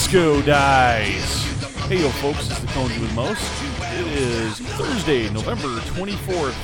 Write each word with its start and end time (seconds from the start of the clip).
Disco 0.00 0.40
Dice. 0.40 1.44
Hey, 1.86 2.00
yo, 2.00 2.08
folks, 2.08 2.50
it's 2.50 2.58
the 2.58 2.66
Cones 2.68 2.98
with 2.98 3.14
Most. 3.14 3.44
It 3.92 4.06
is 4.06 4.58
Thursday, 4.58 5.28
November 5.28 5.68
24th. 5.80 6.54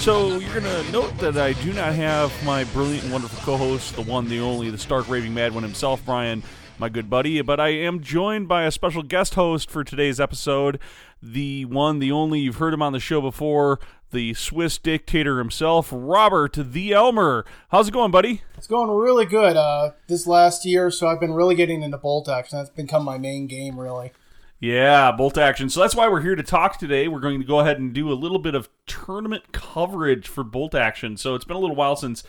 So, 0.00 0.40
you're 0.40 0.60
going 0.60 0.64
to 0.64 0.90
note 0.90 1.16
that 1.18 1.36
I 1.36 1.52
do 1.52 1.72
not 1.72 1.94
have 1.94 2.32
my 2.44 2.64
brilliant 2.64 3.04
and 3.04 3.12
wonderful 3.12 3.38
co 3.44 3.56
host, 3.56 3.94
the 3.94 4.02
one, 4.02 4.28
the 4.28 4.40
only, 4.40 4.70
the 4.70 4.76
stark 4.76 5.08
raving 5.08 5.32
mad 5.32 5.54
one 5.54 5.62
himself, 5.62 6.04
Brian, 6.04 6.42
my 6.80 6.88
good 6.88 7.08
buddy, 7.08 7.40
but 7.42 7.60
I 7.60 7.68
am 7.68 8.00
joined 8.00 8.48
by 8.48 8.64
a 8.64 8.72
special 8.72 9.04
guest 9.04 9.34
host 9.34 9.70
for 9.70 9.84
today's 9.84 10.18
episode. 10.18 10.80
The 11.22 11.66
one, 11.66 12.00
the 12.00 12.10
only, 12.10 12.40
you've 12.40 12.56
heard 12.56 12.74
him 12.74 12.82
on 12.82 12.92
the 12.92 12.98
show 12.98 13.20
before, 13.20 13.78
the 14.10 14.34
Swiss 14.34 14.78
dictator 14.78 15.38
himself, 15.38 15.88
Robert 15.92 16.56
the 16.58 16.92
Elmer. 16.92 17.44
How's 17.70 17.88
it 17.88 17.92
going, 17.92 18.10
buddy? 18.10 18.42
It's 18.56 18.66
going 18.66 18.90
really 18.90 19.26
good. 19.26 19.56
Uh, 19.56 19.92
this 20.06 20.26
last 20.26 20.64
year, 20.64 20.90
so 20.90 21.08
I've 21.08 21.20
been 21.20 21.32
really 21.32 21.54
getting 21.54 21.82
into 21.82 21.98
bolt 21.98 22.28
action. 22.28 22.58
That's 22.58 22.70
become 22.70 23.04
my 23.04 23.18
main 23.18 23.46
game, 23.46 23.78
really. 23.78 24.12
Yeah, 24.58 25.10
bolt 25.12 25.38
action. 25.38 25.70
So 25.70 25.80
that's 25.80 25.94
why 25.94 26.08
we're 26.08 26.20
here 26.20 26.34
to 26.34 26.42
talk 26.42 26.78
today. 26.78 27.08
We're 27.08 27.20
going 27.20 27.40
to 27.40 27.46
go 27.46 27.60
ahead 27.60 27.78
and 27.78 27.94
do 27.94 28.12
a 28.12 28.14
little 28.14 28.38
bit 28.38 28.54
of 28.54 28.68
tournament 28.86 29.52
coverage 29.52 30.28
for 30.28 30.44
bolt 30.44 30.74
action. 30.74 31.16
So 31.16 31.34
it's 31.34 31.46
been 31.46 31.56
a 31.56 31.60
little 31.60 31.76
while 31.76 31.96
since 31.96 32.22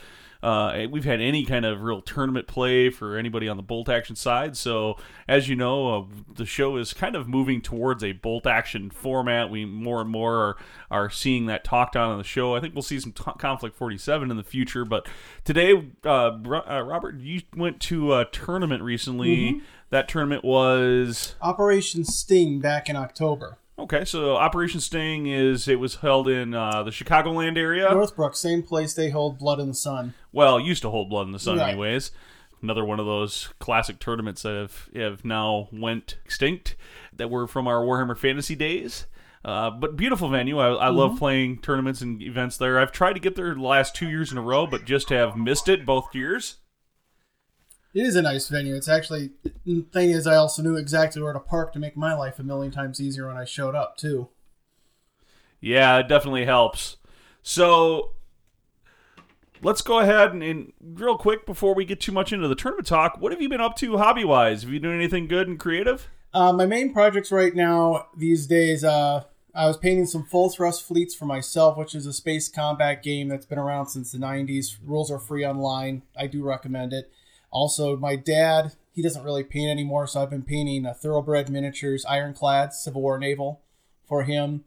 uh, 0.43 0.87
we've 0.89 1.03
had 1.03 1.21
any 1.21 1.45
kind 1.45 1.65
of 1.65 1.81
real 1.81 2.01
tournament 2.01 2.47
play 2.47 2.89
for 2.89 3.17
anybody 3.17 3.47
on 3.47 3.57
the 3.57 3.63
bolt 3.63 3.89
action 3.89 4.15
side. 4.15 4.57
So, 4.57 4.97
as 5.27 5.47
you 5.47 5.55
know, 5.55 5.95
uh, 5.95 6.05
the 6.33 6.45
show 6.45 6.77
is 6.77 6.93
kind 6.93 7.15
of 7.15 7.27
moving 7.27 7.61
towards 7.61 8.03
a 8.03 8.13
bolt 8.13 8.47
action 8.47 8.89
format. 8.89 9.51
We 9.51 9.65
more 9.65 10.01
and 10.01 10.09
more 10.09 10.35
are, 10.35 10.57
are 10.89 11.09
seeing 11.09 11.45
that 11.45 11.63
talked 11.63 11.95
on 11.95 12.09
on 12.09 12.17
the 12.17 12.23
show. 12.23 12.55
I 12.55 12.59
think 12.59 12.73
we'll 12.73 12.81
see 12.81 12.99
some 12.99 13.11
t- 13.11 13.23
Konflikt 13.23 13.75
47 13.75 14.31
in 14.31 14.37
the 14.37 14.43
future. 14.43 14.83
But 14.83 15.07
today, 15.43 15.91
uh, 16.03 16.09
uh, 16.09 16.81
Robert, 16.81 17.19
you 17.19 17.41
went 17.55 17.79
to 17.81 18.15
a 18.15 18.25
tournament 18.25 18.81
recently. 18.81 19.37
Mm-hmm. 19.37 19.65
That 19.91 20.07
tournament 20.07 20.43
was 20.43 21.35
Operation 21.41 22.05
Sting 22.05 22.59
back 22.61 22.89
in 22.89 22.95
October. 22.95 23.57
Okay, 23.81 24.05
so 24.05 24.35
Operation 24.35 24.79
Sting 24.79 25.25
is 25.25 25.67
it 25.67 25.79
was 25.79 25.95
held 25.95 26.27
in 26.27 26.53
uh, 26.53 26.83
the 26.83 26.91
Chicagoland 26.91 27.57
area, 27.57 27.89
Northbrook, 27.91 28.35
same 28.35 28.61
place 28.61 28.93
they 28.93 29.09
hold 29.09 29.39
Blood 29.39 29.59
in 29.59 29.67
the 29.67 29.73
Sun. 29.73 30.13
Well, 30.31 30.59
used 30.59 30.83
to 30.83 30.91
hold 30.91 31.09
Blood 31.09 31.25
in 31.25 31.31
the 31.31 31.39
Sun, 31.39 31.57
right. 31.57 31.69
anyways. 31.69 32.11
Another 32.61 32.85
one 32.85 32.99
of 32.99 33.07
those 33.07 33.49
classic 33.57 33.99
tournaments 33.99 34.43
that 34.43 34.53
have 34.53 34.89
have 34.95 35.25
now 35.25 35.67
went 35.71 36.19
extinct 36.23 36.75
that 37.11 37.31
were 37.31 37.47
from 37.47 37.67
our 37.67 37.83
Warhammer 37.83 38.15
Fantasy 38.15 38.53
days. 38.55 39.07
Uh, 39.43 39.71
but 39.71 39.97
beautiful 39.97 40.29
venue. 40.29 40.59
I, 40.59 40.67
I 40.67 40.89
mm-hmm. 40.89 40.97
love 40.97 41.17
playing 41.17 41.61
tournaments 41.61 42.01
and 42.01 42.21
events 42.21 42.57
there. 42.57 42.79
I've 42.79 42.91
tried 42.91 43.13
to 43.13 43.19
get 43.19 43.35
there 43.35 43.51
the 43.55 43.61
last 43.61 43.95
two 43.95 44.07
years 44.07 44.31
in 44.31 44.37
a 44.37 44.43
row, 44.43 44.67
but 44.67 44.85
just 44.85 45.09
have 45.09 45.35
missed 45.35 45.67
it 45.67 45.87
both 45.87 46.13
years. 46.13 46.57
It 47.93 48.05
is 48.05 48.15
a 48.15 48.21
nice 48.21 48.47
venue. 48.47 48.75
It's 48.75 48.87
actually 48.87 49.31
the 49.65 49.85
thing 49.91 50.11
is 50.11 50.25
I 50.25 50.35
also 50.35 50.61
knew 50.61 50.75
exactly 50.75 51.21
where 51.21 51.33
to 51.33 51.39
park 51.39 51.73
to 51.73 51.79
make 51.79 51.97
my 51.97 52.13
life 52.13 52.39
a 52.39 52.43
million 52.43 52.71
times 52.71 53.01
easier 53.01 53.27
when 53.27 53.37
I 53.37 53.45
showed 53.45 53.75
up 53.75 53.97
too. 53.97 54.29
Yeah, 55.59 55.97
it 55.99 56.07
definitely 56.07 56.45
helps. 56.45 56.97
So 57.43 58.11
let's 59.61 59.81
go 59.81 59.99
ahead 59.99 60.33
and, 60.33 60.41
and, 60.41 60.73
real 60.81 61.17
quick 61.17 61.45
before 61.45 61.73
we 61.75 61.85
get 61.85 61.99
too 61.99 62.11
much 62.11 62.33
into 62.33 62.47
the 62.47 62.55
tournament 62.55 62.87
talk, 62.87 63.17
what 63.19 63.31
have 63.31 63.41
you 63.41 63.49
been 63.49 63.61
up 63.61 63.75
to 63.77 63.97
hobby 63.97 64.23
wise? 64.23 64.63
Have 64.63 64.71
you 64.71 64.79
done 64.79 64.95
anything 64.95 65.27
good 65.27 65.47
and 65.47 65.59
creative? 65.59 66.09
Uh, 66.33 66.53
my 66.53 66.65
main 66.65 66.93
projects 66.93 67.31
right 67.31 67.53
now 67.53 68.07
these 68.15 68.47
days, 68.47 68.83
uh, 68.83 69.23
I 69.53 69.67
was 69.67 69.77
painting 69.77 70.05
some 70.05 70.23
full 70.23 70.49
thrust 70.49 70.87
fleets 70.87 71.13
for 71.13 71.25
myself, 71.25 71.77
which 71.77 71.93
is 71.93 72.05
a 72.05 72.13
space 72.13 72.47
combat 72.47 73.03
game 73.03 73.27
that's 73.27 73.45
been 73.45 73.59
around 73.59 73.87
since 73.87 74.11
the 74.11 74.17
90s. 74.17 74.77
Rules 74.83 75.11
are 75.11 75.19
free 75.19 75.45
online. 75.45 76.03
I 76.17 76.27
do 76.27 76.41
recommend 76.41 76.93
it. 76.93 77.11
Also, 77.51 77.97
my 77.97 78.15
dad, 78.15 78.73
he 78.93 79.01
doesn't 79.01 79.23
really 79.23 79.43
paint 79.43 79.69
anymore, 79.69 80.07
so 80.07 80.21
I've 80.21 80.29
been 80.29 80.43
painting 80.43 80.85
uh, 80.85 80.93
thoroughbred 80.93 81.49
miniatures, 81.49 82.05
ironclads, 82.05 82.81
Civil 82.81 83.01
War 83.01 83.19
naval 83.19 83.61
for 84.07 84.23
him. 84.23 84.63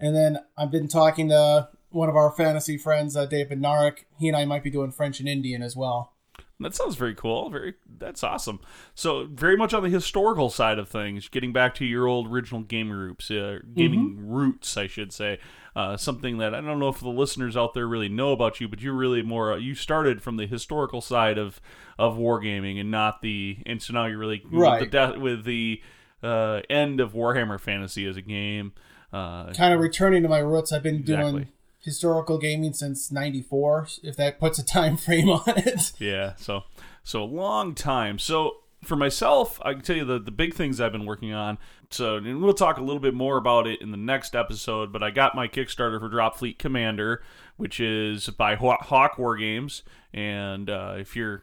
And 0.00 0.14
then 0.14 0.38
I've 0.56 0.70
been 0.70 0.88
talking 0.88 1.28
to 1.28 1.68
one 1.90 2.08
of 2.08 2.16
our 2.16 2.30
fantasy 2.30 2.78
friends, 2.78 3.16
uh, 3.16 3.26
David 3.26 3.60
Narek. 3.60 4.04
He 4.18 4.28
and 4.28 4.36
I 4.36 4.44
might 4.44 4.62
be 4.62 4.70
doing 4.70 4.92
French 4.92 5.20
and 5.20 5.28
Indian 5.28 5.62
as 5.62 5.74
well. 5.74 6.12
That 6.60 6.74
sounds 6.74 6.96
very 6.96 7.14
cool. 7.14 7.50
Very 7.50 7.74
that's 7.98 8.24
awesome. 8.24 8.58
So 8.94 9.28
very 9.30 9.56
much 9.56 9.72
on 9.72 9.82
the 9.82 9.88
historical 9.88 10.50
side 10.50 10.78
of 10.78 10.88
things, 10.88 11.28
getting 11.28 11.52
back 11.52 11.74
to 11.76 11.84
your 11.84 12.06
old 12.08 12.28
original 12.28 12.62
game 12.62 12.88
groups, 12.88 13.30
uh, 13.30 13.60
gaming 13.74 14.16
mm-hmm. 14.16 14.30
roots, 14.30 14.76
I 14.76 14.88
should 14.88 15.12
say. 15.12 15.38
Uh, 15.76 15.96
something 15.96 16.38
that 16.38 16.54
I 16.54 16.60
don't 16.60 16.80
know 16.80 16.88
if 16.88 16.98
the 16.98 17.08
listeners 17.08 17.56
out 17.56 17.74
there 17.74 17.86
really 17.86 18.08
know 18.08 18.32
about 18.32 18.60
you, 18.60 18.66
but 18.66 18.80
you're 18.80 18.94
really 18.94 19.22
more 19.22 19.56
you 19.56 19.76
started 19.76 20.20
from 20.20 20.36
the 20.36 20.46
historical 20.46 21.00
side 21.00 21.38
of 21.38 21.60
of 21.96 22.16
wargaming 22.16 22.80
and 22.80 22.90
not 22.90 23.22
the 23.22 23.58
and 23.64 23.80
so 23.80 23.92
now 23.92 24.06
you're 24.06 24.18
really 24.18 24.42
right. 24.50 24.80
with 24.80 24.90
the, 24.90 25.06
de- 25.06 25.20
with 25.20 25.44
the 25.44 25.80
uh, 26.22 26.62
end 26.68 26.98
of 26.98 27.12
Warhammer 27.12 27.60
Fantasy 27.60 28.06
as 28.06 28.16
a 28.16 28.22
game. 28.22 28.72
Uh, 29.12 29.52
kind 29.52 29.72
of 29.72 29.80
returning 29.80 30.24
to 30.24 30.28
my 30.28 30.38
roots. 30.38 30.72
I've 30.72 30.82
been 30.82 30.96
exactly. 30.96 31.46
Historical 31.80 32.38
gaming 32.38 32.72
since 32.72 33.10
94 33.10 33.88
if 34.02 34.16
that 34.16 34.38
puts 34.38 34.58
a 34.58 34.64
time 34.66 34.96
frame 34.96 35.30
on 35.30 35.42
it. 35.46 35.92
Yeah 35.98 36.34
so 36.36 36.64
so 37.04 37.22
a 37.22 37.24
long 37.24 37.74
time. 37.74 38.18
So 38.18 38.58
for 38.84 38.94
myself 38.94 39.60
i 39.64 39.72
can 39.72 39.82
tell 39.82 39.96
you 39.96 40.04
the, 40.04 40.20
the 40.20 40.30
big 40.30 40.54
things 40.54 40.80
i've 40.80 40.92
been 40.92 41.06
working 41.06 41.32
on. 41.32 41.58
So 41.90 42.16
and 42.16 42.40
we'll 42.40 42.52
talk 42.54 42.78
a 42.78 42.82
little 42.82 43.00
bit 43.00 43.14
more 43.14 43.36
about 43.36 43.66
it 43.66 43.80
in 43.80 43.90
the 43.90 43.96
next 43.96 44.36
episode 44.36 44.92
but 44.92 45.02
i 45.02 45.10
got 45.10 45.34
my 45.34 45.48
kickstarter 45.48 45.98
for 45.98 46.08
drop 46.08 46.36
fleet 46.36 46.58
commander 46.58 47.22
which 47.58 47.80
is 47.80 48.30
by 48.30 48.54
Hawk 48.54 49.16
Wargames. 49.16 49.82
And 50.14 50.70
uh, 50.70 50.94
if 50.96 51.14
you're 51.14 51.42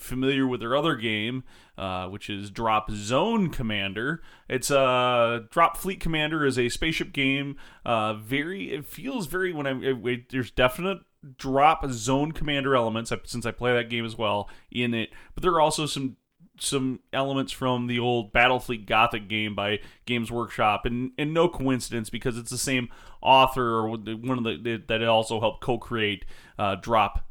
familiar 0.00 0.46
with 0.46 0.60
their 0.60 0.76
other 0.76 0.96
game, 0.96 1.44
uh, 1.78 2.06
which 2.06 2.28
is 2.28 2.50
Drop 2.50 2.90
Zone 2.90 3.50
Commander. 3.50 4.22
It's 4.48 4.70
a 4.70 4.80
uh, 4.80 5.40
Drop 5.50 5.76
Fleet 5.76 6.00
Commander 6.00 6.44
is 6.44 6.58
a 6.58 6.68
spaceship 6.68 7.12
game. 7.12 7.56
Uh, 7.84 8.14
very, 8.14 8.72
it 8.72 8.86
feels 8.86 9.26
very 9.26 9.52
when 9.52 9.66
I 9.66 9.72
it, 9.80 10.28
there's 10.30 10.50
definite 10.50 10.98
drop 11.36 11.84
zone 11.90 12.32
commander 12.32 12.74
elements 12.74 13.12
since 13.24 13.44
I 13.44 13.50
play 13.50 13.74
that 13.74 13.90
game 13.90 14.06
as 14.06 14.16
well 14.16 14.48
in 14.70 14.94
it, 14.94 15.10
but 15.34 15.42
there 15.42 15.52
are 15.52 15.60
also 15.60 15.86
some 15.86 16.16
some 16.58 17.00
elements 17.12 17.52
from 17.52 17.86
the 17.86 17.98
old 17.98 18.32
Battlefleet 18.32 18.86
Gothic 18.86 19.28
game 19.28 19.54
by 19.54 19.80
Games 20.06 20.30
Workshop, 20.30 20.84
and 20.84 21.12
and 21.18 21.32
no 21.34 21.48
coincidence 21.48 22.10
because 22.10 22.38
it's 22.38 22.50
the 22.50 22.58
same 22.58 22.88
author 23.22 23.78
or 23.78 23.88
one 23.90 24.38
of 24.38 24.44
the 24.44 24.82
that 24.88 25.02
also 25.04 25.40
helped 25.40 25.62
co-create 25.62 26.24
uh, 26.58 26.76
Drop 26.76 27.26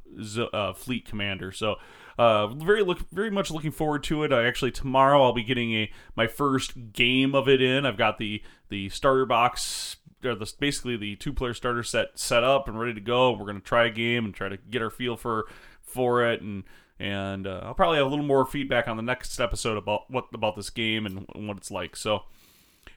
uh, 0.54 0.74
Fleet 0.74 1.06
Commander. 1.06 1.52
So 1.52 1.76
uh, 2.20 2.48
very 2.48 2.84
look 2.84 3.10
very 3.12 3.32
much 3.32 3.50
looking 3.50 3.72
forward 3.72 4.04
to 4.04 4.24
it. 4.24 4.34
Actually 4.34 4.72
tomorrow 4.72 5.24
I'll 5.24 5.32
be 5.32 5.42
getting 5.42 5.74
a 5.74 5.90
my 6.18 6.28
first 6.28 6.92
game 6.92 7.34
of 7.34 7.48
it 7.48 7.62
in. 7.62 7.86
I've 7.86 7.98
got 7.98 8.18
the 8.18 8.44
the 8.68 8.90
starter 8.90 9.26
box 9.26 9.96
or 10.26 10.36
the, 10.36 10.52
basically 10.60 10.98
the 10.98 11.16
two 11.16 11.32
player 11.32 11.54
starter 11.54 11.82
set 11.82 12.20
set 12.20 12.44
up 12.44 12.68
and 12.68 12.78
ready 12.78 12.94
to 12.94 13.00
go. 13.00 13.32
We're 13.32 13.46
gonna 13.46 13.62
try 13.62 13.86
a 13.86 13.90
game 13.90 14.26
and 14.26 14.34
try 14.34 14.50
to 14.50 14.58
get 14.58 14.82
our 14.82 14.90
feel 14.90 15.16
for 15.16 15.46
for 15.82 16.30
it 16.30 16.42
and 16.42 16.66
and 17.00 17.48
uh, 17.48 17.62
I'll 17.64 17.74
probably 17.74 18.00
have 18.00 18.08
a 18.08 18.10
little 18.10 18.26
more 18.26 18.46
feedback 18.46 18.90
on 18.90 18.98
the 18.98 19.04
next 19.04 19.40
episode 19.40 19.78
about 19.78 20.12
what 20.12 20.26
about 20.34 20.58
this 20.58 20.70
game 20.70 21.06
and, 21.06 21.26
and 21.34 21.48
what 21.48 21.56
it's 21.56 21.72
like. 21.72 21.96
So. 21.96 22.24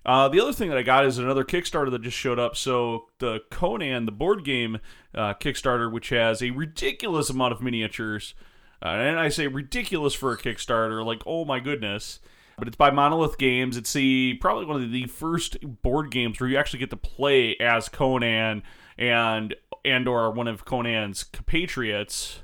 Uh, 0.05 0.29
the 0.29 0.41
other 0.41 0.53
thing 0.53 0.69
that 0.69 0.79
I 0.79 0.83
got 0.83 1.07
is 1.07 1.19
another 1.19 1.45
Kickstarter 1.45 1.89
that 1.93 2.03
just 2.03 2.17
showed 2.17 2.39
up. 2.39 2.57
So 2.57 3.07
the 3.19 3.41
Conan, 3.53 4.05
the 4.05 4.11
board 4.11 4.45
game 4.45 4.81
uh, 5.15 5.35
Kickstarter, 5.35 5.93
which 5.93 6.09
has 6.09 6.43
a 6.43 6.51
ridiculous 6.51 7.31
amount 7.31 7.53
of 7.53 7.63
miniatures, 7.63 8.35
uh, 8.83 8.89
and 8.89 9.19
I 9.19 9.29
say 9.29 9.47
ridiculous 9.47 10.15
for 10.15 10.33
a 10.33 10.39
Kickstarter, 10.39 11.05
like 11.05 11.23
oh 11.27 11.45
my 11.45 11.61
goodness. 11.61 12.21
But 12.59 12.69
it's 12.69 12.77
by 12.77 12.91
Monolith 12.91 13.39
Games. 13.39 13.77
It's 13.77 13.93
the 13.93 14.35
probably 14.35 14.67
one 14.67 14.83
of 14.83 14.93
the 14.93 15.07
first 15.07 15.57
board 15.83 16.11
games 16.11 16.39
where 16.39 16.49
you 16.49 16.59
actually 16.59 16.81
get 16.81 16.91
to 16.91 16.97
play 16.97 17.57
as 17.59 17.89
Conan 17.89 18.63
and 18.99 19.55
and 19.85 20.07
or 20.07 20.31
one 20.31 20.49
of 20.49 20.65
Conan's 20.65 21.25
compatriots 21.25 22.41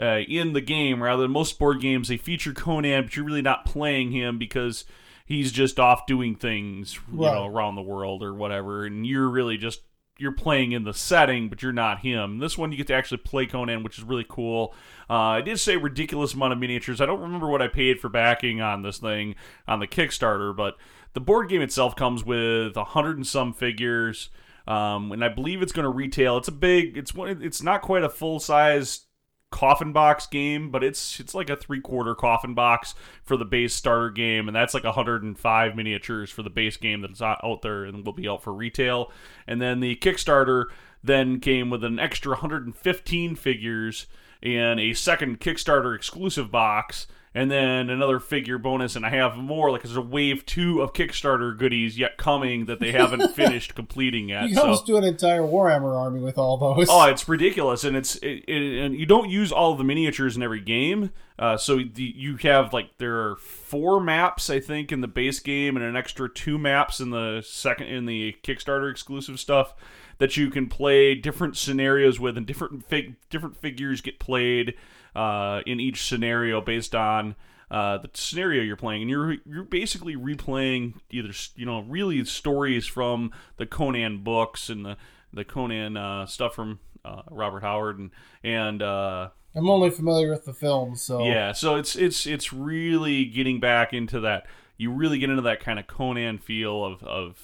uh, 0.00 0.20
in 0.28 0.52
the 0.52 0.60
game. 0.60 1.02
Rather 1.02 1.22
than 1.22 1.32
most 1.32 1.58
board 1.58 1.80
games, 1.80 2.08
they 2.08 2.16
feature 2.16 2.52
Conan, 2.52 3.04
but 3.04 3.16
you're 3.16 3.24
really 3.24 3.42
not 3.42 3.64
playing 3.64 4.12
him 4.12 4.38
because 4.38 4.84
he's 5.26 5.52
just 5.52 5.80
off 5.80 6.06
doing 6.06 6.34
things, 6.34 6.98
you 7.12 7.24
right. 7.24 7.34
know, 7.34 7.46
around 7.46 7.74
the 7.74 7.82
world 7.82 8.22
or 8.22 8.34
whatever, 8.34 8.84
and 8.84 9.06
you're 9.06 9.28
really 9.28 9.56
just 9.56 9.80
you're 10.22 10.32
playing 10.32 10.72
in 10.72 10.84
the 10.84 10.94
setting, 10.94 11.48
but 11.48 11.62
you're 11.62 11.72
not 11.72 11.98
him. 11.98 12.38
This 12.38 12.56
one 12.56 12.70
you 12.70 12.78
get 12.78 12.86
to 12.86 12.94
actually 12.94 13.18
play 13.18 13.44
Conan, 13.44 13.82
which 13.82 13.98
is 13.98 14.04
really 14.04 14.24
cool. 14.26 14.72
Uh, 15.10 15.14
I 15.14 15.40
did 15.42 15.58
say 15.58 15.76
ridiculous 15.76 16.32
amount 16.32 16.52
of 16.52 16.60
miniatures. 16.60 17.00
I 17.00 17.06
don't 17.06 17.20
remember 17.20 17.48
what 17.48 17.60
I 17.60 17.68
paid 17.68 18.00
for 18.00 18.08
backing 18.08 18.60
on 18.60 18.82
this 18.82 18.98
thing 18.98 19.34
on 19.66 19.80
the 19.80 19.88
Kickstarter, 19.88 20.56
but 20.56 20.76
the 21.12 21.20
board 21.20 21.48
game 21.48 21.60
itself 21.60 21.96
comes 21.96 22.24
with 22.24 22.76
a 22.76 22.84
hundred 22.84 23.16
and 23.16 23.26
some 23.26 23.52
figures, 23.52 24.30
um, 24.66 25.10
and 25.10 25.24
I 25.24 25.28
believe 25.28 25.60
it's 25.60 25.72
going 25.72 25.84
to 25.84 25.90
retail. 25.90 26.38
It's 26.38 26.48
a 26.48 26.52
big. 26.52 26.96
It's 26.96 27.14
one. 27.14 27.42
It's 27.42 27.62
not 27.62 27.82
quite 27.82 28.04
a 28.04 28.08
full 28.08 28.38
size 28.38 29.06
coffin 29.52 29.92
box 29.92 30.26
game, 30.26 30.70
but 30.70 30.82
it's 30.82 31.20
it's 31.20 31.34
like 31.34 31.48
a 31.48 31.56
three 31.56 31.80
quarter 31.80 32.14
coffin 32.14 32.54
box 32.54 32.94
for 33.22 33.36
the 33.36 33.44
base 33.44 33.74
starter 33.74 34.10
game, 34.10 34.48
and 34.48 34.56
that's 34.56 34.74
like 34.74 34.84
105 34.84 35.76
miniatures 35.76 36.30
for 36.30 36.42
the 36.42 36.50
base 36.50 36.76
game 36.76 37.02
that's 37.02 37.22
out 37.22 37.62
there 37.62 37.84
and 37.84 38.04
will 38.04 38.12
be 38.12 38.28
out 38.28 38.42
for 38.42 38.52
retail. 38.52 39.12
And 39.46 39.62
then 39.62 39.78
the 39.80 39.94
Kickstarter 39.96 40.64
then 41.04 41.38
came 41.38 41.70
with 41.70 41.84
an 41.84 41.98
extra 41.98 42.32
115 42.32 43.36
figures 43.36 44.06
and 44.42 44.80
a 44.80 44.94
second 44.94 45.40
Kickstarter 45.40 45.94
exclusive 45.94 46.50
box 46.50 47.06
and 47.34 47.50
then 47.50 47.88
another 47.88 48.20
figure 48.20 48.58
bonus, 48.58 48.94
and 48.94 49.06
I 49.06 49.10
have 49.10 49.36
more. 49.36 49.70
Like 49.70 49.82
there's 49.82 49.96
a 49.96 50.02
wave 50.02 50.44
two 50.44 50.82
of 50.82 50.92
Kickstarter 50.92 51.56
goodies 51.56 51.98
yet 51.98 52.18
coming 52.18 52.66
that 52.66 52.78
they 52.78 52.92
haven't 52.92 53.28
finished 53.34 53.74
completing 53.74 54.28
yet. 54.28 54.48
You 54.48 54.54
so. 54.54 54.62
almost 54.62 54.86
do 54.86 54.96
an 54.96 55.04
entire 55.04 55.40
Warhammer 55.40 55.98
army 55.98 56.20
with 56.20 56.36
all 56.36 56.58
those. 56.58 56.88
Oh, 56.90 57.06
it's 57.06 57.26
ridiculous, 57.28 57.84
and 57.84 57.96
it's 57.96 58.16
it, 58.16 58.44
it, 58.46 58.84
and 58.84 58.94
you 58.94 59.06
don't 59.06 59.30
use 59.30 59.50
all 59.50 59.74
the 59.74 59.84
miniatures 59.84 60.36
in 60.36 60.42
every 60.42 60.60
game. 60.60 61.10
Uh, 61.38 61.56
so 61.56 61.76
the, 61.78 62.02
you 62.02 62.36
have 62.36 62.72
like 62.74 62.98
there 62.98 63.18
are 63.18 63.36
four 63.36 63.98
maps 64.00 64.50
I 64.50 64.60
think 64.60 64.92
in 64.92 65.00
the 65.00 65.08
base 65.08 65.40
game, 65.40 65.76
and 65.76 65.84
an 65.84 65.96
extra 65.96 66.28
two 66.28 66.58
maps 66.58 67.00
in 67.00 67.10
the 67.10 67.42
second 67.46 67.86
in 67.86 68.04
the 68.04 68.36
Kickstarter 68.42 68.90
exclusive 68.90 69.40
stuff 69.40 69.74
that 70.18 70.36
you 70.36 70.50
can 70.50 70.68
play 70.68 71.14
different 71.14 71.56
scenarios 71.56 72.20
with, 72.20 72.36
and 72.36 72.46
different 72.46 72.84
fig, 72.86 73.16
different 73.30 73.56
figures 73.56 74.02
get 74.02 74.18
played 74.18 74.74
uh, 75.14 75.60
in 75.66 75.80
each 75.80 76.06
scenario 76.06 76.60
based 76.60 76.94
on. 76.94 77.34
Uh, 77.70 77.96
the 77.96 78.10
scenario 78.12 78.62
you're 78.62 78.76
playing, 78.76 79.00
and 79.00 79.10
you're 79.10 79.36
you're 79.46 79.64
basically 79.64 80.14
replaying 80.14 80.92
either 81.10 81.30
you 81.56 81.64
know 81.64 81.80
really 81.88 82.22
stories 82.22 82.86
from 82.86 83.30
the 83.56 83.64
Conan 83.64 84.22
books 84.22 84.68
and 84.68 84.84
the 84.84 84.98
the 85.32 85.42
Conan 85.42 85.96
uh, 85.96 86.26
stuff 86.26 86.54
from 86.54 86.80
uh, 87.02 87.22
Robert 87.30 87.62
Howard 87.62 87.98
and 87.98 88.10
and 88.44 88.82
uh, 88.82 89.30
I'm 89.54 89.68
only 89.68 89.90
familiar 89.90 90.30
with 90.30 90.44
the 90.44 90.54
films, 90.54 91.02
so 91.02 91.24
yeah, 91.24 91.52
so 91.52 91.76
it's 91.76 91.94
it's 91.94 92.26
it's 92.26 92.52
really 92.52 93.26
getting 93.26 93.60
back 93.60 93.92
into 93.92 94.20
that. 94.20 94.46
You 94.78 94.90
really 94.90 95.18
get 95.18 95.30
into 95.30 95.42
that 95.42 95.60
kind 95.60 95.78
of 95.78 95.86
Conan 95.86 96.38
feel 96.38 96.84
of 96.84 97.02
of 97.02 97.38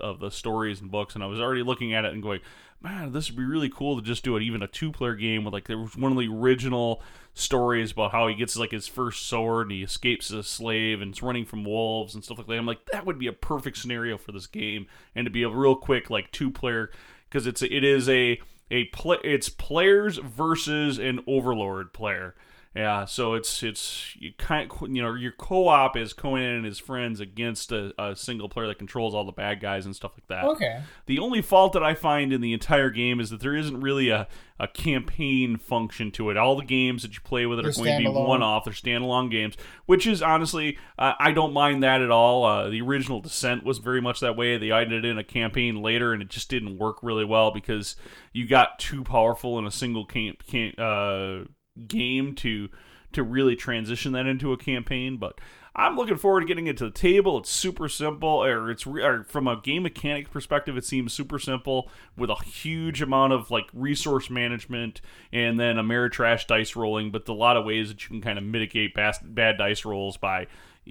of 0.00 0.18
the 0.18 0.30
stories 0.30 0.80
and 0.80 0.90
books, 0.90 1.14
and 1.14 1.22
I 1.22 1.28
was 1.28 1.40
already 1.40 1.62
looking 1.62 1.94
at 1.94 2.04
it 2.04 2.12
and 2.12 2.22
going, 2.22 2.40
man, 2.82 3.12
this 3.12 3.30
would 3.30 3.36
be 3.36 3.44
really 3.44 3.68
cool 3.68 3.96
to 3.96 4.02
just 4.02 4.24
do 4.24 4.36
it 4.36 4.42
even 4.42 4.62
a 4.62 4.66
two 4.66 4.92
player 4.92 5.14
game 5.14 5.44
with 5.44 5.54
like 5.54 5.66
there 5.66 5.78
was 5.78 5.96
one 5.96 6.12
of 6.12 6.18
the 6.18 6.28
original 6.28 7.02
stories 7.34 7.92
about 7.92 8.12
how 8.12 8.28
he 8.28 8.34
gets 8.34 8.56
like 8.56 8.70
his 8.70 8.86
first 8.86 9.26
sword 9.26 9.66
and 9.66 9.72
he 9.72 9.82
escapes 9.82 10.30
as 10.30 10.38
a 10.38 10.42
slave 10.42 11.00
and 11.00 11.12
it's 11.12 11.22
running 11.22 11.44
from 11.44 11.64
wolves 11.64 12.14
and 12.14 12.24
stuff 12.24 12.38
like 12.38 12.46
that. 12.46 12.58
I'm 12.58 12.66
like 12.66 12.84
that 12.92 13.06
would 13.06 13.18
be 13.18 13.26
a 13.26 13.32
perfect 13.32 13.78
scenario 13.78 14.18
for 14.18 14.32
this 14.32 14.46
game 14.46 14.86
and 15.14 15.24
to 15.24 15.30
be 15.30 15.42
a 15.42 15.48
real 15.48 15.76
quick 15.76 16.10
like 16.10 16.30
two 16.32 16.50
player 16.50 16.90
because 17.28 17.46
it's 17.46 17.62
it 17.62 17.84
is 17.84 18.08
a 18.08 18.40
a 18.70 18.84
play 18.86 19.18
it's 19.24 19.48
players 19.48 20.18
versus 20.18 20.98
an 20.98 21.20
overlord 21.26 21.92
player. 21.92 22.34
Yeah, 22.74 23.04
so 23.04 23.34
it's 23.34 23.62
it's 23.62 24.16
you 24.16 24.32
kind 24.38 24.70
of, 24.70 24.88
you 24.88 25.02
know 25.02 25.12
your 25.12 25.32
co-op 25.32 25.94
is 25.94 26.14
Conan 26.14 26.56
and 26.56 26.64
his 26.64 26.78
friends 26.78 27.20
against 27.20 27.70
a, 27.70 27.92
a, 28.02 28.16
single 28.16 28.48
player 28.48 28.66
that 28.68 28.78
controls 28.78 29.14
all 29.14 29.26
the 29.26 29.32
bad 29.32 29.60
guys 29.60 29.84
and 29.84 29.94
stuff 29.94 30.12
like 30.14 30.26
that. 30.28 30.46
Okay. 30.46 30.80
The 31.04 31.18
only 31.18 31.42
fault 31.42 31.74
that 31.74 31.82
I 31.82 31.92
find 31.92 32.32
in 32.32 32.40
the 32.40 32.54
entire 32.54 32.88
game 32.88 33.20
is 33.20 33.28
that 33.28 33.40
there 33.40 33.54
isn't 33.54 33.78
really 33.82 34.08
a, 34.08 34.26
a 34.58 34.68
campaign 34.68 35.58
function 35.58 36.10
to 36.12 36.30
it. 36.30 36.38
All 36.38 36.56
the 36.56 36.64
games 36.64 37.02
that 37.02 37.12
you 37.12 37.20
play 37.20 37.44
with 37.44 37.58
it 37.58 37.62
They're 37.62 37.72
are 37.72 37.74
going 37.74 38.04
to 38.04 38.10
be 38.10 38.16
one-off. 38.16 38.64
They're 38.64 38.72
standalone 38.72 39.30
games, 39.30 39.54
which 39.84 40.06
is 40.06 40.22
honestly 40.22 40.78
uh, 40.98 41.12
I 41.18 41.32
don't 41.32 41.52
mind 41.52 41.82
that 41.82 42.00
at 42.00 42.10
all. 42.10 42.46
Uh, 42.46 42.70
the 42.70 42.80
original 42.80 43.20
Descent 43.20 43.64
was 43.64 43.78
very 43.78 44.00
much 44.00 44.20
that 44.20 44.34
way. 44.34 44.56
They 44.56 44.70
added 44.70 45.04
in 45.04 45.18
a 45.18 45.24
campaign 45.24 45.82
later, 45.82 46.14
and 46.14 46.22
it 46.22 46.30
just 46.30 46.48
didn't 46.48 46.78
work 46.78 47.02
really 47.02 47.26
well 47.26 47.50
because 47.50 47.96
you 48.32 48.48
got 48.48 48.78
too 48.78 49.04
powerful 49.04 49.58
in 49.58 49.66
a 49.66 49.70
single 49.70 50.06
camp. 50.06 50.46
camp 50.46 50.76
uh, 50.78 51.44
game 51.88 52.34
to 52.34 52.68
to 53.12 53.22
really 53.22 53.56
transition 53.56 54.12
that 54.12 54.26
into 54.26 54.52
a 54.52 54.56
campaign 54.56 55.16
but 55.16 55.38
i'm 55.74 55.96
looking 55.96 56.16
forward 56.16 56.40
to 56.40 56.46
getting 56.46 56.66
it 56.66 56.76
to 56.76 56.84
the 56.84 56.90
table. 56.90 57.38
It's 57.38 57.50
super 57.50 57.88
simple 57.88 58.42
or 58.42 58.70
it's 58.70 58.86
or 58.86 59.24
from 59.24 59.48
a 59.48 59.60
game 59.60 59.84
mechanic 59.84 60.30
perspective 60.30 60.76
it 60.76 60.84
seems 60.84 61.12
super 61.12 61.38
simple 61.38 61.90
with 62.16 62.30
a 62.30 62.34
huge 62.44 63.00
amount 63.00 63.32
of 63.32 63.50
like 63.50 63.64
resource 63.72 64.28
management 64.28 65.00
and 65.32 65.58
then 65.58 65.76
Ameritrash 65.76 66.46
dice 66.46 66.76
rolling 66.76 67.10
but 67.10 67.28
a 67.28 67.32
lot 67.32 67.56
of 67.56 67.64
ways 67.64 67.88
that 67.88 68.02
you 68.02 68.08
can 68.08 68.20
kind 68.20 68.38
of 68.38 68.44
mitigate 68.44 68.94
bad, 68.94 69.16
bad 69.22 69.56
dice 69.56 69.84
rolls 69.84 70.16
by 70.16 70.46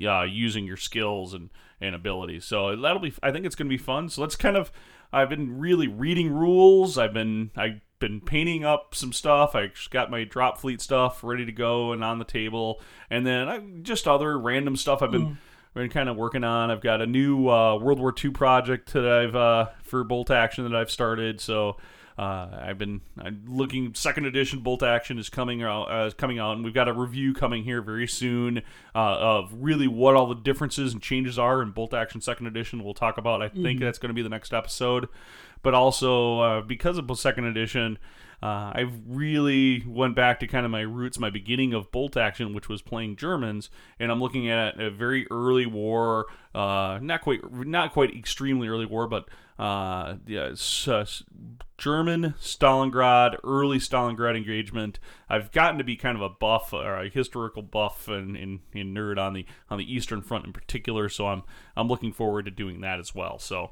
uh, 0.06 0.24
using 0.24 0.66
your 0.66 0.78
skills 0.78 1.34
and 1.34 1.50
and 1.80 1.96
abilities. 1.96 2.46
So 2.46 2.76
that'll 2.76 3.00
be 3.00 3.14
i 3.22 3.32
think 3.32 3.46
it's 3.46 3.56
going 3.56 3.68
to 3.68 3.76
be 3.76 3.82
fun. 3.82 4.10
So 4.10 4.22
let's 4.22 4.36
kind 4.36 4.58
of 4.58 4.72
i've 5.14 5.30
been 5.30 5.60
really 5.60 5.88
reading 5.88 6.32
rules. 6.32 6.98
I've 6.98 7.14
been 7.14 7.52
i 7.56 7.82
been 8.02 8.20
painting 8.20 8.66
up 8.66 8.94
some 8.94 9.14
stuff. 9.14 9.56
I 9.56 9.68
just 9.68 9.92
got 9.92 10.12
my 10.12 10.26
drop 10.26 10.58
fleet 10.58 10.82
stuff 10.82 11.24
ready 11.24 11.46
to 11.46 11.54
go 11.54 11.94
and 11.94 12.04
on 12.04 12.20
the 12.20 12.26
table, 12.26 12.82
and 13.10 13.26
then 13.26 13.48
I, 13.48 13.60
just 13.82 14.10
other 14.10 14.38
random 14.38 14.76
stuff 14.76 15.02
I've 15.02 15.12
been. 15.12 15.28
Mm. 15.28 15.38
Been 15.74 15.88
kind 15.88 16.10
of 16.10 16.18
working 16.18 16.44
on. 16.44 16.70
I've 16.70 16.82
got 16.82 17.02
a 17.02 17.06
new 17.06 17.48
uh, 17.48 17.78
World 17.78 17.98
War 17.98 18.14
II 18.22 18.32
project 18.32 18.92
that 18.92 19.08
I've 19.08 19.38
uh, 19.38 19.70
for 19.84 20.04
Bolt 20.04 20.30
Action 20.30 20.70
that 20.70 20.76
I've 20.76 20.92
started. 20.92 21.40
So 21.40 21.78
uh, 22.18 22.50
I've 22.62 22.78
been 22.78 23.00
I'm 23.18 23.46
looking. 23.48 23.94
Second 23.94 24.26
edition 24.26 24.60
Bolt 24.60 24.84
Action 24.84 25.18
is 25.18 25.30
coming 25.30 25.64
out. 25.64 25.84
Uh, 25.84 26.12
coming 26.18 26.40
out, 26.40 26.58
and 26.58 26.66
we've 26.66 26.74
got 26.74 26.90
a 26.90 26.94
review 26.94 27.34
coming 27.34 27.64
here 27.64 27.82
very 27.82 28.06
soon 28.06 28.58
uh, 28.94 29.16
of 29.18 29.54
really 29.54 29.88
what 29.88 30.16
all 30.16 30.28
the 30.28 30.36
differences 30.36 30.92
and 30.92 31.02
changes 31.02 31.40
are 31.40 31.62
in 31.62 31.72
Bolt 31.72 31.94
Action 31.94 32.20
Second 32.20 32.48
Edition. 32.48 32.84
We'll 32.84 32.94
talk 32.94 33.18
about. 33.18 33.42
I 33.42 33.48
think 33.48 33.64
mm-hmm. 33.64 33.86
that's 33.86 33.98
going 33.98 34.10
to 34.10 34.14
be 34.14 34.24
the 34.24 34.30
next 34.30 34.54
episode 34.54 35.08
but 35.62 35.74
also 35.74 36.40
uh, 36.40 36.62
because 36.62 36.98
of 36.98 37.12
second 37.20 37.46
edition, 37.46 37.98
uh, 38.44 38.74
I 38.74 38.92
really 39.08 39.84
went 39.86 40.16
back 40.16 40.40
to 40.40 40.48
kind 40.48 40.66
of 40.66 40.72
my 40.72 40.82
roots, 40.82 41.20
my 41.20 41.30
beginning 41.30 41.74
of 41.74 41.92
bolt 41.92 42.18
action, 42.18 42.54
which 42.54 42.68
was 42.68 42.82
playing 42.82 43.16
Germans, 43.18 43.70
and 44.00 44.12
I'm 44.12 44.20
looking 44.20 44.50
at 44.50 44.80
a 44.82 44.90
very 44.90 45.28
early 45.30 45.68
war, 45.68 46.26
uh, 46.56 46.98
not 47.02 47.22
quite, 47.22 47.40
not 47.52 47.94
quite 47.94 48.16
extremely 48.16 48.68
early 48.68 48.88
war, 48.88 49.08
but 49.08 49.30
uh, 49.60 50.16
yeah, 50.26 50.56
uh, 50.88 51.06
German 51.78 52.34
Stalingrad, 52.42 53.38
early 53.44 53.78
Stalingrad 53.78 54.36
engagement. 54.36 54.98
I've 55.30 55.52
gotten 55.52 55.78
to 55.78 55.84
be 55.84 55.96
kind 55.96 56.16
of 56.16 56.24
a 56.24 56.30
buff 56.30 56.74
or 56.74 56.98
a 56.98 57.10
historical 57.10 57.62
buff 57.62 58.08
and, 58.08 58.36
and, 58.36 58.62
and 58.74 58.98
nerd 58.98 59.20
on 59.20 59.34
the 59.34 59.46
on 59.70 59.78
the 59.78 59.94
Eastern 59.94 60.24
Front 60.24 60.46
in 60.46 60.54
particular, 60.54 61.10
so 61.10 61.28
I'm 61.28 61.44
I'm 61.78 61.88
looking 61.88 62.12
forward 62.12 62.46
to 62.46 62.52
doing 62.52 62.82
that 62.82 63.00
as 63.00 63.14
well. 63.14 63.38
So 63.38 63.70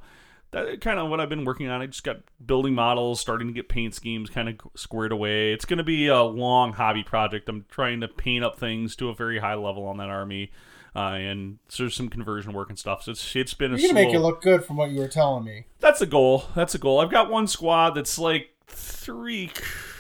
that 0.52 0.82
kind 0.82 1.00
of 1.00 1.10
what 1.10 1.20
I've 1.20 1.30
been 1.30 1.46
working 1.46 1.70
on. 1.70 1.82
I 1.82 1.86
just 1.86 2.04
got 2.04 2.18
building 2.44 2.74
models, 2.74 3.20
starting 3.20 3.48
to 3.48 3.54
get 3.54 3.70
paint 3.70 3.94
schemes 3.94 4.30
kind 4.30 4.50
of 4.50 4.56
squared 4.76 5.12
away. 5.12 5.54
It's 5.54 5.66
going 5.66 5.78
to 5.78 5.84
be 5.84 6.08
a 6.08 6.24
long 6.24 6.74
hobby 6.74 7.04
project. 7.04 7.48
I'm 7.50 7.66
trying 7.70 8.02
to 8.02 8.08
paint 8.08 8.44
up 8.44 8.60
things 8.60 8.96
to 8.98 9.10
a 9.10 9.16
very 9.16 9.40
high 9.40 9.56
level 9.56 9.86
on 9.86 9.98
that 9.98 10.10
army, 10.10 10.52
uh, 10.96 11.14
and 11.14 11.60
so 11.68 11.84
there's 11.84 11.96
some 11.96 12.10
conversion 12.10 12.54
work 12.54 12.70
and 12.70 12.80
stuff. 12.80 13.04
So 13.04 13.12
it's 13.12 13.36
it's 13.36 13.54
been 13.54 13.72
You're 13.72 13.80
a 13.80 13.82
gonna 13.82 13.94
make 13.94 14.14
it 14.14 14.20
look 14.20 14.42
good 14.42 14.66
from 14.66 14.78
what 14.78 14.90
you 14.90 15.00
were 15.00 15.08
telling 15.08 15.44
me. 15.44 15.68
That's 15.80 16.02
a 16.02 16.08
goal. 16.08 16.46
That's 16.56 16.74
a 16.74 16.80
goal. 16.80 17.00
I've 17.00 17.12
got 17.12 17.30
one 17.30 17.48
squad 17.48 17.92
that's 17.92 18.18
like 18.18 18.50
three, 18.68 19.52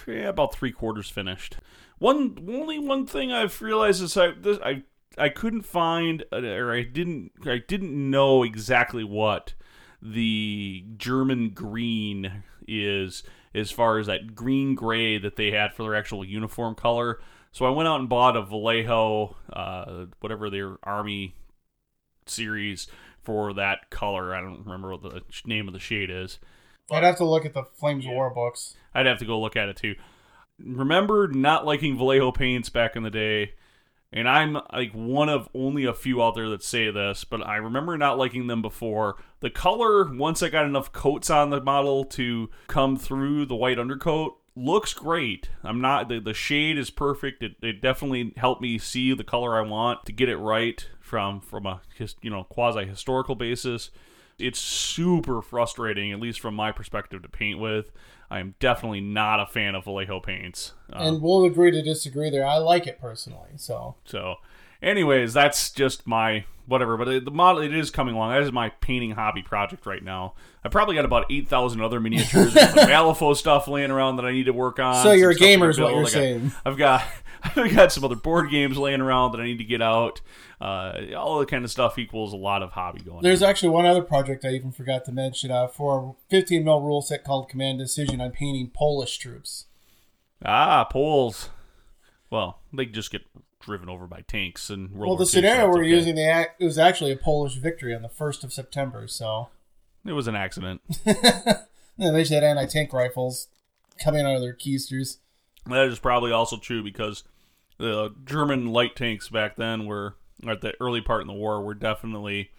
yeah, 0.08 0.29
about 0.29 0.56
three 0.56 0.72
quarters 0.72 1.10
finished. 1.10 1.58
One 2.00 2.38
only 2.50 2.79
one 2.79 3.06
thing 3.06 3.32
I've 3.32 3.62
realized 3.62 4.01
is 4.01 4.18
I 4.18 4.32
this, 4.32 4.58
I 4.63 4.84
I 5.18 5.29
couldn't 5.29 5.63
find 5.63 6.24
or 6.32 6.74
I 6.74 6.84
didn't 6.84 7.34
I 7.46 7.62
didn't 7.68 8.10
know 8.10 8.41
exactly 8.41 9.03
what 9.03 9.53
the 10.01 10.86
German 10.98 11.50
green 11.50 12.44
is 12.68 13.24
as 13.53 13.72
far 13.72 13.98
as 13.98 14.08
that 14.08 14.36
green 14.36 14.75
gray 14.75 15.18
that 15.18 15.36
they 15.36 15.51
had 15.51 15.74
for 15.74 15.84
their 15.84 15.96
actual 15.96 16.24
uniform 16.24 16.75
color. 16.75 17.20
So 17.51 17.65
I 17.65 17.72
went 17.72 17.89
out 17.89 18.00
and 18.00 18.08
bought 18.08 18.38
a 18.38 18.44
Vallejo, 18.44 19.36
uh, 19.51 20.06
whatever 20.20 20.50
their 20.50 20.77
army 20.84 21.36
series 22.25 22.88
for 23.24 23.53
that 23.53 23.89
color. 23.89 24.36
I 24.36 24.41
don't 24.41 24.65
remember 24.65 24.91
what 24.91 25.01
the 25.01 25.22
name 25.46 25.68
of 25.68 25.74
the 25.74 25.79
shade 25.79 26.10
is. 26.10 26.39
I'd 26.91 27.03
have 27.03 27.18
to 27.18 27.25
look 27.25 27.46
at 27.46 27.53
the 27.53 27.63
Flames 27.63 28.06
yeah. 28.06 28.12
War 28.12 28.34
books. 28.34 28.75
I'd 28.94 29.06
have 29.06 29.20
to 29.20 29.25
go 29.25 29.39
look 29.39 29.56
at 29.56 29.70
it 29.70 29.77
too. 29.77 29.96
Remember 30.60 31.27
not 31.27 31.65
liking 31.65 31.98
Vallejo 31.98 32.32
paints 32.32 32.70
back 32.70 32.96
in 32.96 33.03
the 33.03 33.10
day 33.10 33.53
and 34.12 34.28
I'm 34.28 34.58
like 34.74 34.92
one 34.94 35.30
of 35.30 35.50
only 35.54 35.86
a 35.86 35.94
few 35.94 36.22
out 36.24 36.36
there 36.36 36.50
that 36.50 36.63
say 36.63 36.89
this, 36.89 37.24
but 37.24 37.46
I 37.46 37.58
remember 37.58 37.98
not 37.98 38.18
liking 38.18 38.48
them 38.48 38.62
before. 38.62 39.18
The 39.39 39.50
color, 39.50 40.12
once 40.13 40.42
I 40.42 40.50
got 40.50 40.66
enough 40.66 40.92
coats 40.92 41.30
on 41.30 41.51
the 41.51 41.62
model 41.62 42.04
to 42.06 42.50
come 42.68 42.98
through 42.98 43.46
the 43.46 43.56
white 43.56 43.78
undercoat, 43.78 44.38
looks 44.56 44.94
great. 44.94 45.50
I'm 45.63 45.80
not 45.80 46.10
the, 46.10 46.20
the 46.20 46.34
shade 46.34 46.78
is 46.78 46.89
perfect. 46.89 47.44
It, 47.44 47.56
it 47.62 47.82
definitely 47.82 48.34
helped 48.38 48.62
me 48.62 48.78
see 48.78 49.13
the 49.13 49.24
color 49.24 49.58
I 49.58 49.62
want 49.62 50.06
to 50.06 50.12
get 50.12 50.30
it 50.30 50.38
right 50.38 50.86
from 51.00 51.39
from 51.39 51.66
a 51.66 51.82
you 52.22 52.30
know 52.30 52.44
quasi 52.46 52.86
historical 52.86 53.36
basis. 53.36 53.92
It's 54.39 54.60
super 54.60 55.42
frustrating, 55.42 56.13
at 56.13 56.20
least 56.20 56.39
from 56.39 56.56
my 56.56 56.72
perspective, 56.72 57.22
to 57.24 57.30
paint 57.30 57.60
with. 57.60 57.92
I 58.31 58.39
am 58.39 58.55
definitely 58.59 59.01
not 59.01 59.39
a 59.39 59.45
fan 59.45 59.75
of 59.75 59.86
Vallejo 59.86 60.19
paints. 60.19 60.74
Um, 60.93 61.07
and 61.07 61.21
we'll 61.21 61.45
agree 61.45 61.71
to 61.71 61.81
disagree 61.81 62.29
there. 62.29 62.45
I 62.45 62.57
like 62.57 62.86
it 62.86 63.00
personally. 63.01 63.50
So, 63.57 63.95
so, 64.05 64.36
anyways, 64.81 65.33
that's 65.33 65.71
just 65.71 66.05
my 66.05 66.45
whatever. 66.69 66.95
But 66.97 67.25
the 67.25 67.31
model 67.31 67.61
it 67.61 67.73
is 67.73 67.91
coming 67.91 68.15
along. 68.15 68.31
That 68.31 68.43
is 68.43 68.51
my 68.51 68.69
painting 68.69 69.11
hobby 69.11 69.41
project 69.41 69.85
right 69.85 70.03
now. 70.03 70.35
I 70.63 70.69
probably 70.69 70.95
got 70.95 71.05
about 71.05 71.25
eight 71.29 71.49
thousand 71.49 71.81
other 71.81 71.99
miniatures, 71.99 72.55
and 72.55 72.75
Malifaux 72.75 73.35
stuff 73.35 73.67
laying 73.67 73.91
around 73.91 74.17
that 74.17 74.25
I 74.25 74.31
need 74.31 74.45
to 74.45 74.53
work 74.53 74.79
on. 74.79 75.03
So 75.03 75.11
you're 75.11 75.31
a 75.31 75.35
gamer, 75.35 75.69
is 75.69 75.79
what 75.79 75.93
you're 75.93 76.07
saying. 76.07 76.51
I've 76.65 76.77
got 76.77 77.03
I've 77.43 77.75
got 77.75 77.91
some 77.91 78.03
other 78.03 78.15
board 78.15 78.49
games 78.49 78.77
laying 78.77 79.01
around 79.01 79.31
that 79.31 79.41
I 79.41 79.45
need 79.45 79.57
to 79.57 79.63
get 79.63 79.81
out 79.81 80.21
uh, 80.61 80.93
all 81.17 81.39
the 81.39 81.45
kind 81.45 81.63
of 81.63 81.71
stuff 81.71 81.97
equals 81.97 82.33
a 82.33 82.38
lot 82.38 82.61
of 82.61 82.71
hobby 82.71 83.01
going. 83.01 83.21
There's 83.21 83.41
on. 83.41 83.49
actually 83.49 83.69
one 83.69 83.85
other 83.85 84.01
project 84.01 84.43
I 84.45 84.49
even 84.49 84.71
forgot 84.71 85.05
to 85.05 85.11
mention 85.11 85.51
uh, 85.51 85.67
for 85.67 85.99
a 85.99 86.29
15 86.29 86.63
mil 86.63 86.81
rule 86.81 87.01
set 87.01 87.23
called 87.23 87.49
Command 87.49 87.79
Decision. 87.79 88.19
I'm 88.19 88.31
painting 88.31 88.71
Polish 88.73 89.17
troops. 89.17 89.65
Ah, 90.43 90.85
Poles. 90.85 91.49
Well, 92.29 92.59
they 92.73 92.85
just 92.85 93.11
get 93.11 93.21
driven 93.60 93.89
over 93.89 94.08
by 94.08 94.22
tanks 94.22 94.70
and 94.70 94.92
World 94.92 95.10
well, 95.10 95.18
the 95.18 95.24
II, 95.24 95.30
scenario 95.30 95.68
we're 95.68 95.82
okay. 95.82 95.89
using, 95.89 96.16
the 96.16 96.48
it 96.60 96.66
was 96.66 96.78
actually 96.78 97.12
a 97.12 97.18
Polish 97.18 97.56
victory 97.56 97.94
on 97.94 98.01
the 98.01 98.10
first 98.10 98.44
of 98.44 98.54
September. 98.54 99.08
So 99.08 99.50
it 100.06 100.13
was 100.13 100.28
an 100.28 100.36
accident. 100.36 100.82
yeah, 101.06 101.63
they 101.98 102.22
just 102.22 102.32
had 102.32 102.44
anti-tank 102.44 102.94
rifles 102.94 103.48
coming 104.04 104.25
out 104.25 104.36
of 104.36 104.42
their 104.42 104.54
keisters. 104.54 105.18
That 105.66 105.88
is 105.88 106.00
probably 106.00 106.32
also 106.32 106.58
true 106.58 106.82
because 106.84 107.24
the 107.78 108.13
German 108.25 108.68
light 108.68 108.96
tanks 108.96 109.30
back 109.30 109.56
then 109.56 109.86
were 109.86 110.16
at 110.48 110.62
the 110.62 110.74
early 110.80 111.01
part 111.01 111.22
in 111.22 111.28
the 111.28 111.34
war 111.34 111.62
were 111.62 111.74
definitely 111.74 112.51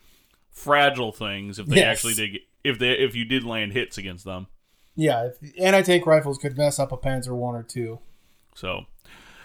fragile 0.51 1.13
things 1.13 1.59
if 1.59 1.67
they 1.67 1.77
Yes. 1.77 1.87
actually 1.99 2.15
did 2.15 2.41
if 2.63 2.79
they 2.79 2.91
if 2.93 3.15
you 3.15 3.25
did 3.25 3.45
land 3.45 3.73
hits 3.73 3.97
against 3.97 4.25
them. 4.25 4.49
Yeah, 4.97 5.27
if 5.29 5.41
the 5.41 5.59
anti-tank 5.59 6.05
rifles 6.05 6.37
could 6.37 6.59
mess 6.59 6.79
up 6.79 6.93
a 6.93 6.97
Panzer 6.97 7.35
one 7.35 7.55
or 7.55 7.63
two. 7.63 8.01
So, 8.55 8.85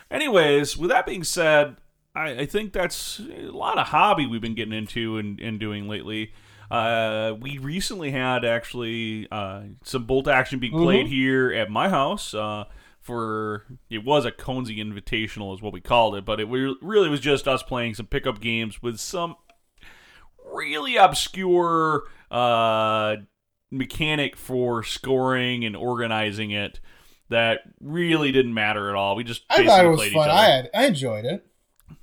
anyways, 0.10 0.78
with 0.78 0.90
that 0.90 1.06
being 1.06 1.24
said, 1.24 1.78
I, 2.16 2.40
I 2.40 2.46
think 2.46 2.74
that's 2.74 3.20
a 3.20 3.52
lot 3.52 3.78
of 3.78 3.88
hobby 3.88 4.26
we've 4.26 4.42
been 4.42 4.56
getting 4.56 4.74
into 4.74 5.18
and, 5.18 5.40
and 5.40 5.60
doing 5.60 5.88
lately. 5.88 6.34
Uh, 6.72 7.34
we 7.40 7.58
recently 7.58 8.12
had 8.12 8.44
actually 8.44 9.28
uh, 9.32 9.62
some 9.84 10.06
bolt 10.06 10.28
action 10.28 10.60
being 10.60 10.74
played 10.74 11.08
here 11.08 11.54
at 11.54 11.70
my 11.70 11.90
house. 11.90 12.34
Uh, 12.34 12.66
for 13.00 13.66
it 13.88 14.04
was 14.04 14.26
a 14.26 14.32
Conzi 14.32 14.80
Invitational, 14.80 15.54
is 15.54 15.62
what 15.62 15.74
we 15.74 15.80
called 15.80 16.16
it, 16.16 16.26
but 16.26 16.40
it 16.40 16.46
re- 16.46 16.76
really 16.82 17.08
was 17.08 17.20
just 17.20 17.48
us 17.48 17.62
playing 17.62 17.94
some 17.94 18.08
pickup 18.08 18.42
games 18.42 18.82
with 18.82 19.00
some 19.00 19.36
really 20.52 20.96
obscure 20.96 22.06
uh, 22.32 23.18
mechanic 23.70 24.36
for 24.36 24.82
scoring 24.82 25.64
and 25.64 25.76
organizing 25.76 26.50
it 26.50 26.80
that 27.30 27.62
really 27.80 28.32
didn't 28.32 28.54
matter 28.54 28.90
at 28.90 28.96
all. 28.96 29.16
We 29.16 29.24
just 29.24 29.44
I 29.50 29.58
basically 29.58 29.70
thought 29.70 29.86
it 29.86 29.90
was 29.90 30.14
fun. 30.14 30.30
I 30.30 30.46
had, 30.46 30.70
I 30.74 30.86
enjoyed 30.86 31.26
it. 31.26 31.46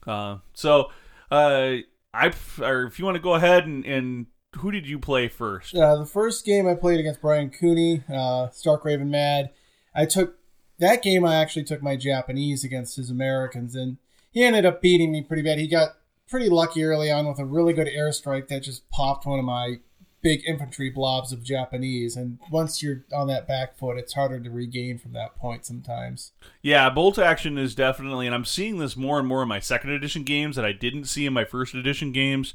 Uh, 0.07 0.38
so, 0.52 0.91
uh, 1.31 1.76
I 2.14 2.33
or 2.61 2.85
if 2.85 2.99
you 2.99 3.05
want 3.05 3.17
to 3.17 3.23
go 3.23 3.35
ahead 3.35 3.67
and, 3.67 3.85
and 3.85 4.26
who 4.57 4.71
did 4.71 4.87
you 4.87 4.99
play 4.99 5.29
first? 5.29 5.75
Uh, 5.75 5.97
the 5.97 6.07
first 6.07 6.45
game 6.45 6.67
I 6.67 6.75
played 6.75 7.00
against 7.00 7.21
Brian 7.21 7.50
Cooney, 7.50 8.02
uh, 8.12 8.50
Stark 8.50 8.85
Raven 8.85 9.11
Mad, 9.11 9.50
I 9.95 10.07
took 10.07 10.37
that 10.79 11.02
game. 11.02 11.25
I 11.25 11.37
actually 11.37 11.64
took 11.64 11.83
my 11.83 11.97
Japanese 11.97 12.64
against 12.64 12.97
his 12.97 13.11
Americans, 13.11 13.75
and 13.75 13.99
he 14.31 14.43
ended 14.43 14.67
up 14.67 14.83
beating 14.83 15.12
me 15.12 15.23
pretty 15.23 15.43
bad. 15.43 15.59
He 15.59 15.69
got 15.69 15.91
pretty 16.29 16.49
lucky 16.49 16.85
early 16.85 17.11
on 17.11 17.29
with 17.29 17.38
a 17.38 17.45
really 17.45 17.73
good 17.73 17.87
airstrike 17.88 18.49
that 18.49 18.62
just 18.62 18.88
popped 18.91 19.26
one 19.26 19.38
of 19.38 19.45
my 19.45 19.76
big 20.23 20.43
infantry 20.47 20.88
blobs 20.88 21.33
of 21.33 21.43
Japanese. 21.43 22.17
And 22.17 22.38
once 22.50 22.83
you're 22.83 23.05
on 23.12 23.26
that 23.29 23.47
back 23.47 23.76
foot, 23.76 23.99
it's 23.99 24.14
harder 24.14 24.41
to 24.41 24.50
regain 24.50 24.99
from 24.99 25.12
that 25.12 25.37
point 25.37 25.67
sometimes. 25.67 26.33
Yeah, 26.62 26.88
bolt 26.91 27.19
action 27.19 27.59
is 27.59 27.75
definitely, 27.75 28.26
and 28.26 28.35
I'm 28.35 28.45
seeing 28.45 28.79
this 28.79 28.97
more 28.97 29.19
and 29.19 29.26
more 29.26 29.43
in 29.43 29.49
my 29.49 29.61
second 29.61 29.91
edition 29.91 30.23
games 30.23 30.57
that 30.57 30.64
I 30.64 30.73
didn't 30.73 31.05
see 31.05 31.26
in 31.26 31.33
my 31.33 31.45
first 31.45 31.75
edition 31.75 32.12
games. 32.12 32.55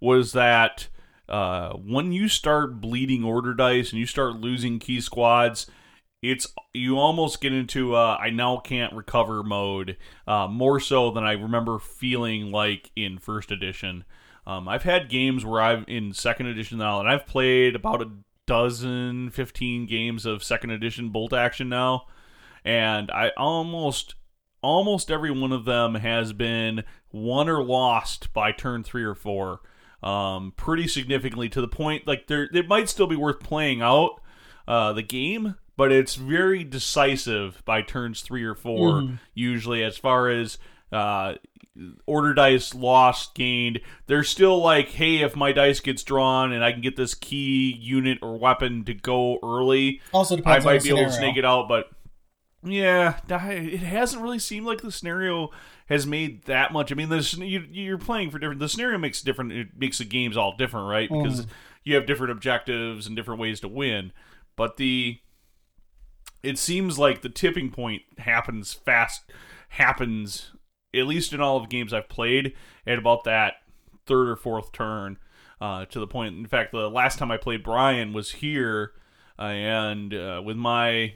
Was 0.00 0.32
that 0.32 0.88
uh, 1.28 1.72
when 1.72 2.12
you 2.12 2.28
start 2.28 2.80
bleeding 2.80 3.24
order 3.24 3.52
dice 3.52 3.90
and 3.90 3.98
you 3.98 4.06
start 4.06 4.36
losing 4.36 4.78
key 4.78 5.00
squads, 5.00 5.66
it's 6.22 6.46
you 6.72 6.98
almost 6.98 7.40
get 7.40 7.52
into 7.52 7.94
uh, 7.94 8.16
I 8.20 8.30
now 8.30 8.58
can't 8.58 8.92
recover 8.92 9.42
mode 9.42 9.96
uh, 10.26 10.46
more 10.48 10.80
so 10.80 11.10
than 11.10 11.24
I 11.24 11.32
remember 11.32 11.78
feeling 11.78 12.50
like 12.50 12.90
in 12.96 13.18
first 13.18 13.50
edition. 13.50 14.04
Um, 14.48 14.66
I've 14.66 14.82
had 14.82 15.10
games 15.10 15.44
where 15.44 15.60
I've 15.60 15.84
in 15.88 16.14
second 16.14 16.46
edition 16.46 16.78
now, 16.78 17.00
and 17.00 17.08
I've 17.08 17.26
played 17.26 17.76
about 17.76 18.00
a 18.00 18.10
dozen, 18.46 19.28
fifteen 19.28 19.84
games 19.84 20.24
of 20.24 20.42
second 20.42 20.70
edition 20.70 21.10
bolt 21.10 21.34
action 21.34 21.68
now, 21.68 22.06
and 22.64 23.10
I 23.10 23.30
almost 23.36 24.14
almost 24.62 25.10
every 25.10 25.30
one 25.30 25.52
of 25.52 25.66
them 25.66 25.96
has 25.96 26.32
been 26.32 26.82
won 27.12 27.50
or 27.50 27.62
lost 27.62 28.32
by 28.32 28.50
turn 28.50 28.82
three 28.82 29.04
or 29.04 29.14
four, 29.14 29.60
um, 30.02 30.54
pretty 30.56 30.88
significantly 30.88 31.50
to 31.50 31.60
the 31.60 31.68
point 31.68 32.06
like 32.06 32.26
there 32.26 32.48
it 32.54 32.66
might 32.66 32.88
still 32.88 33.06
be 33.06 33.16
worth 33.16 33.40
playing 33.40 33.82
out 33.82 34.18
uh, 34.66 34.94
the 34.94 35.02
game, 35.02 35.56
but 35.76 35.92
it's 35.92 36.14
very 36.14 36.64
decisive 36.64 37.62
by 37.66 37.82
turns 37.82 38.22
three 38.22 38.44
or 38.44 38.54
4 38.54 39.02
usually 39.34 39.84
as 39.84 39.98
far 39.98 40.30
as 40.30 40.56
uh, 40.90 41.34
order 42.06 42.34
dice 42.34 42.74
lost 42.74 43.34
gained. 43.34 43.80
They're 44.06 44.24
still 44.24 44.60
like 44.60 44.88
hey 44.88 45.18
if 45.18 45.36
my 45.36 45.52
dice 45.52 45.80
gets 45.80 46.02
drawn 46.02 46.52
and 46.52 46.64
i 46.64 46.72
can 46.72 46.80
get 46.80 46.96
this 46.96 47.14
key 47.14 47.76
unit 47.80 48.18
or 48.22 48.38
weapon 48.38 48.84
to 48.84 48.94
go 48.94 49.38
early 49.42 50.00
Also 50.12 50.36
i 50.44 50.58
might 50.60 50.82
be 50.82 50.90
able 50.90 51.04
to 51.04 51.10
scenario. 51.10 51.10
snake 51.10 51.36
it 51.36 51.44
out 51.44 51.68
but 51.68 51.90
yeah 52.64 53.18
it 53.28 53.80
hasn't 53.80 54.22
really 54.22 54.38
seemed 54.38 54.66
like 54.66 54.80
the 54.80 54.90
scenario 54.90 55.50
has 55.88 56.06
made 56.06 56.44
that 56.44 56.72
much. 56.72 56.92
I 56.92 56.94
mean 56.94 57.08
this 57.08 57.36
you, 57.36 57.64
you're 57.70 57.98
playing 57.98 58.30
for 58.30 58.38
different 58.38 58.60
the 58.60 58.68
scenario 58.68 58.98
makes 58.98 59.22
different 59.22 59.52
it 59.52 59.68
makes 59.76 59.98
the 59.98 60.04
games 60.04 60.36
all 60.36 60.56
different 60.56 60.88
right? 60.88 61.08
Because 61.08 61.46
you 61.84 61.94
have 61.94 62.06
different 62.06 62.32
objectives 62.32 63.06
and 63.06 63.16
different 63.16 63.40
ways 63.40 63.60
to 63.60 63.68
win. 63.68 64.12
But 64.54 64.76
the 64.76 65.18
it 66.42 66.58
seems 66.58 66.98
like 66.98 67.22
the 67.22 67.28
tipping 67.28 67.70
point 67.70 68.02
happens 68.18 68.74
fast 68.74 69.22
happens 69.70 70.52
at 70.94 71.06
least 71.06 71.32
in 71.32 71.40
all 71.40 71.56
of 71.56 71.64
the 71.64 71.68
games 71.68 71.92
I've 71.92 72.08
played 72.08 72.54
at 72.86 72.98
about 72.98 73.24
that 73.24 73.54
third 74.06 74.28
or 74.28 74.36
fourth 74.36 74.72
turn 74.72 75.18
uh, 75.60 75.84
to 75.86 76.00
the 76.00 76.06
point 76.06 76.36
in 76.36 76.46
fact 76.46 76.72
the 76.72 76.88
last 76.88 77.18
time 77.18 77.30
I 77.30 77.36
played 77.36 77.62
Brian 77.62 78.12
was 78.12 78.32
here 78.32 78.92
uh, 79.38 79.42
and 79.42 80.14
uh, 80.14 80.42
with 80.44 80.56
my 80.56 81.14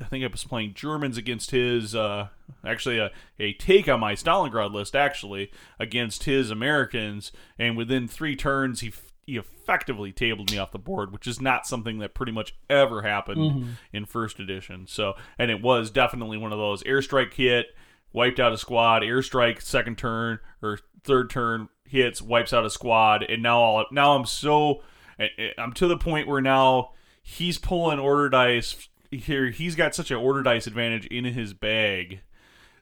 I 0.00 0.04
think 0.04 0.22
I 0.24 0.28
was 0.28 0.44
playing 0.44 0.74
Germans 0.74 1.16
against 1.16 1.50
his 1.50 1.94
uh, 1.94 2.28
actually 2.64 2.98
a, 2.98 3.10
a 3.40 3.52
take 3.54 3.88
on 3.88 4.00
my 4.00 4.14
Stalingrad 4.14 4.72
list 4.72 4.94
actually 4.94 5.50
against 5.80 6.24
his 6.24 6.50
Americans 6.50 7.32
and 7.58 7.76
within 7.76 8.06
three 8.06 8.36
turns 8.36 8.80
he 8.80 8.92
he 9.28 9.36
effectively 9.36 10.10
tabled 10.10 10.50
me 10.50 10.56
off 10.56 10.72
the 10.72 10.78
board, 10.78 11.12
which 11.12 11.26
is 11.26 11.38
not 11.38 11.66
something 11.66 11.98
that 11.98 12.14
pretty 12.14 12.32
much 12.32 12.56
ever 12.70 13.02
happened 13.02 13.38
in 13.92 14.06
first 14.06 14.40
edition. 14.40 14.86
So, 14.86 15.16
and 15.38 15.50
it 15.50 15.60
was 15.60 15.90
definitely 15.90 16.38
one 16.38 16.50
of 16.50 16.58
those 16.58 16.82
airstrike 16.84 17.34
hit, 17.34 17.76
wiped 18.12 18.40
out 18.40 18.52
a 18.52 18.58
squad, 18.58 19.02
airstrike 19.02 19.60
second 19.62 19.98
turn 19.98 20.38
or 20.62 20.78
third 21.04 21.30
turn 21.30 21.68
hits, 21.84 22.20
wipes 22.22 22.52
out 22.52 22.64
a 22.64 22.70
squad, 22.70 23.22
and 23.22 23.42
now 23.42 23.60
all 23.60 23.84
now 23.90 24.14
I'm 24.16 24.26
so 24.26 24.82
eh, 25.18 25.28
eh, 25.38 25.50
I'm 25.58 25.72
to 25.74 25.86
the 25.86 25.96
point 25.96 26.28
where 26.28 26.40
now 26.40 26.92
he's 27.22 27.58
pulling 27.58 27.98
order 27.98 28.28
dice 28.28 28.88
here. 29.10 29.50
He's 29.50 29.74
got 29.74 29.94
such 29.94 30.10
an 30.10 30.16
order 30.16 30.42
dice 30.42 30.66
advantage 30.66 31.06
in 31.06 31.24
his 31.24 31.54
bag 31.54 32.20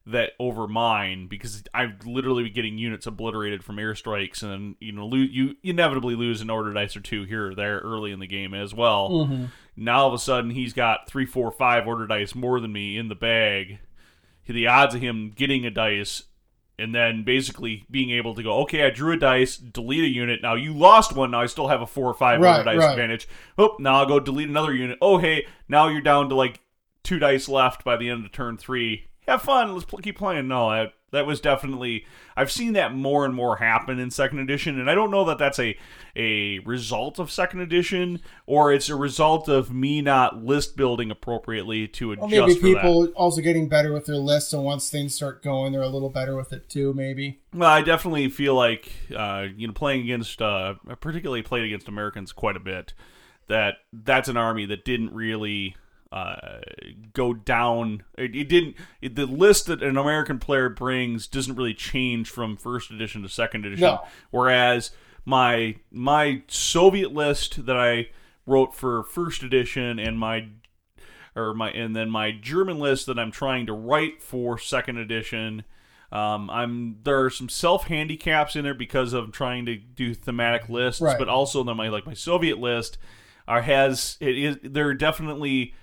that 0.07 0.33
over 0.39 0.69
mine 0.69 1.27
because 1.27 1.65
I've 1.75 2.07
literally 2.07 2.45
been 2.45 2.53
getting 2.53 2.79
units 2.79 3.07
obliterated 3.07 3.65
from 3.65 3.77
airstrikes 3.77 4.43
and 4.43 4.77
you 4.79 4.93
know 4.93 5.05
lo- 5.05 5.17
you 5.17 5.57
inevitably 5.65 6.15
lose 6.15 6.41
an 6.41 6.49
order 6.49 6.73
dice 6.73 6.97
or 6.97 7.01
two 7.01 7.25
here 7.25 7.49
or 7.49 7.55
there 7.57 7.79
early 7.81 8.13
in 8.13 8.21
the 8.21 8.27
game 8.27 8.55
as 8.55 8.73
well. 8.73 9.11
Mm-hmm. 9.11 9.45
Now 9.77 10.03
all 10.03 10.09
of 10.09 10.15
a 10.15 10.19
sudden 10.19 10.51
he's 10.51 10.73
got 10.73 11.09
three, 11.09 11.27
four, 11.27 11.51
five 11.51 11.89
order 11.89 12.07
dice 12.07 12.35
more 12.35 12.61
than 12.61 12.73
me 12.73 12.97
in 12.97 13.09
the 13.09 13.17
bag. 13.17 13.81
The 14.47 14.67
odds 14.67 14.95
of 14.95 15.01
him 15.01 15.33
getting 15.35 15.67
a 15.67 15.71
dice 15.71 16.23
and 16.79 16.95
then 16.95 17.25
basically 17.25 17.85
being 17.91 18.11
able 18.11 18.35
to 18.35 18.43
go, 18.43 18.59
okay, 18.61 18.85
I 18.85 18.91
drew 18.91 19.13
a 19.15 19.17
dice, 19.17 19.57
delete 19.57 20.05
a 20.05 20.09
unit. 20.09 20.43
Now 20.43 20.55
you 20.55 20.73
lost 20.75 21.15
one. 21.15 21.31
Now 21.31 21.41
I 21.41 21.47
still 21.47 21.69
have 21.69 21.81
a 21.81 21.87
four 21.87 22.07
or 22.09 22.15
five 22.15 22.41
Right, 22.41 22.65
dice 22.65 22.79
right. 22.79 22.91
advantage. 22.91 23.27
Oh, 23.57 23.77
now 23.79 23.97
I'll 23.97 24.07
go 24.07 24.21
delete 24.21 24.49
another 24.49 24.75
unit. 24.75 24.99
Oh, 25.01 25.19
hey, 25.19 25.47
now 25.69 25.89
you're 25.89 26.03
down 26.03 26.29
to 26.29 26.35
like 26.35 26.61
two 27.03 27.19
dice 27.19 27.49
left 27.49 27.83
by 27.85 27.97
the 27.97 28.11
end 28.11 28.25
of 28.27 28.33
turn 28.33 28.57
three. 28.59 29.07
Have 29.27 29.43
fun. 29.43 29.73
Let's 29.73 29.87
pl- 29.87 30.01
keep 30.01 30.19
playing. 30.19 30.49
No, 30.49 30.71
that 30.71 30.93
that 31.17 31.27
was 31.27 31.41
definitely. 31.41 32.07
I've 32.37 32.53
seen 32.53 32.75
that 32.75 32.95
more 32.95 33.25
and 33.25 33.35
more 33.35 33.57
happen 33.57 33.99
in 33.99 34.11
second 34.11 34.39
edition, 34.41 34.79
and 34.79 34.91
I 34.91 34.95
don't 34.95 35.11
know 35.11 35.25
that 35.25 35.39
that's 35.39 35.59
a 35.59 35.77
a 36.15 36.59
result 36.61 37.19
of 37.19 37.31
second 37.31 37.61
edition 37.61 38.21
or 38.47 38.73
it's 38.73 38.89
a 38.89 38.97
result 38.97 39.49
of 39.49 39.71
me 39.73 40.01
not 40.01 40.43
list 40.43 40.77
building 40.77 41.11
appropriately 41.11 41.87
to 41.89 42.09
Well, 42.17 42.27
adjust 42.27 42.31
maybe 42.31 42.55
for 42.55 42.67
that. 42.75 42.83
people 42.83 43.07
also 43.17 43.43
getting 43.43 43.69
better 43.69 43.93
with 43.93 44.07
their 44.07 44.17
lists, 44.17 44.51
so 44.51 44.61
once 44.63 44.89
things 44.91 45.15
start 45.15 45.43
going, 45.43 45.73
they're 45.73 45.83
a 45.83 45.89
little 45.89 46.09
better 46.11 46.37
with 46.37 46.53
it 46.53 46.69
too. 46.69 46.95
Maybe. 46.95 47.41
Well, 47.53 47.71
I 47.71 47.83
definitely 47.83 48.29
feel 48.29 48.55
like 48.55 48.93
uh, 49.15 49.47
you 49.57 49.67
know 49.67 49.73
playing 49.73 50.03
against, 50.03 50.41
uh, 50.41 50.75
particularly 51.01 51.43
played 51.43 51.65
against 51.65 51.89
Americans 51.89 52.33
quite 52.33 52.57
a 52.57 52.61
bit. 52.61 52.93
That 53.49 53.75
that's 53.93 54.29
an 54.29 54.37
army 54.37 54.67
that 54.67 54.85
didn't 54.85 55.15
really 55.15 55.77
uh, 56.13 56.59
go 57.13 57.35
down. 57.35 58.03
It, 58.17 58.35
it 58.37 58.49
didn't. 58.49 58.77
It, 59.03 59.17
the 59.17 59.27
list 59.27 59.67
that 59.67 59.83
an 59.83 59.97
American 59.97 60.39
player 60.39 60.69
brings 60.69 61.27
doesn't 61.27 61.57
really 61.57 61.75
change 61.75 62.31
from 62.31 62.57
first 62.57 62.91
edition 62.91 63.23
to 63.23 63.29
second 63.29 63.65
edition. 63.67 63.83
No. 63.83 64.05
Whereas 64.31 64.91
my 65.25 65.77
my 65.91 66.43
Soviet 66.49 67.13
list 67.13 67.67
that 67.67 67.77
I 67.77 68.09
wrote 68.47 68.75
for 68.75 69.03
first 69.03 69.43
edition 69.43 69.99
and 69.99 70.19
my 70.19 70.49
or 71.35 71.53
my 71.55 71.71
and 71.71 71.95
then 71.95 72.09
my 72.11 72.31
German 72.31 72.79
list 72.79 73.07
that 73.07 73.19
I'm 73.19 73.33
trying 73.33 73.67
to 73.67 73.73
write 73.73 74.23
for 74.23 74.59
second 74.59 74.99
edition. 74.99 75.65
Um, 76.13 76.49
I'm 76.51 76.99
there 77.03 77.25
are 77.25 77.31
some 77.31 77.49
self 77.49 77.89
handicaps 77.89 78.55
in 78.55 78.63
there 78.63 78.75
because 78.75 79.13
of 79.13 79.33
trying 79.33 79.67
to 79.67 79.75
do 79.77 80.15
thematic 80.15 80.69
lists, 80.69 81.01
Right. 81.01 81.19
but 81.19 81.29
also 81.29 81.65
then 81.65 81.77
my 81.77 81.89
like 81.89 82.07
my 82.07 82.15
Soviet 82.15 82.59
list 82.59 82.97
are 83.49 83.63
has 83.63 84.17
it 84.21 84.39
is 84.39 84.57
there 84.63 84.87
are 84.87 84.95
definitely 84.95 85.75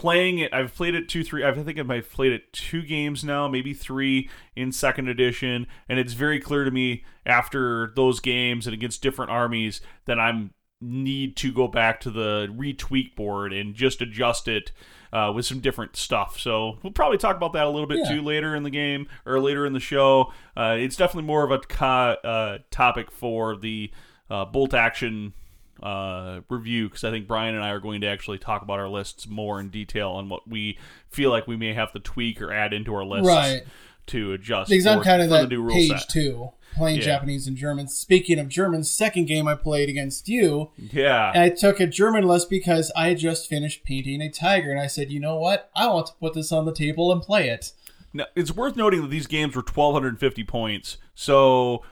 playing 0.00 0.38
it. 0.38 0.52
I've 0.52 0.74
played 0.74 0.94
it 0.94 1.08
two, 1.08 1.22
three. 1.22 1.44
I 1.44 1.52
think 1.52 1.78
I've 1.78 2.10
played 2.10 2.32
it 2.32 2.52
two 2.52 2.82
games 2.82 3.22
now, 3.22 3.46
maybe 3.48 3.74
three 3.74 4.30
in 4.56 4.72
second 4.72 5.08
edition, 5.08 5.66
and 5.88 5.98
it's 5.98 6.14
very 6.14 6.40
clear 6.40 6.64
to 6.64 6.70
me 6.70 7.04
after 7.26 7.92
those 7.96 8.18
games 8.20 8.66
and 8.66 8.74
against 8.74 9.02
different 9.02 9.30
armies 9.30 9.80
that 10.06 10.18
I'm 10.18 10.52
need 10.82 11.36
to 11.36 11.52
go 11.52 11.68
back 11.68 12.00
to 12.00 12.10
the 12.10 12.48
retweak 12.58 13.14
board 13.14 13.52
and 13.52 13.74
just 13.74 14.00
adjust 14.00 14.48
it 14.48 14.72
uh, 15.12 15.30
with 15.34 15.44
some 15.44 15.60
different 15.60 15.94
stuff. 15.94 16.40
So 16.40 16.78
we'll 16.82 16.94
probably 16.94 17.18
talk 17.18 17.36
about 17.36 17.52
that 17.52 17.66
a 17.66 17.68
little 17.68 17.86
bit 17.86 17.98
Yeah. 18.04 18.14
too 18.16 18.22
later 18.22 18.56
in 18.56 18.62
the 18.62 18.70
game 18.70 19.06
or 19.26 19.38
later 19.40 19.66
in 19.66 19.74
the 19.74 19.80
show. 19.80 20.32
Uh, 20.56 20.76
it's 20.78 20.96
definitely 20.96 21.26
more 21.26 21.44
of 21.44 21.50
a 21.50 21.58
co- 21.58 22.16
uh, 22.24 22.58
topic 22.70 23.10
for 23.10 23.56
the 23.56 23.90
uh, 24.30 24.46
bolt 24.46 24.72
action 24.72 25.34
uh, 25.82 26.40
review 26.48 26.88
because 26.88 27.04
I 27.04 27.10
think 27.10 27.26
Brian 27.26 27.54
and 27.54 27.64
I 27.64 27.70
are 27.70 27.80
going 27.80 28.00
to 28.02 28.06
actually 28.06 28.38
talk 28.38 28.62
about 28.62 28.78
our 28.78 28.88
lists 28.88 29.26
more 29.28 29.60
in 29.60 29.68
detail 29.70 30.10
on 30.10 30.28
what 30.28 30.48
we 30.48 30.78
feel 31.08 31.30
like 31.30 31.46
we 31.46 31.56
may 31.56 31.72
have 31.74 31.92
to 31.92 32.00
tweak 32.00 32.40
or 32.42 32.52
add 32.52 32.72
into 32.72 32.94
our 32.94 33.04
lists 33.04 33.26
Right. 33.28 33.62
to 34.08 34.32
adjust 34.32 34.70
Because 34.70 34.86
I'm 34.86 35.02
kind 35.02 35.22
of 35.22 35.30
the 35.30 35.46
that 35.46 35.68
page 35.72 35.88
set. 36.00 36.08
two, 36.08 36.50
playing 36.74 36.98
Yeah. 36.98 37.04
Japanese 37.04 37.46
and 37.46 37.56
German. 37.56 37.88
Speaking 37.88 38.38
of 38.38 38.48
German, 38.48 38.84
second 38.84 39.26
game 39.26 39.46
I 39.48 39.54
played 39.54 39.88
against 39.88 40.28
you, 40.28 40.70
Yeah. 40.76 41.32
I 41.34 41.48
took 41.50 41.80
a 41.80 41.86
German 41.86 42.26
list 42.26 42.50
because 42.50 42.90
I 42.96 43.08
had 43.08 43.18
just 43.18 43.48
finished 43.48 43.84
painting 43.84 44.20
a 44.20 44.30
tiger, 44.30 44.70
and 44.70 44.80
I 44.80 44.86
said, 44.86 45.10
you 45.10 45.20
know 45.20 45.36
what? 45.36 45.70
I 45.74 45.86
want 45.86 46.06
to 46.08 46.12
put 46.20 46.34
this 46.34 46.52
on 46.52 46.64
the 46.66 46.72
table 46.74 47.10
and 47.12 47.22
play 47.22 47.48
it. 47.48 47.72
Now, 48.12 48.26
it's 48.34 48.50
worth 48.50 48.74
noting 48.76 49.02
that 49.02 49.10
these 49.10 49.28
games 49.28 49.54
were 49.54 49.62
1,250 49.62 50.42
points, 50.44 50.96
so 51.14 51.82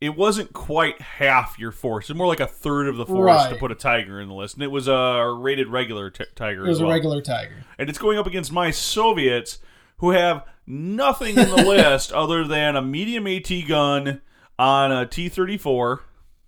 it 0.00 0.16
wasn't 0.16 0.52
quite 0.52 1.00
half 1.00 1.58
your 1.58 1.72
force. 1.72 2.08
It's 2.10 2.16
more 2.16 2.26
like 2.26 2.40
a 2.40 2.46
third 2.46 2.86
of 2.88 2.96
the 2.96 3.06
force 3.06 3.46
to 3.48 3.56
put 3.56 3.72
a 3.72 3.74
tiger 3.74 4.20
in 4.20 4.28
the 4.28 4.34
list, 4.34 4.54
and 4.54 4.62
it 4.62 4.70
was 4.70 4.86
a 4.88 5.34
rated 5.38 5.68
regular 5.68 6.10
t- 6.10 6.24
tiger 6.36 6.64
It 6.64 6.68
was 6.68 6.78
as 6.78 6.82
well. 6.82 6.90
a 6.90 6.94
regular 6.94 7.20
tiger. 7.20 7.64
and 7.78 7.88
it's 7.88 7.98
going 7.98 8.18
up 8.18 8.26
against 8.26 8.52
my 8.52 8.70
Soviets, 8.70 9.58
who 9.98 10.10
have 10.10 10.44
nothing 10.66 11.36
in 11.36 11.48
the 11.48 11.56
list 11.66 12.12
other 12.12 12.44
than 12.46 12.76
a 12.76 12.82
medium 12.82 13.26
AT 13.26 13.50
gun 13.66 14.20
on 14.58 14.92
a 14.92 15.04
T-34. 15.06 16.00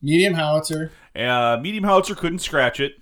Medium 0.02 0.34
howitzer. 0.34 0.92
Uh, 1.16 1.58
medium 1.60 1.84
howitzer 1.84 2.14
couldn't 2.14 2.38
scratch 2.38 2.78
it. 2.80 2.92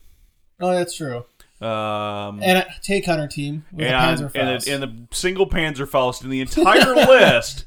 Oh, 0.60 0.70
that's 0.74 0.96
true. 0.96 1.24
Um, 1.60 2.40
And 2.42 2.58
a 2.58 2.66
take 2.82 3.04
hunter 3.06 3.26
team 3.26 3.64
with 3.72 3.86
and, 3.86 3.94
a 3.94 4.24
and, 4.24 4.32
Panzerfaust. 4.32 4.64
the, 4.64 4.72
and 4.72 4.82
the 4.82 5.14
single 5.16 5.48
Panzerfaust 5.48 6.24
in 6.24 6.30
the 6.30 6.40
entire 6.40 6.94
list 6.94 7.64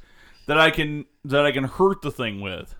that 0.47 0.57
I 0.57 0.71
can 0.71 1.05
that 1.25 1.45
I 1.45 1.51
can 1.51 1.65
hurt 1.65 2.01
the 2.01 2.11
thing 2.11 2.41
with. 2.41 2.75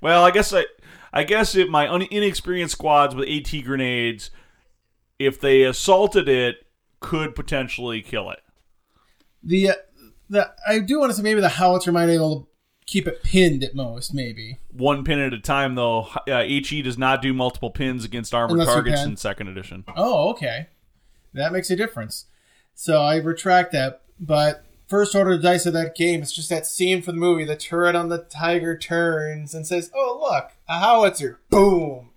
Well, 0.00 0.24
I 0.24 0.30
guess 0.30 0.52
I 0.52 0.64
I 1.12 1.24
guess 1.24 1.54
if 1.54 1.68
my 1.68 1.88
un, 1.88 2.02
inexperienced 2.02 2.72
squads 2.72 3.14
with 3.14 3.28
AT 3.28 3.64
grenades, 3.64 4.30
if 5.18 5.40
they 5.40 5.62
assaulted 5.62 6.28
it, 6.28 6.66
could 7.00 7.34
potentially 7.34 8.02
kill 8.02 8.30
it. 8.30 8.40
the, 9.42 9.70
uh, 9.70 9.74
the 10.28 10.52
I 10.66 10.80
do 10.80 11.00
want 11.00 11.10
to 11.10 11.16
say 11.16 11.22
maybe 11.22 11.40
the 11.40 11.48
howitzer 11.48 11.92
might 11.92 12.06
be 12.06 12.14
able 12.14 12.42
to 12.42 12.48
keep 12.86 13.06
it 13.06 13.22
pinned 13.22 13.62
at 13.62 13.74
most, 13.74 14.14
maybe. 14.14 14.58
One 14.70 15.04
pin 15.04 15.18
at 15.18 15.32
a 15.32 15.38
time, 15.38 15.74
though. 15.74 16.08
Uh, 16.28 16.42
HE 16.42 16.82
does 16.82 16.98
not 16.98 17.22
do 17.22 17.32
multiple 17.34 17.70
pins 17.70 18.04
against 18.04 18.34
armored 18.34 18.58
Unless 18.58 18.74
targets 18.74 19.02
in 19.02 19.16
second 19.16 19.48
edition. 19.48 19.84
Oh, 19.94 20.30
okay. 20.30 20.68
That 21.34 21.52
makes 21.52 21.70
a 21.70 21.76
difference. 21.76 22.26
So 22.74 23.02
I 23.02 23.16
retract 23.16 23.72
that. 23.72 24.02
But 24.18 24.64
first 24.88 25.14
order 25.14 25.32
of 25.32 25.42
dice 25.42 25.66
of 25.66 25.72
that 25.74 25.94
game, 25.94 26.22
it's 26.22 26.32
just 26.32 26.48
that 26.50 26.66
scene 26.66 27.02
from 27.02 27.14
the 27.16 27.20
movie. 27.20 27.44
The 27.44 27.56
turret 27.56 27.94
on 27.94 28.08
the 28.08 28.18
tiger 28.18 28.76
turns 28.76 29.54
and 29.54 29.66
says, 29.66 29.90
"Oh, 29.94 30.18
look, 30.20 30.52
a 30.68 30.78
howitzer!" 30.80 31.40
Boom. 31.50 32.10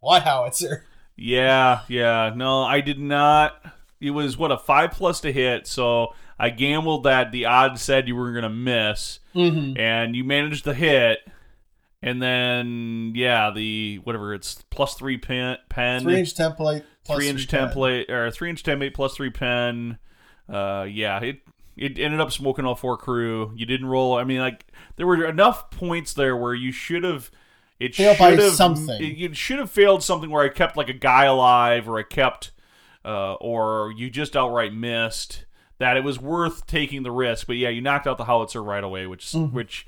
What 0.00 0.22
howitzer? 0.24 0.84
Yeah, 1.16 1.80
yeah. 1.88 2.32
No, 2.34 2.62
I 2.62 2.80
did 2.80 2.98
not. 2.98 3.54
It 4.00 4.10
was 4.10 4.36
what 4.36 4.50
a 4.50 4.58
five 4.58 4.92
plus 4.92 5.20
to 5.20 5.32
hit, 5.32 5.66
so 5.66 6.14
I 6.38 6.50
gambled 6.50 7.04
that 7.04 7.30
the 7.32 7.44
odds 7.46 7.82
said 7.82 8.08
you 8.08 8.16
were 8.16 8.32
gonna 8.32 8.48
miss, 8.50 9.20
Mm-hmm. 9.34 9.78
and 9.78 10.16
you 10.16 10.24
managed 10.24 10.64
to 10.64 10.74
hit. 10.74 11.18
And 12.04 12.20
then, 12.20 13.12
yeah, 13.14 13.52
the 13.54 14.00
whatever 14.02 14.34
it's 14.34 14.60
plus 14.70 14.94
three 14.94 15.18
pen, 15.18 15.58
pen 15.68 16.02
Three 16.02 16.18
inch 16.18 16.34
template. 16.34 16.82
plus 17.04 17.16
three 17.18 17.28
inch 17.28 17.46
three 17.48 17.58
pen. 17.60 17.68
template 17.68 18.10
or 18.10 18.30
three 18.32 18.50
inch 18.50 18.64
template 18.64 18.92
plus 18.92 19.14
three 19.14 19.30
pen. 19.30 19.98
Uh, 20.52 20.84
yeah, 20.90 21.20
it 21.20 21.36
it 21.76 21.98
ended 21.98 22.20
up 22.20 22.32
smoking 22.32 22.64
all 22.64 22.74
four 22.74 22.96
crew. 22.96 23.52
You 23.54 23.66
didn't 23.66 23.86
roll. 23.86 24.16
I 24.16 24.24
mean, 24.24 24.40
like 24.40 24.66
there 24.96 25.06
were 25.06 25.24
enough 25.24 25.70
points 25.70 26.12
there 26.14 26.36
where 26.36 26.54
you 26.54 26.72
should 26.72 27.04
have. 27.04 27.30
It 27.80 27.94
should 27.94 28.06
have 28.06 28.16
something. 28.56 29.02
It, 29.02 29.16
you 29.16 29.34
should 29.34 29.58
have 29.58 29.70
failed 29.70 30.02
something 30.02 30.30
where 30.30 30.44
I 30.44 30.48
kept 30.48 30.76
like 30.76 30.88
a 30.88 30.92
guy 30.94 31.24
alive, 31.24 31.88
or 31.88 31.98
I 31.98 32.04
kept, 32.04 32.52
uh, 33.04 33.34
or 33.34 33.92
you 33.96 34.08
just 34.10 34.36
outright 34.36 34.72
missed. 34.72 35.46
That 35.78 35.96
it 35.96 36.04
was 36.04 36.20
worth 36.20 36.66
taking 36.68 37.02
the 37.02 37.10
risk, 37.10 37.48
but 37.48 37.56
yeah, 37.56 37.70
you 37.70 37.80
knocked 37.80 38.06
out 38.06 38.16
the 38.16 38.26
howitzer 38.26 38.62
right 38.62 38.84
away, 38.84 39.08
which 39.08 39.24
Mm-hmm. 39.32 39.56
which, 39.56 39.84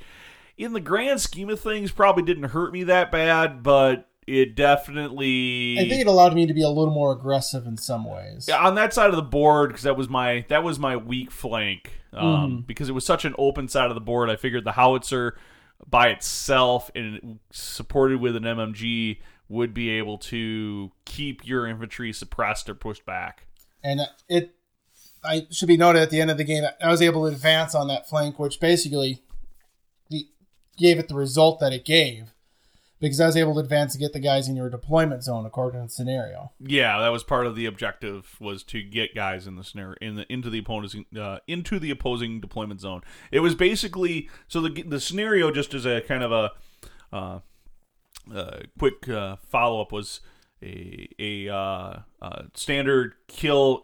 in 0.58 0.72
the 0.72 0.80
grand 0.80 1.20
scheme 1.20 1.48
of 1.50 1.60
things, 1.60 1.92
probably 1.92 2.24
didn't 2.24 2.44
hurt 2.44 2.72
me 2.72 2.82
that 2.84 3.12
bad, 3.12 3.62
but 3.62 4.08
it 4.26 4.54
definitely. 4.54 5.76
I 5.78 5.88
think 5.88 6.00
it 6.00 6.06
allowed 6.06 6.34
me 6.34 6.46
to 6.46 6.54
be 6.54 6.62
a 6.62 6.68
little 6.68 6.92
more 6.94 7.12
aggressive 7.12 7.66
in 7.66 7.76
some 7.76 8.04
ways. 8.04 8.46
Yeah, 8.48 8.58
on 8.64 8.74
that 8.76 8.92
side 8.94 9.10
of 9.10 9.16
the 9.16 9.22
board 9.22 9.70
because 9.70 9.82
that 9.84 9.96
was 9.96 10.08
my 10.08 10.44
that 10.48 10.62
was 10.62 10.78
my 10.78 10.96
weak 10.96 11.30
flank 11.30 11.92
um, 12.12 12.24
Mm-hmm. 12.24 12.60
because 12.66 12.88
it 12.88 12.92
was 12.92 13.04
such 13.04 13.24
an 13.24 13.34
open 13.38 13.68
side 13.68 13.90
of 13.90 13.94
the 13.94 14.00
board. 14.00 14.30
I 14.30 14.36
figured 14.36 14.64
the 14.64 14.72
howitzer 14.72 15.36
by 15.86 16.08
itself 16.08 16.90
and 16.94 17.38
supported 17.50 18.20
with 18.20 18.36
an 18.36 18.44
MMG 18.44 19.18
would 19.48 19.74
be 19.74 19.90
able 19.90 20.16
to 20.16 20.90
keep 21.04 21.46
your 21.46 21.66
infantry 21.66 22.12
suppressed 22.12 22.68
or 22.70 22.74
pushed 22.74 23.04
back. 23.04 23.46
And 23.82 24.00
it, 24.28 24.54
I 25.22 25.46
should 25.50 25.68
be 25.68 25.76
noted 25.76 26.00
at 26.00 26.08
the 26.10 26.20
end 26.20 26.30
of 26.30 26.38
the 26.38 26.44
game, 26.44 26.64
I 26.80 26.88
was 26.88 27.02
able 27.02 27.28
to 27.28 27.34
advance 27.34 27.74
on 27.74 27.88
that 27.88 28.08
flank, 28.08 28.38
which 28.38 28.58
basically 28.60 29.22
the, 30.08 30.26
gave 30.78 30.98
it 30.98 31.08
the 31.08 31.14
result 31.14 31.60
that 31.60 31.72
it 31.74 31.84
gave. 31.84 32.32
Because 33.04 33.20
I 33.20 33.26
was 33.26 33.36
able 33.36 33.54
to 33.54 33.60
advance 33.60 33.94
and 33.94 34.00
get 34.00 34.12
the 34.12 34.20
guys 34.20 34.48
in 34.48 34.56
your 34.56 34.70
deployment 34.70 35.22
zone 35.22 35.44
according 35.44 35.80
to 35.80 35.86
the 35.86 35.92
scenario. 35.92 36.52
Yeah, 36.58 36.98
that 37.00 37.08
was 37.08 37.22
part 37.22 37.46
of 37.46 37.54
the 37.54 37.66
objective 37.66 38.36
was 38.40 38.62
to 38.64 38.82
get 38.82 39.14
guys 39.14 39.46
in 39.46 39.56
the 39.56 39.64
snare 39.64 39.94
in 40.00 40.14
the 40.14 40.32
into 40.32 40.48
the 40.50 40.58
opposing 40.58 41.04
uh, 41.18 41.38
into 41.46 41.78
the 41.78 41.90
opposing 41.90 42.40
deployment 42.40 42.80
zone. 42.80 43.02
It 43.30 43.40
was 43.40 43.54
basically 43.54 44.30
so 44.48 44.60
the 44.60 44.82
the 44.82 45.00
scenario 45.00 45.50
just 45.50 45.74
as 45.74 45.84
a 45.84 46.00
kind 46.00 46.22
of 46.22 46.32
a 46.32 46.52
uh, 47.14 47.40
uh, 48.34 48.60
quick 48.78 49.08
uh, 49.08 49.36
follow 49.48 49.80
up 49.80 49.92
was 49.92 50.20
a 50.62 51.08
a 51.18 51.48
uh, 51.48 52.00
uh, 52.22 52.42
standard 52.54 53.14
kill 53.28 53.82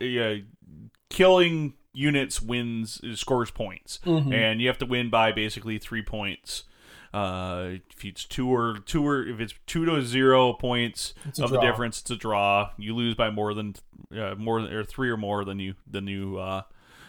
killing 1.10 1.74
units 1.92 2.40
wins 2.40 3.00
scores 3.18 3.50
points, 3.50 4.00
and 4.32 4.60
you 4.60 4.68
have 4.68 4.78
to 4.78 4.86
win 4.86 5.10
by 5.10 5.32
basically 5.32 5.78
three 5.78 6.02
points. 6.02 6.64
Uh, 7.12 7.70
if 7.90 8.04
it's 8.04 8.24
two 8.24 8.48
or 8.48 8.78
two 8.86 9.04
or 9.06 9.26
if 9.26 9.40
it's 9.40 9.54
two 9.66 9.84
to 9.84 10.00
zero 10.02 10.52
points 10.52 11.12
of 11.44 11.50
the 11.50 11.56
difference, 11.70 12.00
it's 12.00 12.10
a 12.10 12.16
draw. 12.16 12.70
You 12.78 12.94
lose 12.94 13.14
by 13.16 13.30
more 13.30 13.52
than 13.54 13.74
uh, 14.16 14.34
more 14.36 14.62
than, 14.62 14.72
or 14.72 14.84
three 14.84 15.10
or 15.10 15.16
more 15.16 15.44
than 15.44 15.58
you 15.58 15.74
than 15.90 16.06
you 16.06 16.38
uh, 16.38 16.62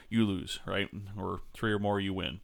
you 0.10 0.26
lose, 0.26 0.60
right? 0.66 0.90
Or 1.18 1.42
three 1.54 1.72
or 1.72 1.80
more 1.80 2.00
you 2.00 2.14
win. 2.14 2.40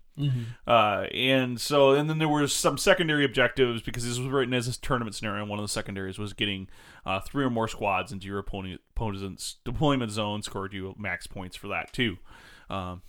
Uh, 0.65 1.05
and 1.13 1.61
so, 1.61 1.91
and 1.91 2.09
then 2.09 2.17
there 2.17 2.27
was 2.27 2.51
some 2.51 2.77
secondary 2.77 3.23
objectives 3.23 3.83
because 3.83 4.03
this 4.03 4.17
was 4.17 4.27
written 4.29 4.53
as 4.53 4.67
a 4.67 4.79
tournament 4.79 5.15
scenario. 5.15 5.41
and 5.41 5.49
One 5.49 5.59
of 5.59 5.63
the 5.63 5.69
secondaries 5.69 6.17
was 6.17 6.33
getting 6.33 6.69
uh, 7.05 7.19
three 7.19 7.43
or 7.43 7.51
more 7.51 7.67
squads 7.67 8.11
into 8.11 8.25
your 8.25 8.39
opponent, 8.39 8.81
opponent's 8.95 9.57
deployment 9.63 10.11
zone, 10.11 10.41
scored 10.41 10.73
you 10.73 10.95
max 10.97 11.27
points 11.27 11.55
for 11.55 11.67
that 11.67 11.93
too. 11.93 12.17
Um, 12.69 13.03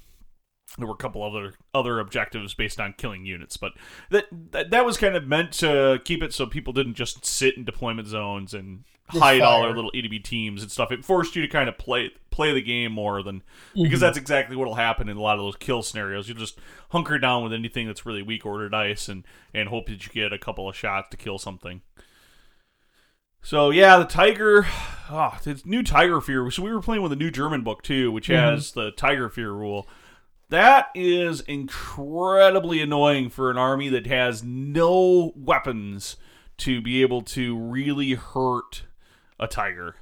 there 0.76 0.86
were 0.86 0.94
a 0.94 0.98
couple 0.98 1.22
other 1.22 1.54
other 1.74 1.98
objectives 1.98 2.52
based 2.54 2.78
on 2.80 2.94
killing 2.98 3.24
units, 3.24 3.56
but 3.56 3.72
that 4.10 4.26
that, 4.50 4.70
that 4.70 4.84
was 4.84 4.96
kind 4.98 5.16
of 5.16 5.26
meant 5.26 5.52
to 5.52 6.00
keep 6.04 6.22
it 6.22 6.32
so 6.34 6.46
people 6.46 6.72
didn't 6.72 6.94
just 6.94 7.24
sit 7.24 7.56
in 7.56 7.64
deployment 7.64 8.06
zones 8.08 8.52
and 8.52 8.84
Just 9.10 9.22
hide 9.22 9.40
all 9.40 9.60
fire. 9.62 9.68
their 9.68 9.76
little 9.76 9.92
EDB 9.92 10.22
teams 10.22 10.62
and 10.62 10.70
stuff. 10.70 10.92
It 10.92 11.04
forced 11.04 11.34
you 11.34 11.42
to 11.42 11.48
kind 11.48 11.68
of 11.68 11.78
play 11.78 12.10
play 12.30 12.52
the 12.52 12.60
game 12.62 12.92
more 12.92 13.22
than 13.22 13.42
Mm-hmm. 13.70 13.82
because 13.84 14.00
that's 14.00 14.18
exactly 14.18 14.56
what'll 14.56 14.74
happen 14.74 15.08
in 15.08 15.16
a 15.16 15.20
lot 15.22 15.38
of 15.38 15.44
those 15.44 15.56
kill 15.56 15.82
scenarios. 15.82 16.28
You'll 16.28 16.36
just 16.38 16.58
hunker 16.90 17.18
down 17.18 17.44
with 17.44 17.52
anything 17.52 17.86
that's 17.86 18.04
really 18.06 18.22
weak 18.22 18.44
order 18.44 18.68
dice 18.68 19.08
and 19.08 19.24
and 19.54 19.68
hope 19.70 19.86
that 19.86 20.06
you 20.06 20.12
get 20.12 20.32
a 20.32 20.38
couple 20.38 20.68
of 20.68 20.76
shots 20.76 21.08
to 21.10 21.16
kill 21.16 21.38
something. 21.38 21.80
So 23.40 23.70
yeah, 23.70 23.96
the 23.98 24.04
Tiger, 24.04 24.66
ah, 25.08 25.38
it's 25.46 25.64
new 25.64 25.82
Tiger 25.82 26.20
Fear. 26.20 26.50
So 26.50 26.62
we 26.62 26.72
were 26.72 26.80
playing 26.82 27.02
with 27.02 27.12
a 27.12 27.16
new 27.16 27.30
German 27.30 27.62
book 27.62 27.82
too, 27.82 28.10
which 28.12 28.26
has 28.26 28.72
the 28.72 28.90
Tiger 28.90 29.28
Fear 29.28 29.52
rule. 29.52 29.88
That 30.50 30.88
is 30.94 31.40
incredibly 31.42 32.80
annoying 32.80 33.28
for 33.28 33.50
an 33.50 33.58
army 33.58 33.88
that 33.90 34.06
has 34.06 34.42
no 34.42 35.32
weapons 35.36 36.16
to 36.58 36.80
be 36.80 37.02
able 37.02 37.22
to 37.22 37.56
really 37.56 38.14
hurt 38.14 38.84
a 39.38 39.46
tiger. 39.46 39.96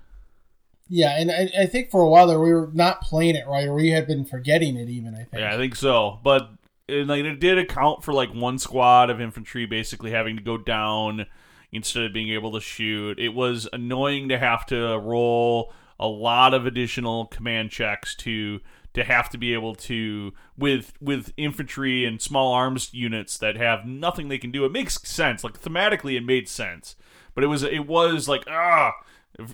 Yeah, 0.89 1.19
and 1.19 1.31
I, 1.31 1.51
I 1.63 1.67
think 1.67 1.91
for 1.91 2.01
a 2.03 2.09
while 2.09 2.29
there 2.29 2.41
we 2.41 2.53
were 2.53 2.71
not 2.73 3.01
playing 3.01 3.35
it 3.35 3.47
right, 3.49 3.67
or 3.67 3.75
we 3.75 3.91
had 3.91 4.07
been 4.07 4.25
forgetting 4.25 4.77
it 4.77 4.89
even. 4.89 5.15
I 5.15 5.25
think. 5.25 5.41
Yeah, 5.41 5.53
I 5.53 5.57
think 5.57 5.75
so. 5.75 6.21
But 6.23 6.51
it, 6.87 7.07
like 7.09 7.25
it 7.25 7.41
did 7.41 7.59
account 7.59 8.05
for 8.05 8.13
like 8.13 8.33
one 8.33 8.59
squad 8.59 9.11
of 9.11 9.21
infantry 9.21 9.67
basically 9.67 10.13
having 10.13 10.37
to 10.37 10.43
go 10.43 10.57
down 10.57 11.27
instead 11.73 12.05
of 12.05 12.13
being 12.13 12.29
able 12.29 12.53
to 12.53 12.61
shoot. 12.61 13.19
It 13.19 13.31
was 13.31 13.69
annoying 13.73 14.29
to 14.29 14.39
have 14.39 14.65
to 14.67 14.99
roll 14.99 15.73
a 15.99 16.07
lot 16.07 16.55
of 16.55 16.67
additional 16.67 17.27
command 17.27 17.71
checks 17.71 18.15
to 18.15 18.61
to 18.97 19.05
have 19.05 19.29
to 19.29 19.37
be 19.37 19.53
able 19.53 19.75
to 19.75 20.33
with 20.57 20.95
with 21.03 21.31
infantry 21.37 22.07
and 22.07 22.21
small 22.21 22.55
arms 22.55 22.89
units 22.95 23.37
that 23.37 23.55
have 23.55 23.85
nothing 23.85 24.29
they 24.29 24.39
can 24.39 24.51
do. 24.51 24.65
It 24.65 24.73
makes 24.73 24.99
sense. 25.07 25.45
Like 25.45 25.61
thematically, 25.61 26.17
it 26.17 26.25
made 26.25 26.49
sense, 26.49 26.97
but 27.35 27.45
it 27.45 27.49
was 27.49 27.63
it 27.63 27.87
was 27.87 28.27
like 28.27 28.45
ah, 28.49 28.93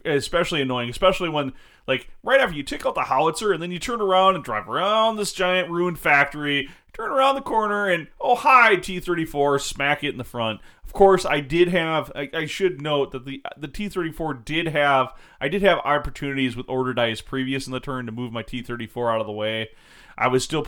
especially 0.05 0.63
annoying, 0.63 0.91
especially 0.91 1.29
when 1.29 1.53
like 1.87 2.09
right 2.23 2.41
after 2.41 2.57
you 2.57 2.63
take 2.63 2.87
out 2.87 2.95
the 2.95 3.05
howitzer 3.05 3.53
and 3.53 3.63
then 3.63 3.71
you 3.71 3.79
turn 3.79 4.01
around 4.01 4.35
and 4.35 4.45
drive 4.45 4.69
around 4.69 5.17
this 5.17 5.33
giant 5.33 5.71
ruined 5.71 5.99
factory, 5.99 6.69
turn 6.93 7.11
around 7.11 7.35
the 7.35 7.41
corner 7.41 7.89
and 7.89 8.09
oh 8.21 8.37
hi 8.37 8.77
T 8.77 9.01
thirty 9.01 9.25
four, 9.25 9.59
smack 9.59 10.05
it 10.05 10.11
in 10.11 10.19
the 10.19 10.25
front. 10.25 10.61
Of 10.85 10.93
course, 10.93 11.25
I 11.25 11.41
did 11.41 11.69
have. 11.69 12.13
I, 12.15 12.29
I, 12.35 12.47
should 12.47 12.83
note 12.83 13.13
that 13.13 13.25
the 13.25 13.43
the 13.57 13.69
T 13.69 13.89
thirty 13.89 14.13
four 14.13 14.35
did 14.35 14.69
have. 14.69 15.13
I 15.41 15.49
did 15.49 15.63
have 15.63 15.79
opportunities 15.79 16.57
with 16.57 16.69
order 16.69 16.93
dice 16.93 17.21
previous 17.21 17.67
in 17.67 17.73
the 17.73 17.81
turn 17.81 18.07
to 18.07 18.13
move 18.13 18.33
my 18.33 18.43
T 18.43 18.63
thirty 18.63 18.87
four 18.87 19.11
out 19.11 19.21
of 19.21 19.27
the 19.27 19.33
way. 19.33 19.71
I 20.17 20.29
was 20.29 20.45
still 20.45 20.67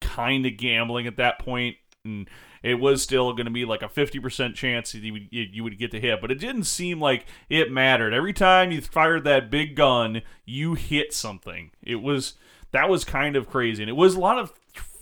kind 0.00 0.46
of 0.46 0.56
gambling 0.56 1.06
at 1.06 1.16
that 1.16 1.38
point, 1.38 1.76
and 2.04 2.28
it 2.62 2.74
was 2.74 3.02
still 3.02 3.32
going 3.32 3.46
to 3.46 3.52
be 3.52 3.64
like 3.64 3.82
a 3.82 3.88
50% 3.88 4.54
chance 4.54 4.92
that 4.92 4.98
you 5.00 5.12
would, 5.12 5.28
you 5.30 5.64
would 5.64 5.78
get 5.78 5.90
to 5.92 6.00
hit, 6.00 6.20
but 6.20 6.30
it 6.30 6.38
didn't 6.38 6.64
seem 6.64 7.00
like 7.00 7.26
it 7.48 7.70
mattered. 7.70 8.12
Every 8.12 8.32
time 8.32 8.70
you 8.70 8.80
fired 8.80 9.24
that 9.24 9.50
big 9.50 9.74
gun, 9.74 10.22
you 10.44 10.74
hit 10.74 11.12
something. 11.12 11.70
It 11.82 11.96
was 11.96 12.34
that 12.72 12.88
was 12.88 13.04
kind 13.04 13.36
of 13.36 13.48
crazy, 13.48 13.82
and 13.82 13.90
it 13.90 13.96
was 13.96 14.14
a 14.14 14.20
lot 14.20 14.38
of 14.38 14.52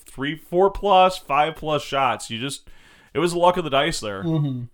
three, 0.07 0.37
four 0.37 0.71
plus, 0.71 1.19
five 1.19 1.57
plus 1.57 1.83
shots. 1.83 2.31
You 2.31 2.38
just 2.38 2.69
it 3.15 3.19
was 3.19 3.33
the 3.33 3.38
luck 3.38 3.57
of 3.57 3.65
the 3.65 3.71
dice 3.71 4.01
there. 4.01 4.23
Mm-hmm. 4.23 4.65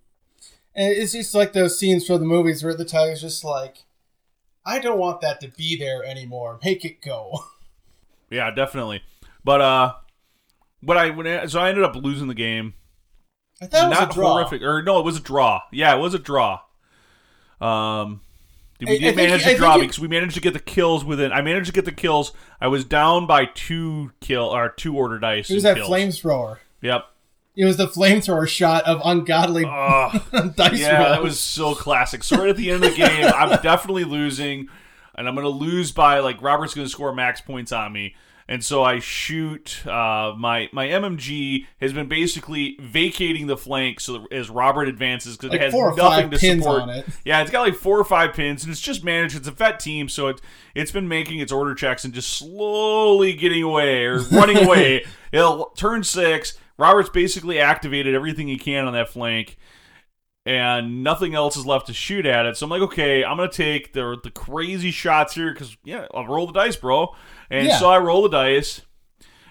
And 0.74 0.92
it's 0.92 1.12
just 1.12 1.34
like 1.34 1.52
those 1.52 1.78
scenes 1.78 2.06
from 2.06 2.20
the 2.20 2.26
movies 2.26 2.62
where 2.62 2.74
the 2.74 2.84
tiger's 2.84 3.20
just 3.20 3.42
like, 3.42 3.78
I 4.64 4.78
don't 4.78 4.98
want 4.98 5.20
that 5.22 5.40
to 5.40 5.48
be 5.48 5.76
there 5.76 6.04
anymore. 6.04 6.58
Make 6.64 6.84
it 6.84 7.00
go. 7.00 7.44
Yeah, 8.30 8.50
definitely. 8.50 9.02
But 9.42 9.62
uh, 9.62 9.94
but 10.82 10.96
I 10.96 11.10
when 11.10 11.26
I, 11.26 11.46
so 11.46 11.60
I 11.60 11.68
ended 11.68 11.84
up 11.84 11.96
losing 11.96 12.28
the 12.28 12.34
game. 12.34 12.74
I 13.60 13.66
thought 13.66 13.84
it 13.86 13.88
was 13.88 13.98
Not 13.98 14.10
a 14.10 14.14
draw. 14.14 14.32
horrific, 14.34 14.62
or 14.62 14.82
no, 14.82 14.98
it 15.00 15.04
was 15.04 15.16
a 15.16 15.20
draw. 15.20 15.60
Yeah, 15.72 15.94
it 15.96 15.98
was 15.98 16.14
a 16.14 16.18
draw. 16.18 16.60
Um, 17.60 18.20
we 18.80 18.86
I, 18.94 18.98
did 18.98 19.14
I 19.14 19.16
manage 19.16 19.44
to 19.44 19.56
draw 19.56 19.78
because 19.78 19.98
we 19.98 20.06
managed 20.06 20.34
to 20.34 20.40
get 20.40 20.52
the 20.52 20.60
kills 20.60 21.04
within. 21.04 21.32
I 21.32 21.42
managed 21.42 21.66
to 21.66 21.72
get 21.72 21.84
the 21.84 21.92
kills. 21.92 22.32
I 22.60 22.68
was 22.68 22.84
down 22.84 23.26
by 23.26 23.46
two 23.46 24.12
kill 24.20 24.44
or 24.44 24.68
two 24.68 24.96
order 24.96 25.18
dice. 25.18 25.50
It 25.50 25.54
was 25.54 25.62
that 25.64 25.78
flamethrower. 25.78 26.58
Yep. 26.82 27.04
It 27.56 27.64
was 27.64 27.76
the 27.76 27.88
flamethrower 27.88 28.46
shot 28.46 28.84
of 28.84 29.00
ungodly 29.04 29.64
uh, 29.66 30.16
dice 30.54 30.78
Yeah, 30.78 30.98
rolls. 30.98 31.08
that 31.10 31.22
was 31.24 31.40
so 31.40 31.74
classic. 31.74 32.22
So 32.22 32.36
right 32.38 32.50
at 32.50 32.56
the 32.56 32.70
end 32.70 32.84
of 32.84 32.92
the 32.92 32.96
game, 32.96 33.24
I'm 33.34 33.48
definitely 33.62 34.04
losing, 34.04 34.68
and 35.16 35.26
I'm 35.26 35.34
going 35.34 35.42
to 35.44 35.48
lose 35.48 35.90
by 35.90 36.20
like 36.20 36.40
Robert's 36.40 36.74
going 36.74 36.86
to 36.86 36.90
score 36.90 37.12
max 37.12 37.40
points 37.40 37.72
on 37.72 37.92
me 37.92 38.14
and 38.48 38.64
so 38.64 38.82
I 38.82 38.98
shoot. 38.98 39.86
Uh, 39.86 40.34
my 40.36 40.70
my 40.72 40.88
MMG 40.88 41.66
has 41.80 41.92
been 41.92 42.08
basically 42.08 42.78
vacating 42.80 43.46
the 43.46 43.56
flank 43.56 44.00
so 44.00 44.26
as 44.32 44.48
Robert 44.48 44.88
advances 44.88 45.36
because 45.36 45.50
like 45.50 45.60
it 45.60 45.72
has 45.72 45.96
nothing 45.96 46.30
to 46.30 46.38
support. 46.38 46.88
It. 46.88 47.06
Yeah, 47.24 47.42
it's 47.42 47.50
got 47.50 47.60
like 47.60 47.74
four 47.74 47.98
or 47.98 48.04
five 48.04 48.32
pins, 48.32 48.64
and 48.64 48.72
it's 48.72 48.80
just 48.80 49.04
managed. 49.04 49.36
It's 49.36 49.48
a 49.48 49.52
vet 49.52 49.78
team, 49.78 50.08
so 50.08 50.28
it 50.28 50.40
it's 50.74 50.90
been 50.90 51.08
making 51.08 51.40
its 51.40 51.52
order 51.52 51.74
checks 51.74 52.04
and 52.04 52.14
just 52.14 52.30
slowly 52.30 53.34
getting 53.34 53.62
away 53.62 54.04
or 54.06 54.20
running 54.32 54.64
away. 54.64 55.04
It'll 55.30 55.66
turn 55.76 56.02
six. 56.02 56.58
Robert's 56.78 57.10
basically 57.10 57.58
activated 57.58 58.14
everything 58.14 58.48
he 58.48 58.56
can 58.56 58.86
on 58.86 58.94
that 58.94 59.08
flank 59.08 59.58
and 60.48 61.04
nothing 61.04 61.34
else 61.34 61.58
is 61.58 61.66
left 61.66 61.88
to 61.88 61.92
shoot 61.92 62.24
at 62.24 62.46
it. 62.46 62.56
So 62.56 62.64
I'm 62.64 62.70
like, 62.70 62.80
okay, 62.80 63.22
I'm 63.22 63.36
gonna 63.36 63.50
take 63.50 63.92
the 63.92 64.18
the 64.22 64.30
crazy 64.30 64.90
shots 64.90 65.34
here 65.34 65.52
because 65.52 65.76
yeah, 65.84 66.06
I'll 66.14 66.26
roll 66.26 66.46
the 66.46 66.54
dice, 66.54 66.76
bro. 66.76 67.14
And 67.50 67.68
yeah. 67.68 67.78
so 67.78 67.88
I 67.90 67.98
roll 67.98 68.22
the 68.22 68.28
dice, 68.28 68.82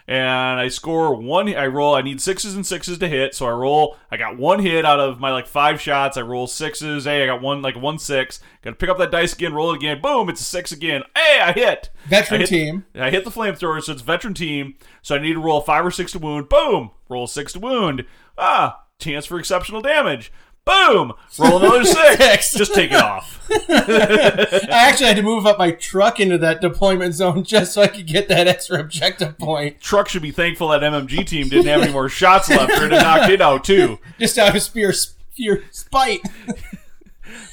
and 0.08 0.60
I 0.60 0.70
score 0.70 1.16
one. 1.16 1.54
I 1.54 1.68
roll. 1.68 1.96
I 1.96 2.02
need 2.02 2.22
sixes 2.22 2.56
and 2.56 2.66
sixes 2.66 2.98
to 3.00 3.08
hit, 3.08 3.36
so 3.36 3.46
I 3.46 3.52
roll. 3.52 3.98
I 4.10 4.18
got 4.18 4.38
one 4.38 4.60
hit 4.60 4.86
out 4.86 5.00
of 5.00 5.20
my 5.20 5.32
like 5.32 5.48
five 5.48 5.82
shots. 5.82 6.16
I 6.16 6.22
roll 6.22 6.48
sixes. 6.48 7.04
Hey, 7.04 7.24
I 7.24 7.26
got 7.26 7.42
one 7.42 7.62
like 7.62 7.76
one 7.76 8.00
six. 8.00 8.40
Got 8.62 8.72
to 8.72 8.76
pick 8.78 8.90
up 8.90 8.98
that 9.00 9.12
dice 9.12 9.34
again, 9.34 9.54
roll 9.54 9.72
it 9.72 9.78
again. 9.78 10.02
Boom, 10.02 10.30
it's 10.30 10.42
a 10.42 10.46
six 10.46 10.72
again. 10.72 11.04
Hey, 11.16 11.40
I 11.42 11.52
hit. 11.52 11.90
Veteran 12.08 12.42
I 12.42 12.44
hit, 12.44 12.50
team. 12.50 12.86
I 12.96 13.10
hit 13.10 13.26
the 13.26 13.32
flamethrower, 13.32 13.82
so 13.82 13.92
it's 13.92 14.02
veteran 14.02 14.34
team. 14.34 14.76
So 15.02 15.16
I 15.16 15.20
need 15.20 15.34
to 15.34 15.40
roll 15.40 15.62
five 15.62 15.86
or 15.86 15.92
six 15.92 16.14
to 16.14 16.20
wound. 16.20 16.48
Boom, 16.48 16.92
roll 17.10 17.28
six 17.28 17.54
to 17.54 17.60
wound. 17.60 18.06
Ah, 18.38 18.86
chance 19.00 19.26
for 19.26 19.38
exceptional 19.38 19.82
damage. 19.82 20.32
Boom! 20.68 21.14
Roll 21.40 21.58
another 21.60 21.86
six. 22.18 22.54
Just 22.54 22.76
take 22.76 22.92
it 22.92 23.02
off. 23.02 23.36
I 23.70 24.68
actually 24.70 25.08
had 25.08 25.16
to 25.16 25.22
move 25.22 25.46
up 25.46 25.58
my 25.58 25.72
truck 25.72 26.20
into 26.20 26.38
that 26.40 26.60
deployment 26.60 27.16
zone 27.16 27.46
just 27.46 27.74
so 27.74 27.82
I 27.82 27.88
could 27.88 28.06
get 28.06 28.28
that 28.28 28.48
extra 28.48 28.78
objective 28.78 29.38
point. 29.38 29.80
Truck 29.80 30.10
should 30.10 30.22
be 30.22 30.32
thankful 30.32 30.68
that 30.70 30.82
MMG 30.82 31.26
team 31.26 31.48
didn't 31.48 31.68
have 31.68 31.82
any 31.84 31.94
more 31.94 32.10
shots 32.10 32.50
left 32.50 32.82
or 32.82 32.88
it 32.88 32.90
knocked 32.90 33.32
it 33.32 33.40
out 33.40 33.64
too. 33.64 34.00
Just 34.20 34.38
out 34.38 34.56
of 34.56 34.62
spear, 34.62 34.92
spear 34.92 35.64
spite. 35.72 36.20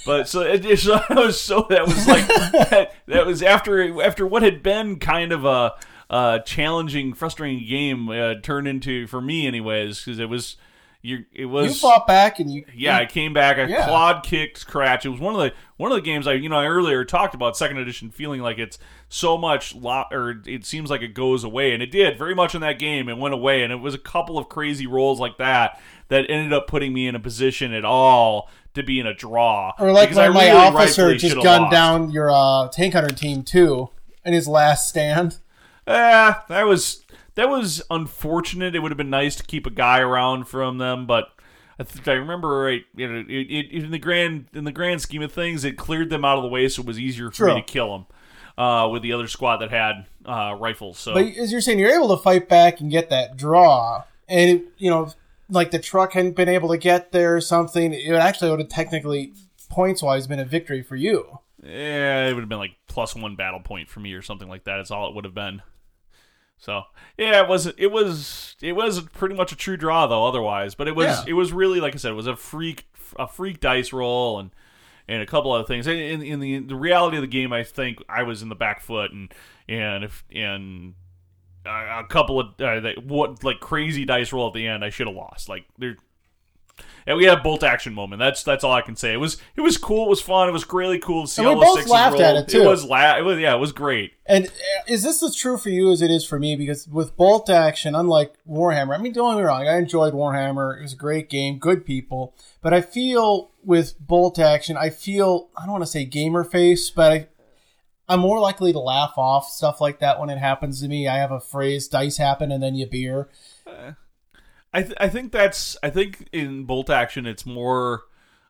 But 0.04 0.28
so 0.28 0.40
it, 0.40 0.64
it 0.64 0.80
so, 0.80 1.00
was 1.10 1.40
so 1.40 1.66
that 1.70 1.86
was 1.86 2.08
like 2.08 2.26
that, 2.26 2.94
that 3.06 3.26
was 3.26 3.42
after 3.42 4.02
after 4.02 4.26
what 4.26 4.42
had 4.42 4.62
been 4.62 4.98
kind 4.98 5.30
of 5.30 5.44
a, 5.44 5.74
a 6.10 6.40
challenging, 6.44 7.14
frustrating 7.14 7.66
game 7.68 8.08
uh, 8.08 8.34
turned 8.42 8.66
into 8.66 9.06
for 9.06 9.20
me, 9.20 9.46
anyways, 9.46 10.04
because 10.04 10.18
it 10.18 10.28
was 10.28 10.56
you 11.04 11.24
it 11.32 11.44
was 11.44 11.74
you 11.74 11.74
fought 11.74 12.06
back 12.06 12.40
and 12.40 12.50
you 12.50 12.64
yeah 12.74 12.96
I 12.96 13.04
came 13.04 13.32
back 13.34 13.58
I 13.58 13.66
yeah. 13.66 13.84
clawed 13.84 14.24
kicked 14.24 14.66
Cratch 14.66 15.04
it 15.04 15.10
was 15.10 15.20
one 15.20 15.34
of 15.34 15.40
the 15.40 15.52
one 15.76 15.92
of 15.92 15.96
the 15.96 16.02
games 16.02 16.26
I 16.26 16.32
you 16.32 16.48
know 16.48 16.56
I 16.56 16.66
earlier 16.66 17.04
talked 17.04 17.34
about 17.34 17.56
second 17.56 17.76
edition 17.76 18.10
feeling 18.10 18.40
like 18.40 18.58
it's 18.58 18.78
so 19.14 19.38
much 19.38 19.74
lot 19.76 20.08
or 20.12 20.42
it 20.44 20.64
seems 20.64 20.90
like 20.90 21.00
it 21.00 21.14
goes 21.14 21.44
away. 21.44 21.72
And 21.72 21.82
it 21.82 21.92
did 21.92 22.18
very 22.18 22.34
much 22.34 22.54
in 22.54 22.60
that 22.62 22.80
game 22.80 23.08
it 23.08 23.16
went 23.16 23.32
away. 23.32 23.62
And 23.62 23.72
it 23.72 23.76
was 23.76 23.94
a 23.94 23.98
couple 23.98 24.38
of 24.38 24.48
crazy 24.48 24.88
rolls 24.88 25.20
like 25.20 25.38
that 25.38 25.80
that 26.08 26.28
ended 26.28 26.52
up 26.52 26.66
putting 26.66 26.92
me 26.92 27.06
in 27.06 27.14
a 27.14 27.20
position 27.20 27.72
at 27.72 27.84
all 27.84 28.50
to 28.74 28.82
be 28.82 28.98
in 28.98 29.06
a 29.06 29.14
draw. 29.14 29.72
Or 29.78 29.92
like 29.92 30.10
when 30.10 30.32
my 30.32 30.46
really 30.46 30.50
officer 30.50 31.14
just 31.14 31.36
gunned 31.36 31.64
lost. 31.64 31.72
down 31.72 32.10
your 32.10 32.30
uh, 32.32 32.68
tank 32.68 32.94
hunter 32.94 33.14
team 33.14 33.44
too 33.44 33.88
in 34.24 34.32
his 34.32 34.48
last 34.48 34.88
stand. 34.88 35.38
Yeah 35.86 36.40
that 36.48 36.66
was 36.66 37.03
that 37.34 37.48
was 37.48 37.82
unfortunate. 37.90 38.74
It 38.74 38.80
would 38.80 38.90
have 38.90 38.98
been 38.98 39.10
nice 39.10 39.36
to 39.36 39.42
keep 39.42 39.66
a 39.66 39.70
guy 39.70 40.00
around 40.00 40.44
from 40.44 40.78
them, 40.78 41.06
but 41.06 41.28
I 41.78 41.84
think 41.84 42.06
I 42.06 42.12
remember 42.12 42.60
right. 42.60 42.84
You 42.94 43.12
know, 43.12 43.24
it, 43.28 43.32
it, 43.32 43.84
in 43.84 43.90
the 43.90 43.98
grand 43.98 44.46
in 44.52 44.64
the 44.64 44.72
grand 44.72 45.02
scheme 45.02 45.22
of 45.22 45.32
things, 45.32 45.64
it 45.64 45.76
cleared 45.76 46.10
them 46.10 46.24
out 46.24 46.36
of 46.36 46.42
the 46.42 46.48
way, 46.48 46.68
so 46.68 46.82
it 46.82 46.86
was 46.86 46.98
easier 46.98 47.30
for 47.30 47.46
me 47.46 47.54
to 47.54 47.62
kill 47.62 47.92
them. 47.92 48.06
Uh, 48.56 48.88
with 48.88 49.02
the 49.02 49.12
other 49.12 49.26
squad 49.26 49.56
that 49.56 49.70
had 49.70 50.06
uh, 50.24 50.54
rifles, 50.60 50.96
so 50.96 51.12
but 51.12 51.26
as 51.26 51.50
you're 51.50 51.60
saying, 51.60 51.76
you're 51.76 51.90
able 51.90 52.16
to 52.16 52.22
fight 52.22 52.48
back 52.48 52.80
and 52.80 52.88
get 52.88 53.10
that 53.10 53.36
draw, 53.36 54.04
and 54.28 54.48
it, 54.48 54.64
you 54.78 54.88
know, 54.88 55.12
like 55.50 55.72
the 55.72 55.78
truck 55.80 56.12
hadn't 56.12 56.36
been 56.36 56.48
able 56.48 56.68
to 56.68 56.78
get 56.78 57.10
there 57.10 57.34
or 57.34 57.40
something. 57.40 57.92
It 57.92 58.12
actually 58.12 58.50
would 58.50 58.60
have 58.60 58.68
technically 58.68 59.32
points 59.68 60.04
wise 60.04 60.28
been 60.28 60.38
a 60.38 60.44
victory 60.44 60.82
for 60.82 60.94
you. 60.94 61.40
Yeah, 61.64 62.28
it 62.28 62.34
would 62.34 62.42
have 62.42 62.48
been 62.48 62.58
like 62.58 62.76
plus 62.86 63.16
one 63.16 63.34
battle 63.34 63.58
point 63.58 63.88
for 63.88 63.98
me 63.98 64.12
or 64.12 64.22
something 64.22 64.48
like 64.48 64.64
that. 64.64 64.78
It's 64.78 64.92
all 64.92 65.08
it 65.08 65.16
would 65.16 65.24
have 65.24 65.34
been. 65.34 65.60
So 66.64 66.84
yeah, 67.18 67.42
it 67.42 67.48
was 67.48 67.66
it 67.66 67.92
was 67.92 68.56
it 68.62 68.72
was 68.72 69.02
pretty 69.02 69.34
much 69.34 69.52
a 69.52 69.56
true 69.56 69.76
draw 69.76 70.06
though. 70.06 70.26
Otherwise, 70.26 70.74
but 70.74 70.88
it 70.88 70.96
was 70.96 71.06
yeah. 71.06 71.24
it 71.28 71.34
was 71.34 71.52
really 71.52 71.78
like 71.78 71.94
I 71.94 71.98
said, 71.98 72.12
it 72.12 72.14
was 72.14 72.26
a 72.26 72.36
freak 72.36 72.86
a 73.18 73.28
freak 73.28 73.60
dice 73.60 73.92
roll 73.92 74.38
and 74.38 74.50
and 75.06 75.20
a 75.20 75.26
couple 75.26 75.52
other 75.52 75.66
things. 75.66 75.86
In, 75.86 76.22
in 76.22 76.40
the 76.40 76.60
the 76.60 76.74
reality 76.74 77.18
of 77.18 77.20
the 77.20 77.28
game, 77.28 77.52
I 77.52 77.64
think 77.64 78.02
I 78.08 78.22
was 78.22 78.40
in 78.40 78.48
the 78.48 78.54
back 78.54 78.80
foot 78.80 79.12
and 79.12 79.32
and 79.68 80.04
if 80.04 80.24
and 80.34 80.94
a 81.66 82.04
couple 82.08 82.40
of 82.40 82.58
uh, 82.58 82.92
what 83.04 83.44
like 83.44 83.60
crazy 83.60 84.06
dice 84.06 84.32
roll 84.32 84.48
at 84.48 84.54
the 84.54 84.66
end, 84.66 84.82
I 84.82 84.88
should 84.88 85.06
have 85.06 85.16
lost. 85.16 85.50
Like 85.50 85.66
there 85.76 85.96
and 87.06 87.16
we 87.16 87.24
had 87.24 87.38
a 87.38 87.42
bolt 87.42 87.62
action 87.62 87.92
moment. 87.92 88.18
That's 88.18 88.42
that's 88.42 88.64
all 88.64 88.72
I 88.72 88.80
can 88.80 88.96
say. 88.96 89.12
It 89.12 89.18
was 89.18 89.36
it 89.56 89.60
was 89.60 89.76
cool. 89.76 90.06
It 90.06 90.10
was 90.10 90.20
fun. 90.20 90.48
It 90.48 90.52
was 90.52 90.70
really 90.72 90.98
cool 90.98 91.22
to 91.22 91.28
see 91.28 91.42
and 91.42 91.48
all 91.48 91.58
we 91.58 91.64
both 91.64 91.86
laughed 91.88 92.14
roll. 92.14 92.22
at 92.22 92.36
it 92.36 92.48
too. 92.48 92.62
It 92.62 92.66
was 92.66 92.84
la- 92.84 93.16
it 93.16 93.22
was 93.22 93.38
yeah, 93.38 93.54
it 93.54 93.58
was 93.58 93.72
great. 93.72 94.12
And 94.26 94.46
uh, 94.46 94.50
is 94.88 95.02
this 95.02 95.22
as 95.22 95.36
true 95.36 95.58
for 95.58 95.68
you 95.68 95.90
as 95.92 96.00
it 96.00 96.10
is 96.10 96.26
for 96.26 96.38
me? 96.38 96.56
Because 96.56 96.88
with 96.88 97.16
bolt 97.16 97.50
action, 97.50 97.94
unlike 97.94 98.34
Warhammer, 98.48 98.98
I 98.98 99.02
mean, 99.02 99.12
don't 99.12 99.34
get 99.34 99.38
me 99.38 99.44
wrong, 99.44 99.68
I 99.68 99.76
enjoyed 99.76 100.14
Warhammer. 100.14 100.78
It 100.78 100.82
was 100.82 100.94
a 100.94 100.96
great 100.96 101.28
game, 101.28 101.58
good 101.58 101.84
people. 101.84 102.34
But 102.62 102.72
I 102.72 102.80
feel 102.80 103.50
with 103.62 103.98
bolt 104.00 104.38
action, 104.38 104.76
I 104.76 104.90
feel 104.90 105.50
I 105.56 105.64
don't 105.64 105.72
want 105.72 105.84
to 105.84 105.90
say 105.90 106.04
gamer 106.04 106.44
face, 106.44 106.90
but 106.90 107.12
I, 107.12 107.26
I'm 108.08 108.20
more 108.20 108.40
likely 108.40 108.72
to 108.72 108.78
laugh 108.78 109.14
off 109.16 109.48
stuff 109.48 109.80
like 109.80 109.98
that 110.00 110.18
when 110.18 110.30
it 110.30 110.38
happens 110.38 110.80
to 110.80 110.88
me. 110.88 111.06
I 111.06 111.16
have 111.16 111.32
a 111.32 111.40
phrase: 111.40 111.88
"Dice 111.88 112.16
happen, 112.16 112.50
and 112.50 112.62
then 112.62 112.74
you 112.74 112.86
beer." 112.86 113.28
Uh, 113.66 113.92
I 114.74 114.82
th- 114.82 114.96
I 114.98 115.08
think 115.08 115.32
that's 115.32 115.76
I 115.82 115.88
think 115.90 116.28
in 116.32 116.64
bolt 116.64 116.90
action 116.90 117.26
it's 117.26 117.46
more 117.46 118.02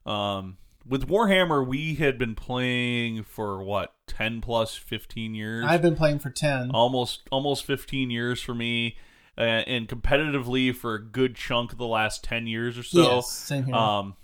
um, 0.06 0.56
with 0.86 1.06
Warhammer 1.06 1.64
we 1.66 1.94
had 1.96 2.18
been 2.18 2.34
playing 2.34 3.24
for 3.24 3.62
what 3.62 3.92
10 4.06 4.40
plus 4.40 4.74
15 4.74 5.34
years. 5.34 5.64
I've 5.68 5.82
been 5.82 5.96
playing 5.96 6.18
for 6.18 6.30
10. 6.30 6.70
Almost 6.72 7.28
almost 7.30 7.64
15 7.64 8.10
years 8.10 8.40
for 8.40 8.54
me 8.54 8.96
uh, 9.36 9.40
and 9.42 9.86
competitively 9.86 10.74
for 10.74 10.94
a 10.94 11.02
good 11.02 11.36
chunk 11.36 11.72
of 11.72 11.78
the 11.78 11.86
last 11.86 12.24
10 12.24 12.46
years 12.46 12.78
or 12.78 12.82
so. 12.82 13.02
Yes, 13.02 13.30
same 13.30 13.64
here. 13.64 13.74
Um, 13.74 14.16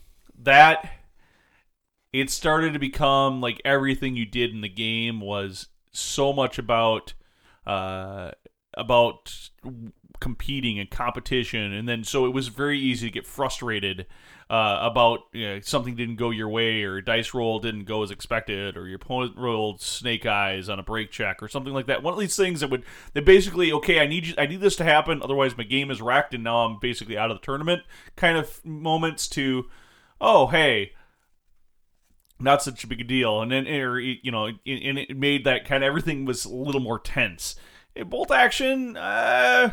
that 0.43 0.91
it 2.13 2.31
started 2.31 2.73
to 2.73 2.79
become 2.79 3.43
like 3.43 3.61
everything 3.65 4.17
you 4.17 4.27
did 4.27 4.51
in 4.51 4.63
the 4.63 4.69
game 4.69 5.21
was 5.21 5.67
so 5.93 6.33
much 6.33 6.59
about 6.59 7.13
uh, 7.67 8.31
about 8.75 9.51
competing 10.21 10.79
and 10.79 10.91
competition, 10.91 11.73
and 11.73 11.89
then 11.89 12.05
so 12.05 12.27
it 12.27 12.31
was 12.31 12.49
very 12.49 12.79
easy 12.79 13.09
to 13.09 13.13
get 13.13 13.27
frustrated 13.27 14.07
uh, 14.51 14.79
about 14.83 15.21
you 15.33 15.47
know, 15.47 15.61
something 15.61 15.95
didn't 15.95 16.17
go 16.17 16.31
your 16.31 16.49
way, 16.49 16.83
or 16.83 17.01
dice 17.01 17.33
roll 17.35 17.59
didn't 17.59 17.85
go 17.85 18.03
as 18.03 18.11
expected, 18.11 18.77
or 18.77 18.87
your 18.87 18.97
opponent 18.97 19.37
rolled 19.37 19.81
snake 19.81 20.27
eyes 20.27 20.69
on 20.69 20.79
a 20.79 20.83
break 20.83 21.11
check, 21.11 21.43
or 21.43 21.49
something 21.49 21.73
like 21.73 21.87
that. 21.87 22.03
One 22.03 22.13
of 22.13 22.21
these 22.21 22.37
things 22.37 22.61
that 22.61 22.71
would 22.71 22.85
that 23.15 23.25
basically 23.25 23.73
okay, 23.73 24.01
I 24.01 24.07
need 24.07 24.27
you, 24.27 24.35
I 24.37 24.47
need 24.47 24.61
this 24.61 24.77
to 24.77 24.85
happen, 24.85 25.23
otherwise 25.23 25.57
my 25.57 25.65
game 25.65 25.91
is 25.91 26.03
wrecked, 26.03 26.35
and 26.35 26.45
now 26.45 26.65
I'm 26.65 26.79
basically 26.81 27.17
out 27.17 27.31
of 27.31 27.41
the 27.41 27.45
tournament. 27.45 27.83
Kind 28.17 28.37
of 28.37 28.65
moments 28.65 29.27
to, 29.29 29.67
oh 30.21 30.49
hey, 30.49 30.93
not 32.39 32.63
such 32.63 32.85
a 32.85 32.87
big 32.87 33.07
deal, 33.07 33.41
and 33.41 33.53
then 33.53 33.67
or, 33.67 34.01
you 34.01 34.31
know, 34.31 34.47
and 34.47 34.59
it 34.99 35.17
made 35.17 35.45
that 35.45 35.65
kind 35.65 35.85
of 35.85 35.89
everything 35.89 36.25
was 36.25 36.45
a 36.45 36.53
little 36.53 36.81
more 36.81 36.99
tense. 36.99 37.57
Bolt 38.07 38.31
action, 38.31 38.97
uh, 38.97 39.73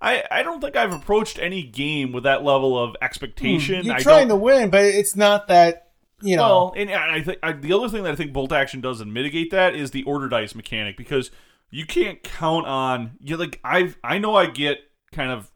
I 0.00 0.24
I 0.30 0.42
don't 0.42 0.60
think 0.60 0.76
I've 0.76 0.92
approached 0.92 1.38
any 1.38 1.62
game 1.62 2.12
with 2.12 2.24
that 2.24 2.42
level 2.42 2.78
of 2.78 2.96
expectation. 3.02 3.80
Hmm. 3.80 3.86
You're 3.86 3.96
I 3.96 4.00
trying 4.00 4.28
to 4.28 4.36
win, 4.36 4.70
but 4.70 4.84
it's 4.84 5.16
not 5.16 5.48
that 5.48 5.90
you 6.22 6.36
know. 6.36 6.42
well, 6.42 6.74
and 6.76 6.90
I 6.90 7.22
think 7.22 7.38
I, 7.42 7.52
the 7.52 7.72
other 7.72 7.88
thing 7.88 8.04
that 8.04 8.12
I 8.12 8.16
think 8.16 8.32
bolt 8.32 8.52
action 8.52 8.80
does 8.80 9.00
and 9.00 9.12
mitigate 9.12 9.50
that 9.50 9.74
is 9.74 9.90
the 9.90 10.02
order 10.04 10.28
dice 10.28 10.54
mechanic 10.54 10.96
because 10.96 11.30
you 11.70 11.86
can't 11.86 12.22
count 12.22 12.66
on 12.66 13.12
you 13.20 13.36
like 13.36 13.60
I 13.64 13.94
I 14.02 14.18
know 14.18 14.34
I 14.34 14.46
get 14.46 14.78
kind 15.12 15.30
of 15.30 15.50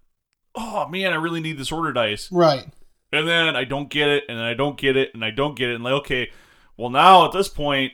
oh 0.54 0.88
man 0.88 1.12
I 1.12 1.16
really 1.16 1.40
need 1.40 1.59
this 1.59 1.72
order 1.72 1.92
dice 1.92 2.30
right. 2.30 2.66
and 3.12 3.28
then 3.28 3.57
I 3.57 3.64
don't 3.64 3.90
get 3.90 4.09
it, 4.09 4.24
and 4.28 4.38
then 4.38 4.44
I 4.44 4.54
don't 4.54 4.78
get 4.78 4.96
it, 4.96 5.11
and 5.14 5.24
I 5.24 5.30
don't 5.30 5.57
get 5.57 5.70
it, 5.70 5.74
and 5.74 5.85
like, 5.85 5.92
okay, 5.94 6.30
well 6.76 6.90
now 6.90 7.26
at 7.26 7.33
this 7.33 7.48
point, 7.48 7.92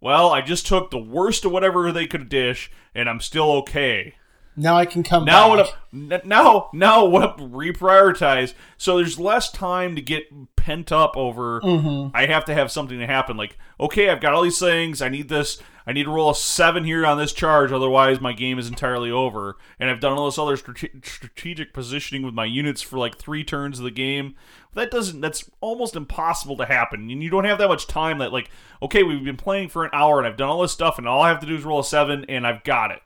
well, 0.00 0.30
I 0.30 0.42
just 0.42 0.66
took 0.66 0.90
the 0.90 0.98
worst 0.98 1.44
of 1.44 1.52
whatever 1.52 1.90
they 1.90 2.06
could 2.06 2.28
dish, 2.28 2.70
and 2.94 3.08
I'm 3.08 3.20
still 3.20 3.50
okay. 3.58 4.14
Now 4.58 4.76
I 4.76 4.84
can 4.84 5.02
come 5.02 5.24
Now 5.24 5.56
back. 5.56 5.74
what? 5.92 6.26
Now 6.26 6.68
now 6.72 7.04
what? 7.04 7.38
Reprioritize. 7.38 8.54
So 8.76 8.96
there's 8.96 9.18
less 9.18 9.50
time 9.50 9.94
to 9.96 10.02
get 10.02 10.56
pent 10.56 10.92
up 10.92 11.16
over. 11.16 11.60
Mm-hmm. 11.60 12.14
I 12.14 12.26
have 12.26 12.44
to 12.46 12.54
have 12.54 12.70
something 12.70 12.98
to 12.98 13.06
happen. 13.06 13.36
Like, 13.36 13.56
okay, 13.80 14.10
I've 14.10 14.20
got 14.20 14.34
all 14.34 14.42
these 14.42 14.58
things. 14.58 15.00
I 15.00 15.08
need 15.08 15.28
this. 15.28 15.58
I 15.86 15.92
need 15.92 16.04
to 16.04 16.10
roll 16.10 16.28
a 16.28 16.34
seven 16.34 16.84
here 16.84 17.06
on 17.06 17.16
this 17.16 17.32
charge, 17.32 17.72
otherwise 17.72 18.20
my 18.20 18.34
game 18.34 18.58
is 18.58 18.68
entirely 18.68 19.10
over. 19.10 19.56
And 19.80 19.88
I've 19.88 20.00
done 20.00 20.18
all 20.18 20.26
this 20.26 20.38
other 20.38 20.58
strate- 20.58 21.06
strategic 21.06 21.72
positioning 21.72 22.22
with 22.26 22.34
my 22.34 22.44
units 22.44 22.82
for 22.82 22.98
like 22.98 23.16
three 23.16 23.42
turns 23.42 23.78
of 23.78 23.84
the 23.86 23.90
game. 23.90 24.34
That 24.74 24.90
doesn't. 24.90 25.22
That's 25.22 25.50
almost 25.62 25.96
impossible 25.96 26.58
to 26.58 26.66
happen. 26.66 27.08
And 27.10 27.22
you 27.22 27.30
don't 27.30 27.46
have 27.46 27.56
that 27.56 27.68
much 27.68 27.86
time. 27.86 28.18
That 28.18 28.34
like, 28.34 28.50
okay, 28.82 29.02
we've 29.02 29.24
been 29.24 29.38
playing 29.38 29.70
for 29.70 29.82
an 29.84 29.90
hour 29.94 30.18
and 30.18 30.26
I've 30.28 30.36
done 30.36 30.50
all 30.50 30.60
this 30.60 30.72
stuff, 30.72 30.98
and 30.98 31.08
all 31.08 31.22
I 31.22 31.30
have 31.30 31.40
to 31.40 31.46
do 31.46 31.56
is 31.56 31.64
roll 31.64 31.80
a 31.80 31.84
seven, 31.84 32.26
and 32.28 32.46
I've 32.46 32.64
got 32.64 32.90
it. 32.90 33.00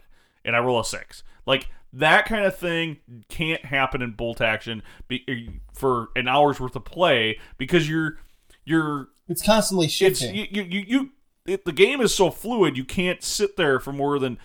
And 0.45 0.57
I 0.57 0.59
roll 0.61 0.81
a 0.81 0.85
six. 0.85 1.23
Like 1.47 1.69
that 1.93 2.25
kind 2.27 2.45
of 2.45 2.57
thing 2.57 2.99
can't 3.29 3.65
happen 3.65 4.03
in 4.03 4.13
bolt 4.13 4.41
action 4.41 4.83
be, 5.09 5.25
eh, 5.29 5.53
for 5.73 6.09
an 6.17 6.29
hour's 6.29 6.59
worth 6.59 6.77
of 6.77 6.85
play 6.85 7.39
because 7.59 7.89
you're 7.89 8.19
you're 8.65 9.09
it's 9.29 9.43
constantly 9.43 9.87
it's 9.87 9.95
shifting. 9.95 10.35
you 10.35 10.47
you, 10.51 10.63
you, 10.63 10.85
you 10.87 11.11
it, 11.47 11.65
the 11.65 11.73
game 11.73 12.01
is 12.01 12.15
so 12.15 12.31
fluid 12.31 12.77
you 12.77 12.85
can't 12.85 13.23
sit 13.23 13.57
there 13.57 13.79
for 13.79 13.93
more 13.93 14.19
than 14.19 14.39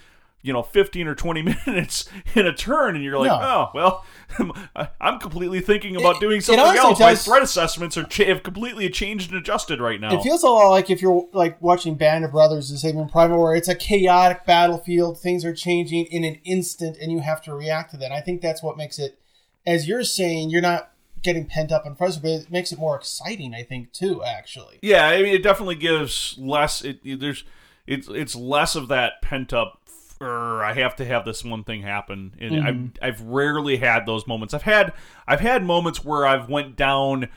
you 0.47 0.53
know 0.53 0.63
15 0.63 1.07
or 1.07 1.13
20 1.15 1.41
minutes 1.67 2.09
in 2.35 2.45
a 2.47 2.53
turn 2.53 2.95
and 2.95 3.03
you're 3.03 3.17
like 3.19 3.29
No. 3.29 3.39
oh 3.41 3.71
well 3.73 4.05
i'm 5.01 5.19
completely 5.19 5.59
thinking 5.59 5.95
about 5.95 6.15
It- 6.17 6.21
doing 6.21 6.41
something 6.41 6.63
else 6.77 6.99
my 6.99 7.15
threat 7.15 7.41
assessments 7.43 7.97
are 7.97 8.07
have 8.25 8.43
completely 8.43 8.89
changed 8.89 9.31
and 9.31 9.39
adjusted 9.39 9.79
right 9.81 9.99
now 9.99 10.17
It 10.17 10.23
feels 10.23 10.43
a 10.43 10.47
lot 10.47 10.69
like 10.69 10.89
if 10.89 11.01
you're 11.01 11.27
like 11.33 11.61
watching 11.61 11.95
Band 11.95 12.25
of 12.25 12.31
Brothers 12.31 12.71
or 12.71 12.77
Saving 12.77 13.07
Private, 13.09 13.37
where 13.37 13.55
it's 13.55 13.67
a 13.67 13.75
chaotic 13.75 14.45
battlefield. 14.45 15.19
Things 15.19 15.43
are 15.45 15.53
changing 15.53 16.05
in 16.05 16.23
an 16.23 16.35
instant, 16.43 16.97
and 17.01 17.11
you 17.11 17.19
have 17.19 17.41
to 17.43 17.53
react 17.53 17.91
to 17.91 17.97
that. 17.97 18.11
I 18.11 18.21
think 18.21 18.41
that's 18.41 18.61
what 18.63 18.77
makes 18.77 18.97
it, 18.99 19.19
as 19.65 19.87
you're 19.87 20.03
saying, 20.03 20.49
you're 20.49 20.61
not 20.61 20.91
getting 21.23 21.45
pent 21.45 21.71
up 21.71 21.85
and 21.85 21.97
frustrated, 21.97 22.41
but 22.41 22.47
it 22.47 22.51
makes 22.51 22.71
it 22.71 22.79
more 22.79 22.95
exciting. 22.95 23.53
I 23.53 23.63
think 23.63 23.91
too, 23.91 24.23
actually. 24.23 24.79
Yeah, 24.81 25.07
I 25.07 25.21
mean, 25.21 25.33
it 25.33 25.43
definitely 25.43 25.75
gives 25.75 26.35
less. 26.37 26.83
It- 26.83 27.19
there's 27.19 27.43
it's 27.85 28.07
it's 28.09 28.35
less 28.35 28.75
of 28.75 28.87
that 28.89 29.21
pent 29.21 29.53
up. 29.53 29.81
"Urgh, 30.21 30.63
I 30.63 30.73
have 30.73 30.95
to 30.97 31.05
have 31.05 31.25
this 31.25 31.43
one 31.43 31.63
thing 31.63 31.81
happen, 31.81 32.33
and 32.39 32.67
I've 32.67 32.91
I've 33.01 33.21
rarely 33.21 33.77
had 33.77 34.05
those 34.05 34.27
moments. 34.27 34.53
I've 34.53 34.63
had 34.63 34.93
I've 35.27 35.39
had 35.41 35.63
moments 35.63 36.03
where 36.03 36.25
I've 36.25 36.49
went 36.49 36.75
down. 36.75 37.29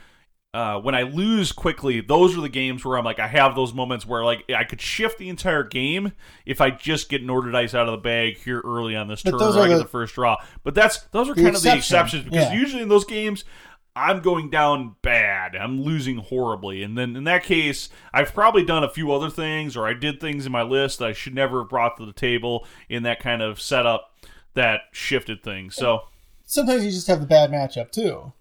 Uh, 0.53 0.77
when 0.81 0.93
I 0.93 1.03
lose 1.03 1.53
quickly, 1.53 2.01
those 2.01 2.37
are 2.37 2.41
the 2.41 2.49
games 2.49 2.83
where 2.83 2.97
I'm 2.97 3.05
like, 3.05 3.19
I 3.19 3.27
have 3.27 3.55
those 3.55 3.73
moments 3.73 4.05
where 4.05 4.25
like 4.25 4.43
I 4.53 4.65
could 4.65 4.81
shift 4.81 5.17
the 5.17 5.29
entire 5.29 5.63
game 5.63 6.11
if 6.45 6.59
I 6.59 6.71
just 6.71 7.07
get 7.07 7.21
an 7.21 7.29
order 7.29 7.51
dice 7.51 7.73
out 7.73 7.87
of 7.87 7.93
the 7.93 7.97
bag 7.99 8.35
here 8.37 8.59
early 8.65 8.93
on 8.97 9.07
this 9.07 9.21
But 9.23 9.31
turn, 9.31 9.41
or 9.41 9.45
I 9.59 9.63
are 9.63 9.67
get 9.69 9.77
the- 9.77 9.83
the 9.83 9.87
first 9.89 10.13
draw. 10.13 10.35
But 10.65 10.75
that's 10.75 11.03
those 11.13 11.29
are 11.29 11.35
The 11.35 11.43
kind 11.43 11.55
of 11.55 11.61
the 11.61 11.73
exceptions 11.73 12.25
because 12.25 12.47
yeah. 12.47 12.53
usually 12.53 12.81
in 12.83 12.89
those 12.89 13.05
games, 13.05 13.45
I'm 13.95 14.21
going 14.21 14.49
down 14.49 14.95
bad. 15.01 15.55
I'm 15.55 15.81
losing 15.81 16.17
horribly. 16.17 16.81
And 16.81 16.97
then 16.97 17.15
in 17.15 17.25
that 17.25 17.43
case, 17.43 17.89
I've 18.13 18.33
probably 18.33 18.63
done 18.63 18.83
a 18.83 18.89
few 18.89 19.11
other 19.11 19.29
things 19.29 19.75
or 19.75 19.85
I 19.85 19.93
did 19.93 20.21
things 20.21 20.45
in 20.45 20.51
my 20.51 20.61
list 20.61 20.99
that 20.99 21.09
I 21.09 21.13
should 21.13 21.35
never 21.35 21.59
have 21.59 21.69
brought 21.69 21.97
to 21.97 22.05
the 22.05 22.13
table 22.13 22.65
in 22.87 23.03
that 23.03 23.19
kind 23.19 23.41
of 23.41 23.59
setup 23.59 24.15
that 24.53 24.81
shifted 24.91 25.43
things. 25.43 25.75
So, 25.75 26.03
Sometimes 26.45 26.83
you 26.83 26.91
just 26.91 27.07
have 27.07 27.21
the 27.21 27.27
bad 27.27 27.49
matchup 27.49 27.91
too. 27.91 28.33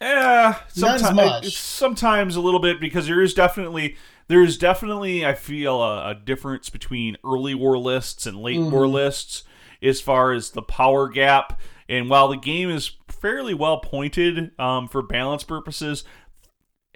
yeah, 0.00 0.60
sometimes 0.68 1.56
sometimes 1.56 2.36
a 2.36 2.40
little 2.40 2.60
bit 2.60 2.78
because 2.78 3.08
there 3.08 3.20
is 3.20 3.34
definitely 3.34 3.96
there 4.28 4.42
is 4.42 4.56
definitely 4.56 5.26
I 5.26 5.34
feel 5.34 5.82
a, 5.82 6.10
a 6.10 6.14
difference 6.14 6.70
between 6.70 7.16
early 7.24 7.56
war 7.56 7.76
lists 7.76 8.24
and 8.24 8.40
late 8.40 8.60
war 8.60 8.82
mm. 8.82 8.92
lists 8.92 9.42
as 9.82 10.00
far 10.00 10.32
as 10.32 10.50
the 10.50 10.62
power 10.62 11.08
gap. 11.08 11.60
And 11.88 12.10
while 12.10 12.28
the 12.28 12.36
game 12.36 12.70
is 12.70 12.92
fairly 13.08 13.54
well 13.54 13.78
pointed 13.78 14.58
um, 14.58 14.88
for 14.88 15.02
balance 15.02 15.44
purposes, 15.44 16.04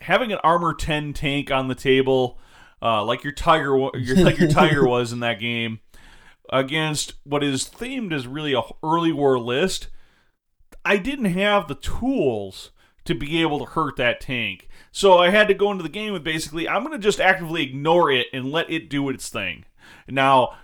having 0.00 0.33
an 0.33 0.38
armor 0.42 0.74
10 0.74 1.12
tank 1.12 1.50
on 1.50 1.68
the 1.68 1.74
table 1.74 2.38
uh, 2.83 3.05
like 3.05 3.22
your 3.22 3.33
tiger 3.33 3.76
your, 3.94 4.16
like 4.16 4.38
your 4.38 4.48
tiger 4.50 4.87
was 4.87 5.12
in 5.12 5.20
that 5.20 5.38
game 5.38 5.81
against 6.50 7.14
what 7.24 7.44
is 7.44 7.68
themed 7.68 8.12
as 8.12 8.26
really 8.26 8.55
a 8.55 8.62
early 8.83 9.12
war 9.12 9.38
list 9.38 9.88
i 10.85 10.96
didn't 10.96 11.26
have 11.26 11.68
the 11.68 11.74
tools 11.74 12.70
to 13.05 13.14
be 13.14 13.40
able 13.42 13.59
to 13.59 13.64
hurt 13.64 13.96
that 13.96 14.20
tank. 14.20 14.68
So 14.92 15.18
i 15.18 15.31
had 15.31 15.48
to 15.48 15.55
go 15.55 15.70
into 15.70 15.83
the 15.83 15.88
game 15.88 16.12
with 16.12 16.24
basically 16.24 16.68
i'm 16.68 16.85
going 16.85 16.98
to 16.98 17.03
just 17.03 17.20
actively 17.20 17.62
ignore 17.62 18.11
it 18.11 18.26
and 18.33 18.50
let 18.50 18.70
it 18.70 18.88
do 18.90 19.09
its 19.09 19.29
thing. 19.29 19.64
Now 20.09 20.57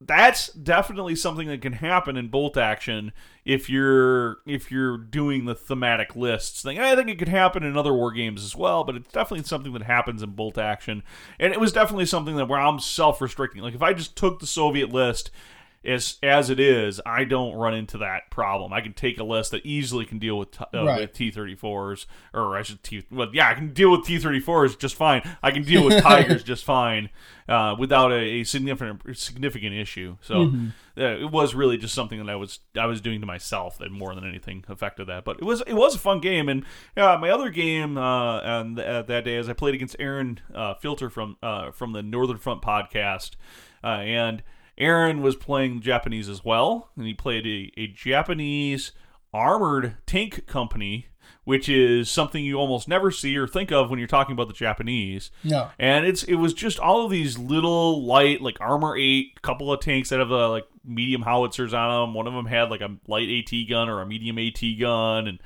that's 0.00 0.52
definitely 0.52 1.16
something 1.16 1.48
that 1.48 1.60
can 1.60 1.72
happen 1.72 2.16
in 2.16 2.28
bolt 2.28 2.56
action 2.56 3.12
if 3.44 3.68
you're 3.68 4.38
if 4.46 4.70
you're 4.70 4.96
doing 4.96 5.44
the 5.44 5.56
thematic 5.56 6.14
lists 6.14 6.62
thing. 6.62 6.78
I 6.78 6.94
think 6.94 7.08
it 7.08 7.18
could 7.18 7.28
happen 7.28 7.64
in 7.64 7.76
other 7.76 7.92
war 7.92 8.12
games 8.12 8.44
as 8.44 8.54
well, 8.54 8.84
but 8.84 8.94
it's 8.94 9.12
definitely 9.12 9.44
something 9.44 9.72
that 9.72 9.82
happens 9.82 10.22
in 10.22 10.30
bolt 10.30 10.56
action. 10.56 11.02
And 11.40 11.52
it 11.52 11.58
was 11.58 11.72
definitely 11.72 12.06
something 12.06 12.36
that 12.36 12.48
where 12.48 12.60
I'm 12.60 12.78
self-restricting. 12.78 13.60
Like 13.60 13.74
if 13.74 13.82
I 13.82 13.92
just 13.92 14.16
took 14.16 14.38
the 14.38 14.46
Soviet 14.46 14.90
list 14.90 15.32
as 15.84 16.18
as 16.22 16.50
it 16.50 16.58
is, 16.60 17.00
I 17.06 17.24
don't 17.24 17.54
run 17.54 17.74
into 17.74 17.98
that 17.98 18.30
problem. 18.30 18.72
I 18.72 18.80
can 18.80 18.92
take 18.92 19.18
a 19.18 19.24
list 19.24 19.52
that 19.52 19.64
easily 19.64 20.04
can 20.04 20.18
deal 20.18 20.38
with 20.38 20.50
t- 20.50 20.64
uh, 20.74 20.84
Right. 20.84 21.00
with 21.02 21.12
T34s, 21.14 22.06
or 22.34 22.56
I 22.58 22.62
should 22.62 22.82
T. 22.82 23.04
Well, 23.10 23.30
yeah, 23.32 23.48
I 23.48 23.54
can 23.54 23.72
deal 23.72 23.90
with 23.92 24.00
T34s 24.04 24.76
just 24.78 24.96
fine. 24.96 25.22
I 25.42 25.50
can 25.50 25.62
deal 25.62 25.84
with 25.84 26.02
Tigers 26.02 26.42
just 26.42 26.64
fine 26.64 27.10
uh, 27.48 27.76
without 27.78 28.10
a, 28.12 28.16
a 28.40 28.44
significant 28.44 29.16
significant 29.16 29.74
issue. 29.74 30.16
So 30.20 30.52
uh, 30.98 31.02
it 31.02 31.30
was 31.30 31.54
really 31.54 31.78
just 31.78 31.94
something 31.94 32.18
that 32.18 32.30
I 32.30 32.36
was 32.36 32.58
I 32.76 32.86
was 32.86 33.00
doing 33.00 33.20
to 33.20 33.26
myself 33.26 33.78
that 33.78 33.92
more 33.92 34.14
than 34.14 34.28
anything 34.28 34.64
affected 34.68 35.06
that. 35.06 35.24
But 35.24 35.38
it 35.38 35.44
was 35.44 35.62
it 35.66 35.74
was 35.74 35.94
a 35.94 35.98
fun 35.98 36.20
game. 36.20 36.48
And 36.48 36.64
uh, 36.96 37.16
my 37.20 37.30
other 37.30 37.50
game 37.50 37.96
uh, 37.96 38.40
on 38.40 38.78
uh, 38.80 39.02
that 39.02 39.24
day, 39.24 39.36
as 39.36 39.48
I 39.48 39.52
played 39.52 39.74
against 39.74 39.96
Aaron 40.00 40.40
uh, 40.54 40.74
Filter 40.74 41.08
from 41.08 41.36
uh, 41.42 41.70
from 41.70 41.92
the 41.92 42.02
Northern 42.02 42.38
Front 42.38 42.62
podcast, 42.62 43.36
uh, 43.84 43.86
and 44.02 44.42
Aaron 44.78 45.20
was 45.20 45.36
playing 45.36 45.80
Japanese 45.80 46.28
as 46.28 46.44
well, 46.44 46.90
and 46.96 47.06
he 47.06 47.14
played 47.14 47.46
a, 47.46 47.72
a 47.80 47.88
Japanese 47.88 48.92
armored 49.34 49.96
tank 50.06 50.46
company, 50.46 51.06
which 51.44 51.68
is 51.68 52.10
something 52.10 52.44
you 52.44 52.56
almost 52.56 52.88
never 52.88 53.10
see 53.10 53.36
or 53.36 53.46
think 53.46 53.72
of 53.72 53.90
when 53.90 53.98
you're 53.98 54.08
talking 54.08 54.32
about 54.32 54.48
the 54.48 54.54
Japanese. 54.54 55.30
No. 55.44 55.70
And 55.78 56.06
it's 56.06 56.22
it 56.22 56.36
was 56.36 56.54
just 56.54 56.78
all 56.78 57.04
of 57.04 57.10
these 57.10 57.38
little 57.38 58.04
light 58.04 58.40
like 58.40 58.60
armor 58.60 58.96
eight, 58.96 59.42
couple 59.42 59.72
of 59.72 59.80
tanks 59.80 60.10
that 60.10 60.20
have 60.20 60.32
uh, 60.32 60.48
like 60.48 60.66
medium 60.84 61.22
howitzers 61.22 61.74
on 61.74 62.06
them. 62.06 62.14
One 62.14 62.26
of 62.26 62.34
them 62.34 62.46
had 62.46 62.70
like 62.70 62.80
a 62.80 62.96
light 63.06 63.28
AT 63.28 63.68
gun 63.68 63.88
or 63.88 64.00
a 64.00 64.06
medium 64.06 64.38
AT 64.38 64.62
gun, 64.78 65.26
and 65.26 65.38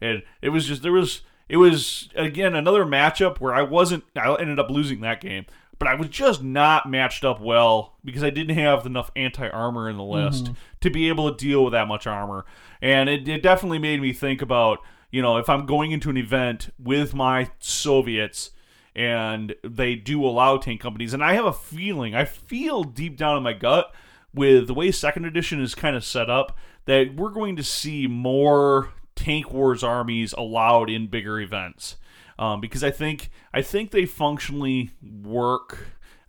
and 0.00 0.22
it 0.40 0.50
was 0.50 0.66
just 0.66 0.82
there 0.82 0.92
was 0.92 1.22
it 1.48 1.56
was 1.56 2.08
again 2.14 2.54
another 2.54 2.84
matchup 2.84 3.40
where 3.40 3.54
I 3.54 3.62
wasn't 3.62 4.04
I 4.16 4.34
ended 4.40 4.58
up 4.58 4.70
losing 4.70 5.00
that 5.00 5.20
game, 5.20 5.46
but 5.78 5.88
I 5.88 5.94
was 5.94 6.08
just 6.08 6.42
not 6.42 6.88
matched 6.88 7.24
up 7.24 7.40
well 7.40 7.94
because 8.04 8.22
I 8.22 8.30
didn't 8.30 8.56
have 8.56 8.86
enough 8.86 9.10
anti 9.16 9.48
armor 9.48 9.88
in 9.88 9.96
the 9.96 10.02
mm-hmm. 10.02 10.26
list 10.26 10.50
to 10.80 10.90
be 10.90 11.08
able 11.08 11.30
to 11.30 11.36
deal 11.36 11.64
with 11.64 11.72
that 11.72 11.88
much 11.88 12.06
armor, 12.06 12.44
and 12.80 13.08
it, 13.08 13.28
it 13.28 13.42
definitely 13.42 13.78
made 13.78 14.00
me 14.00 14.12
think 14.12 14.42
about 14.42 14.78
you 15.10 15.22
know 15.22 15.36
if 15.36 15.48
I'm 15.48 15.66
going 15.66 15.92
into 15.92 16.10
an 16.10 16.16
event 16.16 16.72
with 16.78 17.14
my 17.14 17.50
Soviets 17.58 18.50
and 18.96 19.54
they 19.62 19.94
do 19.94 20.24
allow 20.24 20.56
tank 20.56 20.80
companies. 20.80 21.12
And 21.12 21.22
I 21.22 21.34
have 21.34 21.44
a 21.44 21.52
feeling, 21.52 22.14
I 22.14 22.24
feel 22.24 22.82
deep 22.82 23.18
down 23.18 23.36
in 23.36 23.42
my 23.42 23.52
gut, 23.52 23.94
with 24.32 24.66
the 24.66 24.74
way 24.74 24.90
Second 24.90 25.26
Edition 25.26 25.60
is 25.60 25.74
kind 25.74 25.94
of 25.94 26.04
set 26.04 26.30
up, 26.30 26.56
that 26.86 27.14
we're 27.14 27.30
going 27.30 27.56
to 27.56 27.62
see 27.62 28.06
more 28.06 28.94
Tank 29.14 29.52
Wars 29.52 29.84
armies 29.84 30.32
allowed 30.32 30.88
in 30.88 31.08
bigger 31.08 31.38
events. 31.38 31.96
Um, 32.38 32.60
because 32.60 32.84
I 32.84 32.90
think 32.90 33.30
I 33.54 33.62
think 33.62 33.90
they 33.92 34.04
functionally 34.06 34.90
work. 35.22 35.78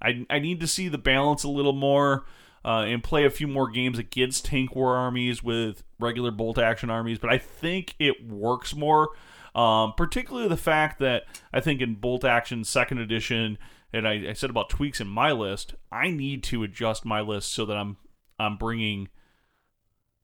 I, 0.02 0.26
I 0.30 0.40
need 0.40 0.60
to 0.62 0.68
see 0.68 0.88
the 0.88 0.98
balance 0.98 1.44
a 1.44 1.50
little 1.50 1.74
more 1.74 2.26
uh, 2.64 2.82
and 2.88 3.04
play 3.04 3.26
a 3.26 3.30
few 3.30 3.48
more 3.48 3.70
games 3.70 3.98
against 3.98 4.46
tank 4.46 4.76
war 4.76 4.96
armies 4.96 5.42
with 5.44 5.84
regular 6.00 6.32
bolt 6.32 6.58
action 6.58 6.90
armies. 6.90 7.18
But 7.20 7.32
I 7.32 7.38
think 7.40 7.96
it 8.00 8.26
works 8.28 8.76
more, 8.76 9.10
um, 9.56 9.94
particularly 9.98 10.48
the 10.48 10.56
fact 10.58 11.00
that 11.00 11.24
I 11.52 11.60
think 11.62 11.82
in 11.82 11.96
bolt 11.96 12.24
action 12.24 12.64
second 12.64 13.00
edition, 13.00 13.58
and 13.92 14.08
I, 14.08 14.30
I 14.30 14.34
said 14.34 14.50
about 14.50 14.70
tweaks 14.70 15.02
in 15.02 15.08
my 15.08 15.32
list, 15.32 15.74
I 15.92 16.10
need 16.12 16.44
to 16.44 16.64
adjust 16.64 17.04
my 17.06 17.20
list 17.22 17.54
so 17.54 17.66
that 17.66 17.76
I'm 17.76 17.98
I'm 18.40 18.56
bringing 18.58 19.10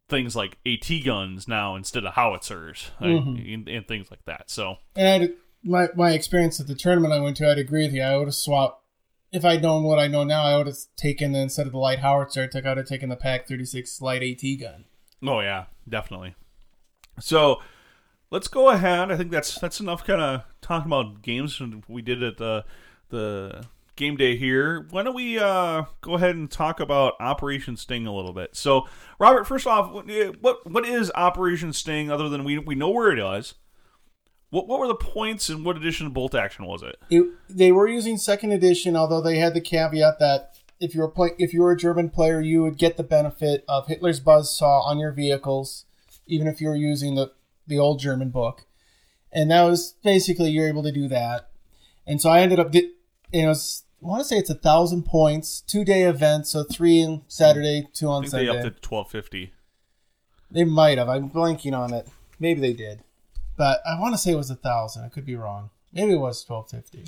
things 0.10 0.36
like 0.36 0.58
AT 0.66 0.88
guns 1.04 1.48
now 1.48 1.76
instead 1.76 2.06
of 2.06 2.14
howitzers 2.14 2.92
Mhm. 3.02 3.54
and, 3.54 3.68
and 3.70 3.88
things 3.88 4.12
like 4.12 4.24
that. 4.26 4.50
So 4.52 4.78
And 4.96 5.34
my 5.64 5.90
my 5.96 6.12
experience 6.12 6.60
at 6.60 6.68
the 6.68 6.76
tournament 6.76 7.14
I 7.14 7.20
went 7.20 7.38
to, 7.38 7.50
I'd 7.50 7.58
agree 7.58 7.86
with 7.86 7.94
you. 7.94 8.02
I 8.02 8.18
would 8.18 8.28
have 8.28 8.36
swapped. 8.36 8.82
If 9.32 9.44
I'd 9.44 9.64
known 9.64 9.84
what 9.84 9.98
I 9.98 10.08
know 10.08 10.24
now, 10.24 10.44
I 10.44 10.58
would 10.58 10.68
have 10.68 10.78
taken 10.96 11.34
instead 11.34 11.66
of 11.66 11.72
the 11.72 11.80
light 11.80 12.00
howitzer, 12.00 12.44
I 12.44 12.48
took 12.48 12.66
out 12.66 12.78
have 12.78 12.86
taken 12.86 13.10
the 13.10 13.16
Pak 13.16 13.48
36 13.48 14.00
light 14.00 14.22
AT 14.22 14.60
gun. 14.60 14.86
Oh 15.26 15.40
yeah, 15.40 15.66
definitely. 15.90 16.36
So 17.20 17.62
let's 18.30 18.48
go 18.48 18.70
ahead. 18.70 19.12
I 19.12 19.18
think 19.18 19.32
that's 19.32 19.58
that's 19.60 19.80
enough 19.80 20.06
kind 20.06 20.22
of 20.22 20.44
talking 20.62 20.88
about 20.88 21.22
games 21.22 21.62
we 21.88 22.02
did 22.02 22.22
at 22.22 22.38
the 22.38 22.66
the 23.10 23.66
game 23.96 24.18
day 24.18 24.36
here. 24.36 24.88
Why 24.90 25.04
don't 25.04 25.16
we 25.16 25.40
uh, 25.40 25.84
go 26.02 26.16
ahead 26.16 26.36
and 26.36 26.50
talk 26.50 26.80
about 26.80 27.14
Operation 27.20 27.78
Sting 27.78 28.08
a 28.08 28.14
little 28.14 28.34
bit? 28.34 28.56
So, 28.56 28.88
Robert, 29.20 29.46
first 29.46 29.68
off, 29.68 29.92
what, 29.92 30.72
what 30.72 30.86
is 30.86 31.12
Operation 31.16 31.74
Sting? 31.74 32.12
Other 32.12 32.30
than 32.30 32.44
we 32.44 32.58
we 32.58 32.76
know 32.76 32.90
where 32.90 33.12
it 33.12 33.20
is. 33.20 33.54
What 34.54 34.68
what 34.68 34.80
were 34.80 34.88
the 34.88 34.94
points 34.94 35.50
and 35.50 35.66
what 35.66 35.78
edition 35.78 36.06
of 36.06 36.14
Bolt 36.14 36.36
Action 36.36 36.66
was 36.66 36.84
it? 36.84 37.00
It, 37.10 37.26
they 37.50 37.72
were 37.72 37.88
using 37.88 38.18
second 38.18 38.52
edition, 38.52 38.96
although 38.96 39.20
they 39.20 39.38
had 39.38 39.56
the 39.56 39.62
caveat 39.62 40.20
that 40.20 40.54
if 40.80 40.94
you 40.94 41.02
were 41.02 41.08
play, 41.08 41.32
if 41.40 41.54
you 41.54 41.64
were 41.64 41.72
a 41.72 41.78
German 41.78 42.12
player, 42.12 42.40
you 42.40 42.62
would 42.62 42.78
get 42.78 42.96
the 42.96 43.04
benefit 43.04 43.66
of 43.68 43.88
Hitler's 43.88 44.22
buzzsaw 44.22 44.86
on 44.86 45.00
your 45.00 45.12
vehicles, 45.12 45.86
even 46.28 46.46
if 46.46 46.62
you 46.62 46.68
were 46.68 46.76
using 46.76 47.16
the 47.16 47.32
the 47.66 47.80
old 47.80 48.00
German 48.00 48.30
book. 48.30 48.68
And 49.32 49.50
that 49.50 49.64
was 49.64 49.96
basically 50.04 50.52
you're 50.52 50.68
able 50.68 50.84
to 50.84 50.92
do 50.92 51.08
that. 51.08 51.50
And 52.06 52.22
so 52.22 52.30
I 52.30 52.42
ended 52.42 52.60
up 52.60 52.76
it 52.76 52.92
was 53.48 53.86
I 54.04 54.06
want 54.06 54.22
to 54.22 54.26
say 54.26 54.38
it's 54.38 54.52
a 54.52 54.56
thousand 54.56 55.06
points, 55.06 55.62
two 55.62 55.84
day 55.84 56.04
event, 56.04 56.46
so 56.46 56.64
three 56.64 57.04
on 57.04 57.24
Saturday, 57.28 57.88
two 57.92 58.08
I 58.08 58.12
on 58.12 58.22
think 58.22 58.32
Sunday. 58.32 58.46
they 58.46 58.52
upped 58.52 58.68
it 58.68 58.76
to 58.76 58.82
twelve 58.82 59.10
fifty. 59.10 59.52
They 60.52 60.64
might 60.64 61.00
have. 61.00 61.10
I'm 61.10 61.32
blanking 61.32 61.76
on 61.76 61.92
it. 61.92 62.08
Maybe 62.40 62.62
they 62.62 62.74
did, 62.74 63.04
but 63.58 63.80
I 63.90 64.00
want 64.00 64.14
to 64.14 64.18
say 64.18 64.32
it 64.32 64.36
was 64.38 64.50
a 64.50 64.56
thousand. 64.56 65.04
I 65.06 65.10
could 65.10 65.26
be 65.26 65.36
wrong. 65.36 65.70
Maybe 65.92 66.14
it 66.14 66.20
was 66.20 66.44
twelve 66.44 66.70
fifty. 66.70 67.06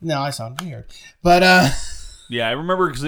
No, 0.00 0.20
I 0.20 0.30
sound 0.30 0.60
weird, 0.60 0.86
but 1.22 1.42
uh, 1.42 1.68
Yeah, 2.30 2.46
I 2.48 2.52
remember 2.52 2.88
because 2.90 3.02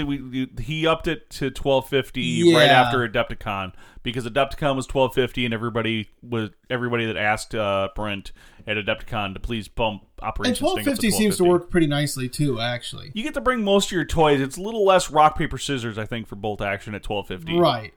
he 0.64 0.86
upped 0.86 1.06
it 1.06 1.28
to 1.30 1.50
twelve 1.50 1.88
fifty 1.88 2.22
Yeah. 2.22 2.56
right 2.58 2.70
after 2.70 3.06
Adepticon 3.06 3.74
because 4.02 4.24
Adepticon 4.26 4.76
was 4.76 4.86
twelve 4.86 5.12
fifty 5.14 5.44
and 5.44 5.52
everybody 5.52 6.08
was 6.22 6.50
everybody 6.70 7.04
that 7.06 7.18
asked 7.18 7.54
uh, 7.54 7.90
Brent 7.94 8.32
at 8.66 8.78
Adepticon 8.78 9.34
to 9.34 9.40
please 9.40 9.68
bump 9.68 10.06
and 10.20 10.26
Operation 10.28 10.56
twelve 10.56 10.80
fifty 10.82 11.10
seems 11.10 11.36
to 11.36 11.44
work 11.44 11.70
pretty 11.70 11.86
nicely 11.86 12.30
too. 12.30 12.58
Actually, 12.60 13.12
You 13.14 13.22
get 13.22 13.34
to 13.34 13.42
bring 13.42 13.62
most 13.62 13.88
of 13.88 13.92
your 13.92 14.06
toys. 14.06 14.40
It's 14.40 14.56
a 14.56 14.62
little 14.62 14.86
less 14.86 15.10
rock 15.10 15.36
paper 15.36 15.58
scissors, 15.58 15.98
I 15.98 16.06
think, 16.06 16.26
for 16.26 16.36
bolt 16.36 16.62
action 16.62 16.94
at 16.94 17.02
twelve 17.02 17.28
fifty. 17.28 17.58
right. 17.58 17.92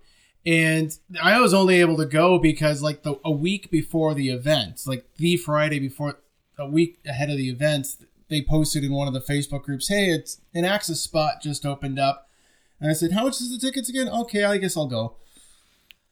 And 0.46 0.98
I 1.22 1.40
was 1.40 1.54
only 1.54 1.80
able 1.80 1.96
to 1.98 2.06
go 2.06 2.38
because 2.38 2.82
like 2.82 3.04
the 3.04 3.20
a 3.24 3.32
week 3.32 3.72
before 3.72 4.14
the 4.14 4.30
event, 4.30 4.82
like 4.86 5.06
the 5.16 5.38
Friday 5.38 5.80
before, 5.80 6.20
a 6.58 6.68
week 6.68 7.00
ahead 7.08 7.30
of 7.30 7.38
the 7.38 7.50
event, 7.50 7.88
they 8.30 8.42
posted 8.42 8.84
in 8.84 8.92
one 8.92 9.08
of 9.08 9.14
the 9.14 9.22
Facebook 9.22 9.64
groups, 9.64 9.88
"Hey, 9.88 10.10
it's 10.10 10.42
an 10.54 10.66
access 10.66 11.00
spot 11.00 11.42
just 11.42 11.66
opened 11.66 11.98
up." 11.98 12.30
And 12.80 12.90
I 12.90 12.94
said, 12.94 13.14
"How 13.14 13.24
much 13.24 13.40
is 13.40 13.52
the 13.52 13.66
tickets 13.66 13.88
again?" 13.88 14.10
Okay, 14.10 14.44
I 14.44 14.58
guess 14.58 14.76
I'll 14.76 14.88
go. 14.88 15.16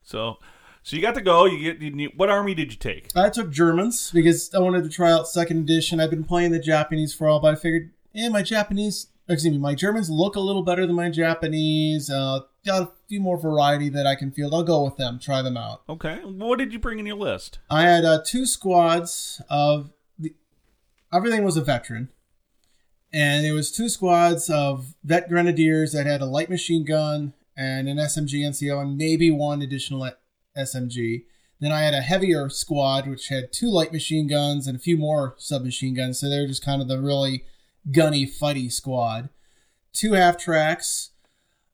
So, 0.03 0.37
so 0.81 0.95
you 0.95 1.01
got 1.01 1.15
to 1.15 1.21
go. 1.21 1.45
You 1.45 1.73
get 1.73 1.81
you, 1.81 1.91
need- 1.91 2.13
what 2.15 2.29
army 2.29 2.53
did 2.53 2.71
you 2.71 2.77
take? 2.77 3.09
I 3.15 3.29
took 3.29 3.51
Germans 3.51 4.11
because 4.11 4.53
I 4.53 4.59
wanted 4.59 4.83
to 4.83 4.89
try 4.89 5.11
out 5.11 5.27
second 5.27 5.57
edition. 5.57 5.99
I've 5.99 6.09
been 6.09 6.23
playing 6.23 6.51
the 6.51 6.59
Japanese 6.59 7.13
for 7.13 7.27
all, 7.27 7.41
but 7.41 7.53
I 7.53 7.55
figured, 7.55 7.91
"Yeah, 8.13 8.29
my 8.29 8.43
Japanese, 8.43 9.07
excuse 9.27 9.51
me, 9.51 9.57
my 9.59 9.75
Germans 9.75 10.09
look 10.09 10.37
a 10.37 10.39
little 10.39 10.63
better 10.63 10.87
than 10.87 10.95
my 10.95 11.09
Japanese. 11.09 12.09
Uh, 12.09 12.41
got 12.65 12.83
a 12.83 12.91
few 13.07 13.19
more 13.19 13.37
variety 13.37 13.89
that 13.89 14.05
I 14.05 14.15
can 14.15 14.31
field. 14.31 14.53
I'll 14.53 14.63
go 14.63 14.83
with 14.83 14.97
them, 14.97 15.19
try 15.19 15.41
them 15.41 15.57
out. 15.57 15.83
Okay, 15.89 16.19
what 16.23 16.59
did 16.59 16.73
you 16.73 16.79
bring 16.79 16.99
in 16.99 17.05
your 17.05 17.15
list? 17.15 17.59
I 17.69 17.83
had 17.83 18.05
uh, 18.05 18.21
two 18.25 18.45
squads 18.45 19.41
of 19.49 19.91
the, 20.17 20.33
everything 21.11 21.43
was 21.43 21.57
a 21.57 21.63
veteran, 21.63 22.09
and 23.11 23.45
it 23.45 23.51
was 23.51 23.71
two 23.71 23.89
squads 23.89 24.49
of 24.49 24.93
vet 25.03 25.29
grenadiers 25.29 25.91
that 25.93 26.05
had 26.05 26.21
a 26.21 26.25
light 26.25 26.49
machine 26.49 26.85
gun 26.85 27.33
and 27.57 27.89
an 27.89 27.97
SMG 27.97 28.41
NCO 28.41 28.81
and 28.81 28.97
maybe 28.97 29.29
one 29.29 29.61
additional 29.61 30.09
SMG. 30.57 31.23
Then 31.59 31.71
I 31.71 31.81
had 31.81 31.93
a 31.93 32.01
heavier 32.01 32.49
squad 32.49 33.07
which 33.07 33.27
had 33.27 33.53
two 33.53 33.69
light 33.69 33.93
machine 33.93 34.27
guns 34.27 34.65
and 34.65 34.75
a 34.75 34.79
few 34.79 34.97
more 34.97 35.35
submachine 35.37 35.93
guns. 35.93 36.19
So 36.19 36.29
they 36.29 36.39
were 36.39 36.47
just 36.47 36.65
kind 36.65 36.81
of 36.81 36.87
the 36.87 36.99
really 36.99 37.43
gunny, 37.91 38.25
fighty 38.25 38.71
squad. 38.71 39.29
Two 39.93 40.13
half 40.13 40.37
tracks. 40.37 41.10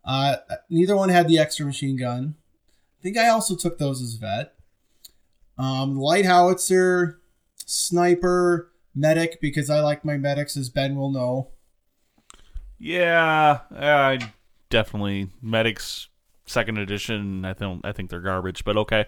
Uh, 0.07 0.37
neither 0.69 0.95
one 0.95 1.09
had 1.09 1.27
the 1.27 1.37
extra 1.37 1.65
machine 1.65 1.97
gun. 1.97 2.35
I 2.99 3.03
think 3.03 3.17
I 3.17 3.27
also 3.27 3.55
took 3.55 3.77
those 3.77 4.01
as 4.01 4.13
vet. 4.15 4.53
Um, 5.57 5.97
light 5.97 6.25
howitzer, 6.25 7.19
sniper, 7.65 8.71
medic 8.95 9.39
because 9.41 9.69
I 9.69 9.81
like 9.81 10.05
my 10.05 10.17
medics, 10.17 10.55
as 10.55 10.69
Ben 10.69 10.95
will 10.95 11.11
know. 11.11 11.49
Yeah, 12.79 13.59
uh, 13.75 14.17
definitely 14.69 15.29
medics 15.41 16.07
second 16.45 16.77
edition. 16.77 17.43
I 17.43 17.53
think 17.53 17.81
I 17.83 17.91
think 17.91 18.09
they're 18.09 18.21
garbage, 18.21 18.63
but 18.63 18.77
okay. 18.77 19.05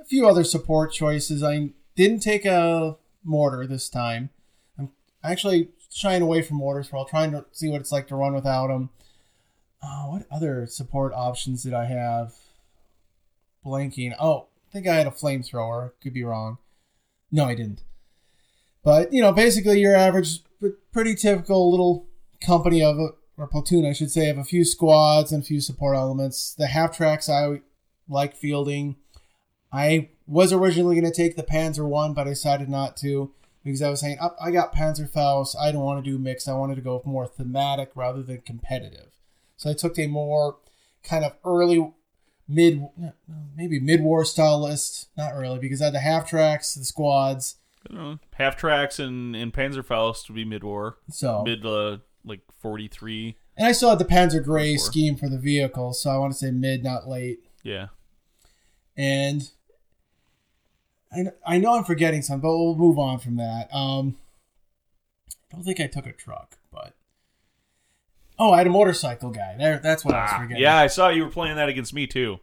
A 0.00 0.04
few 0.04 0.28
other 0.28 0.44
support 0.44 0.92
choices. 0.92 1.42
I 1.42 1.70
didn't 1.96 2.20
take 2.20 2.44
a 2.44 2.96
mortar 3.24 3.66
this 3.66 3.88
time. 3.88 4.30
I'm 4.78 4.90
actually 5.24 5.70
shying 5.90 6.22
away 6.22 6.42
from 6.42 6.58
mortars 6.58 6.88
for 6.88 6.96
all, 6.96 7.04
trying 7.04 7.32
to 7.32 7.44
see 7.52 7.68
what 7.68 7.80
it's 7.80 7.92
like 7.92 8.06
to 8.08 8.16
run 8.16 8.34
without 8.34 8.68
them. 8.68 8.90
Uh, 9.82 10.04
what 10.04 10.26
other 10.30 10.66
support 10.66 11.12
options 11.14 11.62
did 11.62 11.74
I 11.74 11.86
have? 11.86 12.34
Blanking. 13.64 14.14
Oh, 14.18 14.48
I 14.68 14.72
think 14.72 14.86
I 14.86 14.94
had 14.94 15.06
a 15.06 15.10
flamethrower. 15.10 15.92
Could 16.02 16.14
be 16.14 16.24
wrong. 16.24 16.58
No, 17.32 17.44
I 17.44 17.54
didn't. 17.54 17.82
But 18.82 19.12
you 19.12 19.20
know, 19.20 19.32
basically 19.32 19.80
your 19.80 19.94
average, 19.94 20.40
pretty 20.92 21.14
typical 21.14 21.70
little 21.70 22.06
company 22.40 22.82
of 22.82 22.98
a 22.98 23.08
or 23.40 23.46
platoon, 23.46 23.86
I 23.86 23.94
should 23.94 24.10
say, 24.10 24.28
of 24.28 24.36
a 24.36 24.44
few 24.44 24.64
squads 24.64 25.32
and 25.32 25.42
a 25.42 25.46
few 25.46 25.60
support 25.62 25.96
elements. 25.96 26.54
The 26.54 26.66
half 26.66 26.94
tracks 26.94 27.28
I 27.28 27.62
like 28.06 28.36
fielding. 28.36 28.96
I 29.72 30.10
was 30.26 30.52
originally 30.52 31.00
going 31.00 31.10
to 31.10 31.16
take 31.16 31.36
the 31.36 31.42
Panzer 31.42 31.88
one, 31.88 32.12
but 32.12 32.26
I 32.26 32.30
decided 32.30 32.68
not 32.68 32.96
to 32.98 33.32
because 33.64 33.82
I 33.82 33.88
was 33.88 34.00
saying 34.00 34.18
"Up, 34.20 34.36
I 34.40 34.50
got 34.50 34.74
Panzerfaust. 34.74 35.56
I 35.58 35.72
don't 35.72 35.84
want 35.84 36.04
to 36.04 36.10
do 36.10 36.18
mixed. 36.18 36.48
I 36.48 36.52
wanted 36.52 36.74
to 36.76 36.82
go 36.82 37.00
more 37.04 37.26
thematic 37.26 37.92
rather 37.94 38.22
than 38.22 38.42
competitive. 38.42 39.09
So 39.60 39.68
I 39.68 39.74
took 39.74 39.98
a 39.98 40.06
more 40.06 40.56
kind 41.04 41.22
of 41.22 41.36
early, 41.44 41.92
mid, 42.48 42.82
maybe 43.54 43.78
mid 43.78 44.00
war 44.02 44.24
style 44.24 44.58
list. 44.62 45.10
Not 45.18 45.32
early 45.34 45.58
because 45.58 45.82
I 45.82 45.86
had 45.86 45.94
the 45.94 46.00
half 46.00 46.26
tracks, 46.30 46.72
the 46.74 46.82
squads. 46.86 47.56
I 47.86 47.92
don't 47.94 48.02
know. 48.02 48.18
Half 48.32 48.56
tracks 48.56 48.98
and 48.98 49.36
and 49.36 49.52
Panzerfaust 49.52 50.28
would 50.28 50.34
be 50.34 50.46
mid 50.46 50.64
war, 50.64 50.96
So 51.10 51.42
mid 51.44 51.66
uh, 51.66 51.98
like 52.24 52.40
forty 52.58 52.88
three. 52.88 53.36
and 53.54 53.66
I 53.66 53.72
still 53.72 53.90
had 53.90 53.98
the 53.98 54.06
Panzer 54.06 54.42
Gray 54.42 54.78
scheme 54.78 55.14
for 55.16 55.28
the 55.28 55.38
vehicle, 55.38 55.92
so 55.92 56.08
I 56.08 56.16
want 56.16 56.32
to 56.32 56.38
say 56.38 56.50
mid, 56.50 56.82
not 56.82 57.06
late. 57.06 57.40
Yeah. 57.62 57.88
And 58.96 59.50
I, 61.12 61.24
I 61.46 61.58
know 61.58 61.74
I'm 61.76 61.84
forgetting 61.84 62.22
some, 62.22 62.40
but 62.40 62.48
we'll 62.56 62.76
move 62.76 62.98
on 62.98 63.18
from 63.18 63.36
that. 63.36 63.68
Um, 63.74 64.16
I 65.52 65.56
don't 65.56 65.64
think 65.64 65.80
I 65.80 65.86
took 65.86 66.06
a 66.06 66.12
truck, 66.12 66.56
but 66.72 66.94
oh, 68.40 68.52
I 68.52 68.58
had 68.58 68.66
a 68.66 68.70
motorcycle 68.70 69.30
guy. 69.30 69.54
There, 69.58 69.78
that's 69.78 70.04
what 70.04 70.14
I 70.14 70.22
was 70.22 70.30
Ah, 70.32 70.38
forgetting. 70.40 70.62
yeah, 70.62 70.76
I 70.76 70.86
saw 70.88 71.08
you 71.10 71.24
were 71.24 71.30
playing 71.30 71.56
that 71.56 71.68
against 71.68 71.94
me 71.94 72.06
too. 72.06 72.40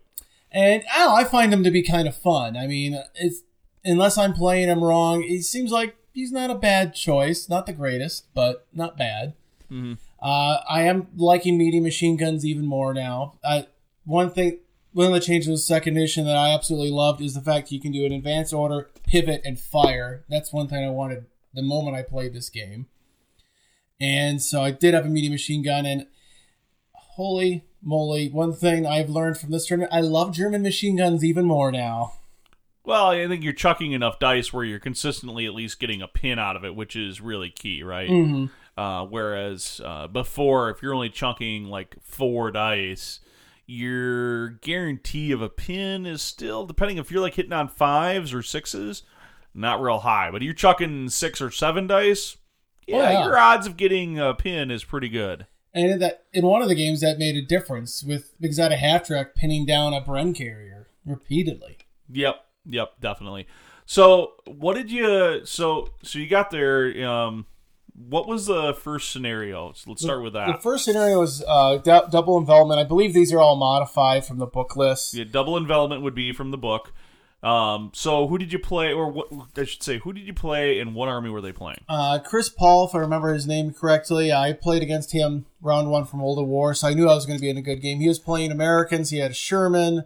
and 0.51 0.83
oh, 0.95 1.13
I 1.15 1.23
find 1.25 1.51
him 1.53 1.63
to 1.63 1.71
be 1.71 1.83
kind 1.83 2.07
of 2.07 2.15
fun. 2.15 2.55
I 2.55 2.67
mean, 2.67 3.01
it's 3.15 3.41
unless 3.83 4.17
I'm 4.17 4.33
playing 4.33 4.69
him 4.69 4.83
wrong, 4.83 5.23
he 5.23 5.41
seems 5.41 5.71
like 5.71 5.95
he's 6.13 6.31
not 6.31 6.49
a 6.49 6.55
bad 6.55 6.95
choice. 6.95 7.49
Not 7.49 7.65
the 7.65 7.73
greatest, 7.73 8.25
but 8.33 8.65
not 8.73 8.97
bad. 8.97 9.33
Mhm. 9.71 9.97
Uh, 10.21 10.59
I 10.69 10.83
am 10.83 11.07
liking 11.15 11.57
medium 11.57 11.83
machine 11.83 12.15
guns 12.17 12.45
even 12.45 12.65
more 12.65 12.93
now. 12.93 13.33
I, 13.43 13.67
one 14.05 14.31
thing, 14.31 14.59
one 14.93 15.07
of 15.07 15.13
the 15.13 15.19
changes 15.19 15.47
with 15.49 15.59
second 15.59 15.95
edition 15.97 16.25
that 16.25 16.35
I 16.35 16.49
absolutely 16.53 16.89
loved 16.91 17.21
is 17.21 17.33
the 17.35 17.41
fact 17.41 17.71
you 17.71 17.79
can 17.79 17.91
do 17.91 18.03
an 18.05 18.11
advanced 18.13 18.53
order, 18.53 18.89
pivot, 19.05 19.41
and 19.45 19.59
fire. 19.59 20.23
That's 20.29 20.51
one 20.53 20.67
thing 20.67 20.83
I 20.83 20.89
wanted 20.89 21.25
the 21.53 21.61
moment 21.61 21.95
I 21.97 22.01
played 22.03 22.33
this 22.33 22.49
game. 22.49 22.87
And 23.99 24.41
so 24.41 24.61
I 24.61 24.71
did 24.71 24.93
have 24.93 25.05
a 25.05 25.09
medium 25.09 25.33
machine 25.33 25.63
gun, 25.63 25.85
and 25.85 26.07
holy 26.93 27.63
moly, 27.81 28.29
one 28.29 28.53
thing 28.53 28.85
I've 28.85 29.09
learned 29.09 29.37
from 29.37 29.51
this 29.51 29.65
tournament, 29.65 29.93
I 29.93 30.01
love 30.01 30.33
German 30.33 30.61
machine 30.61 30.97
guns 30.97 31.23
even 31.23 31.45
more 31.45 31.71
now. 31.71 32.13
Well, 32.83 33.07
I 33.07 33.27
think 33.27 33.43
you're 33.43 33.53
chucking 33.53 33.91
enough 33.91 34.17
dice 34.17 34.53
where 34.53 34.63
you're 34.63 34.79
consistently 34.79 35.45
at 35.45 35.53
least 35.53 35.79
getting 35.79 36.01
a 36.01 36.07
pin 36.07 36.39
out 36.39 36.55
of 36.55 36.63
it, 36.63 36.75
which 36.75 36.95
is 36.95 37.19
really 37.19 37.49
key, 37.49 37.83
right? 37.83 38.09
Mm-hmm. 38.09 38.45
Uh, 38.79 39.03
whereas 39.05 39.81
uh, 39.83 40.07
before, 40.07 40.69
if 40.69 40.81
you're 40.81 40.93
only 40.93 41.09
chunking 41.09 41.65
like 41.65 41.97
four 42.03 42.51
dice, 42.51 43.19
your 43.65 44.49
guarantee 44.49 45.31
of 45.31 45.41
a 45.41 45.49
pin 45.49 46.05
is 46.05 46.21
still, 46.21 46.65
depending 46.65 46.97
if 46.97 47.11
you're 47.11 47.21
like 47.21 47.33
hitting 47.33 47.51
on 47.51 47.67
fives 47.67 48.33
or 48.33 48.41
sixes, 48.41 49.03
not 49.53 49.81
real 49.81 49.99
high. 49.99 50.31
But 50.31 50.41
you're 50.41 50.53
chucking 50.53 51.09
six 51.09 51.41
or 51.41 51.51
seven 51.51 51.87
dice, 51.87 52.37
yeah, 52.87 52.95
Oh, 52.97 53.01
yeah. 53.11 53.23
your 53.25 53.37
odds 53.37 53.67
of 53.67 53.77
getting 53.77 54.17
a 54.19 54.33
pin 54.33 54.71
is 54.71 54.83
pretty 54.83 55.09
good. 55.09 55.45
And 55.73 55.91
in 55.91 55.99
that 55.99 56.23
in 56.33 56.45
one 56.45 56.61
of 56.61 56.69
the 56.69 56.75
games 56.75 57.01
that 57.01 57.19
made 57.19 57.35
a 57.35 57.41
difference 57.41 58.03
with 58.03 58.33
because 58.39 58.59
I 58.59 58.63
had 58.63 58.71
a 58.71 58.77
half 58.77 59.05
track 59.05 59.35
pinning 59.35 59.65
down 59.65 59.93
a 59.93 60.01
Bren 60.01 60.33
carrier 60.35 60.87
repeatedly. 61.05 61.77
Yep, 62.09 62.35
yep, 62.65 62.93
definitely. 62.99 63.47
So, 63.85 64.33
what 64.45 64.75
did 64.75 64.91
you? 64.91 65.45
So, 65.45 65.89
so 66.03 66.19
you 66.19 66.27
got 66.27 66.49
there. 66.51 67.07
Um, 67.07 67.45
what 67.93 68.27
was 68.27 68.45
the 68.47 68.73
first 68.73 69.11
scenario? 69.11 69.73
So 69.73 69.89
let's 69.91 70.01
start 70.03 70.21
with 70.23 70.33
that. 70.33 70.47
The 70.47 70.61
first 70.61 70.85
scenario 70.85 71.19
was 71.19 71.43
uh, 71.47 71.77
du- 71.77 72.07
double 72.11 72.37
envelopment. 72.37 72.79
I 72.79 72.83
believe 72.83 73.13
these 73.13 73.31
are 73.33 73.39
all 73.39 73.55
modified 73.55 74.25
from 74.25 74.37
the 74.39 74.45
book 74.45 74.75
list. 74.75 75.13
Yeah, 75.13 75.23
double 75.29 75.57
envelopment 75.57 76.01
would 76.03 76.15
be 76.15 76.31
from 76.31 76.51
the 76.51 76.57
book. 76.57 76.93
Um, 77.43 77.91
so 77.93 78.27
who 78.27 78.37
did 78.37 78.51
you 78.51 78.57
play, 78.57 78.91
or 78.91 79.11
what? 79.11 79.27
I 79.55 79.63
should 79.63 79.83
say, 79.83 79.99
who 79.99 80.11
did 80.11 80.25
you 80.25 80.33
play, 80.33 80.79
and 80.79 80.95
what 80.95 81.07
army 81.07 81.29
were 81.29 81.41
they 81.41 81.51
playing? 81.51 81.83
Uh, 81.87 82.19
Chris 82.19 82.49
Paul, 82.49 82.87
if 82.87 82.95
I 82.95 82.99
remember 82.99 83.33
his 83.33 83.45
name 83.45 83.71
correctly, 83.71 84.33
I 84.33 84.53
played 84.53 84.81
against 84.81 85.11
him 85.11 85.45
round 85.61 85.91
one 85.91 86.05
from 86.05 86.21
of 86.21 86.47
War, 86.47 86.73
so 86.73 86.87
I 86.87 86.93
knew 86.93 87.07
I 87.07 87.13
was 87.13 87.27
going 87.27 87.37
to 87.37 87.41
be 87.41 87.49
in 87.49 87.57
a 87.57 87.61
good 87.61 87.81
game. 87.81 87.99
He 87.99 88.07
was 88.07 88.17
playing 88.17 88.51
Americans. 88.51 89.11
He 89.11 89.19
had 89.19 89.31
a 89.31 89.35
Sherman. 89.35 90.03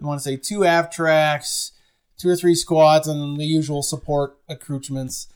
I 0.00 0.06
want 0.06 0.20
to 0.20 0.24
say 0.24 0.36
two 0.36 0.62
half 0.62 0.90
tracks, 0.90 1.72
two 2.16 2.30
or 2.30 2.36
three 2.36 2.54
squads, 2.54 3.06
and 3.06 3.38
the 3.38 3.44
usual 3.44 3.82
support 3.82 4.38
accoutrements. 4.48 5.28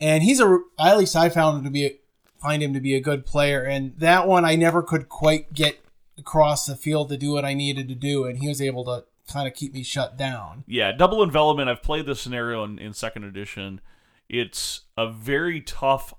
And 0.00 0.24
he's 0.24 0.40
a 0.40 0.58
at 0.80 0.98
least 0.98 1.14
I 1.14 1.28
found 1.28 1.58
him 1.58 1.64
to 1.64 1.70
be 1.70 1.86
a, 1.86 1.96
find 2.40 2.62
him 2.62 2.74
to 2.74 2.80
be 2.80 2.94
a 2.94 3.00
good 3.00 3.24
player. 3.24 3.62
And 3.62 3.94
that 3.98 4.26
one 4.26 4.44
I 4.44 4.56
never 4.56 4.82
could 4.82 5.08
quite 5.08 5.52
get 5.52 5.78
across 6.18 6.66
the 6.66 6.76
field 6.76 7.08
to 7.10 7.16
do 7.16 7.32
what 7.32 7.44
I 7.44 7.54
needed 7.54 7.88
to 7.88 7.94
do, 7.94 8.24
and 8.24 8.38
he 8.38 8.48
was 8.48 8.60
able 8.60 8.84
to 8.84 9.04
kind 9.30 9.48
of 9.48 9.54
keep 9.54 9.72
me 9.72 9.82
shut 9.82 10.16
down. 10.16 10.64
Yeah, 10.66 10.92
double 10.92 11.22
envelopment. 11.22 11.68
I've 11.68 11.82
played 11.82 12.06
this 12.06 12.20
scenario 12.20 12.64
in, 12.64 12.78
in 12.78 12.92
second 12.92 13.24
edition. 13.24 13.80
It's 14.28 14.82
a 14.96 15.10
very 15.10 15.60
tough 15.60 16.14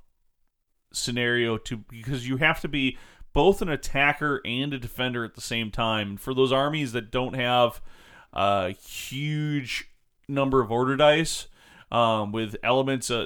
scenario 0.94 1.58
to 1.58 1.78
because 1.78 2.28
you 2.28 2.38
have 2.38 2.62
to 2.62 2.68
be 2.68 2.98
both 3.34 3.62
an 3.62 3.70
attacker 3.70 4.42
and 4.46 4.74
a 4.74 4.80
defender 4.80 5.24
at 5.24 5.36
the 5.36 5.42
same 5.42 5.72
time. 5.72 6.18
For 6.18 6.34
those 6.34 6.52
armies 6.52 6.92
that 6.94 7.12
don't 7.12 7.36
have 7.36 7.82
a 8.34 8.72
huge 8.72 9.92
number 10.28 10.62
of 10.62 10.72
order 10.72 10.96
dice 10.96 11.48
um, 11.92 12.32
with 12.32 12.56
elements 12.64 13.12
uh, 13.12 13.26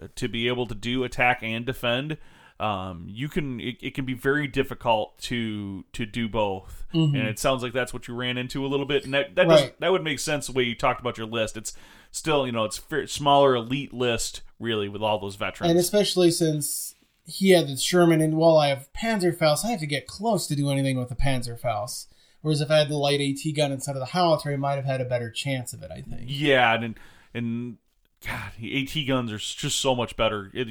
uh, 0.00 0.08
to 0.14 0.28
be 0.28 0.48
able 0.48 0.66
to 0.66 0.74
do 0.74 1.04
attack 1.04 1.40
and 1.42 1.66
defend, 1.66 2.18
um, 2.62 3.06
you 3.08 3.28
can 3.28 3.58
it, 3.58 3.76
it 3.80 3.94
can 3.94 4.04
be 4.04 4.14
very 4.14 4.46
difficult 4.46 5.18
to 5.22 5.84
to 5.92 6.06
do 6.06 6.28
both. 6.28 6.84
And 7.14 7.16
it 7.16 7.38
sounds 7.38 7.62
like 7.62 7.72
that's 7.72 7.92
what 7.92 8.06
you 8.06 8.14
ran 8.14 8.38
into 8.38 8.64
a 8.64 8.68
little 8.68 8.86
bit, 8.86 9.04
and 9.04 9.12
that 9.12 9.34
that 9.34 9.48
does, 9.48 9.70
that 9.80 9.90
would 9.90 10.04
make 10.04 10.20
sense 10.20 10.46
the 10.46 10.52
way 10.52 10.62
you 10.62 10.76
talked 10.76 11.00
about 11.00 11.18
your 11.18 11.26
list. 11.26 11.56
It's 11.56 11.74
still 12.12 12.46
you 12.46 12.52
know 12.52 12.64
it's 12.64 12.80
a 12.92 13.08
smaller 13.08 13.56
elite 13.56 13.92
list 13.92 14.42
really 14.60 14.88
with 14.88 15.02
all 15.02 15.18
those 15.18 15.34
veterans. 15.34 15.70
And 15.70 15.78
especially 15.78 16.30
since 16.30 16.94
he 17.24 17.50
had 17.50 17.66
the 17.66 17.76
Sherman, 17.76 18.20
and 18.20 18.36
while 18.36 18.56
I 18.56 18.68
have 18.68 18.88
Panzerfaust, 18.92 19.64
I 19.64 19.70
have 19.70 19.80
to 19.80 19.86
get 19.86 20.06
close 20.06 20.46
to 20.46 20.54
do 20.54 20.70
anything 20.70 20.98
with 20.98 21.08
the 21.08 21.16
Panzerfaust. 21.16 22.06
Whereas 22.42 22.60
if 22.60 22.70
I 22.70 22.78
had 22.78 22.88
the 22.88 22.96
light 22.96 23.20
AT 23.20 23.54
gun 23.56 23.72
instead 23.72 23.96
of 23.96 24.00
the 24.00 24.06
howitzer, 24.06 24.52
I 24.52 24.56
might 24.56 24.74
have 24.74 24.84
had 24.84 25.00
a 25.00 25.04
better 25.04 25.30
chance 25.30 25.72
of 25.72 25.82
it. 25.82 25.90
I 25.90 26.02
think. 26.02 26.24
Yeah, 26.26 26.74
and 26.74 26.94
and 27.34 27.78
God, 28.26 28.52
the 28.60 28.82
AT 28.82 29.06
guns 29.06 29.32
are 29.32 29.38
just 29.38 29.80
so 29.80 29.94
much 29.94 30.16
better. 30.16 30.50
It, 30.54 30.68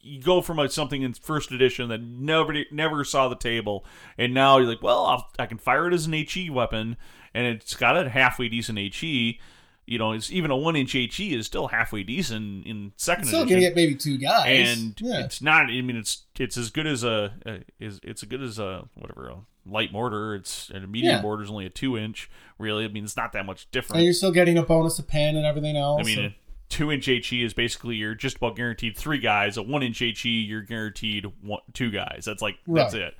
you 0.00 0.20
go 0.22 0.40
from 0.40 0.56
like 0.58 0.70
something 0.70 1.02
in 1.02 1.14
first 1.14 1.50
edition 1.52 1.88
that 1.88 2.02
nobody 2.02 2.66
never 2.70 3.04
saw 3.04 3.28
the 3.28 3.36
table, 3.36 3.84
and 4.18 4.34
now 4.34 4.58
you're 4.58 4.68
like, 4.68 4.82
well, 4.82 5.04
I'll, 5.06 5.30
I 5.38 5.46
can 5.46 5.58
fire 5.58 5.86
it 5.88 5.94
as 5.94 6.06
an 6.06 6.12
HE 6.12 6.50
weapon, 6.50 6.96
and 7.34 7.46
it's 7.46 7.74
got 7.74 7.96
a 7.96 8.08
halfway 8.08 8.48
decent 8.48 8.78
HE. 8.78 9.40
You 9.86 9.98
know, 9.98 10.12
it's 10.12 10.30
even 10.30 10.50
a 10.52 10.56
one 10.56 10.76
inch 10.76 10.92
HE 10.92 11.34
is 11.34 11.46
still 11.46 11.68
halfway 11.68 12.02
decent 12.04 12.64
in 12.66 12.92
second 12.96 13.24
Still 13.24 13.42
edition. 13.42 13.56
gonna 13.58 13.66
get 13.68 13.74
maybe 13.76 13.94
two 13.96 14.18
guys. 14.18 14.46
and 14.78 14.94
yeah. 15.00 15.24
it's 15.24 15.42
not. 15.42 15.62
I 15.70 15.80
mean, 15.80 15.96
it's 15.96 16.24
it's 16.38 16.56
as 16.56 16.70
good 16.70 16.86
as 16.86 17.02
a, 17.02 17.32
a 17.44 17.60
is 17.84 17.98
it's 18.04 18.22
as 18.22 18.28
good 18.28 18.42
as 18.42 18.58
a 18.60 18.84
whatever 18.94 19.28
a 19.30 19.36
light 19.68 19.90
mortar. 19.92 20.36
It's 20.36 20.70
and 20.70 20.84
a 20.84 20.86
medium 20.86 21.16
Yeah. 21.16 21.22
mortar 21.22 21.42
is 21.42 21.50
only 21.50 21.66
a 21.66 21.70
two 21.70 21.96
inch. 21.98 22.30
Really, 22.56 22.84
I 22.84 22.88
mean, 22.88 23.02
it's 23.02 23.16
not 23.16 23.32
that 23.32 23.44
much 23.46 23.68
different. 23.72 23.96
and 23.96 24.04
you're 24.04 24.14
still 24.14 24.30
getting 24.30 24.58
a 24.58 24.62
bonus 24.62 24.98
of 25.00 25.08
pen 25.08 25.34
and 25.36 25.44
everything 25.44 25.76
else. 25.76 26.00
I 26.02 26.04
mean, 26.04 26.16
so- 26.16 26.22
a 26.22 26.34
two 26.70 26.90
inch 26.90 27.06
HE 27.06 27.44
is 27.44 27.52
basically 27.52 27.96
you're 27.96 28.14
just 28.14 28.36
about 28.36 28.56
guaranteed 28.56 28.96
three 28.96 29.18
guys. 29.18 29.58
A 29.58 29.62
one 29.62 29.82
inch 29.82 29.98
HE, 29.98 30.28
you're 30.28 30.62
guaranteed 30.62 31.26
one, 31.42 31.60
two 31.74 31.90
guys. 31.90 32.22
That's 32.24 32.40
like 32.40 32.56
that's 32.66 32.94
it. 32.94 33.14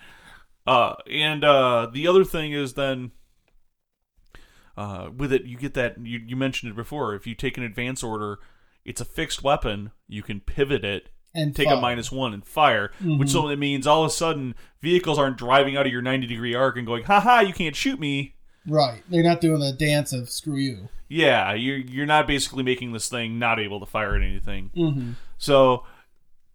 Uh, 0.67 0.95
and 1.11 1.45
uh, 1.45 1.89
the 1.93 2.09
other 2.09 2.25
thing 2.25 2.53
is 2.53 2.75
then. 2.75 3.11
Uh, 4.77 5.11
with 5.15 5.31
it, 5.31 5.45
you 5.45 5.59
get 5.59 5.75
that 5.75 5.97
you, 6.03 6.21
you 6.25 6.37
mentioned 6.37 6.73
it 6.73 6.77
before. 6.77 7.15
If 7.15 7.27
you 7.27 7.35
take 7.35 7.59
an 7.59 7.65
advance 7.65 8.03
order, 8.03 8.39
it's 8.85 9.01
a 9.01 9.05
fixed 9.05 9.43
weapon. 9.43 9.91
You 10.09 10.23
can 10.23 10.41
pivot 10.41 10.85
it 10.85 11.11
and 11.35 11.55
take 11.55 11.67
fire. 11.67 11.77
a 11.77 11.81
minus 11.81 12.11
one 12.11 12.33
and 12.33 12.47
fire, 12.47 12.91
which 13.05 13.31
so 13.31 13.49
that 13.49 13.59
means 13.59 13.87
all 13.87 14.05
of 14.05 14.11
a 14.11 14.13
sudden 14.13 14.55
vehicles 14.81 15.19
aren't 15.19 15.37
driving 15.37 15.77
out 15.77 15.87
of 15.87 15.93
your 15.93 16.03
90 16.03 16.27
degree 16.27 16.55
arc 16.55 16.77
and 16.79 16.87
going, 16.87 17.05
haha, 17.05 17.41
you 17.41 17.53
can't 17.53 17.77
shoot 17.77 18.01
me. 18.01 18.37
Right. 18.71 19.03
They're 19.09 19.25
not 19.25 19.41
doing 19.41 19.61
the 19.61 19.73
dance 19.73 20.13
of 20.13 20.31
screw 20.31 20.57
you. 20.57 20.89
Yeah, 21.09 21.55
you're, 21.55 21.79
you're 21.79 22.07
not 22.07 22.29
basically 22.29 22.63
making 22.63 22.93
this 22.93 23.09
thing 23.09 23.39
not 23.39 23.59
able 23.59 23.81
to 23.81 23.87
fire 23.87 24.15
at 24.15 24.23
anything. 24.23 24.71
Mm-hmm. 24.77 25.13
So 25.39 25.85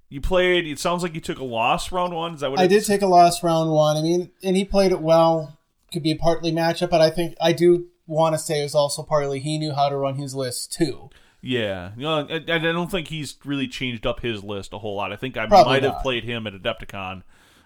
you 0.10 0.22
played, 0.22 0.66
it 0.66 0.80
sounds 0.80 1.04
like 1.04 1.14
you 1.14 1.20
took 1.20 1.40
a 1.40 1.44
loss 1.44 1.92
round 1.92 2.14
one. 2.14 2.36
Is 2.36 2.40
that 2.40 2.52
what 2.52 2.60
I 2.60 2.68
did 2.68 2.86
take 2.86 3.02
a 3.02 3.08
loss 3.08 3.44
round 3.44 3.70
one. 3.70 3.98
I 3.98 4.02
mean, 4.02 4.32
and 4.42 4.56
he 4.56 4.64
played 4.64 4.94
it 4.94 5.02
well. 5.02 5.58
Could 5.92 6.04
be 6.04 6.12
a 6.12 6.16
partly 6.16 6.54
matchup, 6.54 6.90
but 6.90 7.02
I 7.02 7.10
think 7.10 7.36
I 7.42 7.52
do 7.52 7.88
want 8.08 8.34
to 8.34 8.40
say 8.40 8.62
it 8.62 8.64
was 8.64 8.76
also 8.76 9.04
partly 9.04 9.40
he 9.40 9.58
knew 9.58 9.74
how 9.74 9.90
to 9.90 9.98
run 9.98 10.16
his 10.16 10.34
list 10.34 10.72
too. 10.72 11.10
Yeah. 11.42 11.92
You 11.98 12.04
know, 12.04 12.28
I, 12.30 12.36
I 12.36 12.58
don't 12.60 12.90
think 12.90 13.10
he's 13.10 13.36
really 13.44 13.68
changed 13.68 14.06
up 14.06 14.22
his 14.22 14.42
list 14.42 14.72
a 14.74 14.80
whole 14.80 14.96
lot. 14.96 15.12
I 15.12 15.18
think 15.18 15.36
I 15.36 15.48
Probably 15.48 15.74
might 15.74 15.84
have 15.84 16.02
played 16.02 16.24
him 16.24 16.48
at 16.48 16.54
Adepticon. 16.54 17.24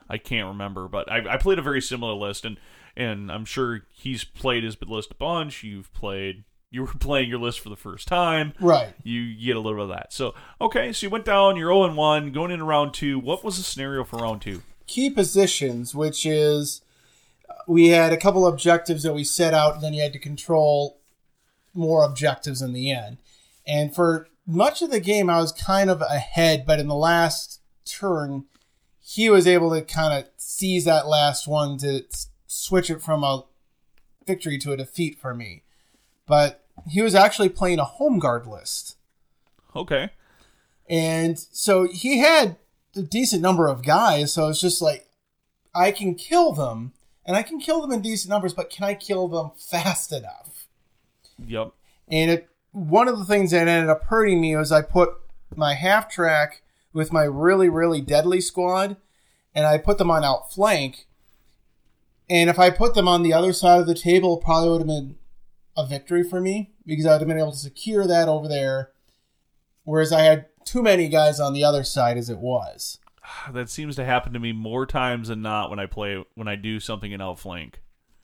I 0.09 0.17
can't 0.17 0.47
remember, 0.47 0.87
but 0.87 1.09
I, 1.11 1.35
I 1.35 1.37
played 1.37 1.59
a 1.59 1.61
very 1.61 1.81
similar 1.81 2.13
list, 2.13 2.43
and 2.45 2.59
and 2.99 3.31
I'm 3.31 3.45
sure 3.45 3.83
he's 3.91 4.23
played 4.25 4.63
his 4.63 4.77
list 4.85 5.11
a 5.11 5.15
bunch. 5.15 5.63
You've 5.63 5.91
played, 5.93 6.43
you 6.69 6.81
were 6.81 6.87
playing 6.99 7.29
your 7.29 7.39
list 7.39 7.61
for 7.61 7.69
the 7.69 7.75
first 7.75 8.07
time. 8.07 8.53
Right. 8.59 8.93
you 9.03 9.21
you 9.21 9.47
get 9.47 9.55
a 9.55 9.59
little 9.59 9.79
bit 9.79 9.89
of 9.91 9.97
that. 9.97 10.13
So 10.13 10.35
okay, 10.61 10.91
so 10.91 11.07
you 11.07 11.09
went 11.09 11.25
down, 11.25 11.55
you're 11.55 11.69
0 11.69 11.85
and 11.85 11.97
1, 11.97 12.31
going 12.33 12.51
into 12.51 12.65
round 12.65 12.93
two. 12.93 13.17
What 13.17 13.43
was 13.43 13.57
the 13.57 13.63
scenario 13.63 14.03
for 14.03 14.17
round 14.17 14.41
two? 14.41 14.61
Key 14.85 15.09
positions, 15.09 15.95
which 15.95 16.25
is 16.25 16.81
uh, 17.49 17.53
we 17.67 17.89
had 17.89 18.11
a 18.11 18.17
couple 18.17 18.45
objectives 18.45 19.03
that 19.03 19.13
we 19.13 19.23
set 19.23 19.53
out, 19.53 19.75
and 19.75 19.83
then 19.83 19.93
you 19.93 20.01
had 20.01 20.13
to 20.13 20.19
control 20.19 20.99
more 21.73 22.03
objectives 22.03 22.61
in 22.61 22.73
the 22.73 22.91
end. 22.91 23.17
And 23.65 23.93
for 23.93 24.27
much 24.45 24.81
of 24.81 24.89
the 24.89 24.99
game, 24.99 25.29
I 25.29 25.39
was 25.39 25.51
kind 25.51 25.89
of 25.91 26.01
ahead, 26.01 26.65
but 26.65 26.79
in 26.79 26.87
the 26.87 26.95
last 26.95 27.61
turn, 27.85 28.45
he 28.99 29.29
was 29.29 29.45
able 29.45 29.71
to 29.71 29.83
kind 29.83 30.13
of 30.13 30.29
seize 30.37 30.85
that 30.85 31.07
last 31.07 31.47
one 31.47 31.77
to 31.77 32.03
switch 32.51 32.89
it 32.89 33.01
from 33.01 33.23
a 33.23 33.45
victory 34.25 34.57
to 34.57 34.73
a 34.73 34.77
defeat 34.77 35.19
for 35.19 35.33
me. 35.35 35.63
But 36.25 36.65
he 36.89 37.01
was 37.01 37.13
actually 37.15 37.49
playing 37.49 37.79
a 37.79 37.85
home 37.85 38.19
guard 38.19 38.47
list. 38.47 38.97
Okay, 39.75 40.09
And 40.89 41.37
so 41.37 41.87
he 41.87 42.17
had 42.17 42.57
a 42.95 43.03
decent 43.03 43.43
number 43.43 43.67
of 43.67 43.83
guys. 43.83 44.33
So 44.33 44.47
it's 44.49 44.59
just 44.59 44.81
like, 44.81 45.07
I 45.75 45.91
can 45.91 46.15
kill 46.15 46.51
them, 46.53 46.93
and 47.23 47.37
I 47.37 47.43
can 47.43 47.59
kill 47.59 47.79
them 47.81 47.91
in 47.91 48.01
decent 48.01 48.31
numbers, 48.31 48.55
but 48.55 48.71
can 48.71 48.83
I 48.83 48.95
kill 48.95 49.27
them 49.27 49.51
fast 49.55 50.11
enough? 50.11 50.67
yep, 51.45 51.71
And 52.07 52.31
it, 52.31 52.49
one 52.71 53.07
of 53.07 53.19
the 53.19 53.25
things 53.25 53.51
that 53.51 53.67
ended 53.67 53.89
up 53.89 54.05
hurting 54.05 54.41
me 54.41 54.55
was 54.55 54.71
I 54.71 54.81
put 54.81 55.09
my 55.55 55.75
half 55.75 56.09
track 56.09 56.63
with 56.93 57.13
my 57.13 57.23
really, 57.23 57.69
really 57.69 58.01
deadly 58.01 58.41
squad, 58.41 58.97
and 59.53 59.67
I 59.67 59.77
put 59.77 59.99
them 59.99 60.09
on 60.09 60.23
outflank. 60.23 61.05
And 62.29 62.49
if 62.49 62.59
I 62.59 62.69
put 62.69 62.93
them 62.93 63.07
on 63.07 63.23
the 63.23 63.33
other 63.33 63.53
side 63.53 63.79
of 63.79 63.87
the 63.87 63.95
table, 63.95 64.37
probably 64.37 64.69
would 64.69 64.81
have 64.81 64.87
been 64.87 65.17
a 65.75 65.85
victory 65.85 66.23
for 66.23 66.39
me 66.39 66.71
because 66.85 67.05
I 67.05 67.13
would 67.13 67.21
have 67.21 67.27
been 67.27 67.39
able 67.39 67.51
to 67.51 67.57
secure 67.57 68.05
that 68.05 68.27
over 68.27 68.47
there. 68.47 68.91
Whereas 69.83 70.13
I 70.13 70.21
had 70.21 70.45
too 70.65 70.83
many 70.83 71.07
guys 71.07 71.39
on 71.39 71.53
the 71.53 71.63
other 71.63 71.83
side 71.83 72.17
as 72.17 72.29
it 72.29 72.37
was. 72.37 72.99
that 73.51 73.69
seems 73.69 73.95
to 73.95 74.05
happen 74.05 74.33
to 74.33 74.39
me 74.39 74.51
more 74.51 74.85
times 74.85 75.29
than 75.29 75.41
not 75.41 75.69
when 75.69 75.79
I 75.79 75.85
play 75.85 76.23
when 76.35 76.47
I 76.47 76.55
do 76.55 76.79
something 76.79 77.11
in 77.11 77.21
outflank. 77.21 77.81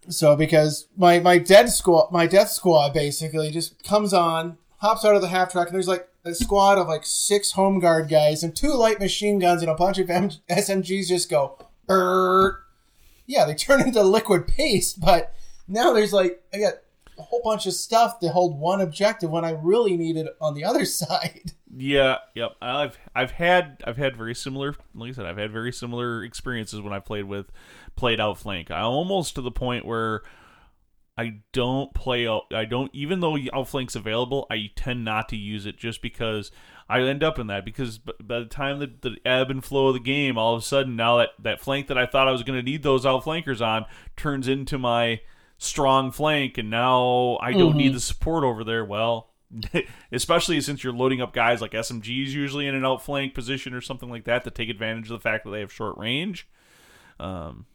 So 0.08 0.36
because 0.36 0.88
my 0.95 1.20
my 1.20 1.39
dead 1.39 1.70
squad, 1.70 2.12
my 2.12 2.28
death 2.28 2.49
squad 2.49 2.93
basically 2.93 3.49
just 3.51 3.84
comes 3.84 4.14
on, 4.14 4.58
pops 4.80 5.03
out 5.03 5.16
of 5.16 5.22
the 5.22 5.30
half 5.30 5.51
track, 5.51 5.68
and 5.68 5.76
there's 5.76 5.88
like 5.88 6.08
a 6.24 6.34
squad 6.36 6.78
of 6.78 6.88
like 6.88 7.06
six 7.06 7.53
home 7.53 7.80
guard 7.80 8.10
guys 8.10 8.43
and 8.43 8.56
two 8.56 8.74
light 8.74 8.99
machine 8.99 9.39
guns 9.39 9.62
and 9.62 9.70
a 9.72 9.76
bunch 9.76 9.97
of 9.97 10.10
M- 10.10 10.30
SMGs 10.49 11.08
just 11.08 11.30
go. 11.30 11.58
Yeah, 13.26 13.45
they 13.45 13.55
turn 13.55 13.82
into 13.88 14.03
liquid 14.03 14.47
paste, 14.47 14.99
but 14.99 15.34
now 15.67 15.93
there's 15.93 16.13
like, 16.13 16.41
I 16.53 16.59
got 16.59 16.73
a 17.17 17.21
whole 17.21 17.41
bunch 17.43 17.65
of 17.65 17.73
stuff 17.73 18.19
to 18.19 18.30
hold 18.30 18.59
one 18.59 18.82
objective 18.82 19.30
when 19.30 19.45
I 19.45 19.51
really 19.51 19.97
need 19.97 20.17
it 20.17 20.28
on 20.41 20.53
the 20.53 20.63
other 20.63 20.86
side. 20.86 21.51
Yeah, 21.78 22.17
yep. 22.34 22.51
I've 22.61 22.97
I've 23.13 23.32
had 23.32 23.82
I've 23.86 23.97
had 23.97 24.15
very 24.15 24.36
similar 24.36 24.76
like 24.93 25.09
I 25.09 25.13
said, 25.13 25.26
I've 25.26 25.38
had 25.38 25.51
very 25.51 25.73
similar 25.73 26.23
experiences 26.23 26.82
when 26.82 26.93
I 26.93 26.99
played 26.99 27.26
with 27.26 27.51
played 27.95 28.19
outflank. 28.19 28.71
I 28.71 28.82
almost 28.82 29.36
to 29.36 29.41
the 29.41 29.51
point 29.51 29.86
where 29.86 30.21
I 31.17 31.41
don't 31.51 31.93
play 31.93 32.28
out 32.28 32.43
I 32.53 32.65
don't 32.65 32.91
even 32.93 33.19
though 33.19 33.38
outflank's 33.53 33.95
available, 33.95 34.47
I 34.49 34.71
tend 34.76 35.03
not 35.03 35.30
to 35.30 35.36
use 35.36 35.65
it 35.65 35.78
just 35.78 36.01
because 36.01 36.49
I 36.88 37.01
end 37.01 37.23
up 37.23 37.39
in 37.39 37.47
that 37.47 37.65
because 37.65 37.97
by 37.97 38.39
the 38.39 38.45
time 38.45 38.79
the, 38.79 38.91
the 39.01 39.17
ebb 39.25 39.49
and 39.49 39.63
flow 39.63 39.88
of 39.88 39.95
the 39.95 39.99
game, 39.99 40.38
all 40.38 40.53
of 40.53 40.61
a 40.61 40.65
sudden 40.65 40.95
now 40.95 41.17
that 41.17 41.29
that 41.39 41.61
flank 41.61 41.88
that 41.88 41.97
I 41.97 42.05
thought 42.05 42.27
I 42.27 42.31
was 42.31 42.43
going 42.43 42.59
to 42.59 42.63
need 42.63 42.83
those 42.83 43.05
outflankers 43.05 43.61
on 43.61 43.86
turns 44.15 44.47
into 44.47 44.77
my 44.77 45.21
strong 45.57 46.11
flank 46.11 46.57
and 46.57 46.69
now 46.69 47.38
I 47.41 47.53
don't 47.53 47.69
mm-hmm. 47.69 47.77
need 47.77 47.93
the 47.95 47.99
support 47.99 48.43
over 48.43 48.63
there. 48.63 48.86
Well, 48.86 49.31
especially 50.11 50.61
since 50.61 50.83
you're 50.83 50.93
loading 50.93 51.21
up 51.21 51.33
guys 51.33 51.61
like 51.61 51.71
SMGs 51.71 52.27
usually 52.27 52.67
in 52.67 52.75
an 52.75 52.86
outflank 52.86 53.33
position 53.33 53.73
or 53.73 53.81
something 53.81 54.09
like 54.09 54.25
that 54.25 54.43
to 54.43 54.51
take 54.51 54.69
advantage 54.69 55.05
of 55.05 55.17
the 55.17 55.19
fact 55.19 55.43
that 55.45 55.51
they 55.51 55.61
have 55.61 55.71
short 55.71 55.97
range. 55.97 56.47
Um, 57.19 57.65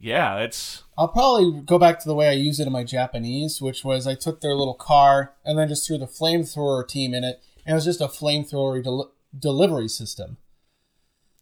yeah, 0.00 0.38
it's. 0.38 0.84
I'll 0.98 1.08
probably 1.08 1.60
go 1.62 1.78
back 1.78 2.00
to 2.00 2.08
the 2.08 2.14
way 2.14 2.28
I 2.28 2.32
used 2.32 2.60
it 2.60 2.66
in 2.66 2.72
my 2.72 2.84
Japanese, 2.84 3.60
which 3.60 3.84
was 3.84 4.06
I 4.06 4.14
took 4.14 4.40
their 4.40 4.54
little 4.54 4.74
car 4.74 5.34
and 5.44 5.58
then 5.58 5.68
just 5.68 5.86
threw 5.86 5.98
the 5.98 6.06
flamethrower 6.06 6.86
team 6.86 7.14
in 7.14 7.24
it, 7.24 7.42
and 7.64 7.72
it 7.72 7.74
was 7.74 7.84
just 7.84 8.00
a 8.00 8.06
flamethrower 8.06 8.82
del- 8.82 9.12
delivery 9.36 9.88
system. 9.88 10.36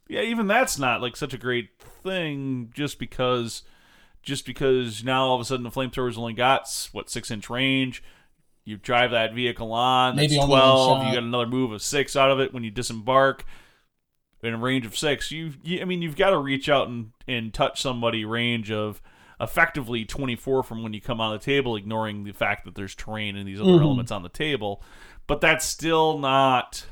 Yeah, 0.09 0.23
even 0.23 0.47
that's 0.47 0.79
not 0.79 1.01
like 1.01 1.17
such 1.17 1.33
a 1.33 1.39
great 1.39 1.71
thing, 2.03 2.71
just 2.75 2.99
because, 2.99 3.63
just 4.23 4.45
because 4.45 5.03
now 5.03 5.25
all 5.25 5.35
of 5.37 5.41
a 5.41 5.45
sudden 5.45 5.65
the 5.65 5.71
flamethrower's 5.71 6.19
only 6.19 6.35
got 6.35 6.69
what 6.93 7.09
six 7.09 7.31
inch 7.31 7.49
range 7.49 8.03
you 8.65 8.77
drive 8.77 9.11
that 9.11 9.35
vehicle 9.35 9.73
on. 9.73 10.17
Maybe 10.17 10.37
that's 10.37 10.47
twelve. 10.47 11.05
You 11.07 11.13
get 11.13 11.23
another 11.23 11.47
move 11.47 11.73
of 11.73 11.83
six 11.83 12.15
out 12.15 12.31
of 12.31 12.41
it 12.41 12.53
when 12.53 12.65
you 12.65 12.71
disembark. 12.71 13.45
In 14.43 14.55
a 14.55 14.59
range 14.59 14.87
of 14.87 14.99
six, 14.99 15.31
you, 15.31 15.53
you 15.63 15.81
I 15.81 15.85
mean, 15.85 16.03
you've 16.03 16.17
got 16.17 16.31
to 16.31 16.39
reach 16.39 16.69
out 16.69 16.89
and, 16.89 17.13
and 17.29 17.55
touch 17.55 17.81
somebody 17.81 18.25
range 18.25 18.73
of 18.73 19.01
effectively 19.41 20.05
24 20.05 20.65
from 20.65 20.83
when 20.83 20.93
you 20.93 21.01
come 21.01 21.21
on 21.21 21.33
the 21.33 21.39
table, 21.39 21.77
ignoring 21.77 22.25
the 22.25 22.33
fact 22.33 22.65
that 22.65 22.75
there's 22.75 22.95
terrain 22.95 23.37
and 23.37 23.47
these 23.47 23.61
other 23.61 23.71
mm-hmm. 23.71 23.85
elements 23.85 24.11
on 24.11 24.25
the 24.25 24.29
table. 24.29 24.83
But 25.27 25.41
that's 25.41 25.65
still 25.65 26.19
not. 26.19 26.85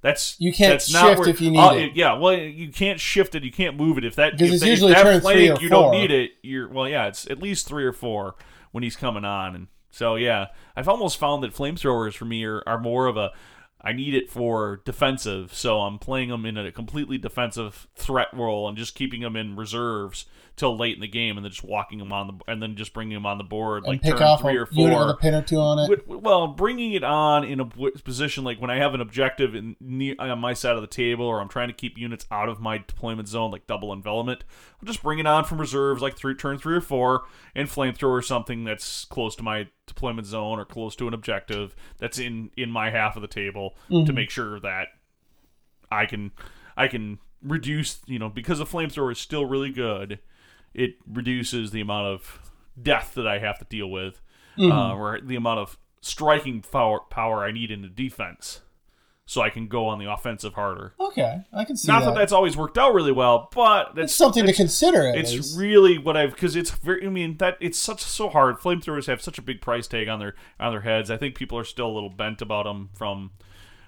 That's 0.00 0.38
you 0.38 0.52
can't 0.52 0.72
that's 0.72 0.88
shift 0.90 1.20
where, 1.20 1.28
if 1.28 1.40
you 1.40 1.50
need 1.50 1.58
uh, 1.58 1.74
it. 1.74 1.92
Yeah, 1.94 2.18
well, 2.18 2.34
you 2.34 2.70
can't 2.70 3.00
shift 3.00 3.34
it. 3.34 3.42
You 3.42 3.50
can't 3.50 3.76
move 3.76 3.96
it 3.96 4.04
if 4.04 4.16
that 4.16 4.32
because 4.32 4.52
it's 4.52 4.64
usually 4.64 4.92
if 4.92 5.02
that 5.02 5.22
flank, 5.22 5.62
you 5.62 5.70
don't 5.70 5.92
need 5.92 6.10
it. 6.10 6.32
You're 6.42 6.68
well, 6.68 6.86
yeah, 6.86 7.06
it's 7.06 7.26
at 7.30 7.40
least 7.40 7.66
three 7.66 7.84
or 7.84 7.92
four 7.92 8.34
when 8.72 8.82
he's 8.82 8.96
coming 8.96 9.24
on, 9.24 9.54
and 9.54 9.68
so 9.90 10.16
yeah, 10.16 10.48
I've 10.76 10.88
almost 10.88 11.16
found 11.16 11.42
that 11.42 11.54
flamethrowers 11.54 12.14
for 12.14 12.26
me 12.26 12.44
are, 12.44 12.62
are 12.66 12.78
more 12.78 13.06
of 13.06 13.16
a 13.16 13.32
I 13.80 13.92
need 13.92 14.14
it 14.14 14.30
for 14.30 14.82
defensive, 14.84 15.54
so 15.54 15.80
I'm 15.80 15.98
playing 15.98 16.30
them 16.30 16.44
in 16.44 16.56
a 16.56 16.72
completely 16.72 17.16
defensive 17.18 17.86
threat 17.94 18.28
role 18.32 18.66
and 18.66 18.76
just 18.76 18.94
keeping 18.94 19.20
them 19.20 19.36
in 19.36 19.56
reserves 19.56 20.24
till 20.56 20.76
late 20.76 20.94
in 20.94 21.00
the 21.00 21.08
game, 21.08 21.36
and 21.36 21.44
then 21.44 21.50
just 21.50 21.64
walking 21.64 21.98
them 21.98 22.12
on 22.12 22.26
the 22.28 22.52
and 22.52 22.62
then 22.62 22.76
just 22.76 22.92
bringing 22.92 23.14
them 23.14 23.26
on 23.26 23.38
the 23.38 23.44
board 23.44 23.84
and 23.84 23.92
like 23.92 24.02
pick 24.02 24.16
turn 24.16 24.22
off 24.22 24.40
three 24.40 24.56
or 24.56 24.66
four. 24.66 24.88
with 24.88 25.10
a 25.10 25.16
pin 25.16 25.34
or 25.34 25.42
two 25.42 25.58
on 25.58 25.90
it. 25.90 26.08
Well, 26.08 26.48
bringing 26.48 26.92
it 26.92 27.02
on 27.02 27.44
in 27.44 27.60
a 27.60 27.66
position 27.66 28.44
like 28.44 28.60
when 28.60 28.70
I 28.70 28.76
have 28.76 28.94
an 28.94 29.00
objective 29.00 29.54
in 29.54 29.76
on 30.18 30.38
my 30.38 30.54
side 30.54 30.76
of 30.76 30.80
the 30.80 30.86
table, 30.86 31.24
or 31.24 31.40
I'm 31.40 31.48
trying 31.48 31.68
to 31.68 31.74
keep 31.74 31.98
units 31.98 32.26
out 32.30 32.48
of 32.48 32.60
my 32.60 32.78
deployment 32.78 33.28
zone, 33.28 33.50
like 33.50 33.66
double 33.66 33.92
envelopment. 33.92 34.44
I'll 34.80 34.86
just 34.86 35.02
bring 35.02 35.18
it 35.18 35.26
on 35.26 35.44
from 35.44 35.58
reserves, 35.58 36.02
like 36.02 36.16
three, 36.16 36.34
turn 36.34 36.58
three 36.58 36.76
or 36.76 36.80
four, 36.80 37.24
and 37.54 37.68
flamethrower 37.68 38.22
something 38.22 38.64
that's 38.64 39.04
close 39.06 39.34
to 39.36 39.42
my 39.42 39.68
deployment 39.86 40.26
zone 40.26 40.58
or 40.58 40.64
close 40.64 40.94
to 40.96 41.08
an 41.08 41.14
objective 41.14 41.74
that's 41.98 42.18
in 42.18 42.50
in 42.56 42.70
my 42.70 42.90
half 42.90 43.16
of 43.16 43.22
the 43.22 43.28
table 43.28 43.74
mm-hmm. 43.90 44.06
to 44.06 44.12
make 44.12 44.30
sure 44.30 44.60
that 44.60 44.88
I 45.90 46.06
can 46.06 46.30
I 46.76 46.88
can 46.88 47.18
reduce 47.42 48.00
you 48.06 48.18
know 48.18 48.28
because 48.28 48.58
the 48.58 48.64
flamethrower 48.64 49.12
is 49.12 49.18
still 49.18 49.44
really 49.44 49.70
good 49.70 50.18
it 50.74 50.96
reduces 51.06 51.70
the 51.70 51.80
amount 51.80 52.06
of 52.08 52.40
death 52.80 53.14
that 53.14 53.26
I 53.26 53.38
have 53.38 53.58
to 53.58 53.64
deal 53.64 53.88
with, 53.88 54.20
mm-hmm. 54.58 54.72
uh, 54.72 54.94
or 54.94 55.20
the 55.20 55.36
amount 55.36 55.60
of 55.60 55.78
striking 56.00 56.60
power 56.60 57.00
power 57.10 57.44
I 57.44 57.52
need 57.52 57.70
in 57.70 57.82
the 57.82 57.88
defense, 57.88 58.60
so 59.26 59.40
I 59.40 59.50
can 59.50 59.68
go 59.68 59.86
on 59.86 59.98
the 59.98 60.10
offensive 60.10 60.54
harder. 60.54 60.94
Okay, 61.00 61.42
I 61.52 61.64
can 61.64 61.76
see. 61.76 61.90
Not 61.90 62.00
that, 62.00 62.06
that 62.06 62.14
that's 62.16 62.32
always 62.32 62.56
worked 62.56 62.76
out 62.76 62.94
really 62.94 63.12
well, 63.12 63.48
but 63.54 63.94
that's 63.94 64.06
it's 64.06 64.14
something 64.14 64.46
to 64.46 64.52
consider. 64.52 65.06
It's 65.06 65.32
least. 65.32 65.58
really 65.58 65.98
what 65.98 66.16
I've 66.16 66.32
because 66.32 66.56
it's 66.56 66.70
very. 66.70 67.06
I 67.06 67.08
mean 67.08 67.38
that 67.38 67.56
it's 67.60 67.78
such 67.78 68.02
so 68.02 68.28
hard. 68.28 68.58
Flamethrowers 68.58 69.06
have 69.06 69.22
such 69.22 69.38
a 69.38 69.42
big 69.42 69.60
price 69.60 69.86
tag 69.86 70.08
on 70.08 70.18
their 70.18 70.34
on 70.58 70.72
their 70.72 70.82
heads. 70.82 71.10
I 71.10 71.16
think 71.16 71.36
people 71.36 71.58
are 71.58 71.64
still 71.64 71.86
a 71.86 71.94
little 71.94 72.10
bent 72.10 72.42
about 72.42 72.64
them 72.64 72.90
from 72.94 73.30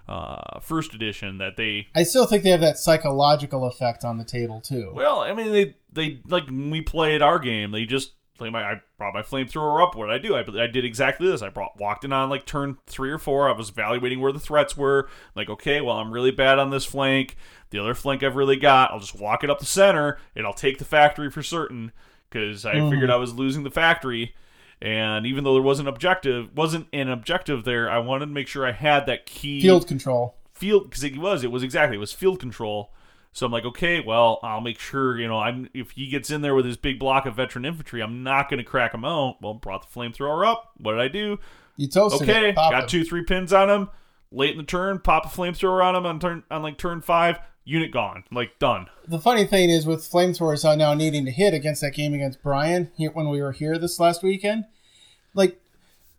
uh, 0.09 0.61
first 0.61 0.95
edition 0.95 1.39
that 1.39 1.57
they. 1.57 1.89
I 1.95 2.05
still 2.05 2.27
think 2.27 2.45
they 2.45 2.51
have 2.51 2.61
that 2.61 2.79
psychological 2.79 3.65
effect 3.67 4.05
on 4.05 4.19
the 4.19 4.25
table 4.25 4.61
too. 4.61 4.93
Well, 4.95 5.21
I 5.21 5.35
mean 5.35 5.53
they 5.53 5.75
they 5.97 6.21
like 6.29 6.45
we 6.49 6.81
played 6.81 7.23
our 7.23 7.39
game, 7.39 7.73
they 7.73 7.85
just 7.85 8.13
like 8.39 8.53
my 8.53 8.63
I 8.63 8.81
brought 8.99 9.15
my 9.15 9.23
flamethrower 9.23 9.83
up. 9.83 9.97
What 9.97 10.07
did 10.07 10.15
I 10.15 10.19
do? 10.19 10.37
I, 10.37 10.65
I 10.65 10.67
did 10.67 10.85
exactly 10.85 11.27
this. 11.27 11.43
I 11.43 11.49
brought 11.49 11.79
walked 11.79 12.05
in 12.05 12.13
on 12.13 12.31
like 12.31 12.47
turn 12.47 12.79
three 12.87 13.11
or 13.11 13.19
four. 13.19 13.49
I 13.49 13.53
was 13.53 13.71
evaluating 13.71 14.21
where 14.21 14.33
the 14.33 14.39
threats 14.39 14.77
were. 14.77 15.09
Like, 15.35 15.49
okay, 15.51 15.81
well 15.81 15.97
I'm 15.97 16.13
really 16.13 16.31
bad 16.31 16.59
on 16.59 16.71
this 16.71 16.85
flank. 16.85 17.37
The 17.71 17.79
other 17.79 17.95
flank 17.95 18.23
I've 18.23 18.37
really 18.37 18.57
got. 18.57 18.93
I'll 18.93 19.01
just 19.01 19.19
walk 19.19 19.43
it 19.43 19.51
up 19.51 19.59
the 19.59 19.67
center 19.67 20.19
and 20.35 20.47
I'll 20.47 20.55
take 20.55 20.79
the 20.79 20.85
factory 20.85 21.31
for 21.31 21.43
certain 21.43 21.93
because 22.29 22.65
I 22.65 22.75
mm. 22.77 22.91
figured 22.91 23.11
I 23.11 23.17
was 23.17 23.35
losing 23.35 23.65
the 23.65 23.71
factory. 23.71 24.35
And 24.81 25.25
even 25.27 25.45
though 25.45 25.55
there 25.55 25.63
wasn't 25.63 25.89
objective, 25.89 26.55
wasn't 26.55 26.89
an 26.93 27.09
objective 27.09 27.65
there, 27.65 27.91
I 27.91 27.99
wanted 27.99 28.27
to 28.27 28.33
make 28.33 28.47
sure 28.47 28.67
I 28.67 28.73
had 28.73 29.07
that 29.07 29.25
key 29.25 29.63
field 29.63 29.89
control. 29.89 30.37
Field 30.53 30.85
because 30.85 31.03
it 31.03 31.17
was, 31.17 31.45
it 31.45 31.51
was 31.51 31.63
exactly, 31.63 31.97
it 31.97 32.01
was 32.01 32.13
field 32.13 32.41
control. 32.41 32.93
So 33.37 33.45
I'm 33.45 33.53
like, 33.53 33.67
okay, 33.67 34.01
well, 34.01 34.41
I'll 34.43 34.63
make 34.63 34.79
sure, 34.79 35.21
you 35.21 35.29
know, 35.29 35.39
I'm 35.39 35.69
if 35.75 35.91
he 35.91 36.09
gets 36.09 36.31
in 36.31 36.41
there 36.41 36.55
with 36.55 36.65
his 36.65 36.79
big 36.79 36.99
block 36.99 37.27
of 37.27 37.37
veteran 37.37 37.67
infantry, 37.67 38.03
I'm 38.03 38.23
not 38.23 38.49
going 38.49 38.57
to 38.57 38.65
crack 38.65 38.95
him 38.95 39.05
out. 39.05 39.43
Well, 39.43 39.53
brought 39.53 39.83
the 39.83 39.95
flamethrower 39.95 40.47
up. 40.47 40.71
What 40.79 40.93
did 40.93 41.03
I 41.03 41.09
do? 41.09 41.39
You 41.77 41.87
toasted 41.87 42.23
okay, 42.23 42.49
it, 42.49 42.55
got 42.55 42.85
him. 42.85 42.89
two, 42.89 43.05
three 43.05 43.25
pins 43.25 43.53
on 43.53 43.69
him. 43.69 43.91
Late 44.33 44.53
in 44.53 44.57
the 44.57 44.63
turn, 44.63 45.01
pop 45.01 45.27
a 45.27 45.29
flamethrower 45.29 45.85
on 45.85 45.95
him 45.95 46.07
on 46.07 46.19
turn 46.19 46.45
on 46.51 46.63
like 46.63 46.79
turn 46.79 47.03
five. 47.03 47.39
Unit 47.67 47.91
gone, 47.91 48.25
like 48.33 48.59
done. 48.59 48.87
The 49.07 49.19
funny 49.19 49.45
thing 49.45 49.69
is, 49.69 49.85
with 49.85 50.11
flamethrowers 50.11 50.65
uh, 50.65 50.75
now 50.75 50.95
needing 50.95 51.27
to 51.27 51.31
hit 51.31 51.53
against 51.53 51.83
that 51.83 51.93
game 51.93 52.15
against 52.15 52.43
Brian 52.43 52.91
when 53.13 53.29
we 53.29 53.43
were 53.43 53.53
here 53.53 53.77
this 53.77 54.01
last 54.01 54.23
weekend, 54.23 54.65
like 55.35 55.61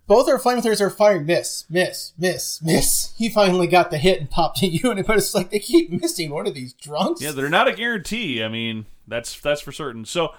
both 0.07 0.29
our 0.29 0.39
flamethrowers 0.39 0.81
are 0.81 0.89
firing 0.89 1.25
miss, 1.25 1.65
miss, 1.69 2.13
miss, 2.17 2.61
miss. 2.61 3.13
He 3.17 3.29
finally 3.29 3.67
got 3.67 3.91
the 3.91 3.97
hit 3.97 4.19
and 4.19 4.29
popped 4.29 4.63
a 4.63 4.67
unit, 4.67 5.05
but 5.05 5.17
it's 5.17 5.35
like 5.35 5.51
they 5.51 5.59
keep 5.59 5.91
missing. 5.91 6.31
What 6.31 6.47
are 6.47 6.51
these 6.51 6.73
drunks? 6.73 7.21
Yeah, 7.21 7.31
they're 7.31 7.49
not 7.49 7.67
a 7.67 7.73
guarantee. 7.73 8.41
I 8.41 8.47
mean, 8.47 8.85
that's 9.07 9.39
that's 9.39 9.61
for 9.61 9.71
certain. 9.71 10.05
So 10.05 10.33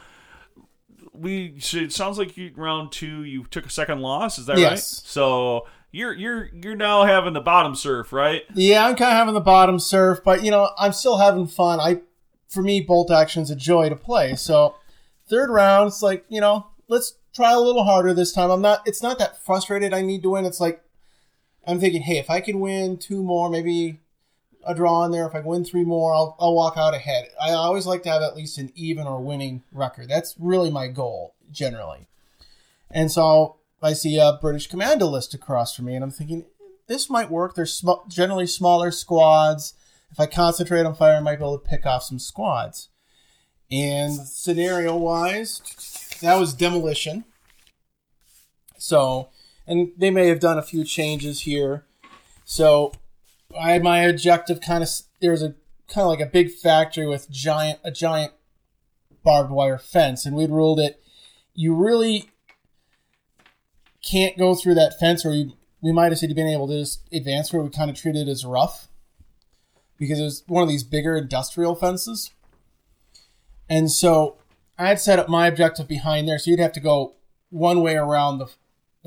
we 1.12 1.60
so 1.60 1.78
it 1.78 1.92
sounds 1.92 2.18
like 2.18 2.36
you 2.36 2.50
round 2.56 2.92
two 2.92 3.24
you 3.24 3.44
took 3.44 3.66
a 3.66 3.70
second 3.70 4.00
loss. 4.00 4.38
Is 4.38 4.46
that 4.46 4.58
yes. 4.58 4.70
right? 4.70 4.80
So 4.80 5.66
you're 5.90 6.14
you're 6.14 6.50
you're 6.54 6.76
now 6.76 7.04
having 7.04 7.34
the 7.34 7.40
bottom 7.40 7.74
surf, 7.74 8.12
right? 8.12 8.42
Yeah, 8.54 8.86
I'm 8.86 8.96
kind 8.96 9.12
of 9.12 9.18
having 9.18 9.34
the 9.34 9.40
bottom 9.40 9.78
surf, 9.78 10.20
but 10.24 10.42
you 10.42 10.50
know 10.50 10.70
I'm 10.78 10.92
still 10.92 11.18
having 11.18 11.46
fun. 11.46 11.80
I 11.80 12.00
for 12.48 12.62
me, 12.62 12.80
bolt 12.80 13.10
action's 13.10 13.50
a 13.50 13.56
joy 13.56 13.90
to 13.90 13.96
play. 13.96 14.34
So 14.36 14.76
third 15.28 15.50
round, 15.50 15.88
it's 15.88 16.02
like 16.02 16.24
you 16.28 16.40
know 16.40 16.66
let's 16.88 17.14
try 17.38 17.52
a 17.52 17.60
little 17.60 17.84
harder 17.84 18.12
this 18.12 18.32
time. 18.32 18.50
I'm 18.50 18.60
not. 18.60 18.82
It's 18.84 19.02
not 19.02 19.18
that 19.20 19.42
frustrated. 19.44 19.94
I 19.94 20.02
need 20.02 20.22
to 20.24 20.30
win. 20.30 20.44
It's 20.44 20.60
like 20.60 20.82
I'm 21.64 21.78
thinking, 21.78 22.02
hey, 22.02 22.18
if 22.18 22.28
I 22.28 22.40
can 22.40 22.58
win 22.58 22.98
two 22.98 23.22
more, 23.22 23.48
maybe 23.48 24.00
a 24.66 24.74
draw 24.74 25.04
in 25.04 25.12
there. 25.12 25.26
If 25.26 25.34
I 25.34 25.40
win 25.40 25.64
three 25.64 25.84
more, 25.84 26.14
I'll, 26.14 26.36
I'll 26.40 26.54
walk 26.54 26.76
out 26.76 26.94
ahead. 26.94 27.28
I 27.40 27.52
always 27.52 27.86
like 27.86 28.02
to 28.02 28.10
have 28.10 28.22
at 28.22 28.36
least 28.36 28.58
an 28.58 28.72
even 28.74 29.06
or 29.06 29.20
winning 29.20 29.62
record. 29.70 30.08
That's 30.08 30.34
really 30.38 30.70
my 30.70 30.88
goal 30.88 31.34
generally. 31.50 32.08
And 32.90 33.12
so 33.12 33.58
I 33.80 33.92
see 33.92 34.18
a 34.18 34.38
British 34.40 34.66
commando 34.66 35.06
list 35.06 35.32
across 35.32 35.76
from 35.76 35.84
me, 35.84 35.94
and 35.94 36.02
I'm 36.02 36.10
thinking 36.10 36.46
this 36.88 37.08
might 37.08 37.30
work. 37.30 37.54
They're 37.54 37.66
sm- 37.66 38.08
generally 38.08 38.46
smaller 38.46 38.90
squads. 38.90 39.74
If 40.10 40.18
I 40.18 40.26
concentrate 40.26 40.86
on 40.86 40.94
fire, 40.94 41.16
I 41.16 41.20
might 41.20 41.36
be 41.36 41.44
able 41.44 41.58
to 41.58 41.68
pick 41.68 41.86
off 41.86 42.02
some 42.02 42.18
squads. 42.18 42.88
And 43.70 44.14
scenario 44.14 44.96
wise, 44.96 45.60
that 46.22 46.36
was 46.36 46.54
demolition. 46.54 47.24
So, 48.78 49.28
and 49.66 49.92
they 49.96 50.10
may 50.10 50.28
have 50.28 50.40
done 50.40 50.58
a 50.58 50.62
few 50.62 50.84
changes 50.84 51.42
here. 51.42 51.84
So, 52.44 52.92
I 53.58 53.72
had 53.72 53.82
my 53.82 54.00
objective 54.00 54.60
kind 54.60 54.82
of 54.82 54.90
there 55.20 55.30
was 55.32 55.42
a 55.42 55.54
kind 55.88 56.04
of 56.04 56.08
like 56.08 56.20
a 56.20 56.26
big 56.26 56.50
factory 56.50 57.06
with 57.06 57.30
giant 57.30 57.80
a 57.82 57.90
giant 57.90 58.32
barbed 59.22 59.50
wire 59.50 59.78
fence, 59.78 60.24
and 60.24 60.36
we'd 60.36 60.50
ruled 60.50 60.80
it. 60.80 61.02
You 61.54 61.74
really 61.74 62.30
can't 64.02 64.38
go 64.38 64.54
through 64.54 64.74
that 64.74 64.98
fence, 64.98 65.24
or 65.24 65.32
you 65.32 65.52
we 65.80 65.92
might 65.92 66.10
have 66.10 66.18
said 66.18 66.28
you've 66.28 66.36
been 66.36 66.48
able 66.48 66.68
to 66.68 66.80
just 66.80 67.02
advance 67.12 67.52
where 67.52 67.62
we 67.62 67.70
kind 67.70 67.90
of 67.90 67.96
treated 67.96 68.28
it 68.28 68.30
as 68.30 68.44
rough 68.44 68.88
because 69.96 70.18
it 70.18 70.24
was 70.24 70.42
one 70.46 70.62
of 70.62 70.68
these 70.68 70.84
bigger 70.84 71.16
industrial 71.16 71.74
fences. 71.74 72.30
And 73.68 73.90
so 73.90 74.36
I 74.78 74.88
had 74.88 75.00
set 75.00 75.18
up 75.18 75.28
my 75.28 75.46
objective 75.46 75.88
behind 75.88 76.28
there, 76.28 76.38
so 76.38 76.50
you'd 76.50 76.60
have 76.60 76.72
to 76.72 76.80
go 76.80 77.14
one 77.50 77.82
way 77.82 77.94
around 77.96 78.38
the, 78.38 78.46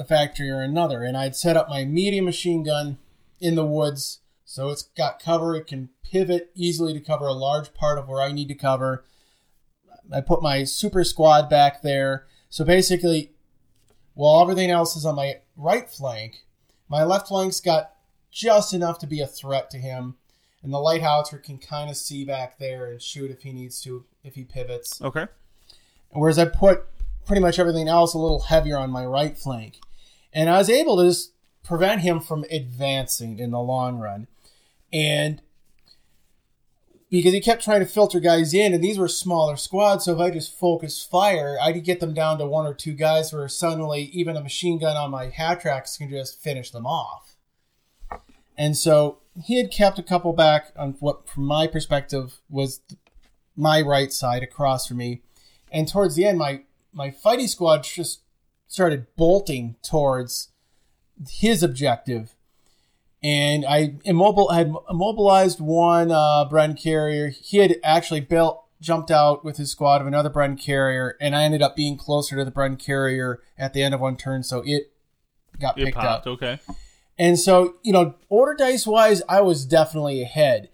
the 0.01 0.07
factory 0.07 0.49
or 0.49 0.61
another. 0.61 1.03
And 1.03 1.15
I'd 1.15 1.35
set 1.35 1.55
up 1.55 1.69
my 1.69 1.85
medium 1.85 2.25
machine 2.25 2.63
gun 2.63 2.97
in 3.39 3.55
the 3.55 3.65
woods, 3.65 4.19
so 4.45 4.69
it's 4.69 4.83
got 4.83 5.21
cover. 5.21 5.55
It 5.55 5.67
can 5.67 5.89
pivot 6.03 6.51
easily 6.55 6.93
to 6.93 6.99
cover 6.99 7.27
a 7.27 7.33
large 7.33 7.73
part 7.73 7.97
of 7.97 8.07
where 8.07 8.21
I 8.21 8.31
need 8.31 8.47
to 8.47 8.55
cover. 8.55 9.05
I 10.11 10.21
put 10.21 10.41
my 10.41 10.63
super 10.63 11.03
squad 11.03 11.49
back 11.49 11.81
there. 11.81 12.25
So 12.49 12.65
basically, 12.65 13.31
while 14.13 14.41
everything 14.41 14.71
else 14.71 14.95
is 14.95 15.05
on 15.05 15.15
my 15.15 15.35
right 15.55 15.89
flank, 15.89 16.43
my 16.89 17.03
left 17.03 17.27
flank's 17.27 17.61
got 17.61 17.93
just 18.31 18.73
enough 18.73 18.99
to 18.99 19.07
be 19.07 19.21
a 19.21 19.27
threat 19.27 19.69
to 19.71 19.77
him. 19.77 20.15
And 20.63 20.73
the 20.73 20.79
light 20.79 21.01
howitzer 21.01 21.37
can 21.37 21.57
kind 21.57 21.89
of 21.89 21.97
see 21.97 22.25
back 22.25 22.59
there 22.59 22.85
and 22.85 23.01
shoot 23.01 23.31
if 23.31 23.41
he 23.43 23.51
needs 23.51 23.81
to, 23.83 24.05
if 24.23 24.35
he 24.35 24.43
pivots. 24.43 25.01
Okay. 25.01 25.27
Whereas 26.09 26.37
I 26.37 26.45
put 26.45 26.85
pretty 27.25 27.41
much 27.41 27.57
everything 27.57 27.87
else 27.87 28.13
a 28.13 28.19
little 28.19 28.41
heavier 28.41 28.77
on 28.77 28.91
my 28.91 29.05
right 29.05 29.37
flank. 29.37 29.79
And 30.33 30.49
I 30.49 30.57
was 30.57 30.69
able 30.69 30.97
to 30.97 31.09
just 31.09 31.33
prevent 31.63 32.01
him 32.01 32.19
from 32.19 32.45
advancing 32.49 33.39
in 33.39 33.51
the 33.51 33.59
long 33.59 33.99
run. 33.99 34.27
And 34.91 35.41
because 37.09 37.33
he 37.33 37.41
kept 37.41 37.63
trying 37.63 37.81
to 37.81 37.85
filter 37.85 38.21
guys 38.21 38.53
in, 38.53 38.73
and 38.73 38.83
these 38.83 38.97
were 38.97 39.09
smaller 39.09 39.57
squads, 39.57 40.05
so 40.05 40.13
if 40.13 40.19
I 40.19 40.31
just 40.31 40.57
focus 40.57 41.03
fire, 41.03 41.57
I 41.61 41.73
could 41.73 41.83
get 41.83 41.99
them 41.99 42.13
down 42.13 42.37
to 42.37 42.47
one 42.47 42.65
or 42.65 42.73
two 42.73 42.93
guys 42.93 43.33
where 43.33 43.47
suddenly 43.49 44.03
even 44.13 44.37
a 44.37 44.41
machine 44.41 44.79
gun 44.79 44.95
on 44.95 45.11
my 45.11 45.27
half 45.27 45.61
tracks 45.61 45.97
can 45.97 46.09
just 46.09 46.41
finish 46.41 46.71
them 46.71 46.85
off. 46.85 47.35
And 48.57 48.77
so 48.77 49.19
he 49.43 49.57
had 49.57 49.71
kept 49.71 49.99
a 49.99 50.03
couple 50.03 50.31
back 50.33 50.71
on 50.77 50.93
what, 50.99 51.27
from 51.27 51.45
my 51.45 51.67
perspective, 51.67 52.39
was 52.49 52.81
my 53.57 53.81
right 53.81 54.13
side 54.13 54.43
across 54.43 54.87
from 54.87 54.97
me. 54.97 55.21
And 55.71 55.87
towards 55.87 56.15
the 56.15 56.25
end, 56.25 56.37
my 56.37 56.61
my 56.93 57.09
fighting 57.11 57.47
squad 57.47 57.83
just 57.83 58.21
started 58.71 59.05
bolting 59.17 59.75
towards 59.83 60.47
his 61.29 61.61
objective, 61.61 62.35
and 63.21 63.65
I 63.65 63.95
immobile 64.05 64.49
had 64.51 64.73
immobilized 64.89 65.59
one 65.59 66.09
uh, 66.09 66.47
Bren 66.49 66.81
carrier. 66.81 67.27
He 67.27 67.57
had 67.57 67.75
actually 67.83 68.21
built 68.21 68.63
jumped 68.79 69.11
out 69.11 69.43
with 69.43 69.57
his 69.57 69.69
squad 69.69 69.99
of 69.99 70.07
another 70.07 70.29
Bren 70.29 70.57
carrier, 70.59 71.17
and 71.19 71.35
I 71.35 71.43
ended 71.43 71.61
up 71.61 71.75
being 71.75 71.97
closer 71.97 72.37
to 72.37 72.45
the 72.45 72.51
Bren 72.51 72.79
carrier 72.79 73.41
at 73.57 73.73
the 73.73 73.83
end 73.83 73.93
of 73.93 73.99
one 73.99 74.15
turn, 74.15 74.41
so 74.41 74.63
it 74.65 74.93
got 75.59 75.77
It 75.77 75.85
picked 75.85 75.97
popped. 75.97 76.25
up. 76.25 76.33
Okay. 76.33 76.59
And 77.19 77.37
so, 77.37 77.75
you 77.83 77.91
know, 77.91 78.15
order 78.29 78.55
dice 78.55 78.87
wise, 78.87 79.21
I 79.27 79.41
was 79.41 79.65
definitely 79.65 80.21
ahead. 80.21 80.69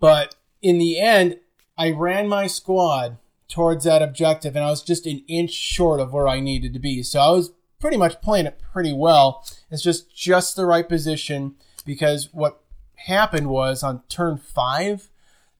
But 0.00 0.34
in 0.62 0.78
the 0.78 0.98
end, 0.98 1.38
I 1.76 1.90
ran 1.90 2.26
my 2.28 2.48
squad 2.48 3.18
towards 3.52 3.84
that 3.84 4.00
objective 4.00 4.56
and 4.56 4.64
I 4.64 4.70
was 4.70 4.82
just 4.82 5.06
an 5.06 5.22
inch 5.28 5.52
short 5.52 6.00
of 6.00 6.10
where 6.10 6.26
I 6.26 6.40
needed 6.40 6.72
to 6.72 6.78
be. 6.78 7.02
So 7.02 7.20
I 7.20 7.30
was 7.30 7.52
pretty 7.78 7.98
much 7.98 8.22
playing 8.22 8.46
it 8.46 8.58
pretty 8.72 8.94
well. 8.94 9.46
It's 9.70 9.82
just 9.82 10.14
just 10.16 10.56
the 10.56 10.64
right 10.64 10.88
position 10.88 11.56
because 11.84 12.30
what 12.32 12.62
happened 12.94 13.48
was 13.48 13.82
on 13.82 14.02
turn 14.08 14.38
5 14.38 15.10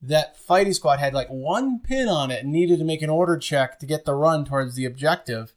that 0.00 0.38
fighting 0.38 0.72
squad 0.72 1.00
had 1.00 1.12
like 1.12 1.28
one 1.28 1.80
pin 1.80 2.08
on 2.08 2.30
it 2.30 2.42
and 2.42 2.50
needed 2.50 2.78
to 2.78 2.84
make 2.84 3.02
an 3.02 3.10
order 3.10 3.36
check 3.36 3.78
to 3.78 3.86
get 3.86 4.06
the 4.06 4.14
run 4.14 4.46
towards 4.46 4.74
the 4.74 4.86
objective. 4.86 5.52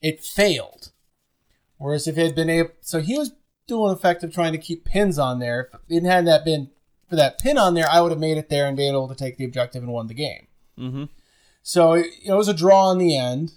It 0.00 0.24
failed. 0.24 0.90
Whereas 1.76 2.08
if 2.08 2.16
it 2.16 2.24
had 2.24 2.34
been 2.34 2.48
able, 2.48 2.70
so 2.80 3.00
he 3.00 3.18
was 3.18 3.32
doing 3.66 3.92
effective 3.92 4.32
trying 4.32 4.52
to 4.52 4.58
keep 4.58 4.86
pins 4.86 5.18
on 5.18 5.38
there. 5.38 5.68
If 5.88 6.02
it 6.02 6.06
hadn't 6.06 6.24
that 6.24 6.46
been 6.46 6.70
for 7.10 7.16
that 7.16 7.38
pin 7.38 7.58
on 7.58 7.74
there, 7.74 7.88
I 7.90 8.00
would 8.00 8.10
have 8.10 8.20
made 8.20 8.38
it 8.38 8.48
there 8.48 8.66
and 8.66 8.76
been 8.76 8.94
able 8.94 9.08
to 9.08 9.14
take 9.14 9.36
the 9.36 9.44
objective 9.44 9.82
and 9.82 9.92
won 9.92 10.06
the 10.06 10.14
game. 10.14 10.46
Mm-hmm. 10.78 11.04
So 11.66 11.94
it, 11.94 12.06
it 12.22 12.34
was 12.34 12.46
a 12.46 12.54
draw 12.54 12.92
in 12.92 12.98
the 12.98 13.16
end, 13.16 13.54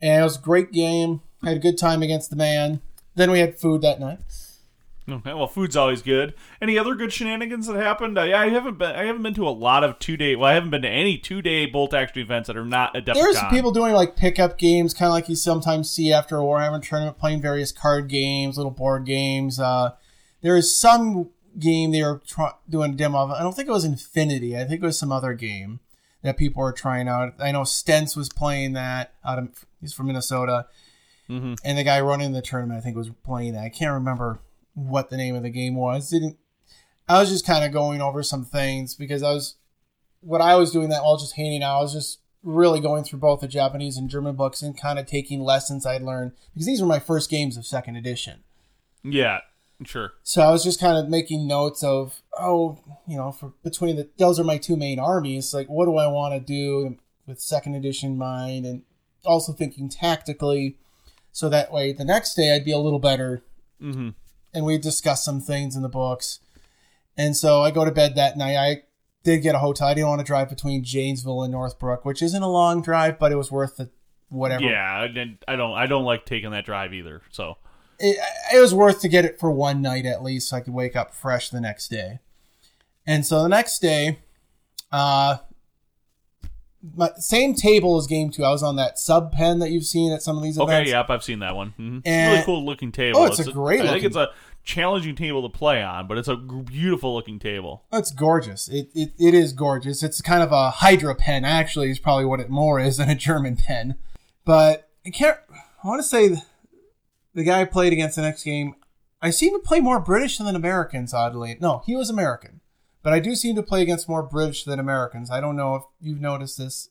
and 0.00 0.20
it 0.20 0.24
was 0.24 0.38
a 0.38 0.40
great 0.40 0.70
game. 0.70 1.22
Had 1.42 1.56
a 1.56 1.60
good 1.60 1.76
time 1.76 2.00
against 2.00 2.30
the 2.30 2.36
man. 2.36 2.80
Then 3.16 3.32
we 3.32 3.40
had 3.40 3.58
food 3.58 3.82
that 3.82 3.98
night. 3.98 4.20
Okay. 5.08 5.34
Well, 5.34 5.48
food's 5.48 5.76
always 5.76 6.02
good. 6.02 6.34
Any 6.62 6.78
other 6.78 6.94
good 6.94 7.12
shenanigans 7.12 7.66
that 7.66 7.76
happened? 7.76 8.18
I, 8.18 8.44
I 8.44 8.48
haven't 8.48 8.78
been. 8.78 8.94
I 8.94 9.04
haven't 9.04 9.22
been 9.22 9.34
to 9.34 9.48
a 9.48 9.50
lot 9.50 9.82
of 9.82 9.98
two 9.98 10.16
day. 10.16 10.36
Well, 10.36 10.50
I 10.50 10.54
haven't 10.54 10.70
been 10.70 10.82
to 10.82 10.88
any 10.88 11.18
two 11.18 11.42
day 11.42 11.66
bolt 11.66 11.94
action 11.94 12.22
events 12.22 12.46
that 12.46 12.56
are 12.56 12.64
not 12.64 12.94
Adepticon. 12.94 13.14
There's 13.14 13.42
people 13.50 13.72
doing 13.72 13.92
like 13.92 14.16
pickup 14.16 14.56
games, 14.56 14.94
kind 14.94 15.08
of 15.08 15.12
like 15.12 15.28
you 15.28 15.36
sometimes 15.36 15.90
see 15.90 16.12
after 16.12 16.38
a 16.38 16.42
Warhammer 16.42 16.82
tournament, 16.82 17.18
playing 17.18 17.42
various 17.42 17.72
card 17.72 18.08
games, 18.08 18.56
little 18.56 18.70
board 18.70 19.04
games. 19.04 19.58
Uh, 19.58 19.92
there 20.42 20.56
is 20.56 20.74
some 20.74 21.30
game 21.58 21.90
they 21.90 22.02
were 22.02 22.22
try- 22.24 22.54
doing 22.68 22.92
a 22.92 22.96
demo 22.96 23.18
of. 23.18 23.30
I 23.32 23.42
don't 23.42 23.54
think 23.54 23.68
it 23.68 23.72
was 23.72 23.84
Infinity. 23.84 24.56
I 24.56 24.64
think 24.64 24.80
it 24.82 24.86
was 24.86 24.98
some 24.98 25.10
other 25.12 25.34
game 25.34 25.80
that 26.22 26.36
people 26.36 26.62
are 26.62 26.72
trying 26.72 27.08
out. 27.08 27.34
I 27.38 27.52
know 27.52 27.62
Stents 27.62 28.16
was 28.16 28.28
playing 28.28 28.72
that. 28.74 29.14
Out 29.24 29.38
of 29.38 29.66
he's 29.80 29.92
from 29.92 30.06
Minnesota, 30.06 30.66
Mm-hmm. 31.28 31.54
and 31.64 31.76
the 31.76 31.82
guy 31.82 32.00
running 32.00 32.30
the 32.32 32.40
tournament 32.42 32.78
I 32.78 32.80
think 32.82 32.96
was 32.96 33.10
playing 33.24 33.54
that. 33.54 33.64
I 33.64 33.68
can't 33.68 33.92
remember 33.92 34.38
what 34.74 35.10
the 35.10 35.16
name 35.16 35.34
of 35.34 35.42
the 35.42 35.50
game 35.50 35.74
was. 35.74 36.10
Didn't 36.10 36.36
I 37.08 37.18
was 37.20 37.28
just 37.30 37.44
kind 37.46 37.64
of 37.64 37.72
going 37.72 38.00
over 38.00 38.22
some 38.22 38.44
things 38.44 38.94
because 38.94 39.22
I 39.24 39.30
was 39.32 39.56
what 40.20 40.40
I 40.40 40.54
was 40.56 40.70
doing 40.70 40.88
that 40.90 41.02
while 41.02 41.16
just 41.16 41.34
hanging 41.34 41.62
out. 41.64 41.78
I 41.78 41.82
was 41.82 41.92
just 41.92 42.20
really 42.44 42.78
going 42.78 43.02
through 43.02 43.18
both 43.18 43.40
the 43.40 43.48
Japanese 43.48 43.96
and 43.96 44.08
German 44.08 44.36
books 44.36 44.62
and 44.62 44.80
kind 44.80 44.98
of 45.00 45.06
taking 45.06 45.40
lessons 45.40 45.84
I'd 45.84 46.02
learned 46.02 46.32
because 46.54 46.66
these 46.66 46.80
were 46.80 46.86
my 46.86 47.00
first 47.00 47.28
games 47.28 47.56
of 47.56 47.66
second 47.66 47.96
edition. 47.96 48.44
Yeah. 49.02 49.40
Sure. 49.84 50.14
So 50.22 50.40
I 50.40 50.50
was 50.50 50.64
just 50.64 50.80
kind 50.80 50.96
of 50.96 51.10
making 51.10 51.46
notes 51.46 51.82
of, 51.84 52.22
oh, 52.38 52.78
you 53.06 53.16
know, 53.16 53.30
for 53.30 53.52
between 53.62 53.96
the 53.96 54.08
those 54.16 54.40
are 54.40 54.44
my 54.44 54.56
two 54.56 54.74
main 54.74 54.98
armies. 54.98 55.52
Like, 55.52 55.66
what 55.68 55.84
do 55.84 55.96
I 55.98 56.06
want 56.06 56.32
to 56.32 56.40
do 56.40 56.96
with 57.26 57.40
second 57.40 57.74
edition 57.74 58.12
in 58.12 58.18
mind, 58.18 58.64
and 58.64 58.82
also 59.24 59.52
thinking 59.52 59.90
tactically, 59.90 60.78
so 61.30 61.50
that 61.50 61.70
way 61.70 61.92
the 61.92 62.06
next 62.06 62.34
day 62.34 62.54
I'd 62.54 62.64
be 62.64 62.72
a 62.72 62.78
little 62.78 62.98
better. 62.98 63.42
Mm-hmm. 63.82 64.10
And 64.54 64.64
we 64.64 64.78
discussed 64.78 65.24
some 65.24 65.40
things 65.42 65.76
in 65.76 65.82
the 65.82 65.90
books, 65.90 66.40
and 67.14 67.36
so 67.36 67.60
I 67.60 67.70
go 67.70 67.84
to 67.84 67.92
bed 67.92 68.14
that 68.14 68.38
night. 68.38 68.56
I 68.56 68.82
did 69.24 69.42
get 69.42 69.54
a 69.54 69.58
hotel. 69.58 69.88
I 69.88 69.94
didn't 69.94 70.08
want 70.08 70.20
to 70.20 70.26
drive 70.26 70.48
between 70.48 70.84
Janesville 70.84 71.42
and 71.42 71.52
Northbrook, 71.52 72.06
which 72.06 72.22
isn't 72.22 72.42
a 72.42 72.50
long 72.50 72.80
drive, 72.80 73.18
but 73.18 73.30
it 73.30 73.36
was 73.36 73.52
worth 73.52 73.76
the 73.76 73.90
whatever. 74.30 74.64
Yeah. 74.64 75.06
I, 75.06 75.52
I 75.52 75.56
don't. 75.56 75.74
I 75.74 75.86
don't 75.86 76.04
like 76.04 76.24
taking 76.24 76.52
that 76.52 76.64
drive 76.64 76.94
either. 76.94 77.20
So. 77.30 77.58
It, 77.98 78.18
it 78.54 78.60
was 78.60 78.74
worth 78.74 79.00
to 79.00 79.08
get 79.08 79.24
it 79.24 79.38
for 79.38 79.50
one 79.50 79.82
night 79.82 80.06
at 80.06 80.22
least 80.22 80.48
so 80.48 80.56
I 80.56 80.60
could 80.60 80.74
wake 80.74 80.96
up 80.96 81.14
fresh 81.14 81.48
the 81.48 81.60
next 81.60 81.88
day. 81.88 82.20
And 83.06 83.24
so 83.24 83.42
the 83.42 83.48
next 83.48 83.78
day, 83.78 84.18
uh, 84.90 85.38
my, 86.94 87.10
same 87.16 87.54
table 87.54 87.96
as 87.96 88.06
game 88.06 88.30
two. 88.30 88.44
I 88.44 88.50
was 88.50 88.62
on 88.62 88.76
that 88.76 88.98
sub 88.98 89.32
pen 89.32 89.58
that 89.60 89.70
you've 89.70 89.84
seen 89.84 90.12
at 90.12 90.22
some 90.22 90.36
of 90.36 90.42
these 90.42 90.56
events. 90.56 90.72
Okay. 90.72 90.90
Yep. 90.90 91.10
I've 91.10 91.24
seen 91.24 91.40
that 91.40 91.56
one. 91.56 91.70
Mm-hmm. 91.78 91.98
And- 92.04 92.32
really 92.32 92.44
cool 92.44 92.64
looking 92.64 92.92
table. 92.92 93.20
Oh, 93.20 93.26
it's 93.26 93.38
a 93.38 93.50
great 93.50 93.82
I 93.82 93.92
think 93.92 94.04
it's 94.04 94.16
a 94.16 94.30
challenging 94.64 95.14
table 95.14 95.48
to 95.48 95.56
play 95.56 95.82
on, 95.82 96.06
but 96.06 96.18
it's 96.18 96.28
a 96.28 96.36
beautiful 96.36 97.14
looking 97.14 97.38
table. 97.38 97.84
It's 97.92 98.10
gorgeous. 98.10 98.68
It, 98.68 98.90
it 98.94 99.12
it 99.18 99.34
is 99.34 99.52
gorgeous. 99.52 100.02
It's 100.02 100.20
kind 100.20 100.42
of 100.42 100.52
a 100.52 100.70
Hydra 100.70 101.14
pen. 101.14 101.44
Actually, 101.44 101.90
is 101.90 101.98
probably 101.98 102.24
what 102.24 102.40
it 102.40 102.50
more 102.50 102.78
is 102.78 102.98
than 102.98 103.08
a 103.08 103.14
German 103.14 103.56
pen. 103.56 103.96
But 104.44 104.90
I 105.06 105.10
can't. 105.10 105.38
I 105.82 105.88
want 105.88 106.02
to 106.02 106.08
say 106.08 106.36
the, 107.36 107.44
guy 107.44 107.60
I 107.60 107.64
played 107.64 107.92
against 107.92 108.16
the 108.16 108.22
next 108.22 108.42
game. 108.42 108.74
I 109.22 109.30
seem 109.30 109.52
to 109.52 109.58
play 109.58 109.80
more 109.80 110.00
British 110.00 110.38
than 110.38 110.56
Americans. 110.56 111.14
Oddly, 111.14 111.56
no, 111.60 111.82
he 111.86 111.94
was 111.94 112.10
American, 112.10 112.60
but 113.02 113.12
I 113.12 113.20
do 113.20 113.34
seem 113.34 113.54
to 113.56 113.62
play 113.62 113.82
against 113.82 114.08
more 114.08 114.22
British 114.22 114.64
than 114.64 114.78
Americans. 114.78 115.30
I 115.30 115.40
don't 115.40 115.56
know 115.56 115.74
if 115.76 115.82
you've 116.00 116.20
noticed 116.20 116.58
this. 116.58 116.90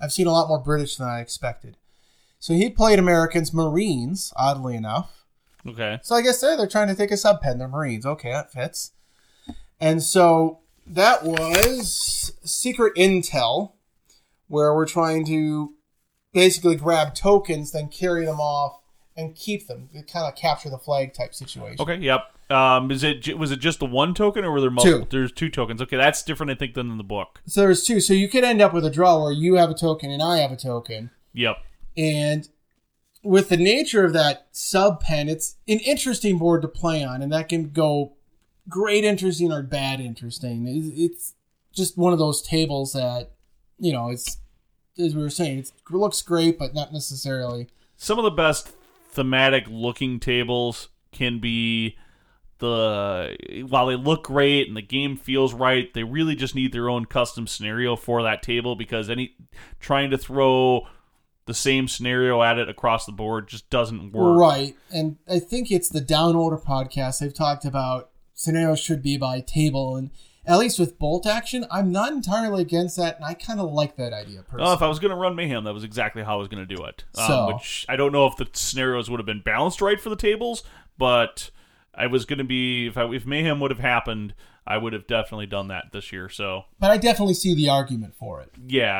I've 0.00 0.12
seen 0.12 0.26
a 0.26 0.32
lot 0.32 0.48
more 0.48 0.58
British 0.58 0.96
than 0.96 1.08
I 1.08 1.20
expected. 1.20 1.76
So 2.38 2.54
he 2.54 2.70
played 2.70 2.98
Americans, 2.98 3.52
Marines. 3.52 4.32
Oddly 4.36 4.76
enough. 4.76 5.24
Okay. 5.66 5.98
So 6.02 6.14
I 6.14 6.22
guess 6.22 6.40
they're, 6.40 6.56
they're 6.56 6.66
trying 6.66 6.88
to 6.88 6.94
take 6.94 7.10
a 7.10 7.16
sub 7.16 7.42
pen. 7.42 7.58
They're 7.58 7.68
Marines. 7.68 8.06
Okay, 8.06 8.30
that 8.30 8.52
fits. 8.52 8.92
And 9.78 10.02
so 10.02 10.60
that 10.86 11.22
was 11.22 12.32
secret 12.42 12.94
intel, 12.96 13.72
where 14.48 14.74
we're 14.74 14.86
trying 14.86 15.26
to 15.26 15.74
basically 16.32 16.76
grab 16.76 17.14
tokens, 17.14 17.72
then 17.72 17.88
carry 17.88 18.24
them 18.24 18.40
off 18.40 18.79
and 19.16 19.34
keep 19.34 19.66
them. 19.66 19.88
Kind 19.92 20.26
of 20.26 20.36
capture 20.36 20.70
the 20.70 20.78
flag 20.78 21.14
type 21.14 21.34
situation. 21.34 21.76
Okay. 21.80 21.96
Yep. 21.96 22.20
Um, 22.50 22.90
is 22.90 23.04
it 23.04 23.38
was 23.38 23.52
it 23.52 23.60
just 23.60 23.78
the 23.78 23.86
one 23.86 24.12
token 24.12 24.44
or 24.44 24.50
were 24.50 24.60
there 24.60 24.70
multiple? 24.70 25.06
Two. 25.06 25.18
There's 25.18 25.32
two 25.32 25.48
tokens. 25.48 25.80
Okay, 25.80 25.96
that's 25.96 26.22
different, 26.22 26.50
I 26.50 26.56
think, 26.56 26.74
than 26.74 26.90
in 26.90 26.98
the 26.98 27.04
book. 27.04 27.40
So 27.46 27.60
there's 27.60 27.84
two. 27.84 28.00
So 28.00 28.12
you 28.12 28.28
could 28.28 28.44
end 28.44 28.60
up 28.60 28.74
with 28.74 28.84
a 28.84 28.90
draw 28.90 29.22
where 29.22 29.32
you 29.32 29.54
have 29.54 29.70
a 29.70 29.74
token 29.74 30.10
and 30.10 30.22
I 30.22 30.38
have 30.38 30.50
a 30.50 30.56
token. 30.56 31.10
Yep. 31.32 31.58
And 31.96 32.48
with 33.22 33.50
the 33.50 33.56
nature 33.56 34.04
of 34.04 34.12
that 34.14 34.48
sub 34.50 35.00
pen, 35.00 35.28
it's 35.28 35.56
an 35.68 35.78
interesting 35.80 36.38
board 36.38 36.62
to 36.62 36.68
play 36.68 37.04
on, 37.04 37.22
and 37.22 37.32
that 37.32 37.48
can 37.48 37.70
go 37.70 38.14
great 38.68 39.04
interesting 39.04 39.52
or 39.52 39.62
bad 39.62 40.00
interesting. 40.00 40.64
It's 40.66 41.34
just 41.72 41.96
one 41.96 42.12
of 42.12 42.18
those 42.18 42.42
tables 42.42 42.94
that, 42.94 43.32
you 43.78 43.92
know, 43.92 44.10
it's 44.10 44.38
as 44.98 45.14
we 45.14 45.22
were 45.22 45.30
saying, 45.30 45.58
it 45.58 45.72
looks 45.90 46.22
great, 46.22 46.58
but 46.58 46.74
not 46.74 46.92
necessarily. 46.92 47.68
Some 47.96 48.18
of 48.18 48.24
the 48.24 48.30
best 48.30 48.72
thematic 49.12 49.64
looking 49.68 50.20
tables 50.20 50.88
can 51.12 51.40
be 51.40 51.96
the 52.58 53.64
while 53.68 53.86
they 53.86 53.96
look 53.96 54.24
great 54.24 54.68
and 54.68 54.76
the 54.76 54.82
game 54.82 55.16
feels 55.16 55.52
right, 55.52 55.92
they 55.94 56.04
really 56.04 56.34
just 56.34 56.54
need 56.54 56.72
their 56.72 56.88
own 56.88 57.06
custom 57.06 57.46
scenario 57.46 57.96
for 57.96 58.22
that 58.22 58.42
table 58.42 58.76
because 58.76 59.10
any 59.10 59.34
trying 59.80 60.10
to 60.10 60.18
throw 60.18 60.86
the 61.46 61.54
same 61.54 61.88
scenario 61.88 62.42
at 62.42 62.58
it 62.58 62.68
across 62.68 63.06
the 63.06 63.12
board 63.12 63.48
just 63.48 63.68
doesn't 63.70 64.12
work. 64.12 64.38
Right. 64.38 64.76
And 64.92 65.16
I 65.28 65.40
think 65.40 65.70
it's 65.70 65.88
the 65.88 66.00
Down 66.00 66.36
Order 66.36 66.58
podcast. 66.58 67.18
They've 67.18 67.34
talked 67.34 67.64
about 67.64 68.10
scenarios 68.34 68.78
should 68.78 69.02
be 69.02 69.16
by 69.16 69.40
table. 69.40 69.96
And 69.96 70.10
at 70.46 70.58
least 70.58 70.78
with 70.78 70.98
bolt 70.98 71.26
action, 71.26 71.66
I'm 71.70 71.92
not 71.92 72.12
entirely 72.12 72.62
against 72.62 72.96
that. 72.96 73.16
And 73.16 73.24
I 73.24 73.34
kind 73.34 73.60
of 73.60 73.70
like 73.72 73.96
that 73.96 74.12
idea 74.12 74.42
personally. 74.42 74.70
Oh, 74.70 74.74
if 74.74 74.82
I 74.82 74.88
was 74.88 74.98
going 74.98 75.10
to 75.10 75.16
run 75.16 75.34
Mayhem, 75.36 75.64
that 75.64 75.74
was 75.74 75.84
exactly 75.84 76.22
how 76.22 76.34
I 76.34 76.38
was 76.38 76.48
going 76.48 76.66
to 76.66 76.76
do 76.76 76.82
it. 76.84 77.04
Um, 77.18 77.26
So- 77.26 77.46
which 77.54 77.86
I 77.88 77.96
don't 77.96 78.12
know 78.12 78.26
if 78.26 78.36
the 78.36 78.48
scenarios 78.52 79.10
would 79.10 79.20
have 79.20 79.26
been 79.26 79.42
balanced 79.42 79.80
right 79.80 80.00
for 80.00 80.08
the 80.08 80.16
tables, 80.16 80.62
but 80.98 81.50
I 81.94 82.06
was 82.06 82.24
going 82.24 82.38
to 82.38 82.44
be 82.44 82.86
if 82.86 82.96
I, 82.96 83.04
if 83.12 83.26
Mayhem 83.26 83.60
would 83.60 83.70
have 83.70 83.80
happened, 83.80 84.34
I 84.66 84.76
would 84.78 84.92
have 84.92 85.06
definitely 85.06 85.46
done 85.46 85.68
that 85.68 85.86
this 85.92 86.12
year. 86.12 86.28
So 86.28 86.64
but 86.78 86.90
I 86.90 86.96
definitely 86.96 87.34
see 87.34 87.54
the 87.54 87.68
argument 87.68 88.14
for 88.14 88.40
it. 88.40 88.50
yeah, 88.66 88.98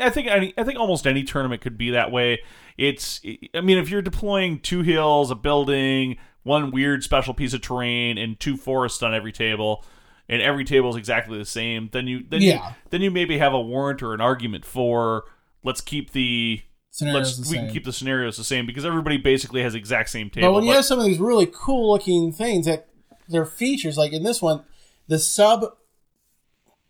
I 0.00 0.10
think 0.10 0.28
I 0.28 0.62
think 0.64 0.78
almost 0.78 1.06
any 1.06 1.22
tournament 1.22 1.60
could 1.60 1.76
be 1.76 1.90
that 1.90 2.10
way. 2.10 2.40
It's 2.78 3.20
I 3.54 3.60
mean, 3.60 3.78
if 3.78 3.90
you're 3.90 4.00
deploying 4.02 4.58
two 4.60 4.80
hills, 4.82 5.30
a 5.30 5.34
building, 5.34 6.16
one 6.42 6.70
weird 6.70 7.04
special 7.04 7.34
piece 7.34 7.52
of 7.52 7.60
terrain, 7.60 8.16
and 8.16 8.40
two 8.40 8.56
forests 8.56 9.02
on 9.02 9.12
every 9.14 9.32
table, 9.32 9.84
and 10.28 10.40
every 10.42 10.64
table 10.64 10.90
is 10.90 10.96
exactly 10.96 11.36
the 11.38 11.44
same, 11.44 11.88
then 11.92 12.06
you 12.06 12.24
then 12.28 12.40
Yeah. 12.42 12.68
you, 12.68 12.74
then 12.90 13.00
you 13.02 13.10
maybe 13.10 13.38
have 13.38 13.52
a 13.52 13.60
warrant 13.60 14.02
or 14.02 14.14
an 14.14 14.20
argument 14.20 14.64
for 14.64 15.24
let's 15.64 15.80
keep 15.80 16.12
the 16.12 16.62
Scenarios 16.90 17.38
let's 17.38 17.48
the 17.48 17.52
we 17.52 17.56
same. 17.56 17.64
can 17.66 17.72
keep 17.74 17.84
the 17.84 17.92
scenarios 17.92 18.36
the 18.36 18.44
same 18.44 18.66
because 18.66 18.84
everybody 18.84 19.16
basically 19.16 19.62
has 19.62 19.72
the 19.72 19.78
exact 19.78 20.10
same 20.10 20.28
table. 20.28 20.48
But 20.48 20.52
when 20.54 20.64
you 20.64 20.70
but- 20.70 20.76
have 20.76 20.84
some 20.84 20.98
of 20.98 21.04
these 21.06 21.18
really 21.18 21.46
cool 21.46 21.90
looking 21.90 22.32
things 22.32 22.66
that 22.66 22.88
their 23.28 23.46
features, 23.46 23.96
like 23.96 24.12
in 24.12 24.24
this 24.24 24.42
one, 24.42 24.62
the 25.08 25.18
sub, 25.18 25.64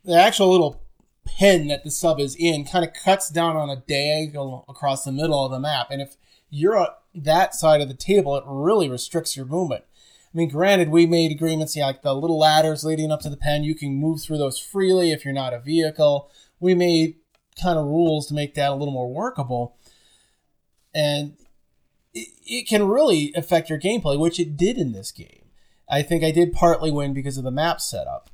the 0.04 0.14
actual 0.14 0.50
little 0.50 0.82
pin 1.24 1.68
that 1.68 1.84
the 1.84 1.90
sub 1.90 2.18
is 2.18 2.34
in, 2.34 2.64
kind 2.64 2.84
of 2.84 2.92
cuts 2.94 3.28
down 3.30 3.56
on 3.56 3.70
a 3.70 3.76
diagonal 3.76 4.64
across 4.68 5.04
the 5.04 5.12
middle 5.12 5.44
of 5.44 5.52
the 5.52 5.60
map. 5.60 5.86
And 5.90 6.02
if 6.02 6.16
you're 6.50 6.76
on 6.76 6.88
that 7.14 7.54
side 7.54 7.80
of 7.80 7.86
the 7.88 7.94
table, 7.94 8.36
it 8.36 8.42
really 8.46 8.88
restricts 8.88 9.36
your 9.36 9.46
movement. 9.46 9.84
I 10.34 10.38
mean, 10.38 10.48
granted, 10.48 10.88
we 10.88 11.04
made 11.04 11.30
agreements, 11.30 11.76
yeah, 11.76 11.86
like 11.86 12.02
the 12.02 12.14
little 12.14 12.38
ladders 12.38 12.84
leading 12.84 13.12
up 13.12 13.20
to 13.20 13.30
the 13.30 13.36
pen, 13.36 13.64
you 13.64 13.74
can 13.74 13.94
move 13.94 14.22
through 14.22 14.38
those 14.38 14.58
freely 14.58 15.10
if 15.12 15.24
you're 15.24 15.34
not 15.34 15.52
a 15.52 15.60
vehicle. 15.60 16.30
We 16.58 16.74
made 16.74 17.16
kind 17.60 17.78
of 17.78 17.84
rules 17.84 18.28
to 18.28 18.34
make 18.34 18.54
that 18.54 18.70
a 18.70 18.74
little 18.74 18.94
more 18.94 19.12
workable. 19.12 19.76
And 20.94 21.36
it, 22.14 22.28
it 22.46 22.68
can 22.68 22.88
really 22.88 23.32
affect 23.36 23.68
your 23.68 23.78
gameplay, 23.78 24.18
which 24.18 24.40
it 24.40 24.56
did 24.56 24.78
in 24.78 24.92
this 24.92 25.12
game. 25.12 25.50
I 25.88 26.00
think 26.00 26.24
I 26.24 26.30
did 26.30 26.54
partly 26.54 26.90
win 26.90 27.12
because 27.12 27.36
of 27.36 27.44
the 27.44 27.50
map 27.50 27.80
setup. 27.80 28.30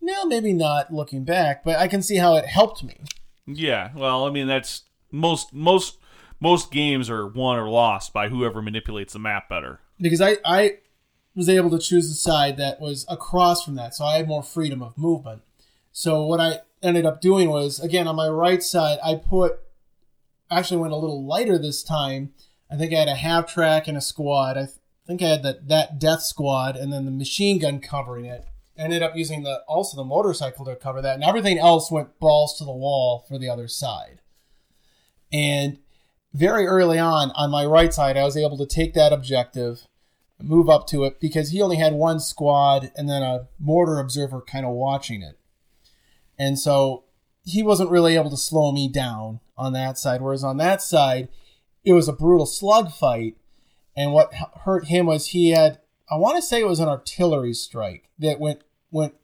No, 0.00 0.24
maybe 0.24 0.54
not 0.54 0.92
looking 0.92 1.24
back, 1.24 1.62
but 1.62 1.78
I 1.78 1.88
can 1.88 2.02
see 2.02 2.16
how 2.16 2.36
it 2.36 2.46
helped 2.46 2.82
me. 2.82 3.00
yeah, 3.46 3.90
well, 3.94 4.24
I 4.26 4.30
mean 4.30 4.46
that's 4.46 4.84
most 5.12 5.52
most 5.52 5.98
most 6.40 6.70
games 6.70 7.10
are 7.10 7.26
won 7.26 7.58
or 7.58 7.68
lost 7.68 8.12
by 8.12 8.28
whoever 8.28 8.62
manipulates 8.62 9.12
the 9.12 9.18
map 9.18 9.48
better. 9.48 9.80
Because 10.00 10.20
I, 10.20 10.36
I 10.44 10.78
was 11.38 11.48
able 11.48 11.70
to 11.70 11.78
choose 11.78 12.08
the 12.08 12.16
side 12.16 12.56
that 12.56 12.80
was 12.80 13.06
across 13.08 13.64
from 13.64 13.76
that, 13.76 13.94
so 13.94 14.04
I 14.04 14.16
had 14.16 14.26
more 14.26 14.42
freedom 14.42 14.82
of 14.82 14.98
movement. 14.98 15.42
So 15.92 16.26
what 16.26 16.40
I 16.40 16.62
ended 16.82 17.06
up 17.06 17.20
doing 17.20 17.48
was, 17.48 17.78
again, 17.78 18.08
on 18.08 18.16
my 18.16 18.28
right 18.28 18.60
side, 18.60 18.98
I 19.04 19.14
put, 19.14 19.60
actually 20.50 20.78
went 20.78 20.92
a 20.92 20.96
little 20.96 21.24
lighter 21.24 21.56
this 21.56 21.84
time. 21.84 22.32
I 22.68 22.76
think 22.76 22.92
I 22.92 22.98
had 22.98 23.08
a 23.08 23.14
half 23.14 23.46
track 23.46 23.86
and 23.86 23.96
a 23.96 24.00
squad. 24.00 24.56
I 24.56 24.66
th- 24.66 24.78
think 25.06 25.22
I 25.22 25.28
had 25.28 25.44
that, 25.44 25.68
that 25.68 26.00
death 26.00 26.22
squad 26.22 26.76
and 26.76 26.92
then 26.92 27.04
the 27.04 27.12
machine 27.12 27.60
gun 27.60 27.78
covering 27.78 28.24
it. 28.24 28.44
Ended 28.76 29.04
up 29.04 29.14
using 29.14 29.44
the 29.44 29.62
also 29.68 29.96
the 29.96 30.04
motorcycle 30.04 30.64
to 30.64 30.74
cover 30.74 31.00
that, 31.02 31.14
and 31.14 31.24
everything 31.24 31.58
else 31.58 31.90
went 31.90 32.18
balls 32.18 32.58
to 32.58 32.64
the 32.64 32.72
wall 32.72 33.24
for 33.28 33.38
the 33.38 33.48
other 33.48 33.68
side. 33.68 34.20
And 35.32 35.78
very 36.32 36.66
early 36.66 36.98
on, 36.98 37.30
on 37.32 37.50
my 37.50 37.64
right 37.64 37.94
side, 37.94 38.16
I 38.16 38.24
was 38.24 38.36
able 38.36 38.58
to 38.58 38.66
take 38.66 38.94
that 38.94 39.12
objective, 39.12 39.87
move 40.40 40.68
up 40.68 40.86
to 40.88 41.04
it 41.04 41.20
because 41.20 41.50
he 41.50 41.60
only 41.60 41.76
had 41.76 41.92
one 41.92 42.20
squad 42.20 42.92
and 42.96 43.08
then 43.08 43.22
a 43.22 43.48
mortar 43.58 43.98
observer 43.98 44.40
kind 44.40 44.64
of 44.64 44.72
watching 44.72 45.22
it. 45.22 45.38
And 46.38 46.58
so 46.58 47.04
he 47.44 47.62
wasn't 47.62 47.90
really 47.90 48.14
able 48.14 48.30
to 48.30 48.36
slow 48.36 48.72
me 48.72 48.88
down 48.88 49.40
on 49.56 49.72
that 49.72 49.98
side. 49.98 50.20
Whereas 50.20 50.44
on 50.44 50.56
that 50.58 50.80
side, 50.80 51.28
it 51.84 51.92
was 51.92 52.08
a 52.08 52.12
brutal 52.12 52.46
slug 52.46 52.92
fight. 52.92 53.36
And 53.96 54.12
what 54.12 54.32
hurt 54.64 54.86
him 54.86 55.06
was 55.06 55.28
he 55.28 55.50
had, 55.50 55.80
I 56.10 56.16
want 56.16 56.36
to 56.36 56.42
say 56.42 56.60
it 56.60 56.68
was 56.68 56.80
an 56.80 56.88
artillery 56.88 57.52
strike 57.52 58.08
that 58.18 58.38
went 58.38 58.62
went 58.90 59.14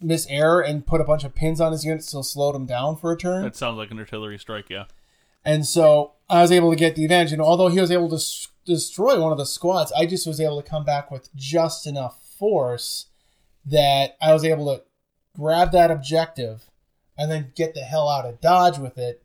miss 0.00 0.26
air 0.28 0.60
and 0.60 0.86
put 0.86 1.00
a 1.00 1.04
bunch 1.04 1.24
of 1.24 1.34
pins 1.34 1.60
on 1.60 1.72
his 1.72 1.84
unit, 1.84 2.04
so 2.04 2.22
slowed 2.22 2.54
him 2.54 2.66
down 2.66 2.96
for 2.96 3.12
a 3.12 3.16
turn. 3.16 3.42
That 3.42 3.56
sounds 3.56 3.78
like 3.78 3.90
an 3.90 3.98
artillery 3.98 4.38
strike, 4.38 4.70
yeah. 4.70 4.84
And 5.44 5.66
so 5.66 6.12
I 6.28 6.42
was 6.42 6.52
able 6.52 6.70
to 6.70 6.76
get 6.76 6.96
the 6.96 7.04
advantage. 7.04 7.32
And 7.32 7.42
although 7.42 7.68
he 7.68 7.80
was 7.80 7.90
able 7.90 8.08
to 8.10 8.18
destroy 8.66 9.18
one 9.20 9.32
of 9.32 9.38
the 9.38 9.46
squads, 9.46 9.92
I 9.92 10.04
just 10.06 10.26
was 10.26 10.40
able 10.40 10.60
to 10.62 10.68
come 10.68 10.84
back 10.84 11.10
with 11.10 11.34
just 11.34 11.86
enough 11.86 12.18
force 12.38 13.06
that 13.64 14.16
I 14.20 14.32
was 14.34 14.44
able 14.44 14.66
to 14.74 14.82
grab 15.34 15.72
that 15.72 15.90
objective 15.90 16.70
and 17.16 17.30
then 17.30 17.52
get 17.56 17.74
the 17.74 17.80
hell 17.80 18.08
out 18.08 18.26
of 18.26 18.40
Dodge 18.40 18.78
with 18.78 18.98
it. 18.98 19.22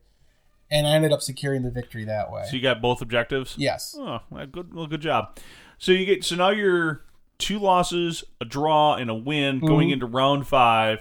And 0.70 0.86
I 0.86 0.92
ended 0.92 1.12
up 1.12 1.20
securing 1.20 1.62
the 1.62 1.70
victory 1.70 2.04
that 2.06 2.32
way. 2.32 2.44
So 2.48 2.56
you 2.56 2.62
got 2.62 2.80
both 2.80 3.02
objectives. 3.02 3.54
yes. 3.58 3.94
Oh, 3.98 4.20
good. 4.50 4.72
Well, 4.72 4.86
good 4.86 5.02
job. 5.02 5.38
So 5.76 5.92
you 5.92 6.06
get. 6.06 6.24
So 6.24 6.34
now 6.36 6.48
you're 6.48 7.04
two 7.36 7.58
losses, 7.58 8.24
a 8.40 8.46
draw, 8.46 8.94
and 8.94 9.10
a 9.10 9.14
win 9.14 9.60
going 9.60 9.88
Mm-hmm. 9.88 9.92
into 9.94 10.06
round 10.06 10.46
five. 10.46 11.00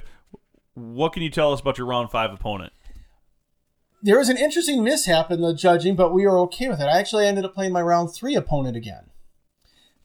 What 0.73 1.13
can 1.13 1.23
you 1.23 1.29
tell 1.29 1.53
us 1.53 1.61
about 1.61 1.77
your 1.77 1.87
round 1.87 2.11
five 2.11 2.33
opponent? 2.33 2.73
There 4.03 4.17
was 4.17 4.29
an 4.29 4.37
interesting 4.37 4.83
mishap 4.83 5.29
in 5.31 5.41
the 5.41 5.53
judging, 5.53 5.95
but 5.95 6.13
we 6.13 6.25
were 6.25 6.39
okay 6.39 6.67
with 6.69 6.81
it. 6.81 6.85
I 6.85 6.99
actually 6.99 7.27
ended 7.27 7.45
up 7.45 7.53
playing 7.53 7.71
my 7.71 7.81
round 7.81 8.13
three 8.13 8.35
opponent 8.35 8.75
again. 8.75 9.11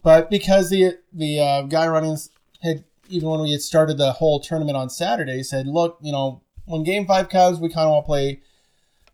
But 0.03 0.30
because 0.30 0.70
the 0.70 0.99
the 1.12 1.40
uh, 1.40 1.62
guy 1.62 1.86
running 1.88 2.16
had 2.62 2.84
even 3.09 3.28
when 3.28 3.40
we 3.40 3.53
had 3.53 3.62
started 3.62 3.99
the 3.99 4.12
whole 4.12 4.40
tournament 4.40 4.76
on 4.76 4.90
Saturday 4.90 5.42
said, 5.42 5.66
look, 5.66 5.99
you 6.03 6.12
know, 6.12 6.42
when 6.64 6.82
game 6.82 7.07
five 7.07 7.28
comes, 7.28 7.59
we 7.59 7.68
kind 7.68 7.86
of 7.86 7.92
want 7.92 8.05
to 8.05 8.07
play 8.07 8.40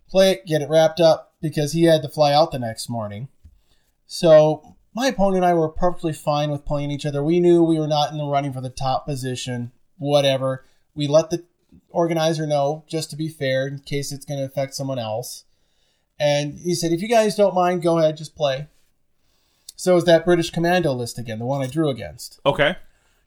play 0.09 0.33
it, 0.33 0.47
get 0.47 0.63
it 0.63 0.69
wrapped 0.69 1.01
up 1.01 1.35
because 1.41 1.73
he 1.73 1.85
had 1.85 2.03
to 2.03 2.09
fly 2.09 2.33
out 2.33 2.53
the 2.53 2.59
next 2.59 2.89
morning. 2.89 3.29
So 4.07 4.77
my 4.95 5.07
opponent 5.07 5.37
and 5.37 5.47
I 5.47 5.55
were 5.55 5.69
perfectly 5.69 6.13
fine 6.13 6.51
with 6.51 6.67
playing 6.67 6.91
each 6.91 7.07
other. 7.07 7.25
We 7.25 7.41
knew 7.41 7.63
we 7.63 7.79
were 7.79 7.89
not 7.89 8.13
in 8.13 8.19
the 8.19 8.27
running 8.27 8.53
for 8.53 8.61
the 8.61 8.69
top 8.69 9.07
position, 9.07 9.73
whatever. 9.97 10.65
We 10.95 11.07
let 11.07 11.31
the 11.31 11.45
organizer 11.91 12.47
know 12.47 12.85
just 12.87 13.11
to 13.11 13.17
be 13.17 13.29
fair 13.29 13.67
in 13.67 13.79
case 13.81 14.13
it's 14.13 14.25
going 14.25 14.39
to 14.39 14.47
affect 14.47 14.75
someone 14.75 14.99
else. 14.99 15.45
And 16.19 16.59
he 16.59 16.75
said, 16.75 16.93
if 16.93 17.03
you 17.03 17.09
guys 17.09 17.35
don't 17.35 17.55
mind, 17.55 17.83
go 17.83 17.99
ahead, 17.99 18.17
just 18.17 18.37
play. 18.37 18.69
So 19.77 19.97
is 19.97 20.05
that 20.05 20.25
British 20.25 20.51
Commando 20.51 20.93
list 20.93 21.19
again, 21.19 21.39
the 21.39 21.45
one 21.45 21.63
I 21.63 21.67
drew 21.67 21.89
against. 21.89 22.41
Okay. 22.47 22.77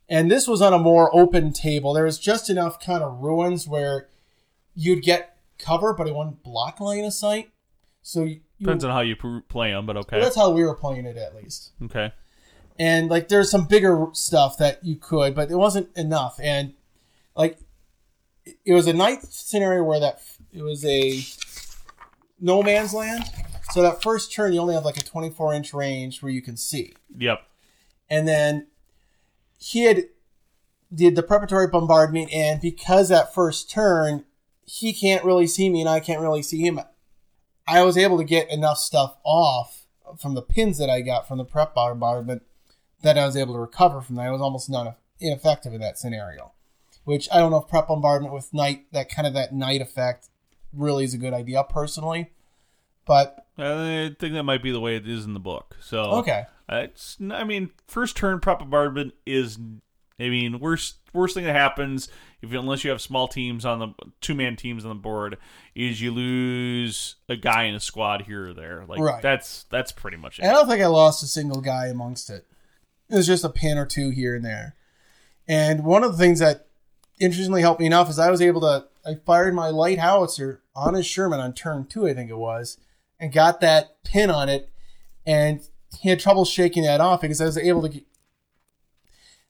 And 0.07 0.31
this 0.31 0.47
was 0.47 0.61
on 0.61 0.73
a 0.73 0.79
more 0.79 1.13
open 1.13 1.51
table. 1.51 1.93
There 1.93 2.05
was 2.05 2.19
just 2.19 2.49
enough 2.49 2.79
kind 2.79 3.03
of 3.03 3.19
ruins 3.19 3.67
where 3.67 4.07
you'd 4.75 5.03
get 5.03 5.37
cover, 5.57 5.93
but 5.93 6.07
it 6.07 6.15
wouldn't 6.15 6.43
block 6.43 6.79
line 6.79 7.03
of 7.03 7.13
sight. 7.13 7.49
So 8.01 8.23
you, 8.23 8.41
Depends 8.59 8.85
on 8.85 8.91
how 8.91 9.01
you 9.01 9.15
pr- 9.15 9.39
play 9.49 9.71
them, 9.71 9.85
but 9.85 9.97
okay. 9.97 10.19
that's 10.19 10.35
how 10.35 10.51
we 10.51 10.63
were 10.63 10.75
playing 10.75 11.05
it 11.05 11.17
at 11.17 11.35
least. 11.35 11.71
Okay. 11.83 12.13
And 12.77 13.09
like 13.09 13.27
there's 13.27 13.49
some 13.49 13.65
bigger 13.65 14.07
stuff 14.13 14.57
that 14.57 14.83
you 14.83 14.95
could, 14.95 15.33
but 15.33 15.49
it 15.49 15.55
wasn't 15.55 15.89
enough. 15.97 16.39
And 16.41 16.73
like 17.35 17.57
it 18.45 18.73
was 18.73 18.87
a 18.87 18.93
night 18.93 19.23
scenario 19.23 19.83
where 19.83 19.99
that 19.99 20.21
it 20.53 20.61
was 20.61 20.85
a 20.85 21.21
no 22.39 22.61
man's 22.61 22.93
land. 22.93 23.23
So 23.71 23.81
that 23.81 24.01
first 24.01 24.31
turn 24.31 24.53
you 24.53 24.59
only 24.59 24.75
have 24.75 24.85
like 24.85 24.97
a 24.97 25.03
24 25.03 25.53
inch 25.53 25.73
range 25.73 26.21
where 26.21 26.31
you 26.31 26.41
can 26.41 26.57
see. 26.57 26.93
Yep. 27.17 27.41
And 28.09 28.27
then 28.27 28.67
he 29.57 29.83
had 29.83 30.05
did 30.93 31.15
the 31.15 31.23
preparatory 31.23 31.67
bombardment, 31.67 32.31
and 32.31 32.61
because 32.61 33.09
that 33.09 33.33
first 33.33 33.69
turn 33.69 34.25
he 34.65 34.93
can't 34.93 35.23
really 35.23 35.47
see 35.47 35.69
me 35.69 35.79
and 35.79 35.89
I 35.89 35.99
can't 35.99 36.21
really 36.21 36.41
see 36.41 36.61
him, 36.61 36.79
I 37.67 37.83
was 37.83 37.97
able 37.97 38.17
to 38.17 38.23
get 38.23 38.49
enough 38.49 38.79
stuff 38.79 39.15
off 39.23 39.85
from 40.19 40.33
the 40.33 40.41
pins 40.41 40.77
that 40.79 40.89
I 40.89 41.01
got 41.01 41.27
from 41.27 41.37
the 41.37 41.45
prep 41.45 41.75
bombardment 41.75 42.43
that 43.01 43.17
I 43.17 43.25
was 43.25 43.37
able 43.37 43.53
to 43.53 43.59
recover 43.59 44.01
from 44.01 44.15
that. 44.15 44.25
I 44.25 44.31
was 44.31 44.41
almost 44.41 44.69
non 44.69 44.95
ineffective 45.19 45.73
in 45.73 45.81
that 45.81 45.97
scenario. 45.97 46.53
Which 47.05 47.29
I 47.31 47.37
don't 47.37 47.51
know 47.51 47.57
if 47.57 47.67
prep 47.67 47.87
bombardment 47.87 48.33
with 48.33 48.53
night 48.53 48.85
that 48.91 49.09
kind 49.09 49.27
of 49.27 49.33
that 49.35 49.53
night 49.53 49.81
effect 49.81 50.27
really 50.73 51.05
is 51.05 51.13
a 51.13 51.17
good 51.17 51.33
idea 51.33 51.63
personally. 51.63 52.31
But 53.05 53.45
I 53.57 54.15
think 54.19 54.33
that 54.33 54.43
might 54.43 54.63
be 54.63 54.71
the 54.71 54.79
way 54.79 54.95
it 54.95 55.07
is 55.07 55.25
in 55.25 55.33
the 55.33 55.39
book. 55.39 55.77
So 55.81 56.01
okay. 56.15 56.45
Uh, 56.67 56.87
it's, 56.89 57.17
I 57.31 57.43
mean, 57.43 57.69
first 57.87 58.17
turn 58.17 58.39
prep 58.39 58.57
bombardment 58.59 59.13
is, 59.25 59.59
I 60.19 60.29
mean, 60.29 60.59
worst 60.59 60.95
worst 61.13 61.35
thing 61.35 61.45
that 61.45 61.55
happens 61.55 62.09
if 62.41 62.51
unless 62.51 62.83
you 62.83 62.89
have 62.89 63.01
small 63.01 63.27
teams 63.27 63.65
on 63.65 63.79
the 63.79 63.93
two 64.21 64.35
man 64.35 64.55
teams 64.55 64.83
on 64.83 64.89
the 64.89 64.95
board 64.95 65.37
is 65.73 66.01
you 66.01 66.11
lose 66.11 67.15
a 67.29 67.35
guy 67.35 67.63
in 67.63 67.75
a 67.75 67.79
squad 67.79 68.23
here 68.23 68.49
or 68.49 68.53
there. 68.53 68.83
Like 68.87 68.99
Right. 68.99 69.21
that's 69.21 69.65
that's 69.69 69.91
pretty 69.91 70.17
much 70.17 70.39
And 70.39 70.49
I 70.49 70.53
don't 70.53 70.67
think 70.67 70.81
I 70.81 70.87
lost 70.87 71.23
a 71.23 71.27
single 71.27 71.61
guy 71.61 71.87
amongst 71.87 72.29
it. 72.29 72.45
It 73.09 73.15
was 73.15 73.27
just 73.27 73.43
a 73.43 73.49
pin 73.49 73.77
or 73.77 73.85
two 73.85 74.09
here 74.09 74.35
and 74.35 74.43
there. 74.43 74.75
And 75.47 75.83
one 75.83 76.03
of 76.03 76.11
the 76.11 76.17
things 76.17 76.39
that 76.39 76.67
interestingly 77.19 77.61
helped 77.61 77.79
me 77.79 77.85
enough 77.85 78.09
is 78.09 78.19
I 78.19 78.31
was 78.31 78.41
able 78.41 78.61
to 78.61 78.85
I 79.05 79.15
fired 79.25 79.53
my 79.53 79.69
light 79.69 79.99
howitzer 79.99 80.61
on 80.75 80.99
Sherman 81.01 81.39
on 81.39 81.53
turn 81.53 81.85
two, 81.85 82.07
I 82.07 82.13
think 82.13 82.29
it 82.29 82.37
was, 82.37 82.77
and 83.19 83.31
got 83.31 83.61
that 83.61 84.03
pin 84.03 84.29
on 84.29 84.49
it. 84.49 84.69
And 85.25 85.61
he 85.99 86.09
had 86.09 86.19
trouble 86.19 86.45
shaking 86.45 86.83
that 86.83 87.01
off 87.01 87.21
because 87.21 87.41
I 87.41 87.45
was 87.45 87.57
able 87.57 87.83
to. 87.83 87.89
Get, 87.89 88.03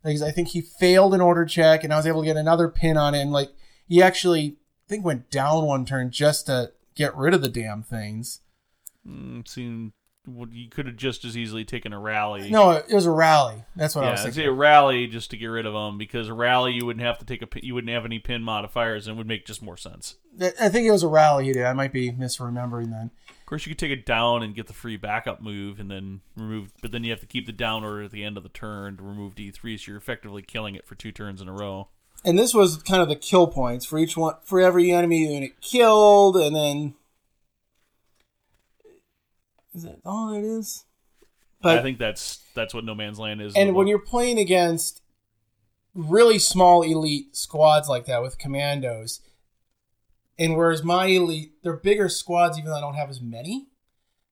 because 0.03 0.21
I 0.21 0.31
think 0.31 0.49
he 0.49 0.61
failed 0.61 1.15
an 1.15 1.21
order 1.21 1.45
check, 1.45 1.83
and 1.83 1.91
I 1.91 1.97
was 1.97 2.05
able 2.05 2.21
to 2.21 2.27
get 2.27 2.37
another 2.37 2.69
pin 2.69 2.95
on 2.95 3.15
it. 3.15 3.21
And 3.21 3.31
like 3.31 3.51
he 3.87 4.03
actually, 4.03 4.57
I 4.87 4.89
think, 4.89 5.05
went 5.05 5.31
down 5.31 5.65
one 5.65 5.85
turn 5.85 6.11
just 6.11 6.45
to 6.45 6.71
get 6.95 7.15
rid 7.15 7.33
of 7.33 7.41
the 7.41 7.49
damn 7.49 7.81
things. 7.81 8.41
Mm, 9.07 9.47
seemed 9.47 9.93
you 10.51 10.69
could 10.69 10.87
have 10.87 10.95
just 10.95 11.25
as 11.25 11.37
easily 11.37 11.65
taken 11.65 11.93
a 11.93 11.99
rally. 11.99 12.49
No, 12.49 12.71
it 12.71 12.89
was 12.89 13.05
a 13.05 13.11
rally. 13.11 13.63
That's 13.75 13.95
what 13.95 14.03
I 14.03 14.07
yeah, 14.07 14.11
was 14.11 14.19
I'd 14.21 14.23
thinking. 14.23 14.43
say 14.43 14.47
a 14.47 14.51
rally 14.51 15.07
just 15.07 15.31
to 15.31 15.37
get 15.37 15.47
rid 15.47 15.65
of 15.65 15.73
them 15.73 15.97
because 15.97 16.29
a 16.29 16.33
rally 16.33 16.73
you 16.73 16.85
wouldn't 16.85 17.05
have 17.05 17.19
to 17.19 17.25
take 17.25 17.41
a 17.41 17.47
you 17.65 17.73
wouldn't 17.73 17.93
have 17.93 18.05
any 18.05 18.19
pin 18.19 18.43
modifiers 18.43 19.07
and 19.07 19.15
it 19.15 19.17
would 19.17 19.27
make 19.27 19.45
just 19.45 19.61
more 19.61 19.77
sense. 19.77 20.15
I 20.41 20.69
think 20.69 20.85
it 20.87 20.91
was 20.91 21.03
a 21.03 21.07
rally 21.07 21.45
he 21.45 21.53
did. 21.53 21.65
I 21.65 21.73
might 21.73 21.93
be 21.93 22.11
misremembering 22.11 22.91
then. 22.91 23.11
Of 23.45 23.45
course, 23.45 23.65
you 23.67 23.71
could 23.71 23.79
take 23.79 23.91
it 23.91 24.05
down 24.07 24.41
and 24.41 24.55
get 24.55 24.65
the 24.65 24.73
free 24.73 24.97
backup 24.97 25.39
move 25.39 25.79
and 25.79 25.89
then 25.89 26.21
remove, 26.35 26.73
but 26.81 26.91
then 26.91 27.03
you 27.03 27.11
have 27.11 27.19
to 27.19 27.27
keep 27.27 27.45
the 27.45 27.51
down 27.51 27.83
order 27.83 28.01
at 28.01 28.11
the 28.11 28.23
end 28.23 28.37
of 28.37 28.43
the 28.43 28.49
turn 28.49 28.97
to 28.97 29.03
remove 29.03 29.35
D3, 29.35 29.79
so 29.79 29.91
you're 29.91 29.97
effectively 29.97 30.41
killing 30.41 30.73
it 30.73 30.87
for 30.87 30.95
two 30.95 31.11
turns 31.11 31.41
in 31.41 31.47
a 31.47 31.53
row. 31.53 31.89
And 32.23 32.39
this 32.39 32.55
was 32.55 32.77
kind 32.81 33.03
of 33.03 33.07
the 33.07 33.15
kill 33.15 33.45
points 33.45 33.85
for 33.85 33.99
each 33.99 34.17
one 34.17 34.33
for 34.43 34.59
every 34.59 34.91
enemy 34.91 35.31
unit 35.31 35.61
killed, 35.61 36.35
and 36.37 36.55
then 36.55 36.95
is 39.75 39.83
that 39.83 39.99
all 40.05 40.33
it 40.33 40.43
is? 40.43 40.85
But 41.61 41.77
I 41.79 41.81
think 41.81 41.97
that's 41.99 42.39
that's 42.53 42.73
what 42.73 42.83
No 42.85 42.95
Man's 42.95 43.19
Land 43.19 43.41
is. 43.41 43.55
and 43.55 43.73
when 43.75 43.85
book. 43.85 43.89
you're 43.89 43.99
playing 43.99 44.37
against 44.39 45.01
really 45.93 46.37
small 46.39 46.81
elite 46.83 47.35
squads 47.35 47.87
like 47.87 48.05
that 48.05 48.21
with 48.21 48.37
commandos, 48.37 49.21
and 50.37 50.55
whereas 50.57 50.83
my 50.83 51.05
elite 51.07 51.53
they're 51.63 51.77
bigger 51.77 52.09
squads, 52.09 52.57
even 52.57 52.69
though 52.69 52.77
I 52.77 52.81
don't 52.81 52.95
have 52.95 53.09
as 53.09 53.21
many, 53.21 53.67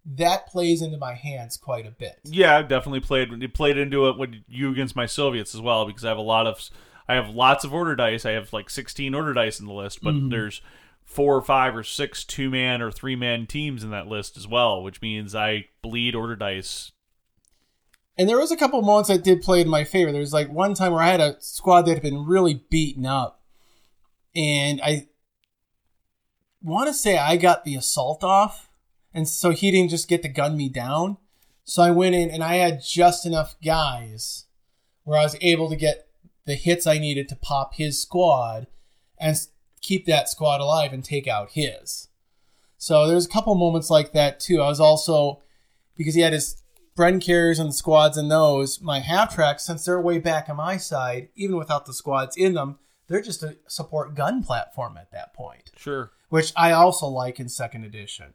that 0.05 0.47
plays 0.47 0.81
into 0.81 0.97
my 0.97 1.13
hands 1.13 1.57
quite 1.57 1.85
a 1.87 1.91
bit. 1.91 2.19
Yeah, 2.25 2.57
I've 2.57 2.67
definitely 2.67 2.99
played 2.99 3.53
played 3.53 3.77
into 3.77 4.07
it 4.09 4.17
when 4.17 4.43
you 4.47 4.71
against 4.71 4.95
my 4.95 5.05
Soviets 5.05 5.55
as 5.55 5.61
well 5.61 5.85
because 5.85 6.03
I 6.05 6.09
have 6.09 6.17
a 6.17 6.21
lot 6.21 6.45
of 6.45 6.69
I 7.07 7.15
have 7.15 7.29
lots 7.29 7.63
of 7.63 7.73
order 7.73 7.95
dice. 7.95 8.25
I 8.25 8.31
have 8.31 8.53
like 8.53 8.69
16 8.69 9.13
order 9.15 9.33
dice 9.33 9.59
in 9.59 9.65
the 9.65 9.73
list, 9.73 9.99
but 10.03 10.13
Mm-hmm. 10.13 10.29
there's 10.29 10.61
four 11.05 11.35
or 11.35 11.41
five 11.41 11.75
or 11.75 11.83
six 11.83 12.23
two 12.23 12.49
man 12.49 12.81
or 12.81 12.91
three 12.91 13.15
man 13.15 13.45
teams 13.45 13.83
in 13.83 13.91
that 13.91 14.07
list 14.07 14.37
as 14.37 14.47
well, 14.47 14.81
which 14.81 15.01
means 15.01 15.35
I 15.35 15.65
bleed 15.81 16.15
order 16.15 16.35
dice. 16.35 16.91
And 18.17 18.29
there 18.29 18.39
was 18.39 18.51
a 18.51 18.57
couple 18.57 18.81
moments 18.81 19.09
I 19.09 19.17
did 19.17 19.41
play 19.41 19.61
in 19.61 19.67
my 19.67 19.83
favor. 19.83 20.11
There 20.11 20.21
was 20.21 20.33
like 20.33 20.49
one 20.51 20.75
time 20.75 20.91
where 20.91 21.01
I 21.01 21.11
had 21.11 21.21
a 21.21 21.37
squad 21.39 21.83
that 21.83 21.93
had 21.93 22.03
been 22.03 22.25
really 22.25 22.63
beaten 22.69 23.05
up, 23.05 23.41
and 24.35 24.81
I 24.83 25.07
want 26.61 26.87
to 26.87 26.93
say 26.93 27.17
I 27.17 27.37
got 27.37 27.65
the 27.65 27.75
assault 27.75 28.23
off, 28.23 28.69
and 29.13 29.27
so 29.27 29.49
he 29.49 29.71
didn't 29.71 29.89
just 29.89 30.07
get 30.07 30.21
to 30.23 30.29
gun 30.29 30.57
me 30.57 30.69
down. 30.69 31.17
So 31.65 31.81
I 31.81 31.91
went 31.91 32.15
in 32.15 32.29
and 32.29 32.43
I 32.43 32.55
had 32.55 32.83
just 32.83 33.25
enough 33.25 33.55
guys 33.63 34.45
where 35.03 35.17
I 35.17 35.23
was 35.23 35.37
able 35.41 35.69
to 35.69 35.75
get 35.75 36.07
the 36.45 36.55
hits 36.55 36.85
I 36.85 36.97
needed 36.97 37.29
to 37.29 37.35
pop 37.35 37.75
his 37.75 38.01
squad 38.01 38.67
and 39.17 39.39
keep 39.83 40.07
that 40.07 40.27
squad 40.29 40.59
alive 40.61 40.91
and 40.93 41.03
take 41.03 41.27
out 41.27 41.51
his. 41.51 42.07
So 42.79 43.07
there's 43.07 43.25
a 43.27 43.29
couple 43.29 43.53
moments 43.53 43.91
like 43.91 44.13
that 44.13 44.39
too. 44.39 44.61
I 44.61 44.67
was 44.67 44.79
also 44.79 45.41
because 45.95 46.15
he 46.15 46.21
had 46.21 46.33
his 46.33 46.63
Bren 46.97 47.21
carriers 47.21 47.59
and 47.59 47.69
the 47.69 47.73
squads 47.73 48.17
in 48.17 48.27
those, 48.29 48.81
my 48.81 48.99
half 48.99 49.33
tracks, 49.35 49.65
since 49.65 49.85
they're 49.85 50.01
way 50.01 50.19
back 50.19 50.47
on 50.49 50.57
my 50.57 50.77
side, 50.77 51.29
even 51.35 51.57
without 51.57 51.85
the 51.85 51.93
squads 51.93 52.35
in 52.37 52.53
them, 52.53 52.77
they're 53.07 53.21
just 53.21 53.43
a 53.43 53.57
support 53.67 54.15
gun 54.15 54.43
platform 54.43 54.97
at 54.97 55.11
that 55.11 55.33
point, 55.33 55.71
Sure. 55.75 56.11
which 56.29 56.53
I 56.55 56.71
also 56.71 57.07
like 57.07 57.39
in 57.39 57.49
second 57.49 57.83
edition. 57.83 58.33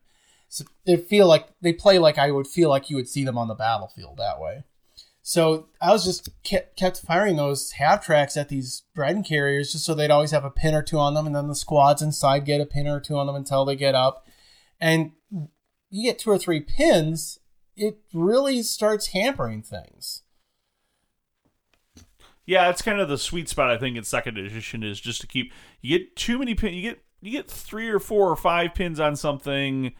So 0.48 0.64
they 0.86 0.96
feel 0.96 1.26
like 1.26 1.48
they 1.60 1.72
play 1.72 1.98
like 1.98 2.18
I 2.18 2.30
would 2.30 2.46
feel 2.46 2.68
like 2.68 2.90
you 2.90 2.96
would 2.96 3.08
see 3.08 3.24
them 3.24 3.38
on 3.38 3.48
the 3.48 3.54
battlefield 3.54 4.16
that 4.16 4.40
way. 4.40 4.64
So 5.28 5.66
I 5.78 5.92
was 5.92 6.06
just 6.06 6.30
kept, 6.42 7.00
firing 7.00 7.36
those 7.36 7.72
half 7.72 8.02
tracks 8.02 8.34
at 8.34 8.48
these 8.48 8.84
Bren 8.96 9.22
carriers 9.22 9.72
just 9.72 9.84
so 9.84 9.94
they'd 9.94 10.10
always 10.10 10.30
have 10.30 10.46
a 10.46 10.50
pin 10.50 10.74
or 10.74 10.80
two 10.80 10.98
on 10.98 11.12
them, 11.12 11.26
and 11.26 11.36
then 11.36 11.48
the 11.48 11.54
squads 11.54 12.00
inside 12.00 12.46
get 12.46 12.62
a 12.62 12.64
pin 12.64 12.86
or 12.86 12.98
two 12.98 13.14
on 13.14 13.26
them 13.26 13.36
until 13.36 13.66
they 13.66 13.76
get 13.76 13.94
up. 13.94 14.26
And 14.80 15.12
you 15.90 16.08
get 16.08 16.18
two 16.18 16.30
or 16.30 16.38
three 16.38 16.60
pins, 16.60 17.40
it 17.76 17.98
really 18.14 18.62
starts 18.62 19.08
hampering 19.08 19.60
things. 19.60 20.22
Yeah, 22.46 22.70
it's 22.70 22.80
kind 22.80 22.98
of 22.98 23.10
the 23.10 23.18
sweet 23.18 23.50
spot 23.50 23.70
I 23.70 23.76
think 23.76 23.98
in 23.98 24.04
second 24.04 24.38
edition 24.38 24.82
is 24.82 24.98
just 24.98 25.20
to 25.20 25.26
keep 25.26 25.52
you 25.82 25.98
get 25.98 26.16
too 26.16 26.38
many 26.38 26.54
pin 26.54 26.72
you 26.72 26.80
get 26.80 27.04
you 27.20 27.32
get 27.32 27.50
three 27.50 27.90
or 27.90 27.98
four 27.98 28.30
or 28.30 28.36
five 28.36 28.74
pins 28.74 28.98
on 28.98 29.14
something, 29.14 29.92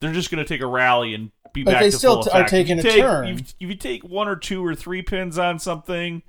they're 0.00 0.12
just 0.12 0.30
going 0.30 0.42
to 0.44 0.48
take 0.48 0.60
a 0.60 0.66
rally 0.66 1.14
and 1.14 1.30
be 1.52 1.62
But 1.64 1.72
back 1.72 1.80
they 1.82 1.90
to 1.90 1.96
still 1.96 2.22
full 2.22 2.32
are 2.32 2.48
taking 2.48 2.78
If 2.78 2.84
you 2.84 2.90
a 2.90 2.92
take, 2.92 3.02
turn. 3.02 3.28
If, 3.28 3.40
if 3.40 3.54
you 3.60 3.74
take 3.76 4.02
one 4.04 4.28
or 4.28 4.36
two 4.36 4.64
or 4.64 4.74
three 4.74 5.02
pins 5.02 5.38
on 5.38 5.58
something, 5.58 6.22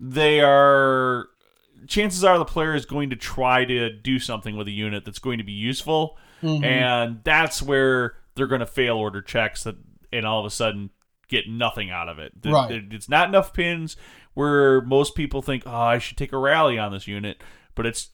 they 0.00 0.40
are 0.40 1.28
chances 1.86 2.24
are 2.24 2.38
the 2.38 2.44
player 2.44 2.74
is 2.74 2.84
going 2.86 3.10
to 3.10 3.16
try 3.16 3.64
to 3.64 3.90
do 3.90 4.18
something 4.18 4.56
with 4.56 4.66
a 4.66 4.72
unit 4.72 5.04
that's 5.04 5.18
going 5.18 5.38
to 5.38 5.44
be 5.44 5.52
useful, 5.52 6.16
Mm-hmm. 6.42 6.64
and 6.64 7.20
that's 7.24 7.62
where 7.62 8.16
they're 8.34 8.46
going 8.46 8.60
to 8.60 8.66
fail 8.66 8.96
order 8.96 9.22
checks 9.22 9.64
that 9.64 9.76
and 10.12 10.26
all 10.26 10.38
of 10.40 10.44
a 10.44 10.50
sudden 10.50 10.90
get 11.28 11.48
nothing 11.48 11.90
out 11.90 12.10
of 12.10 12.18
it. 12.18 12.32
Right. 12.44 12.84
It's 12.92 13.08
not 13.08 13.28
enough 13.28 13.54
pins 13.54 13.96
where 14.34 14.82
most 14.82 15.14
people 15.14 15.40
think, 15.40 15.62
oh, 15.64 15.70
I 15.74 15.98
should 15.98 16.18
take 16.18 16.32
a 16.34 16.38
rally 16.38 16.78
on 16.78 16.92
this 16.92 17.08
unit, 17.08 17.42
but 17.74 17.86
it's 17.86 18.10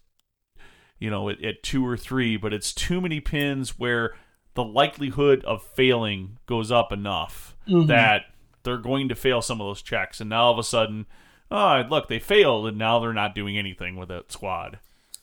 you 1.01 1.11
know 1.11 1.29
at, 1.31 1.43
at 1.45 1.63
two 1.65 1.85
or 1.85 1.97
three, 1.97 2.37
but 2.37 2.53
it's 2.53 2.73
too 2.73 3.01
many 3.01 3.19
pins 3.21 3.77
where 3.79 4.15
the 4.55 4.65
likelihood 4.65 5.45
of 5.45 5.63
failing 5.63 6.39
goes 6.47 6.71
up 6.71 6.93
enough 6.93 7.57
Mm-hmm. 7.69 7.87
that 7.87 8.23
they're 8.65 8.77
going 8.77 9.09
to 9.09 9.15
fail 9.15 9.41
some 9.41 9.61
of 9.61 9.69
those 9.69 9.83
checks, 9.83 10.21
and 10.21 10.31
now 10.31 10.47
all 10.47 10.53
of 10.53 10.59
a 10.59 10.65
sudden, 10.65 11.07
oh 11.49 11.85
look, 11.89 12.09
they 12.09 12.19
failed, 12.19 12.67
and 12.67 12.77
now 12.77 12.99
they're 12.99 13.13
not 13.13 13.37
doing 13.37 13.57
anything 13.57 13.95
with 13.95 14.09
that 14.09 14.33
squad. 14.33 14.81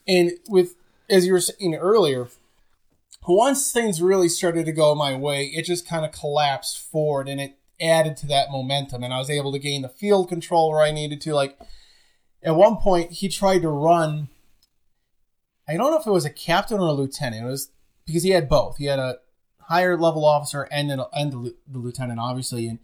And 0.08 0.32
with, 0.48 0.74
as 1.10 1.26
you 1.26 1.34
were 1.34 1.40
saying 1.40 1.74
earlier, 1.74 2.28
once 3.28 3.70
things 3.72 4.00
really 4.00 4.28
started 4.30 4.64
to 4.66 4.72
go 4.72 4.94
my 4.94 5.14
way, 5.14 5.44
it 5.44 5.66
just 5.66 5.86
kind 5.86 6.04
of 6.04 6.12
collapsed 6.12 6.80
forward 6.80 7.28
and 7.28 7.40
it 7.40 7.58
added 7.80 8.16
to 8.18 8.26
that 8.28 8.50
momentum. 8.50 9.04
And 9.04 9.12
I 9.12 9.18
was 9.18 9.28
able 9.30 9.52
to 9.52 9.58
gain 9.58 9.82
the 9.82 9.88
field 9.88 10.28
control 10.28 10.70
where 10.70 10.80
I 10.80 10.90
needed 10.90 11.20
to. 11.22 11.34
Like, 11.34 11.58
at 12.42 12.56
one 12.56 12.76
point, 12.76 13.12
he 13.12 13.28
tried 13.28 13.60
to 13.62 13.68
run. 13.68 14.28
I 15.68 15.76
don't 15.76 15.90
know 15.90 16.00
if 16.00 16.06
it 16.06 16.10
was 16.10 16.24
a 16.24 16.30
captain 16.30 16.78
or 16.78 16.88
a 16.88 16.92
lieutenant. 16.92 17.44
It 17.44 17.48
was 17.50 17.70
because 18.10 18.22
he 18.22 18.30
had 18.30 18.48
both. 18.48 18.76
He 18.76 18.86
had 18.86 18.98
a 18.98 19.18
higher 19.60 19.96
level 19.96 20.24
officer 20.24 20.62
and 20.70 20.90
an, 20.90 21.00
and 21.12 21.32
the, 21.32 21.56
the 21.66 21.78
lieutenant, 21.78 22.18
obviously. 22.18 22.66
And 22.66 22.80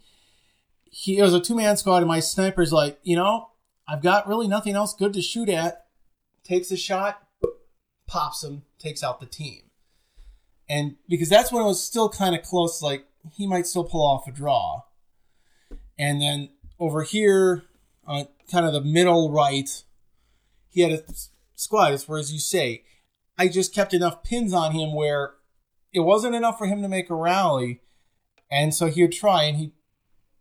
he 0.84 1.18
it 1.18 1.22
was 1.22 1.34
a 1.34 1.40
two 1.40 1.56
man 1.56 1.76
squad, 1.76 1.98
and 1.98 2.06
my 2.06 2.20
sniper's 2.20 2.72
like, 2.72 2.98
you 3.02 3.16
know, 3.16 3.50
I've 3.88 4.02
got 4.02 4.28
really 4.28 4.48
nothing 4.48 4.74
else 4.74 4.94
good 4.94 5.12
to 5.14 5.22
shoot 5.22 5.48
at. 5.48 5.84
Takes 6.44 6.70
a 6.70 6.76
shot, 6.76 7.22
pops 8.06 8.44
him, 8.44 8.62
takes 8.78 9.02
out 9.02 9.20
the 9.20 9.26
team. 9.26 9.62
And 10.68 10.96
because 11.08 11.28
that's 11.28 11.52
when 11.52 11.62
it 11.62 11.66
was 11.66 11.82
still 11.82 12.08
kind 12.08 12.34
of 12.34 12.42
close, 12.42 12.82
like 12.82 13.06
he 13.32 13.46
might 13.46 13.66
still 13.66 13.84
pull 13.84 14.04
off 14.04 14.28
a 14.28 14.32
draw. 14.32 14.82
And 15.98 16.20
then 16.20 16.50
over 16.78 17.02
here, 17.02 17.64
uh, 18.06 18.24
kind 18.50 18.66
of 18.66 18.72
the 18.72 18.80
middle 18.80 19.30
right, 19.32 19.82
he 20.68 20.82
had 20.82 20.92
a 20.92 21.02
squad. 21.54 21.94
It's 21.94 22.08
where, 22.08 22.18
as 22.18 22.32
you 22.32 22.38
say, 22.38 22.84
I 23.38 23.48
just 23.48 23.74
kept 23.74 23.92
enough 23.94 24.22
pins 24.22 24.52
on 24.52 24.72
him 24.72 24.94
where 24.94 25.34
it 25.92 26.00
wasn't 26.00 26.34
enough 26.34 26.58
for 26.58 26.66
him 26.66 26.82
to 26.82 26.88
make 26.88 27.10
a 27.10 27.14
rally. 27.14 27.80
And 28.50 28.74
so 28.74 28.86
he 28.86 29.02
would 29.02 29.12
try, 29.12 29.44
and 29.44 29.56
he 29.56 29.72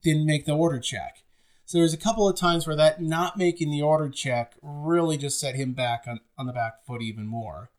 didn't 0.04 0.26
make 0.26 0.46
the 0.46 0.54
order 0.54 0.80
check. 0.80 1.24
So 1.66 1.80
there's 1.80 1.94
a 1.94 1.98
couple 1.98 2.30
of 2.30 2.36
times 2.38 2.68
where 2.68 2.76
that 2.76 3.02
not 3.02 3.38
making 3.38 3.72
the 3.72 3.82
order 3.82 4.10
check 4.10 4.54
really 4.62 5.18
just 5.18 5.40
set 5.40 5.56
him 5.56 5.74
back 5.74 6.04
on, 6.08 6.20
on 6.38 6.46
the 6.46 6.54
back 6.54 6.86
foot 6.86 7.02
even 7.02 7.26
more. 7.26 7.72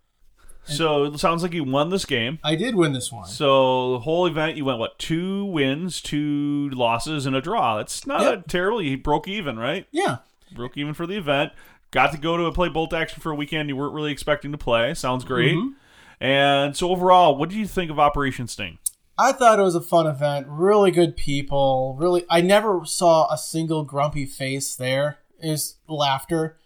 So 0.65 1.05
it 1.05 1.21
sounds 1.21 1.45
like 1.45 1.53
you 1.53 1.63
won 1.63 1.91
this 1.91 2.05
game. 2.05 2.41
I 2.43 2.57
did 2.57 2.75
win 2.75 2.93
this 2.93 3.13
one. 3.13 3.29
So 3.29 3.93
the 3.93 3.99
whole 4.01 4.27
event, 4.27 4.57
you 4.57 4.65
went 4.65 4.81
what 4.81 4.99
two 4.99 5.45
wins, 5.45 6.01
two 6.01 6.71
losses, 6.71 7.25
and 7.25 7.37
a 7.37 7.41
draw. 7.41 7.77
That's 7.77 8.05
not 8.05 8.23
Yep. 8.23 8.47
terrible. 8.49 8.83
You 8.83 8.99
broke 8.99 9.29
even, 9.29 9.57
right? 9.61 9.87
Yeah. 9.93 10.19
Broke 10.53 10.77
even 10.77 10.93
for 10.93 11.07
the 11.07 11.17
event. 11.17 11.53
Got 11.97 12.13
to 12.13 12.19
go 12.19 12.37
to 12.37 12.45
a 12.45 12.53
play 12.53 12.69
bolt 12.69 12.93
action 12.93 13.23
for 13.23 13.33
a 13.33 13.35
weekend 13.35 13.71
you 13.71 13.77
weren't 13.77 13.95
really 13.95 14.13
expecting 14.13 14.53
to 14.53 14.59
play. 14.59 14.93
Sounds 14.93 15.25
great. 15.25 15.55
Mm-hmm. 15.55 16.23
And 16.23 16.77
so 16.77 16.91
overall, 16.91 17.39
what 17.39 17.49
do 17.49 17.59
you 17.59 17.67
think 17.67 17.91
of 17.91 17.99
Operation 17.99 18.49
Sting? 18.49 18.77
I 19.17 19.33
thought 19.33 19.59
it 19.59 19.63
was 19.63 19.75
a 19.75 19.81
fun 19.81 20.07
event. 20.07 20.47
Really 20.47 20.91
good 20.91 21.17
people. 21.17 21.97
Really, 21.99 22.27
I 22.29 22.43
never 22.43 22.85
saw 22.85 23.33
a 23.33 23.39
single 23.39 23.83
grumpy 23.83 24.27
face 24.27 24.77
there. 24.77 25.21
Is 25.41 25.77
laughter. 25.89 26.59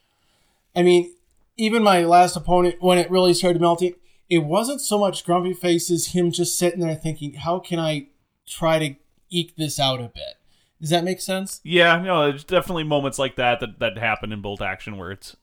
I 0.75 0.83
mean, 0.83 1.13
even 1.57 1.85
my 1.85 2.03
last 2.03 2.35
opponent, 2.35 2.83
when 2.83 2.99
it 2.99 3.09
really 3.09 3.33
started 3.33 3.61
melting, 3.61 3.95
it 4.29 4.39
wasn't 4.39 4.81
so 4.81 4.99
much 4.99 5.25
grumpy 5.25 5.55
faces. 5.55 6.09
Him 6.09 6.33
just 6.33 6.59
sitting 6.59 6.81
there 6.81 6.97
thinking, 6.97 7.35
"How 7.35 7.61
can 7.61 7.79
I 7.79 8.09
try 8.49 8.81
to 8.81 8.97
eke 9.31 9.55
this 9.55 9.79
out 9.79 10.01
a 10.01 10.09
bit?" 10.13 10.40
Does 10.81 10.91
that 10.91 11.05
make 11.05 11.21
sense? 11.21 11.61
Yeah, 11.63 12.01
no, 12.01 12.31
there's 12.31 12.45
definitely 12.45 12.85
moments 12.85 13.19
like 13.19 13.37
that 13.37 13.61
that 13.61 13.79
that 13.81 13.99
happen 13.99 14.33
in 14.33 14.41
bolt 14.41 14.63
action 14.63 14.97
where 14.97 15.11
it's 15.11 15.37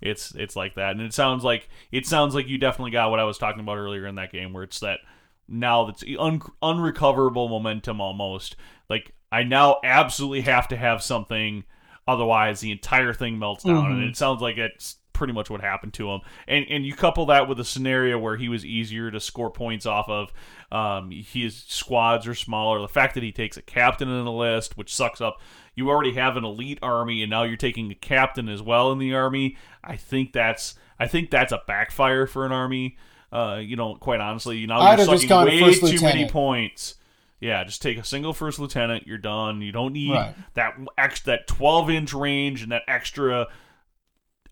it's 0.00 0.34
it's 0.34 0.56
like 0.56 0.74
that, 0.74 0.92
and 0.92 1.00
it 1.00 1.12
sounds 1.12 1.42
like 1.42 1.68
it 1.90 2.06
sounds 2.06 2.34
like 2.34 2.48
you 2.48 2.58
definitely 2.58 2.92
got 2.92 3.10
what 3.10 3.20
I 3.20 3.24
was 3.24 3.38
talking 3.38 3.60
about 3.60 3.78
earlier 3.78 4.06
in 4.06 4.14
that 4.16 4.32
game, 4.32 4.52
where 4.52 4.62
it's 4.62 4.80
that 4.80 5.00
now 5.48 5.84
that's 5.84 6.04
un- 6.18 6.42
unrecoverable 6.62 7.48
momentum 7.48 8.00
almost. 8.00 8.56
Like 8.88 9.12
I 9.32 9.42
now 9.42 9.80
absolutely 9.82 10.42
have 10.42 10.68
to 10.68 10.76
have 10.76 11.02
something, 11.02 11.64
otherwise 12.06 12.60
the 12.60 12.72
entire 12.72 13.12
thing 13.12 13.38
melts 13.38 13.64
down, 13.64 13.86
and 13.86 13.94
mm-hmm. 13.96 14.10
it 14.10 14.16
sounds 14.16 14.40
like 14.40 14.56
it's 14.56 14.96
pretty 15.16 15.32
much 15.32 15.48
what 15.50 15.60
happened 15.60 15.94
to 15.94 16.10
him. 16.10 16.20
And 16.46 16.64
and 16.68 16.84
you 16.84 16.94
couple 16.94 17.26
that 17.26 17.48
with 17.48 17.58
a 17.58 17.64
scenario 17.64 18.18
where 18.18 18.36
he 18.36 18.48
was 18.48 18.64
easier 18.64 19.10
to 19.10 19.18
score 19.18 19.50
points 19.50 19.86
off 19.86 20.08
of. 20.08 20.32
Um, 20.70 21.10
his 21.10 21.56
squads 21.66 22.26
are 22.26 22.34
smaller. 22.34 22.80
The 22.80 22.88
fact 22.88 23.14
that 23.14 23.22
he 23.22 23.32
takes 23.32 23.56
a 23.56 23.62
captain 23.62 24.08
in 24.08 24.24
the 24.24 24.32
list, 24.32 24.76
which 24.76 24.94
sucks 24.94 25.20
up. 25.20 25.40
You 25.74 25.90
already 25.90 26.12
have 26.14 26.36
an 26.36 26.44
elite 26.44 26.78
army, 26.82 27.22
and 27.22 27.30
now 27.30 27.42
you're 27.44 27.56
taking 27.56 27.90
a 27.90 27.94
captain 27.94 28.48
as 28.48 28.62
well 28.62 28.92
in 28.92 28.98
the 28.98 29.14
army. 29.14 29.56
I 29.82 29.96
think 29.96 30.32
that's 30.32 30.74
I 30.98 31.06
think 31.06 31.30
that's 31.30 31.52
a 31.52 31.62
backfire 31.66 32.26
for 32.26 32.44
an 32.46 32.52
army. 32.52 32.96
Uh, 33.32 33.58
you 33.62 33.76
know, 33.76 33.96
quite 33.96 34.20
honestly, 34.20 34.56
you 34.58 34.66
know, 34.66 34.76
I'd 34.76 34.98
you're 34.98 35.18
sucking 35.18 35.28
way 35.62 35.74
too 35.74 36.00
many 36.02 36.28
points. 36.28 36.94
Yeah, 37.38 37.62
just 37.64 37.82
take 37.82 37.98
a 37.98 38.04
single 38.04 38.32
first 38.32 38.58
lieutenant. 38.58 39.06
You're 39.06 39.18
done. 39.18 39.60
You 39.60 39.70
don't 39.72 39.92
need 39.92 40.12
Right. 40.12 40.34
that 40.54 40.74
ex 40.96 41.20
that 41.22 41.46
12 41.46 41.90
inch 41.90 42.14
range 42.14 42.62
and 42.62 42.72
that 42.72 42.82
extra 42.88 43.48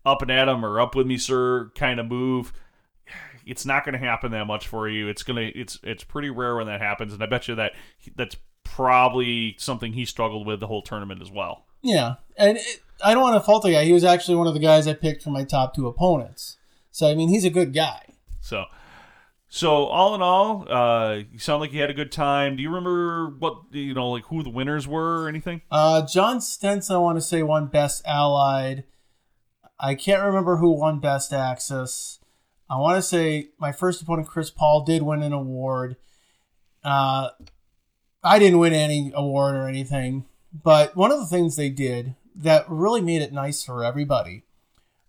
up 0.05 0.21
and 0.21 0.31
at 0.31 0.47
him 0.47 0.63
or 0.63 0.79
up 0.79 0.95
with 0.95 1.07
me, 1.07 1.17
sir, 1.17 1.71
kind 1.75 1.99
of 1.99 2.07
move. 2.07 2.53
It's 3.45 3.65
not 3.65 3.85
going 3.85 3.93
to 3.93 3.99
happen 3.99 4.31
that 4.31 4.45
much 4.45 4.67
for 4.67 4.89
you. 4.89 5.07
It's 5.07 5.23
gonna. 5.23 5.51
It's 5.53 5.79
it's 5.83 6.03
pretty 6.03 6.29
rare 6.29 6.55
when 6.55 6.67
that 6.67 6.81
happens, 6.81 7.13
and 7.13 7.21
I 7.21 7.27
bet 7.27 7.47
you 7.47 7.55
that 7.55 7.73
that's 8.15 8.35
probably 8.63 9.55
something 9.59 9.93
he 9.93 10.03
struggled 10.05 10.47
with 10.47 10.59
the 10.59 10.67
whole 10.67 10.81
tournament 10.81 11.21
as 11.21 11.31
well. 11.31 11.65
Yeah, 11.81 12.15
and 12.37 12.57
it, 12.57 12.81
I 13.03 13.13
don't 13.13 13.21
want 13.21 13.35
to 13.35 13.41
fault 13.41 13.63
the 13.63 13.71
guy. 13.71 13.83
He 13.85 13.93
was 13.93 14.03
actually 14.03 14.35
one 14.35 14.47
of 14.47 14.53
the 14.53 14.59
guys 14.59 14.87
I 14.87 14.93
picked 14.93 15.23
for 15.23 15.29
my 15.29 15.43
top 15.43 15.75
two 15.75 15.87
opponents. 15.87 16.57
So 16.91 17.09
I 17.09 17.13
mean, 17.13 17.29
he's 17.29 17.45
a 17.45 17.49
good 17.49 17.73
guy. 17.73 18.01
So, 18.41 18.65
so 19.47 19.85
all 19.85 20.15
in 20.15 20.21
all, 20.21 20.71
uh, 20.71 21.15
you 21.31 21.37
sound 21.37 21.61
like 21.61 21.71
you 21.71 21.81
had 21.81 21.89
a 21.89 21.93
good 21.93 22.11
time. 22.11 22.55
Do 22.55 22.63
you 22.63 22.69
remember 22.69 23.35
what 23.37 23.57
you 23.71 23.93
know, 23.93 24.09
like 24.09 24.25
who 24.25 24.41
the 24.41 24.49
winners 24.49 24.87
were 24.87 25.23
or 25.23 25.29
anything? 25.29 25.61
Uh, 25.69 26.05
John 26.05 26.41
Stenson, 26.41 26.95
I 26.95 26.99
want 26.99 27.17
to 27.17 27.21
say, 27.21 27.43
won 27.43 27.67
Best 27.67 28.01
Allied. 28.05 28.85
I 29.79 29.95
can't 29.95 30.23
remember 30.23 30.57
who 30.57 30.71
won 30.71 30.99
Best 30.99 31.33
Axis. 31.33 32.19
I 32.69 32.77
want 32.77 32.95
to 32.97 33.01
say 33.01 33.49
my 33.59 33.71
first 33.71 34.01
opponent, 34.01 34.27
Chris 34.27 34.49
Paul, 34.49 34.83
did 34.83 35.03
win 35.03 35.21
an 35.21 35.33
award. 35.33 35.97
Uh, 36.83 37.29
I 38.23 38.39
didn't 38.39 38.59
win 38.59 38.73
any 38.73 39.11
award 39.13 39.55
or 39.55 39.67
anything, 39.67 40.25
but 40.51 40.95
one 40.95 41.11
of 41.11 41.19
the 41.19 41.27
things 41.27 41.55
they 41.55 41.69
did 41.69 42.15
that 42.35 42.65
really 42.67 43.01
made 43.01 43.21
it 43.21 43.33
nice 43.33 43.63
for 43.63 43.83
everybody 43.83 44.43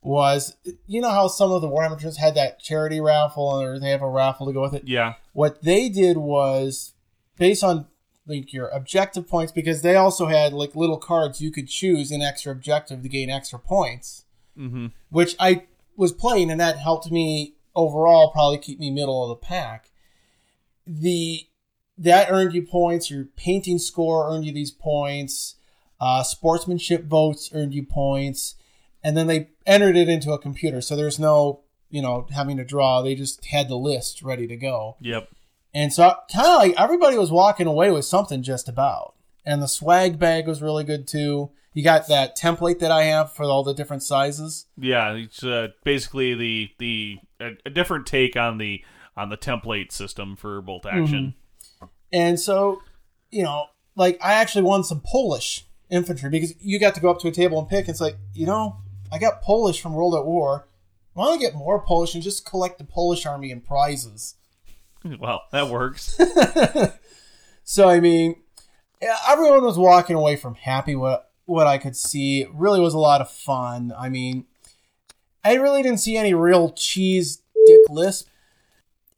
was, 0.02 0.56
you 0.86 1.00
know 1.00 1.10
how 1.10 1.26
some 1.28 1.50
of 1.50 1.62
the 1.62 1.68
War 1.68 1.82
Amateurs 1.84 2.18
had 2.18 2.34
that 2.34 2.60
charity 2.60 3.00
raffle 3.00 3.48
or 3.48 3.78
they 3.78 3.90
have 3.90 4.02
a 4.02 4.08
raffle 4.08 4.46
to 4.46 4.52
go 4.52 4.62
with 4.62 4.74
it? 4.74 4.86
Yeah, 4.86 5.14
what 5.32 5.62
they 5.62 5.88
did 5.88 6.16
was 6.18 6.92
based 7.38 7.64
on 7.64 7.86
like 8.26 8.52
your 8.52 8.68
objective 8.68 9.28
points 9.28 9.52
because 9.52 9.82
they 9.82 9.96
also 9.96 10.26
had 10.26 10.52
like 10.52 10.74
little 10.74 10.98
cards 10.98 11.40
you 11.40 11.50
could 11.50 11.68
choose 11.68 12.10
an 12.10 12.22
extra 12.22 12.52
objective 12.52 13.02
to 13.02 13.08
gain 13.08 13.30
extra 13.30 13.58
points 13.58 14.25
mm-hmm. 14.58 14.86
which 15.10 15.34
i 15.38 15.64
was 15.96 16.12
playing 16.12 16.50
and 16.50 16.60
that 16.60 16.78
helped 16.78 17.10
me 17.10 17.54
overall 17.74 18.30
probably 18.30 18.58
keep 18.58 18.78
me 18.78 18.90
middle 18.90 19.22
of 19.22 19.28
the 19.28 19.46
pack 19.46 19.90
the 20.86 21.46
that 21.98 22.30
earned 22.30 22.52
you 22.54 22.62
points 22.62 23.10
your 23.10 23.24
painting 23.36 23.78
score 23.78 24.30
earned 24.30 24.44
you 24.44 24.52
these 24.52 24.70
points 24.70 25.54
uh, 25.98 26.22
sportsmanship 26.22 27.04
votes 27.06 27.50
earned 27.54 27.72
you 27.72 27.82
points 27.82 28.56
and 29.02 29.16
then 29.16 29.26
they 29.26 29.48
entered 29.64 29.96
it 29.96 30.08
into 30.08 30.32
a 30.32 30.38
computer 30.38 30.82
so 30.82 30.94
there's 30.94 31.18
no 31.18 31.62
you 31.88 32.02
know 32.02 32.26
having 32.32 32.56
to 32.56 32.64
draw 32.64 33.00
they 33.00 33.14
just 33.14 33.44
had 33.46 33.68
the 33.68 33.76
list 33.76 34.22
ready 34.22 34.46
to 34.46 34.56
go 34.56 34.96
yep. 35.00 35.28
and 35.72 35.92
so 35.92 36.14
kind 36.32 36.48
of 36.48 36.58
like 36.58 36.74
everybody 36.80 37.16
was 37.16 37.30
walking 37.30 37.66
away 37.66 37.90
with 37.90 38.04
something 38.04 38.42
just 38.42 38.68
about. 38.68 39.14
And 39.44 39.62
the 39.62 39.68
swag 39.68 40.18
bag 40.18 40.48
was 40.48 40.60
really 40.60 40.82
good 40.82 41.06
too. 41.06 41.50
You 41.76 41.84
got 41.84 42.08
that 42.08 42.38
template 42.38 42.78
that 42.78 42.90
I 42.90 43.04
have 43.04 43.34
for 43.34 43.44
all 43.44 43.62
the 43.62 43.74
different 43.74 44.02
sizes. 44.02 44.64
Yeah, 44.78 45.12
it's 45.12 45.44
uh, 45.44 45.68
basically 45.84 46.32
the 46.32 46.70
the 46.78 47.18
a, 47.38 47.50
a 47.66 47.70
different 47.70 48.06
take 48.06 48.34
on 48.34 48.56
the 48.56 48.82
on 49.14 49.28
the 49.28 49.36
template 49.36 49.92
system 49.92 50.36
for 50.36 50.62
bolt 50.62 50.86
action. 50.86 51.34
And 52.10 52.40
so, 52.40 52.80
you 53.30 53.42
know, 53.42 53.66
like 53.94 54.18
I 54.24 54.32
actually 54.34 54.62
won 54.62 54.84
some 54.84 55.02
Polish 55.04 55.66
infantry 55.90 56.30
because 56.30 56.54
you 56.62 56.78
got 56.78 56.94
to 56.94 57.00
go 57.02 57.10
up 57.10 57.20
to 57.20 57.28
a 57.28 57.32
table 57.32 57.58
and 57.58 57.68
pick. 57.68 57.90
It's 57.90 58.00
like, 58.00 58.16
you 58.32 58.46
know, 58.46 58.78
I 59.12 59.18
got 59.18 59.42
Polish 59.42 59.82
from 59.82 59.92
World 59.92 60.14
at 60.14 60.24
War. 60.24 60.66
Why 61.12 61.26
don't 61.26 61.34
I 61.34 61.40
get 61.40 61.54
more 61.54 61.78
Polish 61.78 62.14
and 62.14 62.22
just 62.22 62.46
collect 62.46 62.78
the 62.78 62.84
Polish 62.84 63.26
army 63.26 63.52
and 63.52 63.62
prizes? 63.62 64.34
Well, 65.20 65.42
that 65.52 65.68
works. 65.68 66.18
So 67.68 67.88
I 67.88 67.98
mean, 67.98 68.36
everyone 69.28 69.64
was 69.64 69.76
walking 69.76 70.14
away 70.14 70.36
from 70.36 70.54
happy 70.54 70.94
what 70.94 71.25
what 71.46 71.66
I 71.66 71.78
could 71.78 71.96
see. 71.96 72.46
Really 72.52 72.80
was 72.80 72.94
a 72.94 72.98
lot 72.98 73.20
of 73.20 73.30
fun. 73.30 73.92
I 73.98 74.08
mean, 74.08 74.44
I 75.42 75.54
really 75.54 75.82
didn't 75.82 76.00
see 76.00 76.16
any 76.16 76.34
real 76.34 76.72
cheese 76.72 77.42
dick 77.66 77.88
list. 77.88 78.28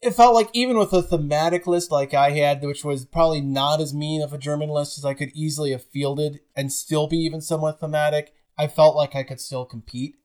It 0.01 0.11
felt 0.11 0.33
like 0.33 0.49
even 0.53 0.77
with 0.77 0.93
a 0.93 1.01
thematic 1.01 1.67
list 1.67 1.91
like 1.91 2.13
I 2.13 2.31
had, 2.31 2.63
which 2.63 2.85
was 2.85 3.05
probably 3.05 3.41
not 3.41 3.81
as 3.81 3.93
mean 3.93 4.21
of 4.21 4.31
a 4.31 4.37
German 4.37 4.69
list 4.69 4.97
as 4.97 5.03
I 5.03 5.13
could 5.13 5.31
easily 5.33 5.71
have 5.71 5.83
fielded 5.83 6.39
and 6.55 6.71
still 6.71 7.07
be 7.07 7.17
even 7.17 7.41
somewhat 7.41 7.81
thematic, 7.81 8.33
I 8.57 8.67
felt 8.67 8.95
like 8.95 9.15
I 9.15 9.23
could 9.23 9.41
still 9.41 9.65
compete. 9.65 10.15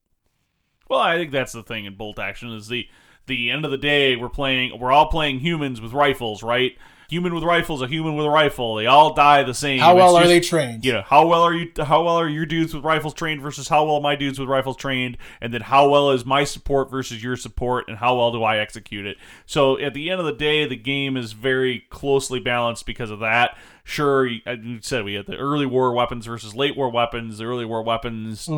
well, 0.89 1.01
I 1.01 1.17
think 1.17 1.33
that's 1.33 1.53
the 1.53 1.63
thing 1.63 1.87
in 1.87 1.97
bolt 1.97 2.21
action 2.21 2.51
is 2.51 2.69
the 2.69 2.87
the 3.27 3.51
end 3.51 3.65
of 3.65 3.71
the 3.71 3.79
day 3.79 4.17
we're 4.17 4.29
playing 4.29 4.79
we're 4.79 4.93
all 4.93 5.09
playing 5.09 5.41
humans 5.41 5.81
with 5.81 5.93
rifles, 5.93 6.43
right? 6.43 6.77
Human 7.15 7.33
with 7.33 7.45
rifles, 7.45 7.81
a 7.81 7.87
human 7.87 8.17
with 8.17 8.27
a 8.27 8.31
rifle. 8.31 8.75
They 8.75 8.87
all 8.87 9.15
die 9.15 9.45
the 9.45 9.55
same. 9.55 9.79
How 9.79 9.95
well 9.95 10.17
are 10.17 10.23
just- 10.23 10.29
they 10.31 10.41
trained? 10.41 10.85
Yeah, 10.85 11.03
how 11.03 11.27
well 11.29 11.43
are 11.43 11.55
you? 11.55 11.71
How 11.79 12.03
well 12.03 12.17
are 12.17 12.29
your 12.29 12.45
dudes 12.45 12.75
with 12.75 12.83
rifles 12.83 13.15
trained 13.15 13.41
versus 13.41 13.69
how 13.69 13.85
well 13.85 14.01
my 14.01 14.17
dudes 14.17 14.39
with 14.41 14.49
rifles 14.49 14.77
trained, 14.77 15.17
and 15.41 15.55
then 15.55 15.61
how 15.61 15.89
well 15.89 16.11
is 16.11 16.27
my 16.27 16.43
support 16.43 16.91
versus 16.91 17.23
your 17.23 17.37
support, 17.37 17.85
and 17.89 17.99
how 17.99 18.17
well 18.17 18.33
do 18.33 18.43
I 18.43 18.59
execute 18.59 19.07
it? 19.07 19.17
So 19.47 19.79
at 19.79 19.95
the 19.95 20.11
end 20.11 20.19
of 20.19 20.27
the 20.27 20.33
day, 20.33 20.67
the 20.67 20.75
game 20.77 21.17
is 21.17 21.33
very 21.35 21.85
closely 21.89 22.41
balanced 22.41 22.85
because 22.85 23.11
of 23.13 23.21
that. 23.21 23.57
Sure, 23.85 24.27
you 24.27 24.41
you 24.63 24.79
said 24.83 25.05
we 25.05 25.15
had 25.15 25.27
the 25.27 25.37
early 25.37 25.67
war 25.67 25.93
weapons 25.93 26.27
versus 26.27 26.55
late 26.57 26.77
war 26.77 26.91
weapons. 26.91 27.39
The 27.39 27.45
early 27.45 27.65
war 27.65 27.83
weapons 27.83 28.49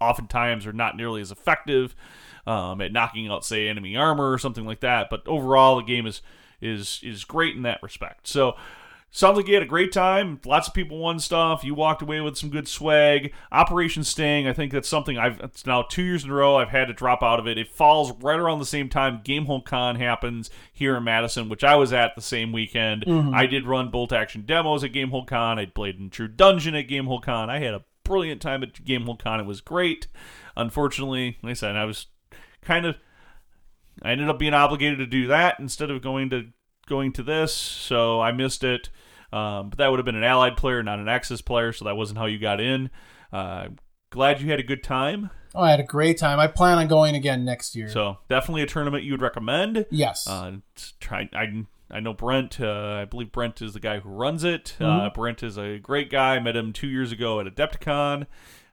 oftentimes 0.00 0.66
are 0.66 0.72
not 0.72 0.96
nearly 0.96 1.20
as 1.22 1.30
effective 1.30 1.94
um, 2.46 2.80
at 2.80 2.92
knocking 2.92 3.28
out, 3.28 3.44
say, 3.44 3.68
enemy 3.68 3.96
armor 3.96 4.30
or 4.32 4.38
something 4.38 4.66
like 4.66 4.80
that. 4.80 5.08
But 5.08 5.26
overall, 5.26 5.76
the 5.76 5.82
game 5.84 6.06
is 6.06 6.20
is 6.62 7.00
is 7.02 7.24
great 7.24 7.56
in 7.56 7.62
that 7.62 7.82
respect. 7.82 8.26
So. 8.26 8.54
Sounds 9.14 9.36
like 9.36 9.46
you 9.46 9.52
had 9.52 9.62
a 9.62 9.66
great 9.66 9.92
time. 9.92 10.40
Lots 10.46 10.68
of 10.68 10.72
people 10.72 10.96
won 10.96 11.20
stuff. 11.20 11.64
You 11.64 11.74
walked 11.74 12.00
away 12.00 12.22
with 12.22 12.38
some 12.38 12.48
good 12.48 12.66
swag. 12.66 13.34
Operation 13.52 14.04
Sting, 14.04 14.48
I 14.48 14.54
think 14.54 14.72
that's 14.72 14.88
something 14.88 15.18
I've 15.18 15.38
it's 15.40 15.66
now 15.66 15.82
two 15.82 16.02
years 16.02 16.24
in 16.24 16.30
a 16.30 16.34
row 16.34 16.56
I've 16.56 16.70
had 16.70 16.86
to 16.86 16.94
drop 16.94 17.22
out 17.22 17.38
of 17.38 17.46
it. 17.46 17.58
It 17.58 17.68
falls 17.68 18.10
right 18.22 18.40
around 18.40 18.58
the 18.58 18.64
same 18.64 18.88
time 18.88 19.20
Gamehole 19.22 19.66
Con 19.66 19.96
happens 19.96 20.48
here 20.72 20.96
in 20.96 21.04
Madison, 21.04 21.50
which 21.50 21.62
I 21.62 21.76
was 21.76 21.92
at 21.92 22.14
the 22.14 22.22
same 22.22 22.52
weekend. 22.52 23.04
Mm-hmm. 23.04 23.34
I 23.34 23.44
did 23.44 23.66
run 23.66 23.90
bolt 23.90 24.14
action 24.14 24.44
demos 24.46 24.82
at 24.82 24.94
Gamehole 24.94 25.26
Con. 25.26 25.58
I 25.58 25.66
played 25.66 25.98
in 25.98 26.08
True 26.08 26.28
Dungeon 26.28 26.74
at 26.74 26.88
Gamehole 26.88 27.22
Con. 27.22 27.50
I 27.50 27.58
had 27.58 27.74
a 27.74 27.84
brilliant 28.04 28.40
time 28.40 28.62
at 28.62 28.82
Gamehole 28.82 29.18
Con. 29.18 29.40
It 29.40 29.46
was 29.46 29.60
great. 29.60 30.06
Unfortunately, 30.56 31.36
like 31.42 31.50
I 31.50 31.54
said, 31.54 31.76
I 31.76 31.84
was 31.84 32.06
kind 32.62 32.86
of 32.86 32.96
I 34.02 34.12
ended 34.12 34.28
up 34.28 34.38
being 34.38 34.54
obligated 34.54 34.98
to 34.98 35.06
do 35.06 35.26
that 35.28 35.58
instead 35.58 35.90
of 35.90 36.00
going 36.02 36.30
to 36.30 36.46
going 36.88 37.12
to 37.12 37.22
this, 37.22 37.54
so 37.54 38.20
I 38.20 38.32
missed 38.32 38.64
it. 38.64 38.88
Um, 39.32 39.70
but 39.70 39.78
that 39.78 39.88
would 39.90 39.98
have 39.98 40.04
been 40.04 40.16
an 40.16 40.24
allied 40.24 40.56
player, 40.56 40.82
not 40.82 40.98
an 40.98 41.08
Axis 41.08 41.40
player, 41.40 41.72
so 41.72 41.84
that 41.86 41.96
wasn't 41.96 42.18
how 42.18 42.26
you 42.26 42.38
got 42.38 42.60
in. 42.60 42.90
Uh, 43.32 43.68
glad 44.10 44.40
you 44.40 44.50
had 44.50 44.60
a 44.60 44.64
good 44.64 44.82
time. 44.82 45.30
Oh, 45.54 45.62
I 45.62 45.70
had 45.70 45.80
a 45.80 45.84
great 45.84 46.18
time. 46.18 46.38
I 46.38 46.46
plan 46.46 46.78
on 46.78 46.88
going 46.88 47.14
again 47.14 47.44
next 47.44 47.74
year. 47.76 47.88
So 47.88 48.18
definitely 48.28 48.62
a 48.62 48.66
tournament 48.66 49.04
you 49.04 49.12
would 49.12 49.22
recommend. 49.22 49.86
yes. 49.90 50.26
Uh, 50.26 50.56
try, 51.00 51.28
I 51.34 51.64
I 51.90 52.00
know 52.00 52.14
Brent. 52.14 52.58
Uh, 52.60 52.98
I 53.02 53.04
believe 53.04 53.32
Brent 53.32 53.60
is 53.60 53.74
the 53.74 53.80
guy 53.80 54.00
who 54.00 54.08
runs 54.08 54.44
it. 54.44 54.76
Uh, 54.80 55.10
Brent 55.10 55.42
is 55.42 55.58
a 55.58 55.78
great 55.78 56.10
guy. 56.10 56.36
I 56.36 56.40
met 56.40 56.56
him 56.56 56.72
two 56.72 56.88
years 56.88 57.12
ago 57.12 57.38
at 57.40 57.46
Adepticon. 57.46 58.26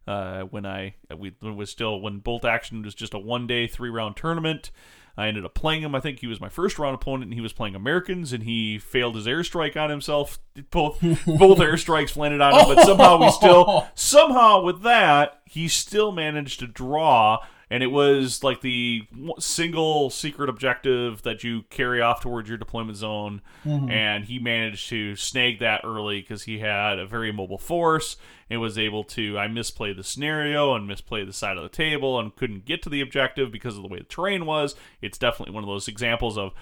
Uh, 0.07 0.41
when 0.43 0.65
I 0.65 0.95
we 1.15 1.35
when 1.39 1.55
was 1.55 1.69
still 1.69 1.99
when 2.01 2.19
Bolt 2.19 2.43
Action 2.43 2.81
was 2.81 2.95
just 2.95 3.13
a 3.13 3.19
one 3.19 3.45
day 3.45 3.67
three 3.67 3.89
round 3.89 4.15
tournament. 4.15 4.71
I 5.17 5.27
ended 5.27 5.45
up 5.45 5.53
playing 5.53 5.81
him. 5.81 5.95
I 5.95 5.99
think 5.99 6.19
he 6.19 6.27
was 6.27 6.39
my 6.39 6.49
first 6.49 6.79
round 6.79 6.95
opponent, 6.95 7.25
and 7.25 7.33
he 7.33 7.41
was 7.41 7.53
playing 7.53 7.75
Americans, 7.75 8.33
and 8.33 8.43
he 8.43 8.77
failed 8.77 9.15
his 9.15 9.27
airstrike 9.27 9.75
on 9.75 9.89
himself. 9.89 10.39
Both 10.71 10.99
both 11.01 11.59
airstrikes 11.59 12.15
landed 12.15 12.41
on 12.41 12.53
him, 12.53 12.75
but 12.75 12.85
somehow 12.85 13.19
we 13.19 13.31
still 13.31 13.87
somehow 13.95 14.61
with 14.61 14.81
that 14.83 15.41
he 15.45 15.67
still 15.67 16.11
managed 16.11 16.59
to 16.59 16.67
draw 16.67 17.39
and 17.71 17.83
it 17.83 17.87
was 17.87 18.43
like 18.43 18.61
the 18.61 19.03
single 19.37 20.09
secret 20.09 20.49
objective 20.49 21.21
that 21.21 21.43
you 21.43 21.63
carry 21.69 22.01
off 22.01 22.21
towards 22.21 22.49
your 22.49 22.57
deployment 22.57 22.97
zone. 22.97 23.41
Mm-hmm. 23.63 23.91
And 23.91 24.25
he 24.25 24.39
managed 24.39 24.89
to 24.89 25.15
snag 25.15 25.59
that 25.59 25.81
early 25.83 26.21
because 26.21 26.43
he 26.43 26.59
had 26.59 26.97
a 26.97 27.05
very 27.05 27.31
mobile 27.31 27.59
force 27.59 28.17
and 28.49 28.59
was 28.59 28.77
able 28.77 29.03
to. 29.03 29.37
I 29.37 29.47
misplayed 29.47 29.97
the 29.97 30.03
scenario 30.03 30.73
and 30.73 30.89
misplayed 30.89 31.27
the 31.27 31.33
side 31.33 31.57
of 31.57 31.63
the 31.63 31.69
table 31.69 32.19
and 32.19 32.35
couldn't 32.35 32.65
get 32.65 32.81
to 32.83 32.89
the 32.89 33.01
objective 33.01 33.51
because 33.51 33.77
of 33.77 33.83
the 33.83 33.89
way 33.89 33.99
the 33.99 34.05
terrain 34.05 34.47
was. 34.47 34.75
It's 35.01 35.19
definitely 35.19 35.53
one 35.53 35.63
of 35.63 35.69
those 35.69 35.87
examples 35.87 36.37
of 36.37 36.53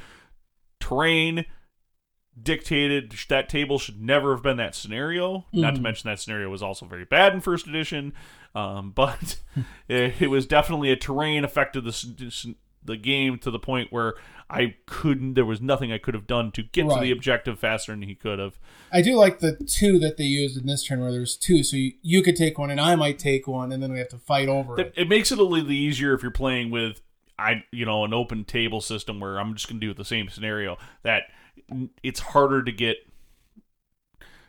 terrain 0.80 1.46
dictated 2.42 3.14
that 3.30 3.50
table 3.50 3.80
should 3.80 4.02
never 4.02 4.34
have 4.34 4.44
been 4.44 4.58
that 4.58 4.76
scenario. 4.76 5.46
Not 5.54 5.76
to 5.76 5.82
mention 5.82 6.10
that 6.10 6.20
scenario 6.20 6.50
was 6.50 6.62
also 6.64 6.86
very 6.86 7.06
bad 7.06 7.34
in 7.34 7.42
first 7.42 7.68
edition, 7.68 8.14
um, 8.56 8.92
but 8.96 9.38
it, 9.88 10.22
it 10.22 10.28
was 10.28 10.46
definitely 10.46 10.92
a 10.92 10.96
terrain 10.96 11.44
affected 11.44 11.84
the 11.86 12.56
the 12.84 12.98
game 12.98 13.38
to 13.40 13.52
the 13.52 13.60
point 13.60 13.92
where 13.92 14.14
I 14.50 14.76
couldn't. 14.86 15.34
There 15.34 15.46
was 15.46 15.60
nothing 15.62 15.92
I 15.92 15.98
could 15.98 16.14
have 16.14 16.26
done 16.26 16.52
to 16.54 16.64
get 16.64 16.88
to 16.88 17.00
the 17.02 17.12
objective 17.12 17.60
faster 17.60 17.92
than 17.92 18.04
he 18.04 18.16
could 18.16 18.40
have. 18.40 18.58
I 18.94 19.02
do 19.02 19.16
like 19.16 19.40
the 19.40 19.56
two 19.56 20.00
that 20.00 20.16
they 20.16 20.24
used 20.24 20.58
in 20.58 20.66
this 20.66 20.86
turn 20.86 21.02
where 21.02 21.12
there's 21.12 21.36
two, 21.36 21.64
so 21.64 21.76
you, 21.76 21.92
you 22.02 22.22
could 22.24 22.38
take 22.38 22.58
one 22.58 22.72
and 22.72 22.80
I 22.80 22.96
might 22.96 23.20
take 23.20 23.46
one, 23.46 23.74
and 23.74 23.84
then 23.84 23.92
we 23.92 24.00
have 24.00 24.08
to 24.10 24.18
fight 24.18 24.48
over 24.48 24.80
It, 24.80 24.88
it. 24.88 24.94
it 25.02 25.10
makes 25.10 25.32
it 25.34 25.40
a 25.40 25.44
little 25.44 25.72
easier 25.72 26.14
if 26.14 26.22
you're 26.22 26.32
playing 26.32 26.72
with 26.72 27.02
I 27.38 27.64
you 27.72 27.86
know 27.86 28.06
an 28.06 28.14
open 28.14 28.46
table 28.46 28.82
system 28.82 29.20
where 29.20 29.38
I'm 29.38 29.54
just 29.54 29.68
going 29.68 29.82
to 29.82 29.88
do 29.88 29.94
the 29.94 30.06
same 30.06 30.30
scenario 30.30 30.78
that 31.04 31.24
it's 32.04 32.20
harder 32.20 32.64
to 32.64 32.72
get 32.72 32.98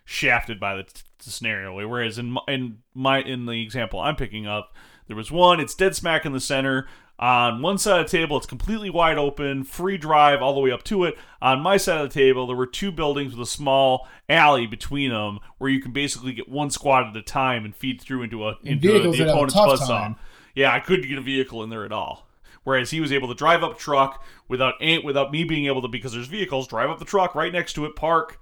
shafted 0.05 0.59
by 0.59 0.75
the, 0.77 0.85
t- 0.85 1.03
the 1.25 1.31
scenario. 1.31 1.87
Whereas 1.87 2.19
in 2.19 2.33
my, 2.33 2.41
in 2.49 2.79
my 2.95 3.21
in 3.21 3.47
the 3.47 3.63
example 3.63 4.01
I'm 4.01 4.17
picking 4.17 4.47
up 4.47 4.75
there 5.07 5.17
was 5.17 5.31
one 5.31 5.61
it's 5.61 5.75
dead 5.75 5.95
smack 5.95 6.25
in 6.25 6.33
the 6.33 6.41
center. 6.41 6.87
On 7.21 7.63
one 7.63 7.79
side 7.79 8.01
of 8.01 8.11
the 8.11 8.17
table 8.17 8.37
it's 8.37 8.47
completely 8.47 8.91
wide 8.91 9.19
open 9.19 9.65
free 9.65 9.99
drive 9.99 10.41
all 10.41 10.55
the 10.55 10.61
way 10.61 10.71
up 10.71 10.85
to 10.85 11.05
it. 11.05 11.19
On 11.43 11.61
my 11.61 11.77
side 11.77 12.01
of 12.01 12.09
the 12.09 12.15
table 12.15 12.47
there 12.47 12.57
were 12.57 12.67
two 12.67 12.93
buildings 12.93 13.37
with 13.37 13.47
a 13.47 13.51
small 13.51 14.07
alley 14.29 14.67
between 14.67 15.11
them 15.11 15.41
where 15.59 15.69
you 15.69 15.81
can 15.83 15.93
basically 15.93 16.33
get 16.33 16.49
one 16.49 16.71
squad 16.71 17.09
at 17.09 17.17
a 17.17 17.23
time 17.23 17.65
and 17.65 17.75
feed 17.75 18.01
through 18.01 18.23
into 18.23 18.47
a 18.47 18.57
into 18.63 18.87
the 18.87 19.09
would 19.09 19.19
have 19.19 19.27
a 19.27 19.31
opponent's 19.31 19.55
buzzsaw. 19.55 20.17
yeah, 20.55 20.73
I 20.73 20.81
couldn't 20.81 21.09
get 21.09 21.19
a 21.19 21.23
vehicle 21.23 21.63
in 21.65 21.71
there 21.71 21.85
at 21.85 21.93
all. 21.93 22.28
Whereas 22.69 22.91
he 22.91 23.01
was 23.01 23.13
able 23.13 23.29
to 23.29 23.35
drive 23.35 23.63
up 23.65 23.77
a 23.77 23.79
truck 23.79 24.23
without 24.47 24.75
ain't 24.83 25.03
without 25.07 25.33
me 25.33 25.43
being 25.45 25.65
able 25.65 25.81
to 25.81 25.89
because 25.89 26.13
there's 26.13 26.27
vehicles, 26.27 26.69
drive 26.69 26.91
up 26.91 26.99
the 26.99 27.07
truck 27.07 27.35
right 27.35 27.51
next 27.51 27.73
to 27.73 27.87
it, 27.87 27.97
park, 27.97 28.39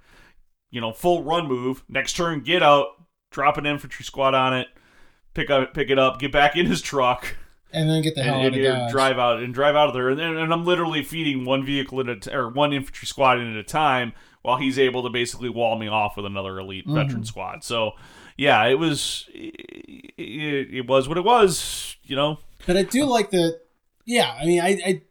you 0.69 0.81
know, 0.81 0.91
full 0.91 1.23
run 1.23 1.47
move, 1.47 1.85
next 1.87 2.17
turn, 2.17 2.41
get 2.41 2.61
out, 2.61 2.87
drop 3.31 3.57
an 3.57 3.65
infantry 3.65 4.03
squad 4.03 4.33
on 4.33 4.53
it, 4.53 4.67
pick 5.33 5.49
up 5.49 5.73
pick 5.73 5.89
it 5.89 5.97
up, 5.97 6.19
get 6.19 6.33
back 6.33 6.57
in 6.57 6.65
his 6.65 6.81
truck, 6.81 7.37
And 7.71 7.89
then 7.89 8.01
get 8.01 8.15
the 8.15 8.23
hell 8.23 8.35
and, 8.35 8.47
out 8.47 8.53
and, 8.53 8.65
of 8.65 8.75
and 8.75 8.91
drive 8.91 9.17
out 9.17 9.41
and 9.41 9.53
drive 9.53 9.75
out 9.77 9.87
of 9.87 9.93
there. 9.93 10.09
And, 10.09 10.19
then- 10.19 10.35
and 10.35 10.51
I'm 10.51 10.65
literally 10.65 11.03
feeding 11.03 11.45
one 11.45 11.65
vehicle 11.65 12.01
at 12.01 12.09
a 12.09 12.15
t- 12.19 12.31
or 12.33 12.49
one 12.49 12.73
infantry 12.73 13.07
squad 13.07 13.39
in 13.39 13.49
at 13.49 13.55
a 13.57 13.63
time 13.63 14.11
while 14.41 14.57
he's 14.57 14.77
able 14.77 15.03
to 15.03 15.09
basically 15.09 15.47
wall 15.49 15.77
me 15.79 15.87
off 15.87 16.17
with 16.17 16.25
another 16.25 16.59
elite 16.59 16.85
Mm-hmm. 16.85 16.95
veteran 16.95 17.23
squad. 17.23 17.63
So 17.63 17.91
yeah, 18.35 18.65
it 18.65 18.75
was 18.77 19.29
it, 19.33 20.73
it 20.73 20.87
was 20.87 21.07
what 21.07 21.17
it 21.17 21.23
was, 21.23 21.95
you 22.03 22.15
know. 22.17 22.39
But 22.65 22.75
I 22.77 22.83
do 22.83 23.05
like 23.05 23.29
the, 23.31 23.59
yeah. 24.07 24.35
I 24.41 24.45
mean, 24.45 24.61
I, 24.61 24.79
I 24.83 25.01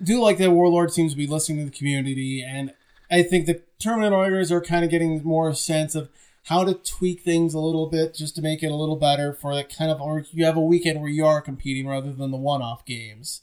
do 0.00 0.20
like 0.20 0.38
that 0.38 0.52
Warlord 0.52 0.92
seems 0.92 1.12
to 1.12 1.18
be 1.18 1.26
listening 1.26 1.58
to 1.58 1.64
the 1.64 1.76
community, 1.76 2.44
and 2.46 2.72
I 3.10 3.24
think 3.24 3.46
the 3.46 3.62
organizers 3.84 4.52
are 4.52 4.60
kind 4.60 4.84
of 4.84 4.90
getting 4.90 5.22
more 5.24 5.52
sense 5.54 5.96
of 5.96 6.10
how 6.44 6.62
to 6.62 6.74
tweak 6.74 7.22
things 7.22 7.54
a 7.54 7.58
little 7.58 7.88
bit 7.88 8.14
just 8.14 8.36
to 8.36 8.42
make 8.42 8.62
it 8.62 8.70
a 8.70 8.74
little 8.74 8.96
better 8.96 9.32
for 9.32 9.54
that 9.54 9.74
kind 9.74 9.90
of, 9.90 10.00
or 10.00 10.24
you 10.30 10.44
have 10.44 10.56
a 10.56 10.60
weekend 10.60 11.00
where 11.00 11.10
you 11.10 11.24
are 11.24 11.40
competing 11.40 11.86
rather 11.88 12.12
than 12.12 12.30
the 12.30 12.36
one-off 12.36 12.84
games. 12.84 13.40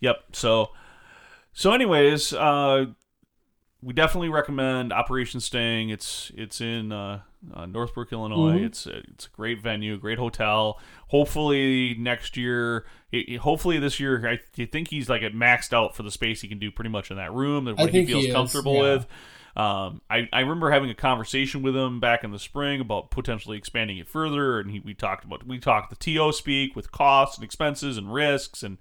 Yep. 0.00 0.22
So, 0.32 0.70
so 1.54 1.72
anyways, 1.72 2.34
uh, 2.34 2.86
we 3.82 3.94
definitely 3.94 4.28
recommend 4.28 4.92
Operation 4.92 5.40
Sting. 5.40 5.88
It's 5.88 6.30
it's 6.36 6.60
in 6.60 6.92
uh, 6.92 7.20
uh, 7.52 7.66
Northbrook, 7.66 8.12
Illinois. 8.12 8.58
Mhm. 8.58 8.66
It's 8.66 8.86
a, 8.86 8.98
it's 8.98 9.26
a 9.26 9.30
great 9.30 9.60
venue, 9.60 9.98
great 9.98 10.18
hotel. 10.18 10.80
Hopefully 11.08 11.96
next 11.98 12.36
year, 12.36 12.86
it, 13.10 13.38
hopefully 13.38 13.78
this 13.78 13.98
year, 13.98 14.28
I, 14.28 14.40
I 14.60 14.66
think 14.66 14.88
he's 14.88 15.08
like 15.08 15.22
at 15.22 15.32
maxed 15.32 15.72
out 15.72 15.96
for 15.96 16.02
the 16.02 16.10
space 16.10 16.40
he 16.40 16.48
can 16.48 16.58
do 16.58 16.70
pretty 16.70 16.90
much 16.90 17.10
in 17.10 17.16
that 17.16 17.32
room 17.32 17.64
that 17.64 17.76
what 17.76 17.90
he 17.90 18.04
think 18.04 18.08
he 18.08 18.14
feels 18.14 18.34
comfortable 18.34 18.74
yeah. 18.74 18.80
with. 18.80 19.06
Um, 19.54 20.00
I, 20.08 20.28
I 20.32 20.40
remember 20.40 20.70
having 20.70 20.88
a 20.88 20.94
conversation 20.94 21.62
with 21.62 21.76
him 21.76 22.00
back 22.00 22.24
in 22.24 22.30
the 22.30 22.38
spring 22.38 22.80
about 22.80 23.10
potentially 23.10 23.58
expanding 23.58 23.98
it 23.98 24.08
further, 24.08 24.58
and 24.58 24.70
he, 24.70 24.80
we 24.80 24.94
talked 24.94 25.24
about 25.24 25.46
we 25.46 25.58
talked 25.58 25.90
the 25.90 25.96
TO 25.96 26.32
speak 26.32 26.74
with 26.74 26.90
costs 26.90 27.36
and 27.36 27.44
expenses 27.44 27.98
and 27.98 28.14
risks, 28.14 28.62
and 28.62 28.78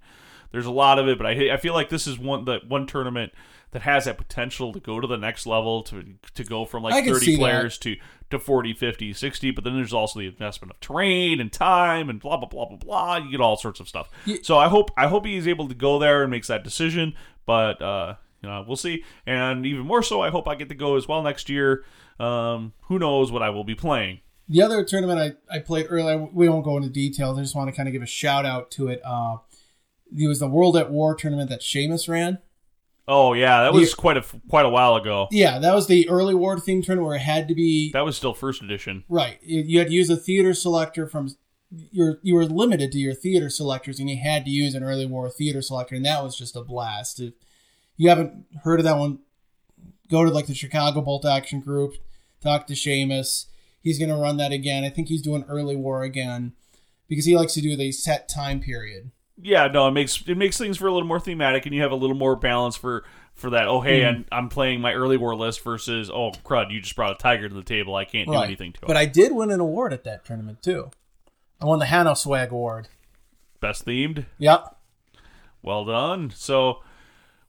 there's 0.52 0.66
a 0.66 0.72
lot 0.72 0.98
of 0.98 1.10
it. 1.10 1.18
But 1.18 1.28
I 1.28 1.54
I 1.54 1.58
feel 1.58 1.74
like 1.74 1.90
this 1.90 2.08
is 2.08 2.18
one 2.18 2.46
that 2.46 2.70
one 2.70 2.88
tournament 2.88 3.34
that 3.72 3.82
has 3.82 4.06
that 4.06 4.18
potential 4.18 4.72
to 4.74 4.80
go 4.80 5.00
to 5.00 5.08
the 5.08 5.18
next 5.18 5.46
level 5.46 5.84
to 5.84 6.14
to 6.36 6.44
go 6.44 6.64
from 6.64 6.84
like 6.84 7.06
30 7.06 7.20
see 7.20 7.36
that. 7.36 7.40
players 7.40 7.78
to 7.80 7.98
to 8.32 8.40
40, 8.40 8.74
50, 8.74 9.14
60. 9.14 9.52
But 9.52 9.64
then 9.64 9.76
there's 9.76 9.94
also 9.94 10.20
the 10.20 10.28
investment 10.28 10.72
of 10.72 10.80
terrain 10.80 11.40
and 11.40 11.52
time 11.52 12.10
and 12.10 12.20
blah 12.20 12.38
blah 12.38 12.48
blah 12.50 12.66
blah 12.68 12.78
blah. 12.78 13.18
You 13.18 13.32
get 13.32 13.42
all 13.42 13.58
sorts 13.58 13.80
of 13.80 13.88
stuff. 13.88 14.10
Ye- 14.26 14.42
So 14.44 14.58
I 14.58 14.68
hope 14.68 14.92
I 14.98 15.08
hope 15.08 15.26
he's 15.26 15.48
able 15.48 15.68
to 15.68 15.76
go 15.76 16.00
there 16.00 16.24
and 16.24 16.32
makes 16.32 16.48
that 16.48 16.64
decision. 16.64 17.14
But 17.46 17.82
uh, 17.82 18.16
you 18.42 18.50
know, 18.50 18.64
we'll 18.68 18.76
see. 18.78 19.04
And 19.26 19.66
even 19.66 19.86
more 19.86 20.02
so, 20.04 20.22
I 20.22 20.30
hope 20.30 20.48
I 20.48 20.56
get 20.56 20.70
to 20.70 20.76
go 20.76 20.96
as 20.98 21.08
well 21.08 21.22
next 21.22 21.50
year. 21.50 21.84
Um, 22.20 22.74
who 22.84 23.00
knows 23.00 23.32
what 23.32 23.42
I 23.44 23.50
will 23.50 23.64
be 23.64 23.76
playing? 23.76 24.20
The 24.50 24.62
other 24.62 24.84
tournament 24.84 25.38
I, 25.50 25.56
I 25.56 25.60
played 25.60 25.88
earlier, 25.90 26.28
we 26.34 26.50
won't 26.50 26.66
go 26.66 26.76
into 26.76 26.90
details. 26.90 27.38
I 27.38 27.42
just 27.42 27.56
want 27.56 27.70
to 27.70 27.76
kind 27.76 27.88
of 27.88 27.94
give 27.94 28.02
a 28.02 28.06
shout 28.08 28.46
out 28.46 28.70
to 28.72 28.90
it. 28.90 29.02
Uh, 29.06 29.38
it 30.16 30.28
was 30.28 30.40
the 30.40 30.48
World 30.50 30.76
at 30.76 30.92
War 30.92 31.16
tournament 31.16 31.50
that 31.50 31.62
Seamus 31.62 32.10
ran. 32.10 32.40
Oh 33.14 33.34
yeah, 33.34 33.64
that 33.64 33.74
was 33.74 33.94
quite 33.94 34.16
a 34.16 34.24
quite 34.50 34.66
a 34.66 34.70
while 34.70 34.96
ago. 34.96 35.28
Yeah, 35.32 35.60
that 35.60 35.76
was 35.76 35.88
the 35.88 36.08
early 36.08 36.34
war 36.34 36.58
theme 36.60 36.82
turn 36.82 37.04
where 37.04 37.16
it 37.16 37.20
had 37.20 37.50
to 37.50 37.54
be 37.54 37.92
That 37.92 38.06
was 38.06 38.16
still 38.16 38.34
first 38.34 38.62
edition. 38.62 39.04
right. 39.10 39.38
You 39.44 39.62
you 39.62 39.80
had 39.80 39.90
to 39.90 39.94
use 39.94 40.10
a 40.10 40.16
theater 40.16 40.54
selector 40.54 41.06
from 41.08 41.36
your. 41.92 42.20
You 42.24 42.36
were 42.36 42.46
limited 42.46 42.92
to 42.94 43.00
your 43.00 43.14
theater 43.14 43.50
selectors, 43.50 44.00
and 44.00 44.10
you 44.10 44.18
had 44.18 44.46
to 44.46 44.52
use 44.52 44.76
an 44.76 44.84
early 44.84 45.06
war 45.06 45.30
theater 45.30 45.62
selector, 45.62 45.96
and 45.96 46.06
that 46.06 46.24
was 46.24 46.38
just 46.38 46.56
a 46.56 46.64
blast. 46.64 47.20
If 47.20 47.34
you 47.98 48.08
haven't 48.08 48.46
heard 48.64 48.80
of 48.80 48.86
that 48.86 48.98
one, 48.98 49.20
go 50.10 50.24
to 50.24 50.32
like 50.32 50.48
the 50.48 50.56
Chicago 50.56 51.02
Bolt 51.02 51.26
Action 51.26 51.60
Group, 51.60 51.96
talk 52.42 52.66
to 52.68 52.74
Seamus. 52.74 53.48
He's 53.82 54.00
going 54.00 54.10
to 54.10 54.16
run 54.16 54.38
that 54.38 54.52
again. 54.52 54.84
I 54.86 54.90
think 54.90 55.10
he's 55.10 55.22
doing 55.22 55.44
early 55.50 55.76
war 55.76 56.04
again 56.04 56.54
because 57.10 57.26
he 57.26 57.36
likes 57.36 57.54
to 57.56 57.62
do 57.62 57.76
the 57.76 57.92
set 57.92 58.30
time 58.30 58.60
period. 58.62 59.12
Yeah, 59.44 59.68
no, 59.68 59.88
it 59.88 59.92
makes 59.92 60.24
it 60.28 60.38
makes 60.38 60.58
things 60.58 60.78
for 60.78 60.88
a 60.88 60.92
little 60.94 61.08
more 61.08 61.20
thematic, 61.20 61.66
and 61.66 61.74
you 61.76 61.82
have 61.82 61.92
a 61.92 61.96
little 61.96 62.16
more 62.16 62.36
balance 62.36 62.76
for 62.76 63.04
for 63.36 63.50
that. 63.52 63.68
Oh, 63.68 63.82
hey, 63.82 64.02
Mm-hmm. 64.02 64.16
I'm, 64.32 64.44
I'm 64.44 64.50
playing 64.50 64.82
my 64.82 64.94
early 64.94 65.18
war 65.18 65.36
list 65.36 65.64
versus 65.64 66.10
oh 66.10 66.32
crud, 66.46 66.72
you 66.72 66.80
just 66.82 66.96
brought 66.96 67.12
a 67.12 67.16
tiger 67.16 67.48
to 67.50 67.56
the 67.56 67.64
table. 67.64 67.96
I 67.96 68.06
can't 68.06 68.28
do 68.28 68.34
anything 68.36 68.74
to 68.74 68.80
it. 68.84 68.88
But 68.88 68.98
I 68.98 69.06
did 69.06 69.32
win 69.34 69.52
an 69.52 69.60
award 69.60 69.94
at 69.94 70.04
that 70.04 70.26
tournament 70.26 70.62
too. 70.62 70.92
I 71.62 71.66
won 71.66 71.80
the 71.80 71.86
Hanno 71.86 72.14
Swag 72.16 72.52
Award. 72.52 72.88
Best 73.60 73.86
themed. 73.86 74.26
Yep. 74.40 74.76
Well 75.62 75.86
done. 75.86 76.32
So, 76.36 76.82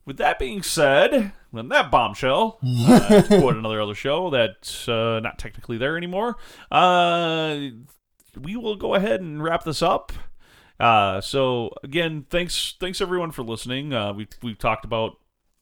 with 0.05 0.19
that 0.19 0.39
being 0.39 0.62
said, 0.62 1.32
on 1.55 1.69
that 1.70 1.90
bombshell, 1.90 2.59
uh, 2.62 3.23
to 3.23 3.39
quote 3.40 3.56
another 3.56 3.81
other 3.81 3.94
show 3.94 4.28
that's 4.28 4.86
uh, 4.89 5.20
not 5.20 5.39
technically 5.39 5.78
there 5.78 5.97
anymore, 5.97 6.36
uh, 6.70 7.59
we 8.39 8.56
will 8.56 8.77
go 8.77 8.94
ahead 8.94 9.20
and 9.23 9.43
wrap 9.43 9.64
this 9.64 9.81
up. 9.82 10.12
Uh, 10.82 11.20
so 11.20 11.72
again, 11.84 12.26
thanks, 12.28 12.74
thanks 12.80 13.00
everyone 13.00 13.30
for 13.30 13.44
listening. 13.44 13.92
Uh, 13.92 14.12
we 14.12 14.26
we've 14.42 14.59
talked 14.59 14.84
about 14.84 15.12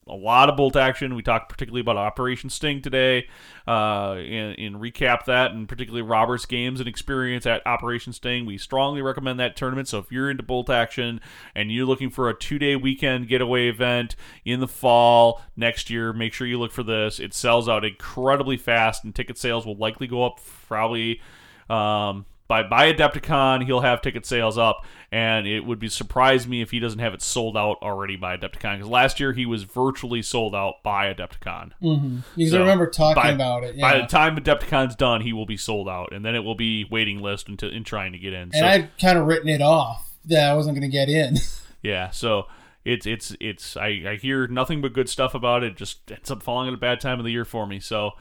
a 0.07 0.15
lot 0.15 0.49
of 0.49 0.57
bolt 0.57 0.75
action. 0.75 1.13
We 1.13 1.21
talked 1.21 1.47
particularly 1.47 1.81
about 1.81 1.95
Operation 1.95 2.49
Sting 2.49 2.81
today, 2.81 3.27
uh, 3.67 4.13
and, 4.13 4.57
and 4.57 4.75
recap 4.77 5.25
that, 5.25 5.51
and 5.51 5.69
particularly 5.69 6.01
Robert's 6.01 6.47
games 6.47 6.79
and 6.79 6.89
experience 6.89 7.45
at 7.45 7.65
Operation 7.67 8.13
Sting. 8.13 8.47
We 8.47 8.57
strongly 8.57 9.03
recommend 9.03 9.39
that 9.39 9.55
tournament. 9.55 9.87
So 9.87 9.99
if 9.99 10.11
you're 10.11 10.31
into 10.31 10.41
bolt 10.41 10.71
action 10.71 11.21
and 11.53 11.71
you're 11.71 11.85
looking 11.85 12.09
for 12.09 12.27
a 12.27 12.33
two 12.35 12.57
day 12.57 12.75
weekend 12.75 13.27
getaway 13.27 13.67
event 13.67 14.15
in 14.43 14.59
the 14.59 14.67
fall 14.67 15.39
next 15.55 15.91
year, 15.91 16.13
make 16.13 16.33
sure 16.33 16.47
you 16.47 16.57
look 16.57 16.71
for 16.71 16.83
this. 16.83 17.19
It 17.19 17.35
sells 17.35 17.69
out 17.69 17.85
incredibly 17.85 18.57
fast, 18.57 19.03
and 19.03 19.13
ticket 19.13 19.37
sales 19.37 19.67
will 19.67 19.77
likely 19.77 20.07
go 20.07 20.25
up 20.25 20.39
probably. 20.67 21.21
Um, 21.69 22.25
by 22.51 22.63
by 22.63 22.91
Adepticon, 22.91 23.63
he'll 23.63 23.79
have 23.79 24.01
ticket 24.01 24.25
sales 24.25 24.57
up, 24.57 24.85
and 25.09 25.47
it 25.47 25.61
would 25.61 25.79
be 25.79 25.87
surprise 25.87 26.45
me 26.45 26.61
if 26.61 26.71
he 26.71 26.79
doesn't 26.79 26.99
have 26.99 27.13
it 27.13 27.21
sold 27.21 27.55
out 27.55 27.77
already 27.81 28.17
by 28.17 28.35
Adepticon. 28.35 28.75
Because 28.75 28.89
last 28.89 29.21
year 29.21 29.31
he 29.31 29.45
was 29.45 29.63
virtually 29.63 30.21
sold 30.21 30.53
out 30.53 30.83
by 30.83 31.13
Adepticon. 31.13 31.71
Mm-hmm. 31.81 32.17
Because 32.35 32.51
So, 32.51 32.57
I 32.57 32.59
remember 32.59 32.87
talking 32.87 33.23
by- 33.23 33.29
about 33.29 33.63
it. 33.63 33.79
By 33.79 34.01
the 34.01 34.05
time 34.05 34.35
Adepticon's 34.35 34.97
done, 34.97 35.21
he 35.21 35.31
will 35.31 35.45
be 35.45 35.55
sold 35.55 35.87
out, 35.87 36.11
and 36.11 36.25
then 36.25 36.35
it 36.35 36.43
will 36.43 36.55
be 36.55 36.83
waiting 36.91 37.21
list 37.21 37.47
until 37.47 37.69
in 37.71 37.85
trying 37.85 38.11
to 38.11 38.17
get 38.17 38.33
in. 38.33 38.41
and 38.41 38.53
So 38.55 38.65
I'd 38.65 38.89
kind 38.99 39.17
of 39.17 39.27
written 39.27 39.47
it 39.47 39.61
off 39.61 40.11
that 40.25 40.49
I 40.49 40.53
wasn't 40.53 40.75
going 40.77 40.91
to 40.91 40.93
get 40.93 41.07
in. 41.07 41.37
yeah, 41.81 42.09
so 42.09 42.47
it's 42.83 43.05
it's 43.05 43.33
it's 43.39 43.77
I, 43.77 43.87
I 44.05 44.15
hear 44.21 44.45
nothing 44.47 44.81
but 44.81 44.91
good 44.91 45.07
stuff 45.07 45.33
about 45.35 45.63
it. 45.63 45.77
Just 45.77 46.11
ends 46.11 46.29
up 46.29 46.43
falling 46.43 46.67
at 46.67 46.73
a 46.73 46.77
bad 46.77 46.99
time 46.99 47.17
of 47.17 47.23
the 47.23 47.31
year 47.31 47.45
for 47.45 47.65
me. 47.65 47.79
So 47.79 48.11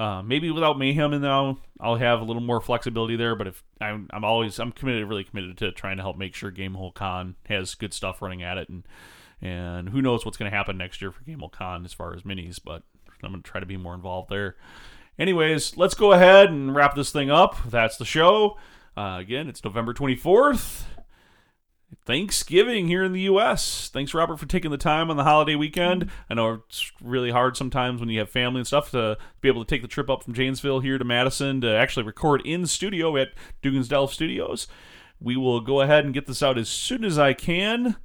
uh, 0.00 0.22
maybe 0.22 0.50
without 0.50 0.78
mayhem 0.78 1.12
and 1.12 1.22
now 1.22 1.58
I'll 1.78 1.96
have 1.96 2.22
a 2.22 2.24
little 2.24 2.40
more 2.40 2.62
flexibility 2.62 3.16
there. 3.16 3.36
But 3.36 3.48
if 3.48 3.62
I'm, 3.82 4.08
I'm 4.14 4.24
always 4.24 4.58
I'm 4.58 4.72
committed, 4.72 5.06
really 5.06 5.24
committed 5.24 5.58
to 5.58 5.72
trying 5.72 5.98
to 5.98 6.02
help 6.02 6.16
make 6.16 6.34
sure 6.34 6.50
Gamehole 6.50 6.94
Con 6.94 7.36
has 7.50 7.74
good 7.74 7.92
stuff 7.92 8.22
running 8.22 8.42
at 8.42 8.56
it, 8.56 8.70
and 8.70 8.88
and 9.42 9.90
who 9.90 10.00
knows 10.00 10.24
what's 10.24 10.38
going 10.38 10.50
to 10.50 10.56
happen 10.56 10.78
next 10.78 11.02
year 11.02 11.12
for 11.12 11.22
Gamehole 11.24 11.52
Con 11.52 11.84
as 11.84 11.92
far 11.92 12.14
as 12.14 12.22
minis. 12.22 12.58
But 12.64 12.82
I'm 13.22 13.32
going 13.32 13.42
to 13.42 13.50
try 13.50 13.60
to 13.60 13.66
be 13.66 13.76
more 13.76 13.94
involved 13.94 14.30
there. 14.30 14.56
Anyways, 15.18 15.76
let's 15.76 15.92
go 15.92 16.12
ahead 16.12 16.48
and 16.48 16.74
wrap 16.74 16.94
this 16.94 17.12
thing 17.12 17.30
up. 17.30 17.58
That's 17.68 17.98
the 17.98 18.06
show. 18.06 18.56
Uh, 18.96 19.18
again, 19.20 19.50
it's 19.50 19.62
November 19.62 19.92
24th. 19.92 20.84
Thanksgiving 22.06 22.88
here 22.88 23.04
in 23.04 23.12
the 23.12 23.20
U.S. 23.22 23.90
Thanks, 23.92 24.14
Robert, 24.14 24.38
for 24.38 24.46
taking 24.46 24.70
the 24.70 24.78
time 24.78 25.10
on 25.10 25.16
the 25.16 25.24
holiday 25.24 25.54
weekend. 25.54 26.10
I 26.28 26.34
know 26.34 26.62
it's 26.68 26.90
really 27.02 27.30
hard 27.30 27.56
sometimes 27.56 28.00
when 28.00 28.08
you 28.08 28.18
have 28.20 28.30
family 28.30 28.60
and 28.60 28.66
stuff 28.66 28.90
to 28.92 29.18
be 29.40 29.48
able 29.48 29.64
to 29.64 29.68
take 29.68 29.82
the 29.82 29.88
trip 29.88 30.08
up 30.08 30.24
from 30.24 30.34
Janesville 30.34 30.80
here 30.80 30.98
to 30.98 31.04
Madison 31.04 31.60
to 31.60 31.70
actually 31.70 32.04
record 32.04 32.42
in 32.44 32.66
studio 32.66 33.16
at 33.16 33.28
Dugan's 33.62 33.88
Delft 33.88 34.14
Studios. 34.14 34.66
We 35.20 35.36
will 35.36 35.60
go 35.60 35.82
ahead 35.82 36.04
and 36.04 36.14
get 36.14 36.26
this 36.26 36.42
out 36.42 36.58
as 36.58 36.68
soon 36.68 37.04
as 37.04 37.18
I 37.18 37.34
can. 37.34 37.96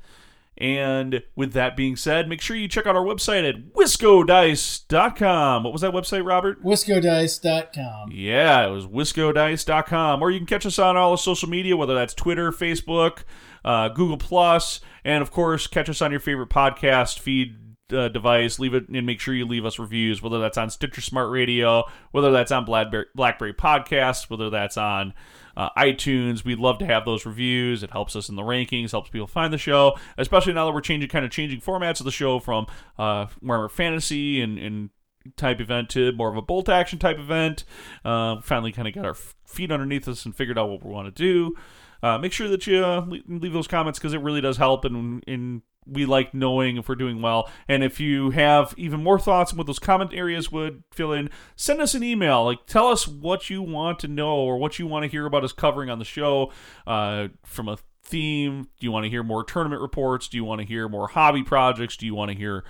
And 0.58 1.22
with 1.36 1.52
that 1.54 1.76
being 1.76 1.96
said, 1.96 2.30
make 2.30 2.40
sure 2.40 2.56
you 2.56 2.68
check 2.68 2.88
out 2.88 2.96
our 2.96 3.04
website 3.04 3.48
at 3.48 3.74
wiscodice.com. 3.74 5.64
What 5.64 5.74
was 5.74 5.82
that 5.82 5.92
website, 5.92 6.26
Robert? 6.26 6.64
Wiscodice.com. 6.64 8.12
Yeah, 8.12 8.66
it 8.66 8.72
was 8.72 8.86
wiscodice.com. 8.88 10.22
Or 10.22 10.32
you 10.32 10.40
can 10.40 10.48
catch 10.48 10.66
us 10.66 10.80
on 10.80 10.96
all 10.96 11.12
the 11.12 11.18
social 11.18 11.50
media, 11.50 11.76
whether 11.76 11.94
that's 11.96 12.14
Twitter, 12.14 12.52
Facebook, 12.52 13.24
uh, 13.66 13.90
Google 13.90 14.18
Plus, 14.18 14.80
and 15.04 15.22
of 15.22 15.32
course, 15.32 15.68
catch 15.68 15.90
us 15.90 16.02
on 16.02 16.12
your 16.12 16.20
favorite 16.20 16.50
podcast 16.50 17.20
feed 17.20 17.58
uh, 17.92 18.08
device. 18.10 18.60
Leave 18.60 18.74
it 18.74 18.90
and 18.90 19.06
make 19.06 19.20
sure 19.20 19.34
you 19.34 19.46
leave 19.46 19.66
us 19.66 19.80
reviews, 19.80 20.22
whether 20.22 20.40
that's 20.40 20.58
on 20.58 20.70
Stitcher 20.70 21.02
Smart 21.02 21.30
Radio, 21.30 21.84
whether 22.12 22.32
that's 22.32 22.52
on 22.52 22.66
Blackberry, 22.66 23.06
Blackberry 23.16 23.54
Podcasts, 23.54 24.30
whether 24.30 24.50
that's 24.50 24.78
on 24.78 25.14
uh, 25.56 25.70
iTunes. 25.78 26.44
We'd 26.44 26.60
love 26.60 26.78
to 26.80 26.86
have 26.86 27.06
those 27.06 27.26
reviews. 27.26 27.84
It 27.84 27.92
helps 27.92 28.16
us 28.16 28.30
in 28.30 28.36
the 28.36 28.42
rankings, 28.42 28.92
helps 28.92 29.10
people 29.10 29.28
find 29.28 29.54
the 29.54 29.58
show, 29.58 29.98
especially 30.18 30.54
now 30.54 30.66
that 30.66 30.74
we're 30.74 30.82
changing 30.82 31.10
kind 31.10 31.26
of 31.26 31.32
changing 31.32 31.62
formats 31.62 32.00
of 32.00 32.06
the 32.06 32.12
show 32.12 32.40
from 32.40 32.68
uh, 32.98 33.28
more 33.42 33.70
fantasy 33.70 34.42
and, 34.42 34.58
and 34.58 34.90
type 35.38 35.60
event 35.60 35.90
to 35.90 36.12
more 36.14 36.30
of 36.30 36.38
a 36.38 36.42
bolt 36.42 36.70
action 36.70 37.00
type 37.00 37.18
event. 37.18 37.64
Uh, 38.04 38.42
finally, 38.42 38.72
kind 38.72 38.88
of 38.88 38.94
got 38.94 39.06
our 39.06 39.16
feet 39.46 39.72
underneath 39.72 40.08
us 40.08 40.26
and 40.26 40.36
figured 40.36 40.58
out 40.58 40.70
what 40.70 40.84
we 40.84 40.92
want 40.92 41.14
to 41.14 41.24
do. 41.24 41.56
Uh, 42.04 42.18
make 42.18 42.32
sure 42.32 42.48
that 42.48 42.68
you 42.68 42.84
uh, 42.84 43.06
leave 43.28 43.54
those 43.54 43.68
comments 43.68 43.98
because 43.98 44.14
it 44.14 44.22
really 44.22 44.42
does 44.42 44.58
help 44.58 44.86
and, 44.86 45.24
and 45.28 45.62
we 45.86 46.06
like 46.06 46.34
knowing 46.34 46.78
if 46.78 46.90
we're 46.90 46.96
doing 46.96 47.22
well. 47.22 47.50
And 47.68 47.84
if 47.84 48.00
you 48.00 48.32
have 48.32 48.74
even 48.78 49.04
more 49.04 49.20
thoughts 49.20 49.52
on 49.52 49.58
what 49.58 49.68
those 49.68 49.80
comment 49.80 50.12
areas 50.14 50.52
would 50.52 50.84
fill 50.92 51.14
in, 51.14 51.30
send 51.56 51.82
us 51.82 51.94
an 51.94 52.04
email. 52.04 52.46
Like, 52.46 52.66
tell 52.66 52.88
us 52.88 53.08
what 53.08 53.50
you 53.50 53.62
want 53.62 54.00
to 54.00 54.08
know 54.08 54.36
or 54.36 54.58
what 54.58 54.80
you 54.80 54.88
want 54.88 55.04
to 55.04 55.10
hear 55.10 55.26
about 55.26 55.44
us 55.44 55.52
covering 55.52 55.90
on 55.90 56.00
the 56.00 56.06
show 56.06 56.52
uh, 56.88 57.30
from 57.44 57.70
a 57.70 57.78
theme. 58.04 58.64
Do 58.80 58.86
you 58.86 58.92
want 58.92 59.06
to 59.06 59.10
hear 59.10 59.24
more 59.24 59.44
tournament 59.44 59.82
reports? 59.82 60.28
Do 60.28 60.38
you 60.38 60.44
want 60.44 60.62
to 60.62 60.68
hear 60.68 60.88
more 60.88 61.08
hobby 61.08 61.44
projects? 61.44 61.98
Do 61.98 62.06
you 62.06 62.16
want 62.16 62.32
to 62.32 62.38
hear 62.38 62.64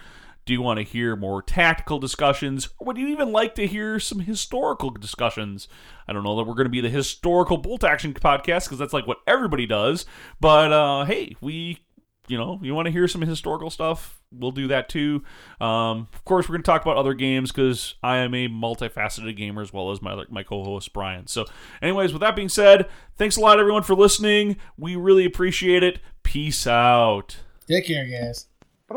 do 0.46 0.54
you 0.54 0.62
want 0.62 0.78
to 0.78 0.84
hear 0.84 1.16
more 1.16 1.42
tactical 1.42 1.98
discussions? 1.98 2.70
Or 2.78 2.86
would 2.86 2.98
you 2.98 3.08
even 3.08 3.32
like 3.32 3.56
to 3.56 3.66
hear 3.66 4.00
some 4.00 4.20
historical 4.20 4.92
discussions? 4.92 5.68
I 6.08 6.14
don't 6.14 6.24
know 6.24 6.36
that 6.38 6.44
we're 6.44 6.54
going 6.54 6.66
to 6.66 6.70
be 6.70 6.82
the 6.82 6.90
historical 6.90 7.58
bolt 7.58 7.84
action 7.84 8.14
podcast 8.14 8.66
because 8.66 8.78
that's 8.78 8.94
like 8.94 9.08
what 9.08 9.18
everybody 9.26 9.66
does. 9.66 10.06
But 10.40 10.72
uh, 10.72 11.06
hey, 11.06 11.36
we 11.42 11.80
you 12.28 12.38
know, 12.38 12.60
you 12.62 12.74
want 12.74 12.88
to 12.88 12.92
hear 12.92 13.08
some 13.08 13.22
historical 13.22 13.70
stuff, 13.70 14.22
we'll 14.32 14.52
do 14.52 14.68
that 14.68 14.90
too. 14.90 15.24
Um, 15.60 16.08
of 16.14 16.24
course, 16.26 16.48
we're 16.48 16.54
going 16.54 16.64
to 16.64 16.72
talk 16.72 16.82
about 16.82 16.98
other 16.98 17.14
games 17.14 17.52
because 17.52 17.96
I 18.04 18.18
am 18.18 18.34
a 18.34 18.48
multifaceted 18.48 19.36
gamer 19.38 19.62
as 19.62 19.72
well 19.72 19.92
as 19.92 20.02
my 20.02 20.24
my 20.30 20.44
co-host 20.44 20.94
Brian. 20.94 21.28
So, 21.28 21.46
anyways, 21.82 22.14
with 22.14 22.22
that 22.22 22.36
being 22.36 22.50
said, 22.50 22.88
thanks 23.18 23.38
a 23.38 23.42
lot 23.42 23.60
everyone 23.60 23.84
for 23.84 23.96
listening. 23.96 24.58
We 24.78 24.96
really 24.96 25.26
appreciate 25.26 25.84
it. 25.84 26.00
Peace 26.24 26.68
out. 26.68 27.38
Take 27.68 27.88
care, 27.88 28.06
guys. 28.06 28.48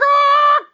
Rock! 0.00 0.67